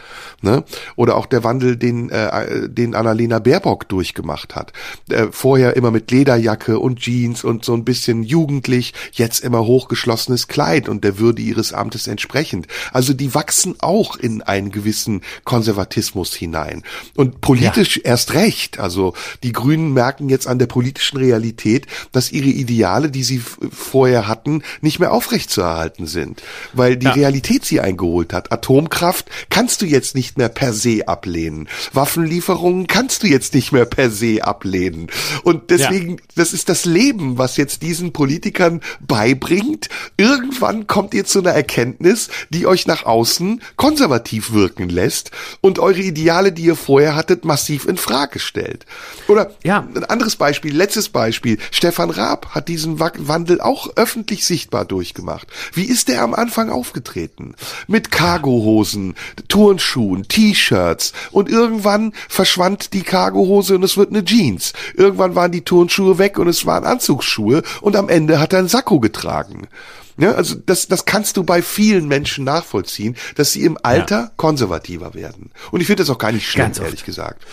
Ne? 0.41 0.63
Oder 0.95 1.17
auch 1.17 1.25
der 1.25 1.43
Wandel, 1.43 1.75
den, 1.75 2.09
äh, 2.09 2.69
den 2.69 2.95
Annalena 2.95 3.39
Baerbock 3.39 3.89
durchgemacht 3.89 4.55
hat. 4.55 4.71
Äh, 5.09 5.27
vorher 5.31 5.75
immer 5.75 5.91
mit 5.91 6.11
Lederjacke 6.11 6.79
und 6.79 6.99
Jeans 6.99 7.43
und 7.43 7.65
so 7.65 7.73
ein 7.73 7.83
bisschen 7.83 8.23
jugendlich, 8.23 8.93
jetzt 9.11 9.43
immer 9.43 9.65
hochgeschlossenes 9.65 10.47
Kleid 10.47 10.87
und 10.87 11.03
der 11.03 11.19
Würde 11.19 11.41
ihres 11.41 11.73
Amtes 11.73 12.07
entsprechend. 12.07 12.67
Also 12.93 13.13
die 13.13 13.35
wachsen 13.35 13.75
auch 13.79 14.15
in 14.15 14.41
einen 14.41 14.71
gewissen 14.71 15.08
Konservatismus 15.43 16.33
hinein. 16.33 16.83
Und 17.15 17.41
politisch 17.41 17.97
ja. 17.97 18.03
erst 18.05 18.33
recht. 18.33 18.79
Also 18.79 19.13
die 19.43 19.53
Grünen 19.53 19.93
merken 19.93 20.29
jetzt 20.29 20.47
an 20.47 20.59
der 20.59 20.67
politischen 20.67 21.17
Realität, 21.17 21.87
dass 22.11 22.31
ihre 22.31 22.47
Ideale, 22.47 23.09
die 23.11 23.23
sie 23.23 23.41
vorher 23.71 24.27
hatten, 24.27 24.63
nicht 24.81 24.99
mehr 24.99 25.11
aufrechtzuerhalten 25.11 26.07
sind, 26.07 26.43
weil 26.73 26.97
die 26.97 27.07
ja. 27.07 27.13
Realität 27.13 27.65
sie 27.65 27.79
eingeholt 27.79 28.19
geholt 28.19 28.33
hat. 28.33 28.51
Atomkraft 28.51 29.29
kannst 29.49 29.81
du 29.81 29.85
jetzt 29.85 30.15
nicht 30.15 30.37
mehr 30.37 30.49
per 30.49 30.73
se 30.73 31.07
ablehnen. 31.07 31.69
Waffenlieferungen 31.93 32.87
kannst 32.87 33.23
du 33.23 33.27
jetzt 33.27 33.53
nicht 33.53 33.71
mehr 33.71 33.85
per 33.85 34.09
se 34.09 34.43
ablehnen. 34.43 35.07
Und 35.43 35.69
deswegen, 35.69 36.11
ja. 36.11 36.23
das 36.35 36.53
ist 36.53 36.69
das 36.69 36.85
Leben, 36.85 37.37
was 37.37 37.57
jetzt 37.57 37.81
diesen 37.81 38.11
Politikern 38.13 38.81
beibringt. 38.99 39.89
Irgendwann 40.17 40.87
kommt 40.87 41.13
ihr 41.13 41.25
zu 41.25 41.39
einer 41.39 41.51
Erkenntnis, 41.51 42.29
die 42.49 42.67
euch 42.67 42.87
nach 42.87 43.05
außen 43.05 43.61
konservativ 43.75 44.51
wirken 44.51 44.89
lässt 44.89 44.98
und 45.61 45.79
eure 45.79 45.99
Ideale, 45.99 46.51
die 46.51 46.63
ihr 46.63 46.75
vorher 46.75 47.15
hattet, 47.15 47.45
massiv 47.45 47.85
in 47.85 47.97
Frage 47.97 48.39
stellt. 48.39 48.85
Oder 49.27 49.51
ja. 49.63 49.87
ein 49.95 50.03
anderes 50.05 50.35
Beispiel, 50.35 50.75
letztes 50.75 51.09
Beispiel. 51.09 51.59
Stefan 51.71 52.09
Raab 52.09 52.55
hat 52.55 52.67
diesen 52.67 52.99
Wandel 52.99 53.61
auch 53.61 53.95
öffentlich 53.95 54.45
sichtbar 54.45 54.85
durchgemacht. 54.85 55.47
Wie 55.73 55.85
ist 55.85 56.07
der 56.07 56.23
am 56.23 56.33
Anfang 56.33 56.69
aufgetreten? 56.69 57.55
Mit 57.87 57.99
mit 57.99 58.11
Cargohosen, 58.11 59.13
Turnschuhen, 59.49 60.29
T-Shirts 60.29 61.11
und 61.31 61.49
irgendwann 61.49 62.13
verschwand 62.29 62.93
die 62.93 63.01
Cargohose 63.01 63.75
und 63.75 63.83
es 63.83 63.97
wird 63.97 64.11
eine 64.11 64.23
Jeans. 64.23 64.71
Irgendwann 64.93 65.35
waren 65.35 65.51
die 65.51 65.65
Turnschuhe 65.65 66.17
weg 66.17 66.39
und 66.39 66.47
es 66.47 66.65
waren 66.65 66.85
Anzugsschuhe 66.85 67.61
und 67.81 67.97
am 67.97 68.07
Ende 68.07 68.39
hat 68.39 68.53
er 68.53 68.59
einen 68.59 68.69
Sakko 68.69 69.01
getragen. 69.01 69.67
Ja, 70.19 70.33
also 70.33 70.55
das, 70.55 70.87
das 70.87 71.05
kannst 71.05 71.37
du 71.37 71.43
bei 71.43 71.61
vielen 71.61 72.07
Menschen 72.07 72.43
nachvollziehen, 72.45 73.15
dass 73.35 73.53
sie 73.53 73.63
im 73.63 73.77
Alter 73.81 74.19
ja. 74.19 74.31
konservativer 74.35 75.13
werden. 75.13 75.51
Und 75.71 75.81
ich 75.81 75.87
finde 75.87 76.03
das 76.03 76.09
auch 76.09 76.17
gar 76.17 76.31
nicht 76.31 76.47
schlimm, 76.47 76.71
ehrlich 76.81 77.05
gesagt. 77.05 77.45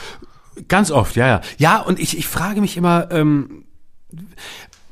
Ganz 0.69 0.91
oft, 0.91 1.17
ja, 1.17 1.27
ja. 1.27 1.41
Ja, 1.59 1.81
und 1.81 2.01
ich, 2.01 2.17
ich 2.19 2.27
frage 2.27 2.61
mich 2.61 2.77
immer, 2.77 3.09
ähm, 3.11 3.65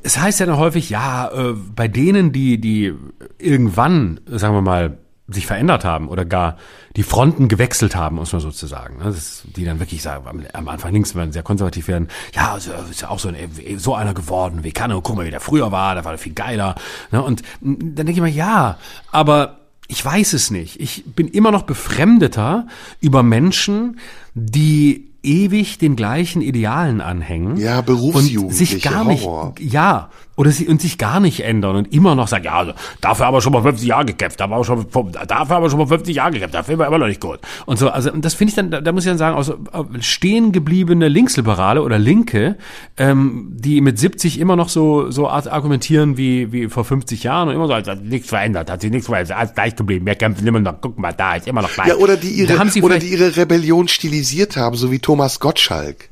es 0.03 0.19
heißt 0.19 0.41
ja 0.41 0.47
dann 0.47 0.59
häufig, 0.59 0.91
ja, 0.91 1.29
äh, 1.29 1.55
bei 1.55 1.89
denen, 1.89 2.33
die, 2.33 2.61
die 2.61 2.93
irgendwann, 3.39 4.21
sagen 4.27 4.55
wir 4.55 4.63
mal, 4.63 4.99
sich 5.27 5.47
verändert 5.47 5.85
haben 5.85 6.09
oder 6.09 6.25
gar 6.25 6.59
die 6.97 7.03
Fronten 7.03 7.49
gewechselt 7.49 7.97
haben, 7.97 8.17
muss 8.17 8.33
man 8.33 8.43
sozusagen. 8.43 8.99
Ne? 8.99 9.05
Das, 9.07 9.43
die 9.57 9.65
dann 9.65 9.81
wirklich 9.81 10.03
sagen, 10.03 10.47
am 10.53 10.69
Anfang 10.69 10.93
links 10.93 11.15
werden 11.15 11.33
sehr 11.33 11.43
konservativ 11.43 11.89
werden. 11.89 12.09
Ja, 12.35 12.53
also 12.53 12.73
ist 12.91 13.01
ja 13.01 13.09
auch 13.09 13.19
so, 13.19 13.29
ein, 13.29 13.37
so 13.79 13.95
einer 13.95 14.13
geworden 14.13 14.65
wie 14.65 14.73
Kanne. 14.73 15.01
Guck 15.03 15.17
mal, 15.17 15.25
wie 15.25 15.31
der 15.31 15.41
früher 15.41 15.73
war, 15.73 15.95
da 15.95 16.05
war 16.05 16.13
der 16.13 16.19
viel 16.19 16.35
geiler. 16.35 16.75
Ne? 17.11 17.23
Und 17.23 17.43
dann 17.61 17.95
denke 17.95 18.13
ich 18.13 18.21
mir, 18.21 18.29
ja, 18.29 18.79
aber 19.13 19.61
ich 19.89 20.05
weiß 20.05 20.35
es 20.35 20.51
nicht. 20.51 20.81
Ich 20.81 21.05
bin 21.07 21.29
immer 21.29 21.51
noch 21.51 21.63
befremdeter 21.63 22.67
über 23.01 23.23
Menschen, 23.23 23.99
die 24.35 25.11
ewig 25.23 25.79
den 25.79 25.97
gleichen 25.97 26.43
Idealen 26.43 27.01
anhängen. 27.01 27.57
Ja, 27.57 27.81
Berufsjugendliche. 27.81 28.41
Und 28.41 28.53
sich 28.53 28.83
gar 28.83 29.05
nicht, 29.05 29.25
Horror. 29.25 29.55
ja, 29.59 30.11
oder 30.37 30.51
sie 30.51 30.67
und 30.67 30.81
sich 30.81 30.99
gar 30.99 31.21
nicht 31.21 31.41
ändern 31.41 31.77
und 31.77 31.93
immer 31.93 32.15
noch 32.15 32.29
sagen, 32.29 32.45
ja, 32.45 32.59
also, 32.59 32.73
dafür 33.01 33.27
haben 33.27 33.35
wir 33.35 33.41
schon 33.41 33.53
mal 33.53 33.63
50 33.63 33.87
Jahre 33.87 34.05
gekämpft, 34.05 34.41
da 34.41 34.51
war 34.51 34.65
schon, 34.65 34.87
dafür 34.91 35.57
haben 35.57 35.63
wir 35.63 35.71
schon 35.71 35.79
mal 35.79 35.87
50 35.87 36.17
Jahre 36.17 36.33
gekämpft, 36.33 36.55
dafür 36.55 36.79
war 36.79 36.87
immer 36.87 36.99
noch 36.99 37.07
nicht 37.07 37.21
gut. 37.21 37.39
Und 37.67 37.79
so, 37.79 37.89
also 37.89 38.11
das 38.11 38.35
finde 38.35 38.51
ich 38.51 38.57
dann, 38.57 38.71
da, 38.71 38.81
da, 38.81 38.93
muss 38.93 39.05
ich 39.05 39.11
dann 39.11 39.19
sagen, 39.19 39.37
also 39.37 39.57
stehen 40.01 40.53
gebliebene 40.53 41.09
Linksliberale 41.09 41.83
oder 41.83 41.99
Linke, 41.99 42.57
ähm, 42.97 43.49
die 43.51 43.81
mit 43.81 43.99
70 43.99 44.41
immer 44.41 44.57
noch 44.57 44.69
so 44.69 45.11
so 45.11 45.29
argumentieren 45.29 46.17
wie 46.17 46.53
wie 46.53 46.69
vor 46.69 46.85
50 46.85 47.23
Jahren 47.23 47.49
und 47.49 47.55
immer 47.55 47.67
so, 47.67 47.75
hat 47.75 48.03
nichts 48.03 48.29
verändert, 48.29 48.71
hat 48.71 48.81
sich 48.81 48.91
nichts 48.91 49.07
verändert, 49.07 49.37
alles 49.37 49.55
gleich 49.55 49.77
geblieben, 49.77 50.07
wir 50.07 50.15
kämpfen 50.15 50.47
immer 50.47 50.61
noch, 50.61 50.81
guck 50.81 50.99
mal, 50.99 51.13
da 51.13 51.37
ist 51.37 51.47
immer 51.47 51.63
noch 51.63 51.73
gleich. 51.73 51.89
Ja, 51.89 51.97
oder 51.97 52.17
die 52.17 52.31
ihre, 52.31 52.61
oder 52.83 52.99
die 52.99 53.09
ihre 53.09 53.37
Rebellion 53.37 53.89
stilisiert 53.89 54.57
haben, 54.57 54.77
so 54.77 54.91
wie 54.91 54.99
Thomas 54.99 55.39
Gottschalk. 55.39 56.09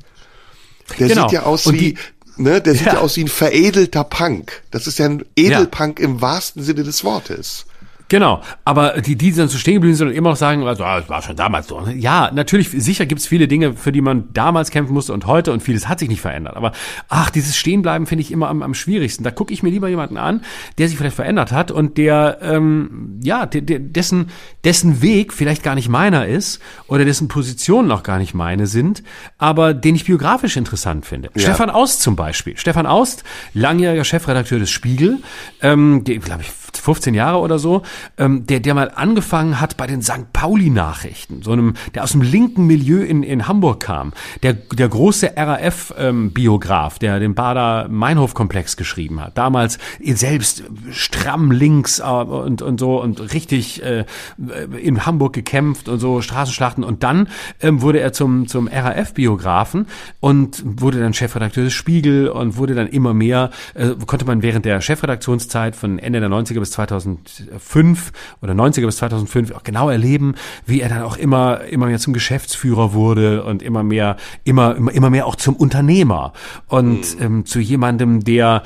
Der 0.99 1.07
genau. 1.07 1.23
sieht 1.23 1.31
ja 1.31 1.43
aus 1.43 1.65
und 1.65 1.79
wie, 1.79 1.97
Ne, 2.37 2.61
der 2.61 2.73
sieht 2.73 2.87
ja. 2.87 2.93
ja 2.93 2.99
aus 2.99 3.15
wie 3.17 3.23
ein 3.23 3.27
veredelter 3.27 4.03
Punk. 4.03 4.63
Das 4.71 4.87
ist 4.87 4.99
ja 4.99 5.05
ein 5.05 5.23
Edelpunk 5.35 5.99
ja. 5.99 6.05
im 6.05 6.21
wahrsten 6.21 6.63
Sinne 6.63 6.83
des 6.83 7.03
Wortes. 7.03 7.65
Genau, 8.09 8.41
aber 8.63 9.01
die, 9.01 9.15
die 9.15 9.31
dann 9.31 9.47
so 9.47 9.57
stehen 9.57 9.75
geblieben 9.75 9.95
sind 9.95 10.09
und 10.09 10.13
immer 10.13 10.29
noch 10.29 10.35
sagen, 10.35 10.65
also, 10.67 10.83
ah, 10.83 10.99
das 10.99 11.09
war 11.09 11.21
schon 11.21 11.35
damals 11.35 11.67
so. 11.67 11.81
Ja, 11.95 12.29
natürlich, 12.31 12.69
sicher 12.69 13.05
gibt's 13.05 13.25
viele 13.25 13.47
Dinge, 13.47 13.73
für 13.73 13.91
die 13.91 14.01
man 14.01 14.31
damals 14.33 14.71
kämpfen 14.71 14.93
musste 14.93 15.13
und 15.13 15.25
heute 15.25 15.51
und 15.51 15.63
vieles 15.63 15.87
hat 15.87 15.99
sich 15.99 16.09
nicht 16.09 16.21
verändert. 16.21 16.55
Aber 16.55 16.73
ach, 17.09 17.29
dieses 17.29 17.57
Stehenbleiben 17.57 18.05
finde 18.05 18.21
ich 18.21 18.31
immer 18.31 18.49
am, 18.49 18.61
am 18.61 18.73
schwierigsten. 18.73 19.23
Da 19.23 19.31
gucke 19.31 19.53
ich 19.53 19.63
mir 19.63 19.69
lieber 19.69 19.87
jemanden 19.87 20.17
an, 20.17 20.41
der 20.77 20.87
sich 20.87 20.97
vielleicht 20.97 21.15
verändert 21.15 21.51
hat 21.51 21.71
und 21.71 21.97
der, 21.97 22.37
ähm, 22.41 23.19
ja, 23.23 23.45
der, 23.45 23.61
der, 23.61 23.79
dessen, 23.79 24.29
dessen 24.63 25.01
Weg 25.01 25.33
vielleicht 25.33 25.63
gar 25.63 25.75
nicht 25.75 25.89
meiner 25.89 26.27
ist 26.27 26.59
oder 26.87 27.05
dessen 27.05 27.27
Positionen 27.27 27.91
auch 27.91 28.03
gar 28.03 28.19
nicht 28.19 28.33
meine 28.33 28.67
sind, 28.67 29.03
aber 29.37 29.73
den 29.73 29.95
ich 29.95 30.05
biografisch 30.05 30.57
interessant 30.57 31.05
finde. 31.05 31.29
Ja. 31.35 31.41
Stefan 31.41 31.69
Aust 31.69 32.01
zum 32.01 32.15
Beispiel. 32.15 32.57
Stefan 32.57 32.85
Aust, 32.85 33.23
langjähriger 33.53 34.03
Chefredakteur 34.03 34.59
des 34.59 34.69
Spiegel, 34.69 35.19
ähm, 35.61 36.03
glaube 36.03 36.41
ich, 36.41 36.51
15 36.79 37.13
Jahre 37.13 37.37
oder 37.39 37.59
so, 37.59 37.83
ähm, 38.17 38.45
der, 38.47 38.59
der 38.59 38.73
mal 38.73 38.91
angefangen 38.95 39.59
hat 39.59 39.77
bei 39.77 39.87
den 39.87 40.01
St. 40.01 40.31
Pauli-Nachrichten, 40.33 41.41
so 41.41 41.51
einem, 41.51 41.73
der 41.93 42.03
aus 42.03 42.11
dem 42.11 42.21
linken 42.21 42.67
Milieu 42.67 43.01
in, 43.01 43.23
in 43.23 43.47
Hamburg 43.47 43.81
kam, 43.81 44.13
der, 44.41 44.53
der 44.53 44.89
große 44.89 45.33
RAF-Biograf, 45.35 46.95
ähm, 46.95 46.99
der 46.99 47.19
den 47.19 47.35
Bader-Meinhof-Komplex 47.35 48.77
geschrieben 48.77 49.21
hat, 49.21 49.37
damals 49.37 49.77
selbst 50.03 50.63
stramm 50.91 51.51
links 51.51 51.99
äh, 51.99 52.03
und, 52.03 52.61
und 52.61 52.79
so 52.79 53.01
und 53.01 53.33
richtig 53.33 53.83
äh, 53.83 54.05
in 54.81 55.05
Hamburg 55.05 55.33
gekämpft 55.33 55.89
und 55.89 55.99
so, 55.99 56.21
Straßenschlachten 56.21 56.83
und 56.83 57.03
dann 57.03 57.27
ähm, 57.61 57.81
wurde 57.81 57.99
er 57.99 58.13
zum, 58.13 58.47
zum 58.47 58.67
RAF-Biografen 58.67 59.87
und 60.19 60.63
wurde 60.65 60.99
dann 60.99 61.13
Chefredakteur 61.13 61.63
des 61.63 61.73
Spiegel 61.73 62.27
und 62.27 62.57
wurde 62.57 62.75
dann 62.75 62.87
immer 62.87 63.13
mehr, 63.13 63.49
äh, 63.73 63.91
konnte 64.05 64.25
man 64.25 64.41
während 64.41 64.65
der 64.65 64.81
Chefredaktionszeit 64.81 65.75
von 65.75 65.99
Ende 65.99 66.19
der 66.19 66.29
90er 66.29 66.59
bis 66.59 66.71
2005 66.71 67.82
oder 68.41 68.53
90er 68.53 68.85
bis 68.85 68.97
2005 68.97 69.51
auch 69.51 69.63
genau 69.63 69.89
erleben, 69.89 70.35
wie 70.65 70.81
er 70.81 70.89
dann 70.89 71.03
auch 71.03 71.17
immer, 71.17 71.61
immer 71.61 71.87
mehr 71.87 71.99
zum 71.99 72.13
Geschäftsführer 72.13 72.93
wurde 72.93 73.43
und 73.43 73.61
immer 73.61 73.83
mehr, 73.83 74.17
immer, 74.43 74.75
immer, 74.75 74.91
immer 74.91 75.09
mehr 75.09 75.27
auch 75.27 75.35
zum 75.35 75.55
Unternehmer 75.55 76.33
und 76.67 77.17
mhm. 77.17 77.23
ähm, 77.23 77.45
zu 77.45 77.59
jemandem, 77.59 78.23
der 78.23 78.63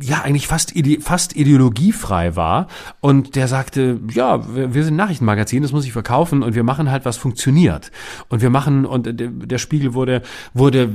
ja 0.00 0.22
eigentlich 0.22 0.46
fast, 0.46 0.74
ide 0.74 1.00
fast 1.00 1.36
ideologiefrei 1.36 2.36
war 2.36 2.68
und 3.00 3.36
der 3.36 3.48
sagte, 3.48 4.00
ja, 4.12 4.54
wir, 4.54 4.74
wir 4.74 4.84
sind 4.84 4.96
Nachrichtenmagazin, 4.96 5.62
das 5.62 5.72
muss 5.72 5.84
ich 5.84 5.92
verkaufen 5.92 6.42
und 6.42 6.54
wir 6.54 6.62
machen 6.62 6.90
halt, 6.90 7.04
was 7.04 7.16
funktioniert. 7.16 7.90
Und 8.28 8.42
wir 8.42 8.50
machen, 8.50 8.86
und 8.86 9.08
der 9.16 9.58
Spiegel 9.58 9.94
wurde, 9.94 10.22
wurde 10.54 10.88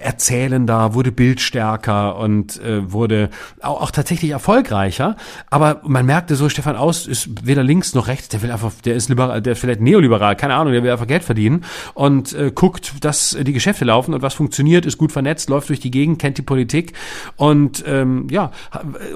erzählender, 0.00 0.94
wurde 0.94 1.12
bildstärker 1.12 2.16
und 2.16 2.60
äh, 2.62 2.90
wurde 2.92 3.30
auch, 3.62 3.82
auch 3.82 3.90
tatsächlich 3.90 4.32
erfolgreicher. 4.32 5.16
Aber 5.50 5.80
man 5.84 6.06
merkte 6.06 6.36
so, 6.36 6.48
Stefan 6.48 6.76
Aus 6.76 6.97
ist 7.06 7.46
weder 7.46 7.62
links 7.62 7.94
noch 7.94 8.08
rechts, 8.08 8.28
der 8.28 8.42
will 8.42 8.50
einfach, 8.50 8.72
der 8.84 8.94
ist 8.94 9.08
liberal, 9.08 9.40
der 9.42 9.52
ist 9.52 9.60
vielleicht 9.60 9.80
neoliberal, 9.80 10.36
keine 10.36 10.54
Ahnung, 10.54 10.72
der 10.72 10.82
will 10.82 10.90
einfach 10.90 11.06
Geld 11.06 11.24
verdienen 11.24 11.64
und 11.94 12.32
äh, 12.32 12.50
guckt, 12.54 13.04
dass 13.04 13.36
die 13.40 13.52
Geschäfte 13.52 13.84
laufen 13.84 14.14
und 14.14 14.22
was 14.22 14.34
funktioniert, 14.34 14.86
ist 14.86 14.98
gut 14.98 15.12
vernetzt, 15.12 15.48
läuft 15.48 15.68
durch 15.68 15.80
die 15.80 15.90
Gegend, 15.90 16.18
kennt 16.18 16.38
die 16.38 16.42
Politik 16.42 16.92
und 17.36 17.84
ähm, 17.86 18.26
ja, 18.30 18.50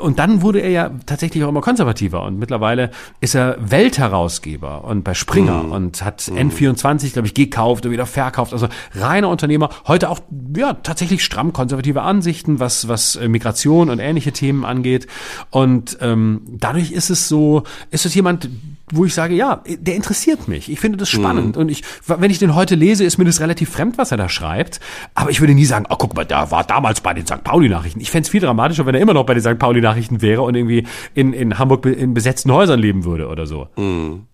und 0.00 0.18
dann 0.18 0.42
wurde 0.42 0.60
er 0.60 0.70
ja 0.70 0.90
tatsächlich 1.06 1.44
auch 1.44 1.48
immer 1.48 1.60
konservativer 1.60 2.22
und 2.22 2.38
mittlerweile 2.38 2.90
ist 3.20 3.34
er 3.34 3.56
Weltherausgeber 3.60 4.84
und 4.84 5.04
bei 5.04 5.14
Springer 5.14 5.64
mm. 5.64 5.72
und 5.72 6.04
hat 6.04 6.30
mm. 6.30 6.36
N24, 6.36 7.12
glaube 7.12 7.28
ich, 7.28 7.34
gekauft 7.34 7.86
und 7.86 7.92
wieder 7.92 8.06
verkauft, 8.06 8.52
also 8.52 8.68
reiner 8.94 9.28
Unternehmer, 9.28 9.70
heute 9.86 10.10
auch 10.10 10.20
ja 10.56 10.74
tatsächlich 10.74 11.24
stramm 11.24 11.52
konservative 11.52 12.02
Ansichten, 12.02 12.60
was 12.60 12.88
was 12.88 13.16
äh, 13.16 13.28
Migration 13.28 13.90
und 13.90 13.98
ähnliche 13.98 14.32
Themen 14.32 14.64
angeht 14.64 15.06
und 15.50 15.98
ähm, 16.00 16.42
dadurch 16.46 16.92
ist 16.92 17.10
es 17.10 17.28
so, 17.28 17.64
ist 17.90 18.06
es 18.06 18.14
jemand, 18.14 18.48
wo 18.90 19.04
ich 19.04 19.14
sage, 19.14 19.34
ja, 19.34 19.62
der 19.66 19.94
interessiert 19.94 20.48
mich. 20.48 20.70
Ich 20.70 20.80
finde 20.80 20.98
das 20.98 21.08
spannend. 21.08 21.56
Mhm. 21.56 21.62
Und 21.62 21.68
ich, 21.70 21.82
wenn 22.06 22.30
ich 22.30 22.38
den 22.38 22.54
heute 22.54 22.74
lese, 22.74 23.04
ist 23.04 23.18
mir 23.18 23.24
das 23.24 23.40
relativ 23.40 23.70
fremd, 23.70 23.98
was 23.98 24.10
er 24.10 24.16
da 24.16 24.28
schreibt. 24.28 24.80
Aber 25.14 25.30
ich 25.30 25.40
würde 25.40 25.54
nie 25.54 25.64
sagen, 25.64 25.86
oh, 25.88 25.96
guck 25.96 26.14
mal, 26.14 26.24
der 26.24 26.50
war 26.50 26.64
damals 26.64 27.00
bei 27.00 27.14
den 27.14 27.26
St. 27.26 27.44
Pauli-Nachrichten. 27.44 28.00
Ich 28.00 28.10
fände 28.10 28.26
es 28.26 28.30
viel 28.30 28.40
dramatischer, 28.40 28.86
wenn 28.86 28.94
er 28.94 29.00
immer 29.00 29.14
noch 29.14 29.24
bei 29.24 29.34
den 29.34 29.42
St. 29.42 29.58
Pauli-Nachrichten 29.58 30.22
wäre 30.22 30.42
und 30.42 30.54
irgendwie 30.54 30.86
in, 31.14 31.32
in 31.32 31.58
Hamburg 31.58 31.86
in 31.86 32.14
besetzten 32.14 32.52
Häusern 32.52 32.80
leben 32.80 33.04
würde 33.04 33.28
oder 33.28 33.46
so. 33.46 33.68
Mhm. 33.76 34.26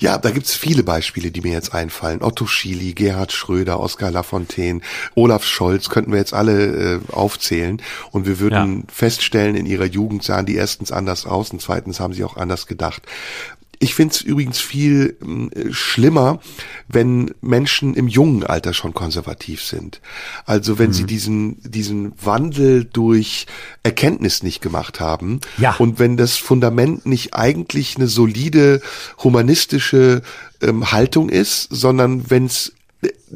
Ja, 0.00 0.18
da 0.18 0.30
gibt's 0.30 0.54
viele 0.54 0.82
Beispiele, 0.82 1.30
die 1.30 1.40
mir 1.40 1.52
jetzt 1.52 1.74
einfallen. 1.74 2.22
Otto 2.22 2.46
Schily, 2.46 2.92
Gerhard 2.92 3.32
Schröder, 3.32 3.80
Oskar 3.80 4.10
Lafontaine, 4.10 4.80
Olaf 5.14 5.44
Scholz 5.44 5.90
könnten 5.90 6.12
wir 6.12 6.18
jetzt 6.18 6.34
alle 6.34 6.94
äh, 6.94 7.00
aufzählen 7.12 7.82
und 8.12 8.26
wir 8.26 8.38
würden 8.38 8.80
ja. 8.80 8.84
feststellen, 8.92 9.56
in 9.56 9.66
ihrer 9.66 9.84
Jugend 9.84 10.22
sahen 10.22 10.46
die 10.46 10.54
erstens 10.54 10.92
anders 10.92 11.26
aus 11.26 11.50
und 11.50 11.60
zweitens 11.60 12.00
haben 12.00 12.12
sie 12.12 12.24
auch 12.24 12.36
anders 12.36 12.66
gedacht. 12.66 13.02
Ich 13.80 13.94
finde 13.94 14.14
es 14.14 14.20
übrigens 14.20 14.58
viel 14.58 15.16
äh, 15.54 15.72
schlimmer, 15.72 16.40
wenn 16.88 17.32
Menschen 17.40 17.94
im 17.94 18.08
jungen 18.08 18.44
Alter 18.44 18.74
schon 18.74 18.94
konservativ 18.94 19.62
sind. 19.62 20.00
Also 20.46 20.78
wenn 20.78 20.88
mhm. 20.88 20.94
sie 20.94 21.04
diesen, 21.04 21.62
diesen 21.62 22.12
Wandel 22.22 22.84
durch 22.84 23.46
Erkenntnis 23.82 24.42
nicht 24.42 24.60
gemacht 24.60 25.00
haben. 25.00 25.40
Ja. 25.58 25.76
Und 25.78 25.98
wenn 25.98 26.16
das 26.16 26.36
Fundament 26.36 27.06
nicht 27.06 27.34
eigentlich 27.34 27.96
eine 27.96 28.08
solide 28.08 28.80
humanistische 29.22 30.22
ähm, 30.60 30.90
Haltung 30.90 31.28
ist, 31.28 31.68
sondern 31.70 32.30
wenn 32.30 32.46
es 32.46 32.72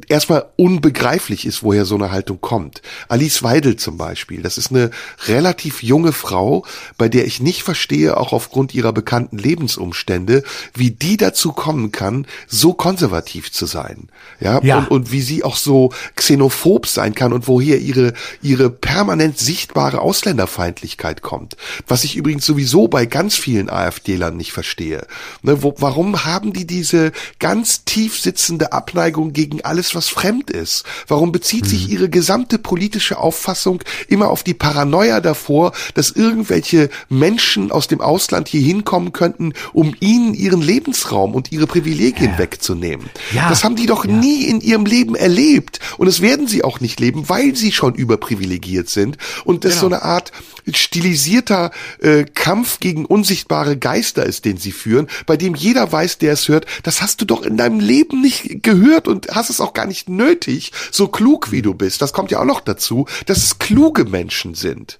erstmal 0.09 0.47
unbegreiflich 0.57 1.47
ist, 1.47 1.62
woher 1.62 1.84
so 1.84 1.95
eine 1.95 2.11
Haltung 2.11 2.40
kommt. 2.40 2.82
Alice 3.09 3.43
Weidel 3.43 3.76
zum 3.76 3.97
Beispiel, 3.97 4.43
das 4.43 4.59
ist 4.59 4.70
eine 4.70 4.90
relativ 5.26 5.82
junge 5.82 6.12
Frau, 6.12 6.64
bei 6.99 7.09
der 7.09 7.26
ich 7.26 7.40
nicht 7.40 7.62
verstehe, 7.62 8.16
auch 8.16 8.32
aufgrund 8.32 8.74
ihrer 8.74 8.93
bekannten 8.93 9.38
Lebensumstände, 9.38 10.43
wie 10.74 10.90
die 10.90 11.16
dazu 11.16 11.53
kommen 11.53 11.93
kann, 11.93 12.26
so 12.47 12.72
konservativ 12.74 13.53
zu 13.53 13.66
sein. 13.66 14.09
Ja, 14.40 14.62
ja. 14.62 14.78
Und, 14.78 14.90
und 14.90 15.12
wie 15.12 15.22
sie 15.22 15.45
auch 15.45 15.57
so 15.57 15.93
xenophob 16.16 16.86
sein 16.86 17.14
kann 17.14 17.32
und 17.32 17.49
woher 17.49 17.78
ihre, 17.78 18.12
ihre 18.43 18.70
permanent 18.70 19.38
sichtbare 19.38 20.01
Ausländerfeindlichkeit 20.01 21.22
kommt. 21.22 21.57
Was 21.86 22.05
ich 22.05 22.16
übrigens 22.16 22.47
sowieso 22.47 22.88
bei 22.88 23.07
ganz 23.07 23.36
vielen 23.36 23.68
AfD-Lern 23.68 24.36
nicht 24.36 24.53
verstehe. 24.53 25.07
Ne, 25.43 25.62
wo, 25.62 25.74
warum 25.78 26.24
haben 26.24 26.53
die 26.53 26.66
diese 26.66 27.12
ganz 27.38 27.84
tief 27.84 28.18
sitzende 28.20 28.72
Abneigung 28.72 29.32
gegen 29.32 29.62
alles 29.62 29.82
alles, 29.83 29.97
was 29.97 30.09
fremd 30.09 30.49
ist? 30.49 30.85
Warum 31.09 31.33
bezieht 31.33 31.66
sich 31.66 31.87
mhm. 31.87 31.93
ihre 31.93 32.09
gesamte 32.09 32.59
politische 32.59 33.18
Auffassung 33.18 33.83
immer 34.07 34.28
auf 34.30 34.45
die 34.45 34.55
Paranoia 34.55 35.20
davor, 35.20 35.72
dass 35.95 36.12
irgendwelche 36.12 36.89
Menschen 37.09 37.72
aus 37.72 37.89
dem 37.89 38.01
Ausland 38.01 38.47
hier 38.47 38.61
hinkommen 38.61 39.12
könnten, 39.12 39.55
um 39.72 39.97
ihnen 39.99 40.35
ihren 40.35 40.62
Lebensraum 40.62 41.35
und 41.35 41.51
ihre 41.51 41.66
Privilegien 41.66 42.33
ja. 42.33 42.39
wegzunehmen? 42.39 43.11
Ja. 43.33 43.49
Das 43.49 43.64
haben 43.64 43.74
die 43.74 43.87
doch 43.87 44.05
ja. 44.05 44.12
nie 44.12 44.45
in 44.45 44.61
ihrem 44.61 44.87
Leben 44.87 45.16
erlebt. 45.16 45.80
Und 45.99 46.07
das 46.07 46.20
werden 46.20 46.47
sie 46.47 46.62
auch 46.62 46.78
nicht 46.78 47.01
leben, 47.01 47.28
weil 47.28 47.57
sie 47.57 47.72
schon 47.72 47.97
überprivilegiert 47.97 48.89
sind. 48.89 49.16
Und 49.45 49.64
das 49.64 49.72
genau. 49.72 49.80
so 49.80 49.87
eine 49.89 50.03
Art 50.03 50.30
stilisierter 50.72 51.72
äh, 52.01 52.24
Kampf 52.24 52.78
gegen 52.78 53.05
unsichtbare 53.05 53.76
Geister 53.76 54.24
ist, 54.24 54.45
den 54.45 54.59
sie 54.59 54.70
führen, 54.70 55.09
bei 55.26 55.37
dem 55.37 55.57
jeder 55.57 55.91
weiß, 55.91 56.18
der 56.18 56.35
es 56.35 56.49
hört, 56.49 56.66
das 56.85 57.03
hast 57.03 57.20
du 57.20 57.24
doch 57.24 57.43
in 57.43 57.57
deinem 57.57 57.80
Leben 57.80 58.20
nicht 58.20 58.62
gehört 58.62 59.09
und 59.09 59.28
hast 59.33 59.51
es 59.51 59.61
auch 59.61 59.71
auch 59.72 59.74
gar 59.74 59.86
nicht 59.86 60.08
nötig, 60.08 60.72
so 60.90 61.08
klug 61.08 61.50
wie 61.50 61.62
du 61.62 61.74
bist. 61.74 62.02
Das 62.02 62.12
kommt 62.12 62.30
ja 62.30 62.40
auch 62.40 62.44
noch 62.44 62.60
dazu, 62.60 63.06
dass 63.26 63.38
es 63.38 63.58
kluge 63.58 64.04
Menschen 64.04 64.54
sind. 64.54 64.98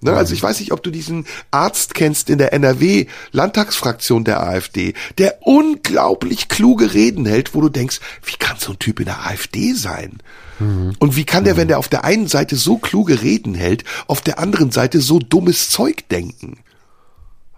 Ne? 0.00 0.12
Also 0.12 0.34
ich 0.34 0.42
weiß 0.42 0.60
nicht, 0.60 0.72
ob 0.72 0.82
du 0.82 0.90
diesen 0.90 1.26
Arzt 1.50 1.94
kennst 1.94 2.30
in 2.30 2.38
der 2.38 2.52
NRW-Landtagsfraktion 2.52 4.24
der 4.24 4.42
AfD, 4.42 4.94
der 5.18 5.38
unglaublich 5.42 6.48
kluge 6.48 6.94
Reden 6.94 7.26
hält, 7.26 7.54
wo 7.54 7.60
du 7.60 7.68
denkst, 7.68 8.00
wie 8.22 8.36
kann 8.36 8.56
so 8.58 8.72
ein 8.72 8.78
Typ 8.78 9.00
in 9.00 9.06
der 9.06 9.26
AfD 9.26 9.72
sein? 9.72 10.18
Mhm. 10.58 10.94
Und 10.98 11.16
wie 11.16 11.24
kann 11.24 11.44
der, 11.44 11.56
wenn 11.56 11.68
der 11.68 11.78
auf 11.78 11.88
der 11.88 12.04
einen 12.04 12.28
Seite 12.28 12.56
so 12.56 12.78
kluge 12.78 13.22
Reden 13.22 13.54
hält, 13.54 13.84
auf 14.06 14.20
der 14.20 14.38
anderen 14.38 14.70
Seite 14.70 15.00
so 15.00 15.18
dummes 15.18 15.70
Zeug 15.70 16.08
denken? 16.10 16.58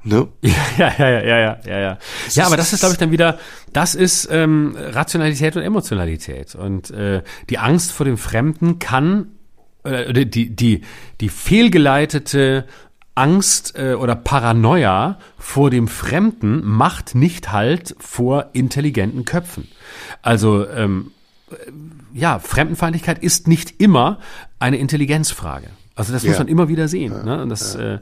Ne? 0.07 0.29
Ja, 0.79 0.93
ja, 0.99 1.09
ja, 1.09 1.21
ja, 1.21 1.39
ja, 1.39 1.59
ja, 1.67 1.79
ja. 1.79 1.99
Ja, 2.31 2.47
aber 2.47 2.57
das 2.57 2.73
ist, 2.73 2.81
glaube 2.81 2.93
ich, 2.93 2.99
dann 2.99 3.11
wieder, 3.11 3.39
das 3.73 3.95
ist 3.95 4.29
ähm, 4.31 4.77
Rationalität 4.79 5.57
und 5.57 5.63
Emotionalität. 5.63 6.55
Und 6.55 6.91
äh, 6.91 7.23
die 7.51 7.59
Angst 7.59 7.93
vor 7.93 8.07
dem 8.07 8.17
Fremden 8.17 8.79
kann, 8.79 9.33
äh, 9.83 10.13
die, 10.13 10.55
die, 10.55 10.83
die 11.21 11.29
fehlgeleitete 11.29 12.67
Angst 13.17 13.77
äh, 13.79 13.95
oder 13.95 14.15
Paranoia 14.15 15.19
vor 15.39 15.71
dem 15.71 15.89
Fremden 15.89 16.65
macht 16.65 17.15
nicht 17.15 17.51
halt 17.51 17.97
vor 17.99 18.51
intelligenten 18.53 19.25
Köpfen. 19.25 19.67
Also 20.23 20.69
ähm, 20.69 21.11
ja, 22.13 22.39
Fremdenfeindlichkeit 22.39 23.19
ist 23.23 23.49
nicht 23.49 23.81
immer 23.81 24.21
eine 24.59 24.77
Intelligenzfrage. 24.77 25.69
Also 25.97 26.13
das 26.13 26.25
ja. 26.25 26.31
muss 26.31 26.39
man 26.39 26.49
immer 26.49 26.69
wieder 26.69 26.89
sehen. 26.89 27.13
Ja. 27.13 27.23
Ne? 27.23 27.43
Und 27.43 27.49
das 27.49 27.75
ja. 27.75 27.95
äh, 27.95 27.99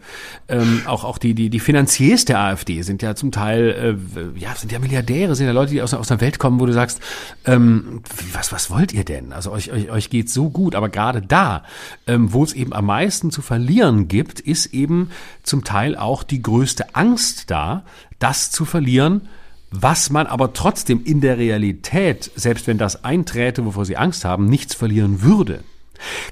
ähm, 0.48 0.82
auch 0.86 1.04
auch 1.04 1.16
die 1.16 1.32
die 1.34 1.48
die 1.48 1.60
Finanziers 1.60 2.24
der 2.24 2.40
AfD 2.40 2.82
sind 2.82 3.02
ja 3.02 3.14
zum 3.14 3.30
Teil 3.30 3.96
äh, 4.36 4.38
ja 4.38 4.52
sind 4.56 4.72
ja 4.72 4.80
Milliardäre, 4.80 5.36
sind 5.36 5.46
ja 5.46 5.52
Leute, 5.52 5.70
die 5.70 5.80
aus, 5.80 5.94
aus 5.94 6.10
einer 6.10 6.20
Welt 6.20 6.40
kommen, 6.40 6.58
wo 6.58 6.66
du 6.66 6.72
sagst, 6.72 7.00
ähm, 7.44 8.02
was 8.32 8.50
was 8.50 8.68
wollt 8.68 8.92
ihr 8.92 9.04
denn? 9.04 9.32
Also 9.32 9.52
euch 9.52 9.70
euch, 9.70 9.90
euch 9.92 10.10
geht's 10.10 10.34
so 10.34 10.50
gut, 10.50 10.74
aber 10.74 10.88
gerade 10.88 11.22
da, 11.22 11.62
ähm, 12.08 12.32
wo 12.32 12.42
es 12.42 12.52
eben 12.52 12.72
am 12.72 12.86
meisten 12.86 13.30
zu 13.30 13.42
verlieren 13.42 14.08
gibt, 14.08 14.40
ist 14.40 14.74
eben 14.74 15.10
zum 15.44 15.62
Teil 15.62 15.96
auch 15.96 16.24
die 16.24 16.42
größte 16.42 16.96
Angst 16.96 17.52
da, 17.52 17.84
das 18.18 18.50
zu 18.50 18.64
verlieren, 18.64 19.28
was 19.70 20.10
man 20.10 20.26
aber 20.26 20.52
trotzdem 20.52 21.04
in 21.04 21.20
der 21.20 21.38
Realität, 21.38 22.30
selbst 22.34 22.66
wenn 22.66 22.78
das 22.78 23.04
einträte, 23.04 23.64
wovor 23.64 23.84
sie 23.84 23.96
Angst 23.96 24.24
haben, 24.24 24.46
nichts 24.46 24.74
verlieren 24.74 25.22
würde. 25.22 25.62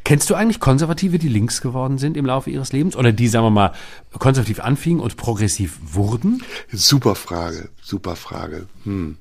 Kennst 0.04 0.30
du 0.30 0.34
eigentlich 0.34 0.60
Konservative, 0.60 1.18
die 1.18 1.28
links 1.28 1.60
geworden 1.60 1.98
sind 1.98 2.16
im 2.16 2.26
Laufe 2.26 2.50
ihres 2.50 2.72
Lebens 2.72 2.96
oder 2.96 3.12
die, 3.12 3.28
sagen 3.28 3.46
wir 3.46 3.50
mal, 3.50 3.72
konservativ 4.18 4.60
anfingen 4.60 5.00
und 5.00 5.16
progressiv 5.16 5.78
wurden? 5.82 6.42
Super 6.70 7.14
Frage, 7.14 7.68
super 7.82 8.16
Frage. 8.16 8.66
Hm. 8.84 9.16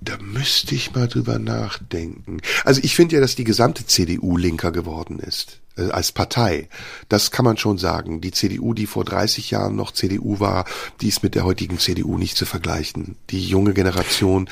Da 0.00 0.18
müsste 0.18 0.74
ich 0.74 0.94
mal 0.94 1.08
drüber 1.08 1.38
nachdenken. 1.38 2.38
Also 2.64 2.80
ich 2.84 2.94
finde 2.94 3.16
ja, 3.16 3.20
dass 3.20 3.34
die 3.34 3.44
gesamte 3.44 3.86
CDU 3.86 4.36
linker 4.36 4.70
geworden 4.70 5.18
ist 5.18 5.60
äh, 5.76 5.90
als 5.90 6.12
Partei. 6.12 6.68
Das 7.08 7.30
kann 7.30 7.44
man 7.44 7.56
schon 7.56 7.78
sagen. 7.78 8.20
Die 8.20 8.32
CDU, 8.32 8.74
die 8.74 8.86
vor 8.86 9.04
30 9.04 9.50
Jahren 9.50 9.76
noch 9.76 9.92
CDU 9.92 10.40
war, 10.40 10.64
die 11.00 11.08
ist 11.08 11.22
mit 11.22 11.34
der 11.34 11.44
heutigen 11.44 11.78
CDU 11.78 12.18
nicht 12.18 12.36
zu 12.36 12.46
vergleichen. 12.46 13.16
Die 13.30 13.46
junge 13.46 13.74
Generation 13.74 14.48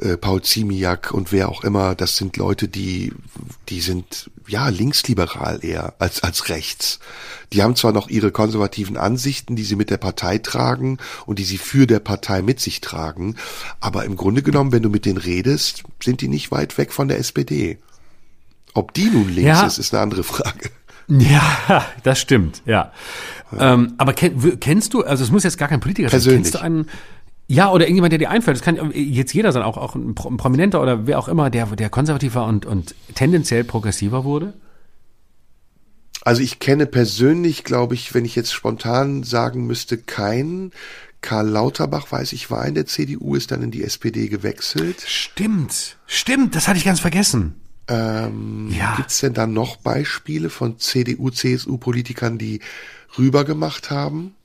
äh, 0.00 0.16
Paul 0.16 0.42
Ziemiak 0.42 1.12
und 1.12 1.32
wer 1.32 1.48
auch 1.48 1.64
immer, 1.64 1.94
das 1.94 2.16
sind 2.16 2.36
Leute, 2.36 2.68
die, 2.68 3.12
die 3.68 3.80
sind 3.80 4.30
ja 4.46 4.68
linksliberal 4.68 5.64
eher 5.64 5.94
als, 5.98 6.22
als 6.22 6.48
rechts. 6.48 7.00
Die 7.52 7.62
haben 7.62 7.76
zwar 7.76 7.92
noch 7.92 8.08
ihre 8.08 8.30
konservativen 8.32 8.96
Ansichten, 8.96 9.56
die 9.56 9.64
sie 9.64 9.76
mit 9.76 9.90
der 9.90 9.98
Partei 9.98 10.38
tragen 10.38 10.98
und 11.26 11.38
die 11.38 11.44
sie 11.44 11.58
für 11.58 11.86
der 11.86 12.00
Partei 12.00 12.42
mit 12.42 12.60
sich 12.60 12.80
tragen, 12.80 13.36
aber 13.80 14.04
im 14.04 14.16
Grunde 14.16 14.42
genommen, 14.42 14.72
wenn 14.72 14.82
du 14.82 14.90
mit 14.90 15.04
denen 15.04 15.18
redest, 15.18 15.82
sind 16.02 16.20
die 16.20 16.28
nicht 16.28 16.50
weit 16.50 16.78
weg 16.78 16.92
von 16.92 17.08
der 17.08 17.18
SPD. 17.18 17.78
Ob 18.74 18.94
die 18.94 19.06
nun 19.06 19.28
links 19.28 19.42
ja. 19.42 19.66
ist, 19.66 19.78
ist 19.78 19.94
eine 19.94 20.02
andere 20.02 20.24
Frage. 20.24 20.70
Ja, 21.12 21.84
das 22.04 22.20
stimmt, 22.20 22.62
ja. 22.66 22.92
ja. 23.50 23.72
Ähm, 23.72 23.94
aber 23.98 24.12
kenn, 24.12 24.60
kennst 24.60 24.94
du, 24.94 25.02
also 25.02 25.24
es 25.24 25.32
muss 25.32 25.42
jetzt 25.42 25.58
gar 25.58 25.66
kein 25.66 25.80
Politiker 25.80 26.08
sein, 26.08 26.34
kennst 26.34 26.54
du 26.54 26.60
einen, 26.60 26.86
ja, 27.48 27.72
oder 27.72 27.86
irgendjemand, 27.86 28.12
der 28.12 28.20
dir 28.20 28.30
einfällt. 28.30 28.56
Das 28.56 28.64
kann 28.64 28.92
jetzt 28.94 29.34
jeder 29.34 29.50
sein, 29.50 29.64
auch, 29.64 29.76
auch 29.76 29.96
ein 29.96 30.14
Prominenter 30.14 30.80
oder 30.80 31.08
wer 31.08 31.18
auch 31.18 31.26
immer, 31.26 31.50
der, 31.50 31.66
der 31.66 31.90
konservativer 31.90 32.46
und, 32.46 32.64
und 32.64 32.94
tendenziell 33.16 33.64
progressiver 33.64 34.22
wurde? 34.22 34.52
Also 36.22 36.42
ich 36.42 36.60
kenne 36.60 36.86
persönlich, 36.86 37.64
glaube 37.64 37.94
ich, 37.94 38.14
wenn 38.14 38.24
ich 38.24 38.36
jetzt 38.36 38.52
spontan 38.52 39.24
sagen 39.24 39.66
müsste, 39.66 39.98
keinen. 39.98 40.70
Karl 41.22 41.48
Lauterbach, 41.48 42.12
weiß 42.12 42.32
ich, 42.34 42.52
war 42.52 42.64
in 42.66 42.76
der 42.76 42.86
CDU, 42.86 43.34
ist 43.34 43.50
dann 43.50 43.62
in 43.62 43.72
die 43.72 43.82
SPD 43.82 44.28
gewechselt. 44.28 45.02
Stimmt, 45.04 45.96
stimmt, 46.06 46.54
das 46.54 46.68
hatte 46.68 46.78
ich 46.78 46.84
ganz 46.84 47.00
vergessen. 47.00 47.56
Ähm, 47.90 48.70
ja. 48.70 48.94
Gibt 48.96 49.10
es 49.10 49.18
denn 49.18 49.34
da 49.34 49.46
noch 49.48 49.76
Beispiele 49.76 50.48
von 50.48 50.78
CDU, 50.78 51.30
CSU-Politikern, 51.30 52.38
die 52.38 52.60
rübergemacht 53.18 53.90
haben? 53.90 54.36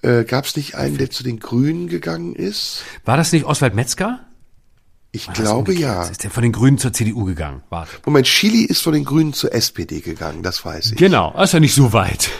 Äh, 0.00 0.24
Gab 0.24 0.46
es 0.46 0.56
nicht 0.56 0.74
einen, 0.74 0.96
der 0.96 1.10
zu 1.10 1.22
den 1.22 1.38
Grünen 1.38 1.88
gegangen 1.88 2.34
ist? 2.34 2.82
War 3.04 3.18
das 3.18 3.30
nicht 3.32 3.44
Oswald 3.44 3.74
Metzger? 3.74 4.20
Ich 5.12 5.28
War 5.28 5.34
glaube 5.34 5.74
ja. 5.74 6.04
Ist 6.04 6.24
der 6.24 6.30
von 6.30 6.42
den 6.42 6.52
Grünen 6.52 6.78
zur 6.78 6.92
CDU 6.94 7.24
gegangen? 7.24 7.62
Warte. 7.68 7.92
Moment, 8.06 8.26
Chili 8.26 8.64
ist 8.64 8.82
von 8.82 8.94
den 8.94 9.04
Grünen 9.04 9.34
zur 9.34 9.52
SPD 9.52 10.00
gegangen, 10.00 10.42
das 10.42 10.64
weiß 10.64 10.92
ich. 10.92 10.96
Genau, 10.96 11.34
ist 11.42 11.52
ja 11.52 11.60
nicht 11.60 11.74
so 11.74 11.92
weit. 11.92 12.30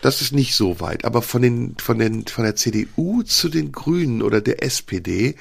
Das 0.00 0.20
ist 0.20 0.32
nicht 0.32 0.54
so 0.54 0.80
weit, 0.80 1.04
aber 1.04 1.22
von 1.22 1.42
den 1.42 1.76
von 1.78 1.98
den 1.98 2.26
von 2.26 2.44
der 2.44 2.54
CDU 2.54 3.22
zu 3.22 3.48
den 3.48 3.72
Grünen 3.72 4.22
oder 4.22 4.40
der 4.40 4.62
SPD 4.62 5.36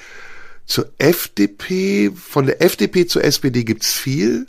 zur 0.66 0.92
FDP, 0.98 2.12
von 2.12 2.46
der 2.46 2.62
FDP 2.62 3.06
zur 3.06 3.24
SPD 3.24 3.64
gibt's 3.64 3.94
viel. 3.94 4.48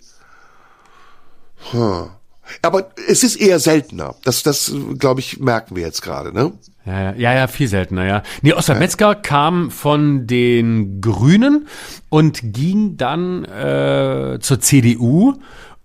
Hm. 1.70 2.10
Aber 2.62 2.90
es 3.08 3.24
ist 3.24 3.36
eher 3.36 3.58
seltener. 3.58 4.14
Das, 4.24 4.42
das, 4.42 4.72
glaube 4.98 5.20
ich, 5.20 5.40
merken 5.40 5.74
wir 5.76 5.82
jetzt 5.82 6.02
gerade, 6.02 6.32
ne? 6.32 6.52
Ja, 6.84 7.12
ja, 7.14 7.34
ja, 7.34 7.48
viel 7.48 7.66
seltener, 7.66 8.06
ja. 8.06 8.22
Nee, 8.42 8.52
Oskar 8.52 8.76
ja. 8.76 8.80
Metzger 8.80 9.14
kam 9.16 9.72
von 9.72 10.26
den 10.28 11.00
Grünen 11.00 11.66
und 12.08 12.40
ging 12.42 12.96
dann 12.96 13.44
äh, 13.44 14.38
zur 14.40 14.60
CDU 14.60 15.34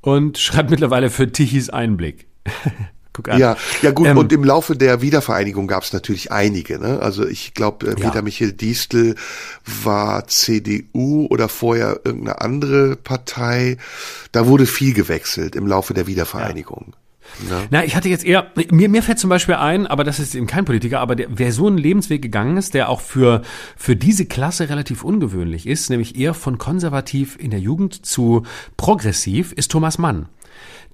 und 0.02 0.38
schreibt 0.38 0.70
mittlerweile 0.70 1.10
für 1.10 1.32
Tichys 1.32 1.70
Einblick. 1.70 2.28
Guck 3.14 3.30
an. 3.30 3.40
Ja, 3.40 3.58
ja 3.82 3.92
gut, 3.92 4.08
ähm, 4.08 4.18
und 4.18 4.32
im 4.32 4.44
Laufe 4.44 4.76
der 4.76 5.02
Wiedervereinigung 5.02 5.68
gab 5.68 5.84
es 5.84 5.92
natürlich 5.92 6.32
einige. 6.32 6.80
Ne? 6.80 7.00
Also 7.02 7.28
ich 7.28 7.54
glaube, 7.54 7.88
äh, 7.88 7.96
Peter 7.96 8.16
ja. 8.16 8.22
Michael 8.22 8.54
Diestel 8.54 9.16
war 9.84 10.28
CDU 10.28 11.28
oder 11.30 11.50
vorher 11.50 12.00
irgendeine 12.06 12.40
andere 12.42 12.96
Partei. 12.96 13.78
Da 14.32 14.48
wurde 14.48 14.66
viel 14.66 14.94
gewechselt 14.94 15.56
im 15.56 15.68
Laufe 15.68 15.94
der 15.94 16.08
Wiedervereinigung. 16.08 16.94
Ja. 17.50 17.64
Na, 17.70 17.86
ich 17.86 17.96
hatte 17.96 18.10
jetzt 18.10 18.26
eher, 18.26 18.52
mir, 18.72 18.90
mir 18.90 19.04
fällt 19.04 19.20
zum 19.20 19.30
Beispiel 19.30 19.56
ein, 19.56 19.88
aber 19.88 20.04
das 20.04 20.20
ist 20.20 20.36
eben 20.36 20.48
kein 20.48 20.66
Politiker, 20.66 21.00
aber 21.00 21.16
der, 21.16 21.28
wer 21.30 21.52
so 21.52 21.68
einen 21.68 21.78
Lebensweg 21.78 22.22
gegangen 22.22 22.58
ist, 22.58 22.74
der 22.74 22.90
auch 22.90 23.02
für, 23.02 23.42
für 23.78 23.96
diese 23.96 24.26
Klasse 24.26 24.70
relativ 24.70 25.04
ungewöhnlich 25.04 25.68
ist, 25.68 25.90
nämlich 25.90 26.18
eher 26.18 26.34
von 26.34 26.58
konservativ 26.58 27.38
in 27.40 27.52
der 27.52 27.60
Jugend 27.60 28.06
zu 28.06 28.44
progressiv, 28.78 29.54
ist 29.54 29.72
Thomas 29.72 29.98
Mann 29.98 30.28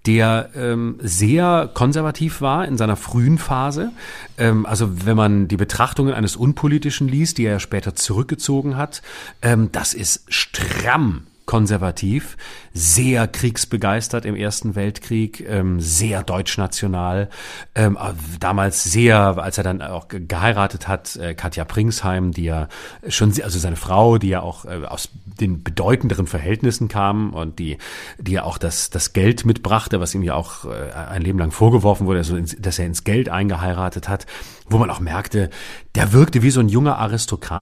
der 0.07 0.49
ähm, 0.55 0.95
sehr 1.01 1.69
konservativ 1.73 2.41
war 2.41 2.65
in 2.65 2.77
seiner 2.77 2.95
frühen 2.95 3.37
Phase. 3.37 3.91
Ähm, 4.37 4.65
also 4.65 5.05
wenn 5.05 5.17
man 5.17 5.47
die 5.47 5.57
Betrachtungen 5.57 6.13
eines 6.13 6.35
Unpolitischen 6.35 7.07
liest, 7.07 7.37
die 7.37 7.45
er 7.45 7.59
später 7.59 7.93
zurückgezogen 7.93 8.77
hat, 8.77 9.01
ähm, 9.41 9.69
das 9.71 9.93
ist 9.93 10.23
stramm 10.29 11.27
konservativ, 11.47 12.37
sehr 12.73 13.25
kriegsbegeistert 13.27 14.25
im 14.25 14.35
Ersten 14.35 14.75
Weltkrieg, 14.75 15.43
ähm, 15.49 15.79
sehr 15.79 16.21
deutschnational. 16.21 17.29
Ähm, 17.73 17.97
damals 18.39 18.83
sehr, 18.83 19.17
als 19.17 19.57
er 19.57 19.63
dann 19.63 19.81
auch 19.81 20.09
geheiratet 20.09 20.87
hat, 20.89 21.15
äh, 21.15 21.33
Katja 21.33 21.63
Pringsheim, 21.63 22.33
die 22.33 22.43
ja 22.43 22.67
schon, 23.07 23.33
also 23.41 23.57
seine 23.57 23.77
Frau, 23.77 24.17
die 24.17 24.27
ja 24.27 24.41
auch 24.41 24.65
äh, 24.65 24.85
aus 24.85 25.09
den 25.23 25.63
bedeutenderen 25.63 26.27
Verhältnissen 26.27 26.89
kam 26.89 27.33
und 27.33 27.59
die, 27.59 27.77
die 28.19 28.33
ja 28.33 28.43
auch 28.43 28.57
das, 28.57 28.89
das 28.89 29.13
Geld 29.13 29.45
mitbrachte, 29.45 30.01
was 30.01 30.13
ihm 30.13 30.23
ja 30.23 30.35
auch 30.35 30.65
äh, 30.65 30.91
ein 30.91 31.21
Leben 31.21 31.39
lang 31.39 31.51
vorgeworfen 31.51 32.07
wurde, 32.07 32.19
also 32.19 32.35
ins, 32.35 32.57
dass 32.59 32.77
er 32.77 32.85
ins 32.85 33.05
Geld 33.05 33.29
eingeheiratet 33.29 34.09
hat, 34.09 34.25
wo 34.67 34.77
man 34.77 34.89
auch 34.89 34.99
merkte, 34.99 35.49
der 35.95 36.11
wirkte 36.11 36.41
wie 36.43 36.51
so 36.51 36.59
ein 36.59 36.67
junger 36.67 36.97
Aristokrat 36.97 37.61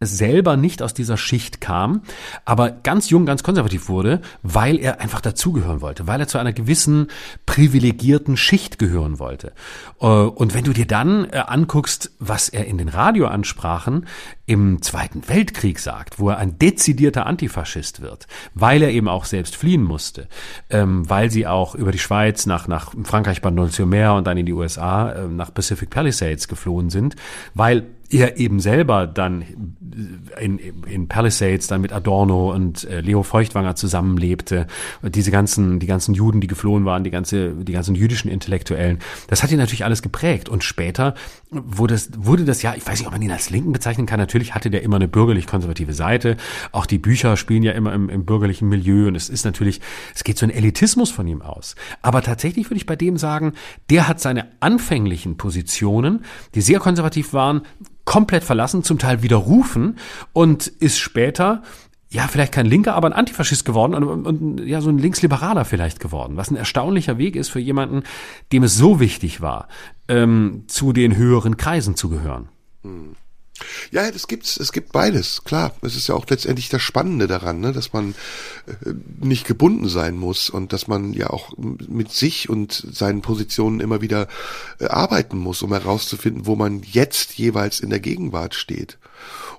selber 0.00 0.56
nicht 0.56 0.82
aus 0.82 0.92
dieser 0.92 1.16
Schicht 1.16 1.60
kam, 1.60 2.02
aber 2.44 2.70
ganz 2.70 3.10
jung, 3.10 3.26
ganz 3.26 3.44
konservativ 3.44 3.88
wurde, 3.88 4.20
weil 4.42 4.76
er 4.76 5.00
einfach 5.00 5.20
dazugehören 5.20 5.80
wollte, 5.80 6.08
weil 6.08 6.18
er 6.18 6.26
zu 6.26 6.38
einer 6.38 6.52
gewissen 6.52 7.06
privilegierten 7.46 8.36
Schicht 8.36 8.80
gehören 8.80 9.20
wollte. 9.20 9.52
Äh, 10.00 10.06
und 10.06 10.52
wenn 10.52 10.64
du 10.64 10.72
dir 10.72 10.86
dann 10.86 11.26
äh, 11.26 11.44
anguckst, 11.46 12.10
was 12.18 12.48
er 12.48 12.66
in 12.66 12.76
den 12.76 12.88
Radioansprachen 12.88 14.06
im 14.46 14.82
Zweiten 14.82 15.28
Weltkrieg 15.28 15.78
sagt, 15.78 16.18
wo 16.18 16.30
er 16.30 16.38
ein 16.38 16.58
dezidierter 16.58 17.26
Antifaschist 17.26 18.00
wird, 18.00 18.26
weil 18.54 18.82
er 18.82 18.90
eben 18.90 19.06
auch 19.06 19.26
selbst 19.26 19.54
fliehen 19.54 19.84
musste, 19.84 20.26
ähm, 20.70 21.08
weil 21.08 21.30
sie 21.30 21.46
auch 21.46 21.76
über 21.76 21.92
die 21.92 21.98
Schweiz 22.00 22.46
nach, 22.46 22.66
nach 22.66 22.94
Frankreich 23.04 23.42
Mer 23.44 24.14
und 24.14 24.26
dann 24.26 24.38
in 24.38 24.46
die 24.46 24.52
USA 24.52 25.12
äh, 25.12 25.28
nach 25.28 25.54
Pacific 25.54 25.88
Palisades 25.88 26.48
geflohen 26.48 26.90
sind, 26.90 27.14
weil 27.54 27.86
er 28.10 28.38
eben 28.38 28.60
selber 28.60 29.06
dann 29.06 29.44
in, 30.40 30.58
in 30.58 31.08
Palisades 31.08 31.66
dann 31.66 31.80
mit 31.80 31.92
Adorno 31.92 32.52
und 32.52 32.84
äh, 32.84 33.00
Leo 33.00 33.22
Feuchtwanger 33.22 33.74
zusammenlebte. 33.74 34.66
Diese 35.02 35.30
ganzen 35.30 35.78
die 35.78 35.86
ganzen 35.86 36.14
Juden, 36.14 36.40
die 36.40 36.46
geflohen 36.46 36.84
waren, 36.84 37.04
die 37.04 37.10
ganze 37.10 37.52
die 37.52 37.72
ganzen 37.72 37.94
jüdischen 37.94 38.30
Intellektuellen, 38.30 38.98
das 39.28 39.42
hat 39.42 39.50
ihn 39.50 39.58
natürlich 39.58 39.84
alles 39.84 40.02
geprägt. 40.02 40.48
Und 40.48 40.64
später 40.64 41.14
wurde 41.50 41.94
das 41.94 42.10
wurde 42.16 42.44
das 42.44 42.62
ja, 42.62 42.74
ich 42.74 42.86
weiß 42.86 42.98
nicht, 42.98 43.06
ob 43.06 43.12
man 43.12 43.22
ihn 43.22 43.30
als 43.30 43.50
Linken 43.50 43.72
bezeichnen 43.72 44.06
kann. 44.06 44.18
Natürlich 44.18 44.54
hatte 44.54 44.70
der 44.70 44.82
immer 44.82 44.96
eine 44.96 45.08
bürgerlich-konservative 45.08 45.94
Seite. 45.94 46.36
Auch 46.72 46.86
die 46.86 46.98
Bücher 46.98 47.36
spielen 47.36 47.62
ja 47.62 47.72
immer 47.72 47.92
im, 47.94 48.08
im 48.08 48.24
bürgerlichen 48.24 48.68
Milieu 48.68 49.08
und 49.08 49.14
es 49.14 49.28
ist 49.28 49.44
natürlich, 49.44 49.80
es 50.14 50.24
geht 50.24 50.38
so 50.38 50.46
ein 50.46 50.50
Elitismus 50.50 51.10
von 51.10 51.26
ihm 51.26 51.42
aus. 51.42 51.74
Aber 52.02 52.22
tatsächlich 52.22 52.66
würde 52.66 52.76
ich 52.76 52.86
bei 52.86 52.96
dem 52.96 53.16
sagen, 53.16 53.54
der 53.90 54.08
hat 54.08 54.20
seine 54.20 54.48
anfänglichen 54.60 55.36
Positionen, 55.36 56.24
die 56.54 56.60
sehr 56.60 56.80
konservativ 56.80 57.32
waren, 57.32 57.62
komplett 58.04 58.44
verlassen, 58.44 58.82
zum 58.82 58.98
Teil 58.98 59.22
widerrufen 59.22 59.98
und 60.32 60.66
ist 60.66 60.98
später 60.98 61.62
ja, 62.10 62.26
vielleicht 62.26 62.52
kein 62.52 62.66
Linker, 62.66 62.94
aber 62.94 63.08
ein 63.08 63.12
Antifaschist 63.12 63.64
geworden 63.64 63.94
und, 63.94 64.26
und, 64.26 64.66
ja, 64.66 64.80
so 64.80 64.88
ein 64.88 64.98
Linksliberaler 64.98 65.64
vielleicht 65.64 66.00
geworden, 66.00 66.36
was 66.36 66.50
ein 66.50 66.56
erstaunlicher 66.56 67.18
Weg 67.18 67.36
ist 67.36 67.50
für 67.50 67.60
jemanden, 67.60 68.02
dem 68.52 68.62
es 68.62 68.76
so 68.76 68.98
wichtig 68.98 69.40
war, 69.40 69.68
ähm, 70.08 70.64
zu 70.68 70.92
den 70.92 71.16
höheren 71.16 71.56
Kreisen 71.58 71.96
zu 71.96 72.08
gehören. 72.08 72.48
Hm. 72.82 73.16
Ja, 73.90 74.10
das 74.10 74.28
gibt's, 74.28 74.56
es 74.56 74.72
gibt 74.72 74.92
beides, 74.92 75.42
klar. 75.44 75.74
Es 75.82 75.96
ist 75.96 76.08
ja 76.08 76.14
auch 76.14 76.26
letztendlich 76.28 76.68
das 76.68 76.80
Spannende 76.80 77.26
daran, 77.26 77.60
ne, 77.60 77.72
dass 77.72 77.92
man 77.92 78.14
äh, 78.66 78.92
nicht 79.20 79.46
gebunden 79.46 79.88
sein 79.88 80.16
muss 80.16 80.48
und 80.48 80.72
dass 80.72 80.86
man 80.86 81.12
ja 81.12 81.30
auch 81.30 81.52
mit 81.56 82.12
sich 82.12 82.48
und 82.48 82.72
seinen 82.72 83.20
Positionen 83.20 83.80
immer 83.80 84.00
wieder 84.00 84.28
äh, 84.78 84.86
arbeiten 84.86 85.38
muss, 85.38 85.62
um 85.62 85.72
herauszufinden, 85.72 86.46
wo 86.46 86.56
man 86.56 86.82
jetzt 86.84 87.34
jeweils 87.34 87.80
in 87.80 87.90
der 87.90 88.00
Gegenwart 88.00 88.54
steht. 88.54 88.98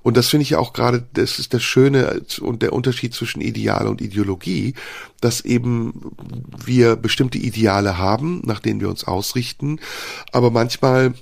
Und 0.01 0.17
das 0.17 0.29
finde 0.29 0.43
ich 0.43 0.51
ja 0.51 0.59
auch 0.59 0.73
gerade, 0.73 1.05
das 1.13 1.39
ist 1.39 1.53
das 1.53 1.63
Schöne 1.63 2.21
und 2.39 2.61
der 2.61 2.73
Unterschied 2.73 3.13
zwischen 3.13 3.41
Ideal 3.41 3.87
und 3.87 4.01
Ideologie, 4.01 4.73
dass 5.21 5.41
eben 5.41 6.15
wir 6.57 6.95
bestimmte 6.95 7.37
Ideale 7.37 7.97
haben, 7.97 8.41
nach 8.45 8.59
denen 8.59 8.79
wir 8.79 8.89
uns 8.89 9.03
ausrichten, 9.03 9.79
aber 10.31 10.51
manchmal 10.51 11.13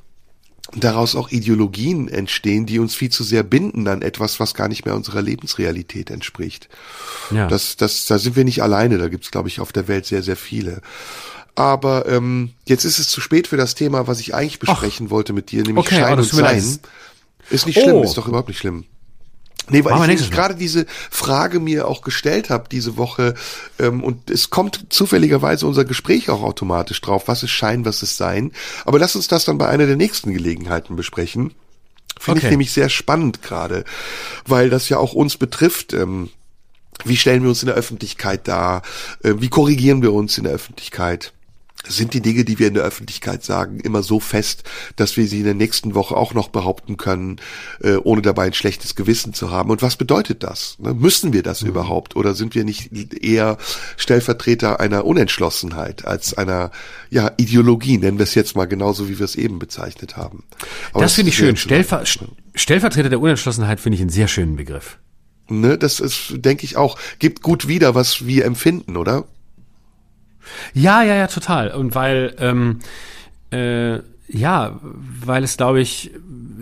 daraus 0.75 1.15
auch 1.15 1.29
Ideologien 1.29 2.09
entstehen, 2.09 2.65
die 2.65 2.79
uns 2.79 2.93
viel 2.93 3.09
zu 3.09 3.23
sehr 3.23 3.43
binden 3.43 3.87
an 3.87 4.01
etwas, 4.01 4.39
was 4.39 4.53
gar 4.53 4.67
nicht 4.67 4.85
mehr 4.85 4.95
unserer 4.95 5.21
Lebensrealität 5.21 6.11
entspricht. 6.11 6.67
Ja. 7.31 7.47
Das, 7.47 7.77
das, 7.77 8.05
da 8.05 8.19
sind 8.19 8.35
wir 8.35 8.43
nicht 8.43 8.61
alleine, 8.61 8.97
da 8.97 9.07
gibt's, 9.07 9.31
glaube 9.31 9.47
ich, 9.47 9.59
auf 9.61 9.71
der 9.71 9.87
Welt 9.87 10.05
sehr, 10.05 10.23
sehr 10.23 10.35
viele. 10.35 10.81
Aber 11.55 12.07
ähm, 12.07 12.51
jetzt 12.65 12.83
ist 12.83 12.99
es 12.99 13.07
zu 13.07 13.19
spät 13.19 13.47
für 13.47 13.57
das 13.57 13.73
Thema, 13.73 14.07
was 14.07 14.19
ich 14.19 14.35
eigentlich 14.35 14.59
besprechen 14.59 15.07
Ach, 15.07 15.11
wollte 15.11 15.33
mit 15.33 15.49
dir, 15.51 15.63
nämlich 15.63 15.87
okay, 15.87 16.01
Schein 16.01 16.19
und 16.19 16.25
Sein. 16.25 16.79
Ist 17.49 17.65
nicht 17.65 17.79
schlimm, 17.79 17.97
oh. 17.97 18.03
ist 18.03 18.17
doch 18.17 18.27
überhaupt 18.27 18.49
nicht 18.49 18.59
schlimm. 18.59 18.85
Nee, 19.69 19.83
weil 19.83 20.09
ich 20.09 20.31
gerade 20.31 20.55
diese 20.55 20.85
Frage 21.11 21.59
mir 21.59 21.87
auch 21.87 22.01
gestellt 22.01 22.49
habe 22.49 22.69
diese 22.71 22.95
Woche 22.95 23.33
ähm, 23.79 24.01
und 24.01 24.29
es 24.29 24.49
kommt 24.49 24.85
zufälligerweise 24.89 25.67
unser 25.67 25.83
Gespräch 25.83 26.29
auch 26.29 26.41
automatisch 26.41 27.01
drauf, 27.01 27.27
was 27.27 27.43
ist 27.43 27.51
Schein, 27.51 27.83
was 27.83 28.01
ist 28.01 28.15
Sein. 28.15 28.53
Aber 28.85 28.97
lass 28.97 29.17
uns 29.17 29.27
das 29.27 29.43
dann 29.43 29.57
bei 29.57 29.67
einer 29.67 29.85
der 29.85 29.97
nächsten 29.97 30.31
Gelegenheiten 30.31 30.95
besprechen. 30.95 31.53
Finde 32.17 32.39
okay. 32.39 32.47
ich 32.47 32.51
nämlich 32.51 32.71
sehr 32.71 32.89
spannend 32.89 33.41
gerade, 33.41 33.83
weil 34.45 34.69
das 34.69 34.87
ja 34.89 34.97
auch 34.99 35.13
uns 35.13 35.35
betrifft. 35.37 35.93
Ähm, 35.93 36.29
wie 37.03 37.17
stellen 37.17 37.43
wir 37.43 37.49
uns 37.49 37.61
in 37.61 37.67
der 37.67 37.75
Öffentlichkeit 37.75 38.47
dar? 38.47 38.81
Äh, 39.21 39.35
wie 39.37 39.49
korrigieren 39.49 40.01
wir 40.01 40.13
uns 40.13 40.37
in 40.37 40.45
der 40.45 40.53
Öffentlichkeit? 40.53 41.33
Sind 41.85 42.13
die 42.13 42.21
Dinge, 42.21 42.43
die 42.43 42.59
wir 42.59 42.67
in 42.67 42.73
der 42.73 42.83
Öffentlichkeit 42.83 43.43
sagen, 43.43 43.79
immer 43.79 44.03
so 44.03 44.19
fest, 44.19 44.63
dass 44.95 45.17
wir 45.17 45.27
sie 45.27 45.39
in 45.39 45.45
der 45.45 45.53
nächsten 45.53 45.95
Woche 45.95 46.15
auch 46.15 46.33
noch 46.33 46.49
behaupten 46.49 46.97
können, 46.97 47.37
äh, 47.81 47.95
ohne 47.95 48.21
dabei 48.21 48.45
ein 48.45 48.53
schlechtes 48.53 48.95
Gewissen 48.95 49.33
zu 49.33 49.51
haben. 49.51 49.69
Und 49.69 49.81
was 49.81 49.95
bedeutet 49.95 50.43
das? 50.43 50.77
Ne? 50.79 50.93
Müssen 50.93 51.33
wir 51.33 51.43
das 51.43 51.61
mhm. 51.61 51.69
überhaupt? 51.69 52.15
Oder 52.15 52.33
sind 52.33 52.55
wir 52.55 52.63
nicht 52.63 52.91
eher 53.13 53.57
Stellvertreter 53.95 54.79
einer 54.79 55.05
Unentschlossenheit 55.05 56.05
als 56.05 56.33
einer 56.33 56.71
ja, 57.09 57.31
Ideologie, 57.37 57.97
nennen 57.97 58.17
wir 58.17 58.23
es 58.23 58.35
jetzt 58.35 58.55
mal 58.55 58.65
genauso, 58.65 59.09
wie 59.09 59.19
wir 59.19 59.25
es 59.25 59.35
eben 59.35 59.59
bezeichnet 59.59 60.17
haben. 60.17 60.43
Aber 60.91 61.03
das, 61.03 61.11
das 61.11 61.15
finde 61.15 61.29
ich 61.29 61.37
schön. 61.37 61.55
Stellver 61.55 62.03
Stellvertreter 62.55 63.09
der 63.09 63.19
Unentschlossenheit 63.19 63.79
finde 63.79 63.95
ich 63.95 64.01
einen 64.01 64.09
sehr 64.09 64.27
schönen 64.27 64.55
Begriff. 64.55 64.97
Ne, 65.49 65.77
das 65.77 66.01
ist, 66.01 66.33
denke 66.33 66.65
ich 66.65 66.75
auch, 66.75 66.99
gibt 67.19 67.41
gut 67.41 67.67
wieder, 67.69 67.95
was 67.95 68.27
wir 68.27 68.43
empfinden, 68.43 68.97
oder? 68.97 69.25
Ja, 70.73 71.03
ja, 71.03 71.15
ja, 71.15 71.27
total. 71.27 71.71
Und 71.71 71.95
weil, 71.95 72.35
ähm, 72.39 72.79
äh, 73.51 73.99
ja, 74.27 74.79
weil 75.23 75.43
es, 75.43 75.57
glaube 75.57 75.81
ich, 75.81 76.11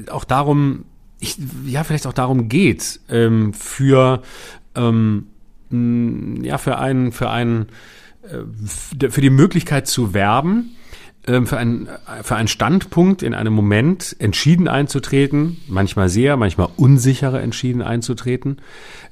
auch 0.09 0.23
darum, 0.23 0.85
ich, 1.19 1.37
ja, 1.65 1.83
vielleicht 1.83 2.07
auch 2.07 2.13
darum 2.13 2.49
geht, 2.49 2.99
ähm, 3.09 3.53
für, 3.53 4.21
ähm, 4.75 5.27
ja, 6.43 6.57
für 6.57 6.77
einen, 6.77 7.11
für 7.11 7.29
einen, 7.29 7.67
äh, 8.23 9.09
für 9.09 9.21
die 9.21 9.29
Möglichkeit 9.29 9.87
zu 9.87 10.13
werben, 10.13 10.75
ähm, 11.27 11.47
für 11.47 11.57
einen, 11.57 11.89
für 12.21 12.35
einen 12.35 12.47
Standpunkt 12.47 13.23
in 13.23 13.33
einem 13.33 13.53
Moment 13.53 14.15
entschieden 14.19 14.67
einzutreten, 14.67 15.57
manchmal 15.67 16.09
sehr, 16.09 16.37
manchmal 16.37 16.69
unsicherer 16.77 17.41
entschieden 17.41 17.81
einzutreten, 17.81 18.57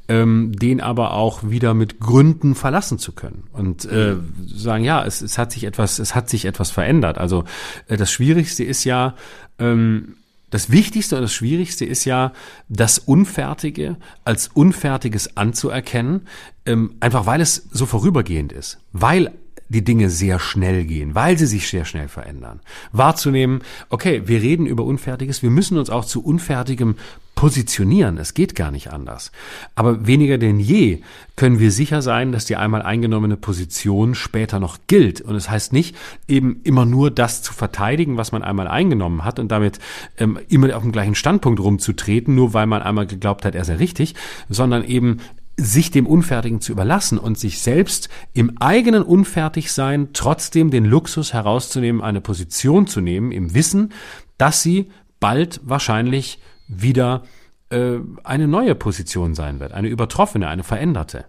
ähm, 0.07 0.51
den 0.53 0.81
aber 0.81 1.13
auch 1.13 1.43
wieder 1.43 1.73
mit 1.73 1.99
Gründen 1.99 2.55
verlassen 2.55 2.99
zu 2.99 3.13
können 3.13 3.43
und 3.53 3.85
äh, 3.85 4.15
sagen, 4.45 4.83
ja, 4.83 5.03
es, 5.05 5.21
es 5.21 5.37
hat 5.37 5.51
sich 5.51 5.63
etwas, 5.63 5.99
es 5.99 6.13
hat 6.13 6.29
sich 6.29 6.45
etwas 6.45 6.71
verändert. 6.71 7.17
Also 7.17 7.45
äh, 7.87 7.97
das 7.97 8.11
Schwierigste 8.11 8.63
ist 8.63 8.83
ja, 8.83 9.15
ähm, 9.59 10.15
das 10.49 10.69
Wichtigste 10.69 11.15
und 11.15 11.23
das 11.23 11.33
Schwierigste 11.33 11.85
ist 11.85 12.05
ja, 12.05 12.33
das 12.69 12.99
Unfertige 12.99 13.97
als 14.23 14.49
Unfertiges 14.49 15.37
anzuerkennen, 15.37 16.27
ähm, 16.65 16.95
einfach 16.99 17.25
weil 17.25 17.41
es 17.41 17.69
so 17.71 17.85
vorübergehend 17.85 18.51
ist, 18.51 18.79
weil 18.91 19.31
die 19.69 19.83
Dinge 19.83 20.09
sehr 20.09 20.39
schnell 20.39 20.85
gehen, 20.85 21.15
weil 21.15 21.37
sie 21.37 21.47
sich 21.47 21.67
sehr 21.67 21.85
schnell 21.85 22.07
verändern. 22.07 22.59
Wahrzunehmen, 22.91 23.61
okay, 23.89 24.23
wir 24.25 24.41
reden 24.41 24.65
über 24.65 24.83
Unfertiges, 24.83 25.41
wir 25.41 25.49
müssen 25.49 25.77
uns 25.77 25.89
auch 25.89 26.05
zu 26.05 26.23
Unfertigem 26.23 26.95
positionieren. 27.35 28.17
Es 28.17 28.33
geht 28.33 28.55
gar 28.55 28.71
nicht 28.71 28.91
anders. 28.91 29.31
Aber 29.75 30.05
weniger 30.07 30.37
denn 30.37 30.59
je 30.59 31.01
können 31.35 31.59
wir 31.59 31.71
sicher 31.71 32.01
sein, 32.01 32.31
dass 32.31 32.45
die 32.45 32.55
einmal 32.55 32.81
eingenommene 32.81 33.37
Position 33.37 34.15
später 34.15 34.59
noch 34.59 34.77
gilt. 34.87 35.21
Und 35.21 35.35
es 35.35 35.45
das 35.45 35.51
heißt 35.51 35.73
nicht, 35.73 35.95
eben 36.27 36.61
immer 36.63 36.85
nur 36.85 37.11
das 37.11 37.41
zu 37.41 37.53
verteidigen, 37.53 38.17
was 38.17 38.31
man 38.31 38.43
einmal 38.43 38.67
eingenommen 38.67 39.25
hat 39.25 39.39
und 39.39 39.51
damit 39.51 39.79
ähm, 40.17 40.39
immer 40.47 40.75
auf 40.75 40.83
dem 40.83 40.91
gleichen 40.91 41.15
Standpunkt 41.15 41.59
rumzutreten, 41.59 42.35
nur 42.35 42.53
weil 42.53 42.67
man 42.67 42.81
einmal 42.81 43.07
geglaubt 43.07 43.45
hat, 43.45 43.55
er 43.55 43.65
sei 43.65 43.75
richtig, 43.75 44.15
sondern 44.49 44.83
eben 44.83 45.17
sich 45.57 45.91
dem 45.91 46.07
Unfertigen 46.07 46.61
zu 46.61 46.71
überlassen 46.71 47.17
und 47.17 47.37
sich 47.37 47.61
selbst 47.61 48.09
im 48.33 48.57
eigenen 48.59 49.03
Unfertigsein 49.03 50.09
trotzdem 50.13 50.71
den 50.71 50.85
Luxus 50.85 51.33
herauszunehmen, 51.33 52.01
eine 52.01 52.21
Position 52.21 52.87
zu 52.87 53.01
nehmen, 53.01 53.31
im 53.31 53.53
Wissen, 53.53 53.91
dass 54.37 54.63
sie 54.63 54.89
bald 55.19 55.61
wahrscheinlich 55.63 56.39
wieder 56.67 57.23
äh, 57.69 57.97
eine 58.23 58.47
neue 58.47 58.75
Position 58.75 59.35
sein 59.35 59.59
wird, 59.59 59.73
eine 59.73 59.87
übertroffene, 59.87 60.47
eine 60.47 60.63
veränderte. 60.63 61.25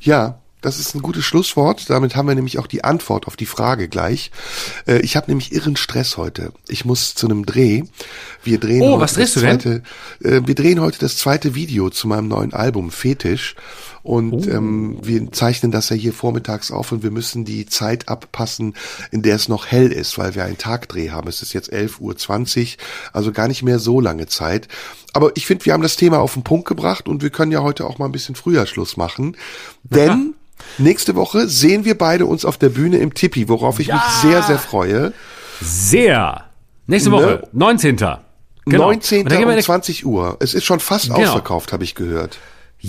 Ja, 0.00 0.40
das 0.62 0.80
ist 0.80 0.94
ein 0.94 1.02
gutes 1.02 1.24
Schlusswort. 1.24 1.90
Damit 1.90 2.16
haben 2.16 2.26
wir 2.26 2.34
nämlich 2.34 2.58
auch 2.58 2.66
die 2.66 2.82
Antwort 2.82 3.26
auf 3.26 3.36
die 3.36 3.46
Frage 3.46 3.88
gleich. 3.88 4.30
Äh, 4.86 4.98
ich 5.00 5.16
habe 5.16 5.30
nämlich 5.30 5.52
irren 5.52 5.76
Stress 5.76 6.16
heute. 6.16 6.52
Ich 6.66 6.84
muss 6.84 7.14
zu 7.14 7.28
einem 7.28 7.46
Dreh. 7.46 7.84
Wir 8.42 8.58
drehen 8.58 8.82
oh, 8.82 8.98
was 8.98 9.14
drehst 9.14 9.36
du 9.36 9.40
zweite, 9.40 9.82
denn? 10.20 10.44
Äh, 10.44 10.46
wir 10.46 10.54
drehen 10.54 10.80
heute 10.80 10.98
das 10.98 11.18
zweite 11.18 11.54
Video 11.54 11.90
zu 11.90 12.08
meinem 12.08 12.28
neuen 12.28 12.52
Album 12.52 12.90
Fetisch. 12.90 13.54
Und 14.06 14.46
oh. 14.46 14.50
ähm, 14.50 14.98
wir 15.02 15.32
zeichnen 15.32 15.72
das 15.72 15.88
ja 15.88 15.96
hier 15.96 16.12
vormittags 16.12 16.70
auf 16.70 16.92
und 16.92 17.02
wir 17.02 17.10
müssen 17.10 17.44
die 17.44 17.66
Zeit 17.66 18.08
abpassen, 18.08 18.74
in 19.10 19.22
der 19.22 19.34
es 19.34 19.48
noch 19.48 19.66
hell 19.66 19.90
ist, 19.90 20.16
weil 20.16 20.36
wir 20.36 20.44
einen 20.44 20.58
Tagdreh 20.58 21.10
haben. 21.10 21.28
Es 21.28 21.42
ist 21.42 21.52
jetzt 21.52 21.72
11.20 21.72 21.98
Uhr, 22.00 22.82
also 23.12 23.32
gar 23.32 23.48
nicht 23.48 23.64
mehr 23.64 23.80
so 23.80 24.00
lange 24.00 24.26
Zeit. 24.26 24.68
Aber 25.12 25.32
ich 25.34 25.46
finde, 25.46 25.66
wir 25.66 25.72
haben 25.72 25.82
das 25.82 25.96
Thema 25.96 26.20
auf 26.20 26.34
den 26.34 26.44
Punkt 26.44 26.68
gebracht 26.68 27.08
und 27.08 27.22
wir 27.24 27.30
können 27.30 27.50
ja 27.50 27.62
heute 27.62 27.84
auch 27.84 27.98
mal 27.98 28.06
ein 28.06 28.12
bisschen 28.12 28.36
früher 28.36 28.66
Schluss 28.66 28.96
machen. 28.96 29.36
Denn 29.82 30.34
Nächste 30.78 31.14
Woche 31.16 31.48
sehen 31.48 31.84
wir 31.84 31.98
beide 31.98 32.24
uns 32.24 32.46
auf 32.46 32.56
der 32.56 32.70
Bühne 32.70 32.96
im 32.96 33.12
Tippi, 33.12 33.48
worauf 33.48 33.78
ich 33.78 33.88
ja. 33.88 33.96
mich 33.96 34.04
sehr, 34.22 34.42
sehr 34.42 34.58
freue. 34.58 35.12
Sehr. 35.60 36.44
Nächste 36.86 37.10
Woche, 37.10 37.42
ne? 37.42 37.48
19. 37.52 37.96
Genau. 37.96 38.18
19. 38.66 39.26
um 39.26 39.60
20 39.60 40.06
Uhr. 40.06 40.36
Es 40.40 40.54
ist 40.54 40.64
schon 40.64 40.80
fast 40.80 41.06
genau. 41.06 41.20
ausverkauft, 41.20 41.72
habe 41.72 41.84
ich 41.84 41.94
gehört. 41.94 42.38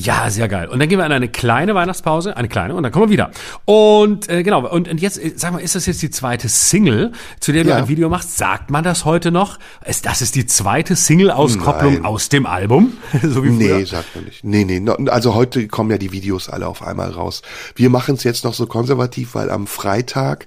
Ja, 0.03 0.29
sehr 0.29 0.47
geil. 0.47 0.67
Und 0.67 0.77
dann 0.79 0.87
gehen 0.87 0.99
wir 0.99 1.05
in 1.07 1.11
eine 1.11 1.27
kleine 1.27 1.73
Weihnachtspause, 1.73 2.37
eine 2.37 2.47
kleine, 2.47 2.75
und 2.75 2.83
dann 2.83 2.91
kommen 2.91 3.05
wir 3.05 3.13
wieder. 3.13 3.31
Und 3.65 4.29
äh, 4.29 4.43
genau, 4.43 4.67
und, 4.67 4.87
und 4.87 5.01
jetzt, 5.01 5.17
äh, 5.17 5.33
sag 5.35 5.53
mal, 5.53 5.59
ist 5.59 5.73
das 5.73 5.87
jetzt 5.87 6.03
die 6.03 6.11
zweite 6.11 6.49
Single, 6.49 7.13
zu 7.39 7.51
der 7.51 7.63
du 7.63 7.71
ja. 7.71 7.77
ein 7.77 7.87
Video 7.87 8.07
machst? 8.07 8.37
Sagt 8.37 8.69
man 8.69 8.83
das 8.83 9.05
heute 9.05 9.31
noch? 9.31 9.57
Ist 9.85 10.05
das 10.05 10.21
ist 10.21 10.35
die 10.35 10.45
zweite 10.45 10.95
Single-Auskopplung 10.95 12.05
aus 12.05 12.29
dem 12.29 12.45
Album? 12.45 12.93
so 13.23 13.43
wie 13.43 13.47
früher? 13.47 13.77
Nee, 13.79 13.85
sagt 13.85 14.15
man 14.15 14.25
nicht. 14.25 14.43
Nee, 14.43 14.65
nee. 14.65 14.81
Also 15.09 15.33
heute 15.33 15.67
kommen 15.67 15.89
ja 15.89 15.97
die 15.97 16.11
Videos 16.11 16.47
alle 16.47 16.67
auf 16.67 16.83
einmal 16.83 17.09
raus. 17.09 17.41
Wir 17.75 17.89
machen 17.89 18.15
es 18.15 18.23
jetzt 18.23 18.43
noch 18.43 18.53
so 18.53 18.67
konservativ, 18.67 19.33
weil 19.33 19.49
am 19.49 19.65
Freitag 19.65 20.45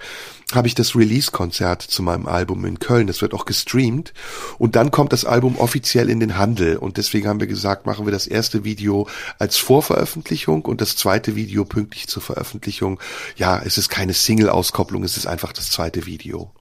habe 0.54 0.68
ich 0.68 0.74
das 0.74 0.94
Release-Konzert 0.94 1.82
zu 1.82 2.02
meinem 2.02 2.26
Album 2.26 2.64
in 2.64 2.78
Köln. 2.78 3.06
Das 3.06 3.22
wird 3.22 3.34
auch 3.34 3.44
gestreamt. 3.44 4.12
Und 4.58 4.76
dann 4.76 4.90
kommt 4.90 5.12
das 5.12 5.24
Album 5.24 5.58
offiziell 5.58 6.10
in 6.10 6.20
den 6.20 6.36
Handel. 6.36 6.76
Und 6.76 6.96
deswegen 6.96 7.28
haben 7.28 7.40
wir 7.40 7.46
gesagt, 7.46 7.86
machen 7.86 8.06
wir 8.06 8.12
das 8.12 8.26
erste 8.26 8.64
Video 8.64 9.08
als 9.38 9.56
Vorveröffentlichung 9.56 10.62
und 10.62 10.80
das 10.80 10.96
zweite 10.96 11.36
Video 11.36 11.64
pünktlich 11.64 12.08
zur 12.08 12.22
Veröffentlichung. 12.22 13.00
Ja, 13.36 13.60
es 13.60 13.78
ist 13.78 13.88
keine 13.88 14.14
Single-Auskopplung, 14.14 15.04
es 15.04 15.16
ist 15.16 15.26
einfach 15.26 15.52
das 15.52 15.70
zweite 15.70 16.06
Video. 16.06 16.52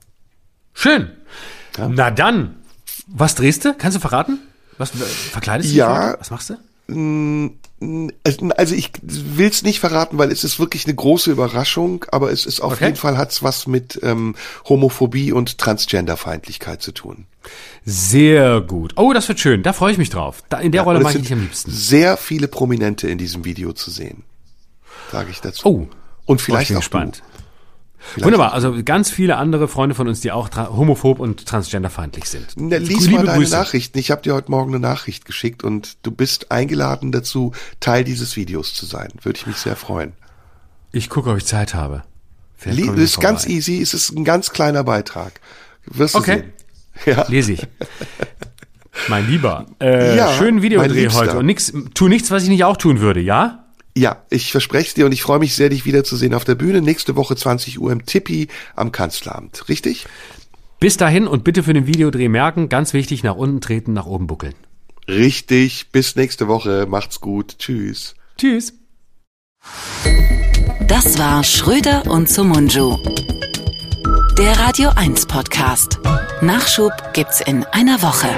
Schön. 0.72 1.10
Ja. 1.76 1.88
Na 1.88 2.10
dann, 2.10 2.56
was 3.06 3.34
drehst 3.34 3.64
du? 3.64 3.74
Kannst 3.74 3.96
du 3.96 4.00
verraten? 4.00 4.38
Was 4.78 4.90
verkleidest 4.90 5.70
du? 5.70 5.76
Ja. 5.76 6.16
Was 6.18 6.30
machst 6.30 6.50
du? 6.50 6.56
Also 8.56 8.74
ich 8.74 8.90
will 9.02 9.48
es 9.48 9.62
nicht 9.62 9.80
verraten, 9.80 10.18
weil 10.18 10.30
es 10.30 10.44
ist 10.44 10.58
wirklich 10.58 10.84
eine 10.84 10.94
große 10.94 11.30
Überraschung, 11.30 12.04
aber 12.10 12.30
es 12.30 12.44
ist 12.44 12.60
auf 12.60 12.74
okay. 12.74 12.86
jeden 12.86 12.96
Fall 12.96 13.16
hat's 13.16 13.42
was 13.42 13.66
mit 13.66 13.98
ähm, 14.02 14.34
Homophobie 14.68 15.32
und 15.32 15.56
Transgenderfeindlichkeit 15.56 16.82
zu 16.82 16.92
tun. 16.92 17.26
Sehr 17.84 18.60
gut. 18.60 18.92
Oh, 18.96 19.12
das 19.14 19.28
wird 19.28 19.40
schön. 19.40 19.62
Da 19.62 19.72
freue 19.72 19.92
ich 19.92 19.98
mich 19.98 20.10
drauf. 20.10 20.42
Da, 20.50 20.58
in 20.58 20.72
der 20.72 20.80
ja, 20.80 20.84
Rolle 20.84 21.00
mag 21.00 21.14
ich 21.14 21.22
dich 21.22 21.32
am 21.32 21.40
liebsten. 21.40 21.70
Sehr 21.70 22.16
viele 22.18 22.48
Prominente 22.48 23.08
in 23.08 23.16
diesem 23.16 23.44
Video 23.46 23.72
zu 23.72 23.90
sehen, 23.90 24.24
sage 25.10 25.30
ich 25.30 25.40
dazu. 25.40 25.66
Oh, 25.66 25.88
und 26.26 26.42
vielleicht 26.42 26.70
oh, 26.70 26.74
auch 26.74 26.80
gespannt. 26.80 27.22
Vielleicht 28.00 28.24
Wunderbar, 28.24 28.52
also 28.54 28.82
ganz 28.82 29.10
viele 29.10 29.36
andere 29.36 29.68
Freunde 29.68 29.94
von 29.94 30.08
uns, 30.08 30.20
die 30.20 30.32
auch 30.32 30.48
homophob 30.56 31.20
und 31.20 31.44
transgenderfeindlich 31.46 32.24
sind. 32.24 32.46
Na, 32.56 32.78
lies 32.78 33.06
Liebe 33.06 33.16
mal 33.20 33.26
deine 33.26 33.38
Grüße. 33.38 33.54
Nachrichten. 33.54 33.98
Ich 33.98 34.10
habe 34.10 34.22
dir 34.22 34.34
heute 34.34 34.50
Morgen 34.50 34.70
eine 34.74 34.80
Nachricht 34.80 35.26
geschickt 35.26 35.62
und 35.62 35.98
du 36.02 36.10
bist 36.10 36.50
eingeladen 36.50 37.12
dazu, 37.12 37.52
Teil 37.78 38.02
dieses 38.04 38.36
Videos 38.36 38.72
zu 38.74 38.86
sein. 38.86 39.08
Würde 39.22 39.38
ich 39.38 39.46
mich 39.46 39.56
sehr 39.56 39.76
freuen. 39.76 40.14
Ich 40.92 41.10
gucke, 41.10 41.30
ob 41.30 41.36
ich 41.36 41.44
Zeit 41.44 41.74
habe. 41.74 42.02
Vielleicht 42.56 42.78
Li 42.78 42.86
kommen 42.86 42.96
wir 42.98 43.04
ist 43.04 43.20
ganz 43.20 43.46
easy, 43.46 43.80
es 43.80 43.94
ist 43.94 44.10
ein 44.16 44.24
ganz 44.24 44.50
kleiner 44.50 44.82
Beitrag. 44.82 45.40
Wirst 45.86 46.14
du 46.14 46.18
Okay. 46.18 46.44
sehen. 47.04 47.16
Ja. 47.16 47.26
Lese 47.28 47.52
ich. 47.52 47.66
Mein 49.08 49.26
Lieber, 49.28 49.66
äh, 49.80 50.16
Ja, 50.16 50.32
schönen 50.32 50.62
Videodreh 50.62 51.08
heute 51.10 51.38
und 51.38 51.46
nix, 51.46 51.72
tu 51.94 52.08
nichts, 52.08 52.30
was 52.30 52.42
ich 52.42 52.48
nicht 52.48 52.64
auch 52.64 52.76
tun 52.76 53.00
würde, 53.00 53.20
ja? 53.20 53.59
Ja, 53.96 54.24
ich 54.30 54.52
verspreche 54.52 54.88
es 54.88 54.94
dir 54.94 55.06
und 55.06 55.12
ich 55.12 55.22
freue 55.22 55.38
mich 55.38 55.54
sehr, 55.54 55.68
dich 55.68 55.84
wiederzusehen 55.84 56.34
auf 56.34 56.44
der 56.44 56.54
Bühne. 56.54 56.80
Nächste 56.80 57.16
Woche 57.16 57.36
20 57.36 57.80
Uhr 57.80 57.92
im 57.92 58.06
Tippi 58.06 58.48
am 58.76 58.92
Kanzleramt. 58.92 59.68
Richtig? 59.68 60.06
Bis 60.78 60.96
dahin 60.96 61.26
und 61.26 61.44
bitte 61.44 61.62
für 61.62 61.74
den 61.74 61.86
Videodreh 61.86 62.28
merken, 62.28 62.68
ganz 62.68 62.94
wichtig, 62.94 63.22
nach 63.22 63.36
unten 63.36 63.60
treten, 63.60 63.92
nach 63.92 64.06
oben 64.06 64.26
buckeln. 64.26 64.54
Richtig. 65.08 65.90
Bis 65.92 66.16
nächste 66.16 66.48
Woche. 66.48 66.86
Macht's 66.88 67.20
gut. 67.20 67.58
Tschüss. 67.58 68.14
Tschüss. 68.38 68.72
Das 70.86 71.18
war 71.18 71.44
Schröder 71.44 72.10
und 72.10 72.28
Sumunju. 72.28 72.96
Der 74.38 74.58
Radio 74.58 74.90
1 74.96 75.26
Podcast. 75.26 75.98
Nachschub 76.40 76.92
gibt's 77.12 77.40
in 77.42 77.64
einer 77.64 78.00
Woche. 78.00 78.28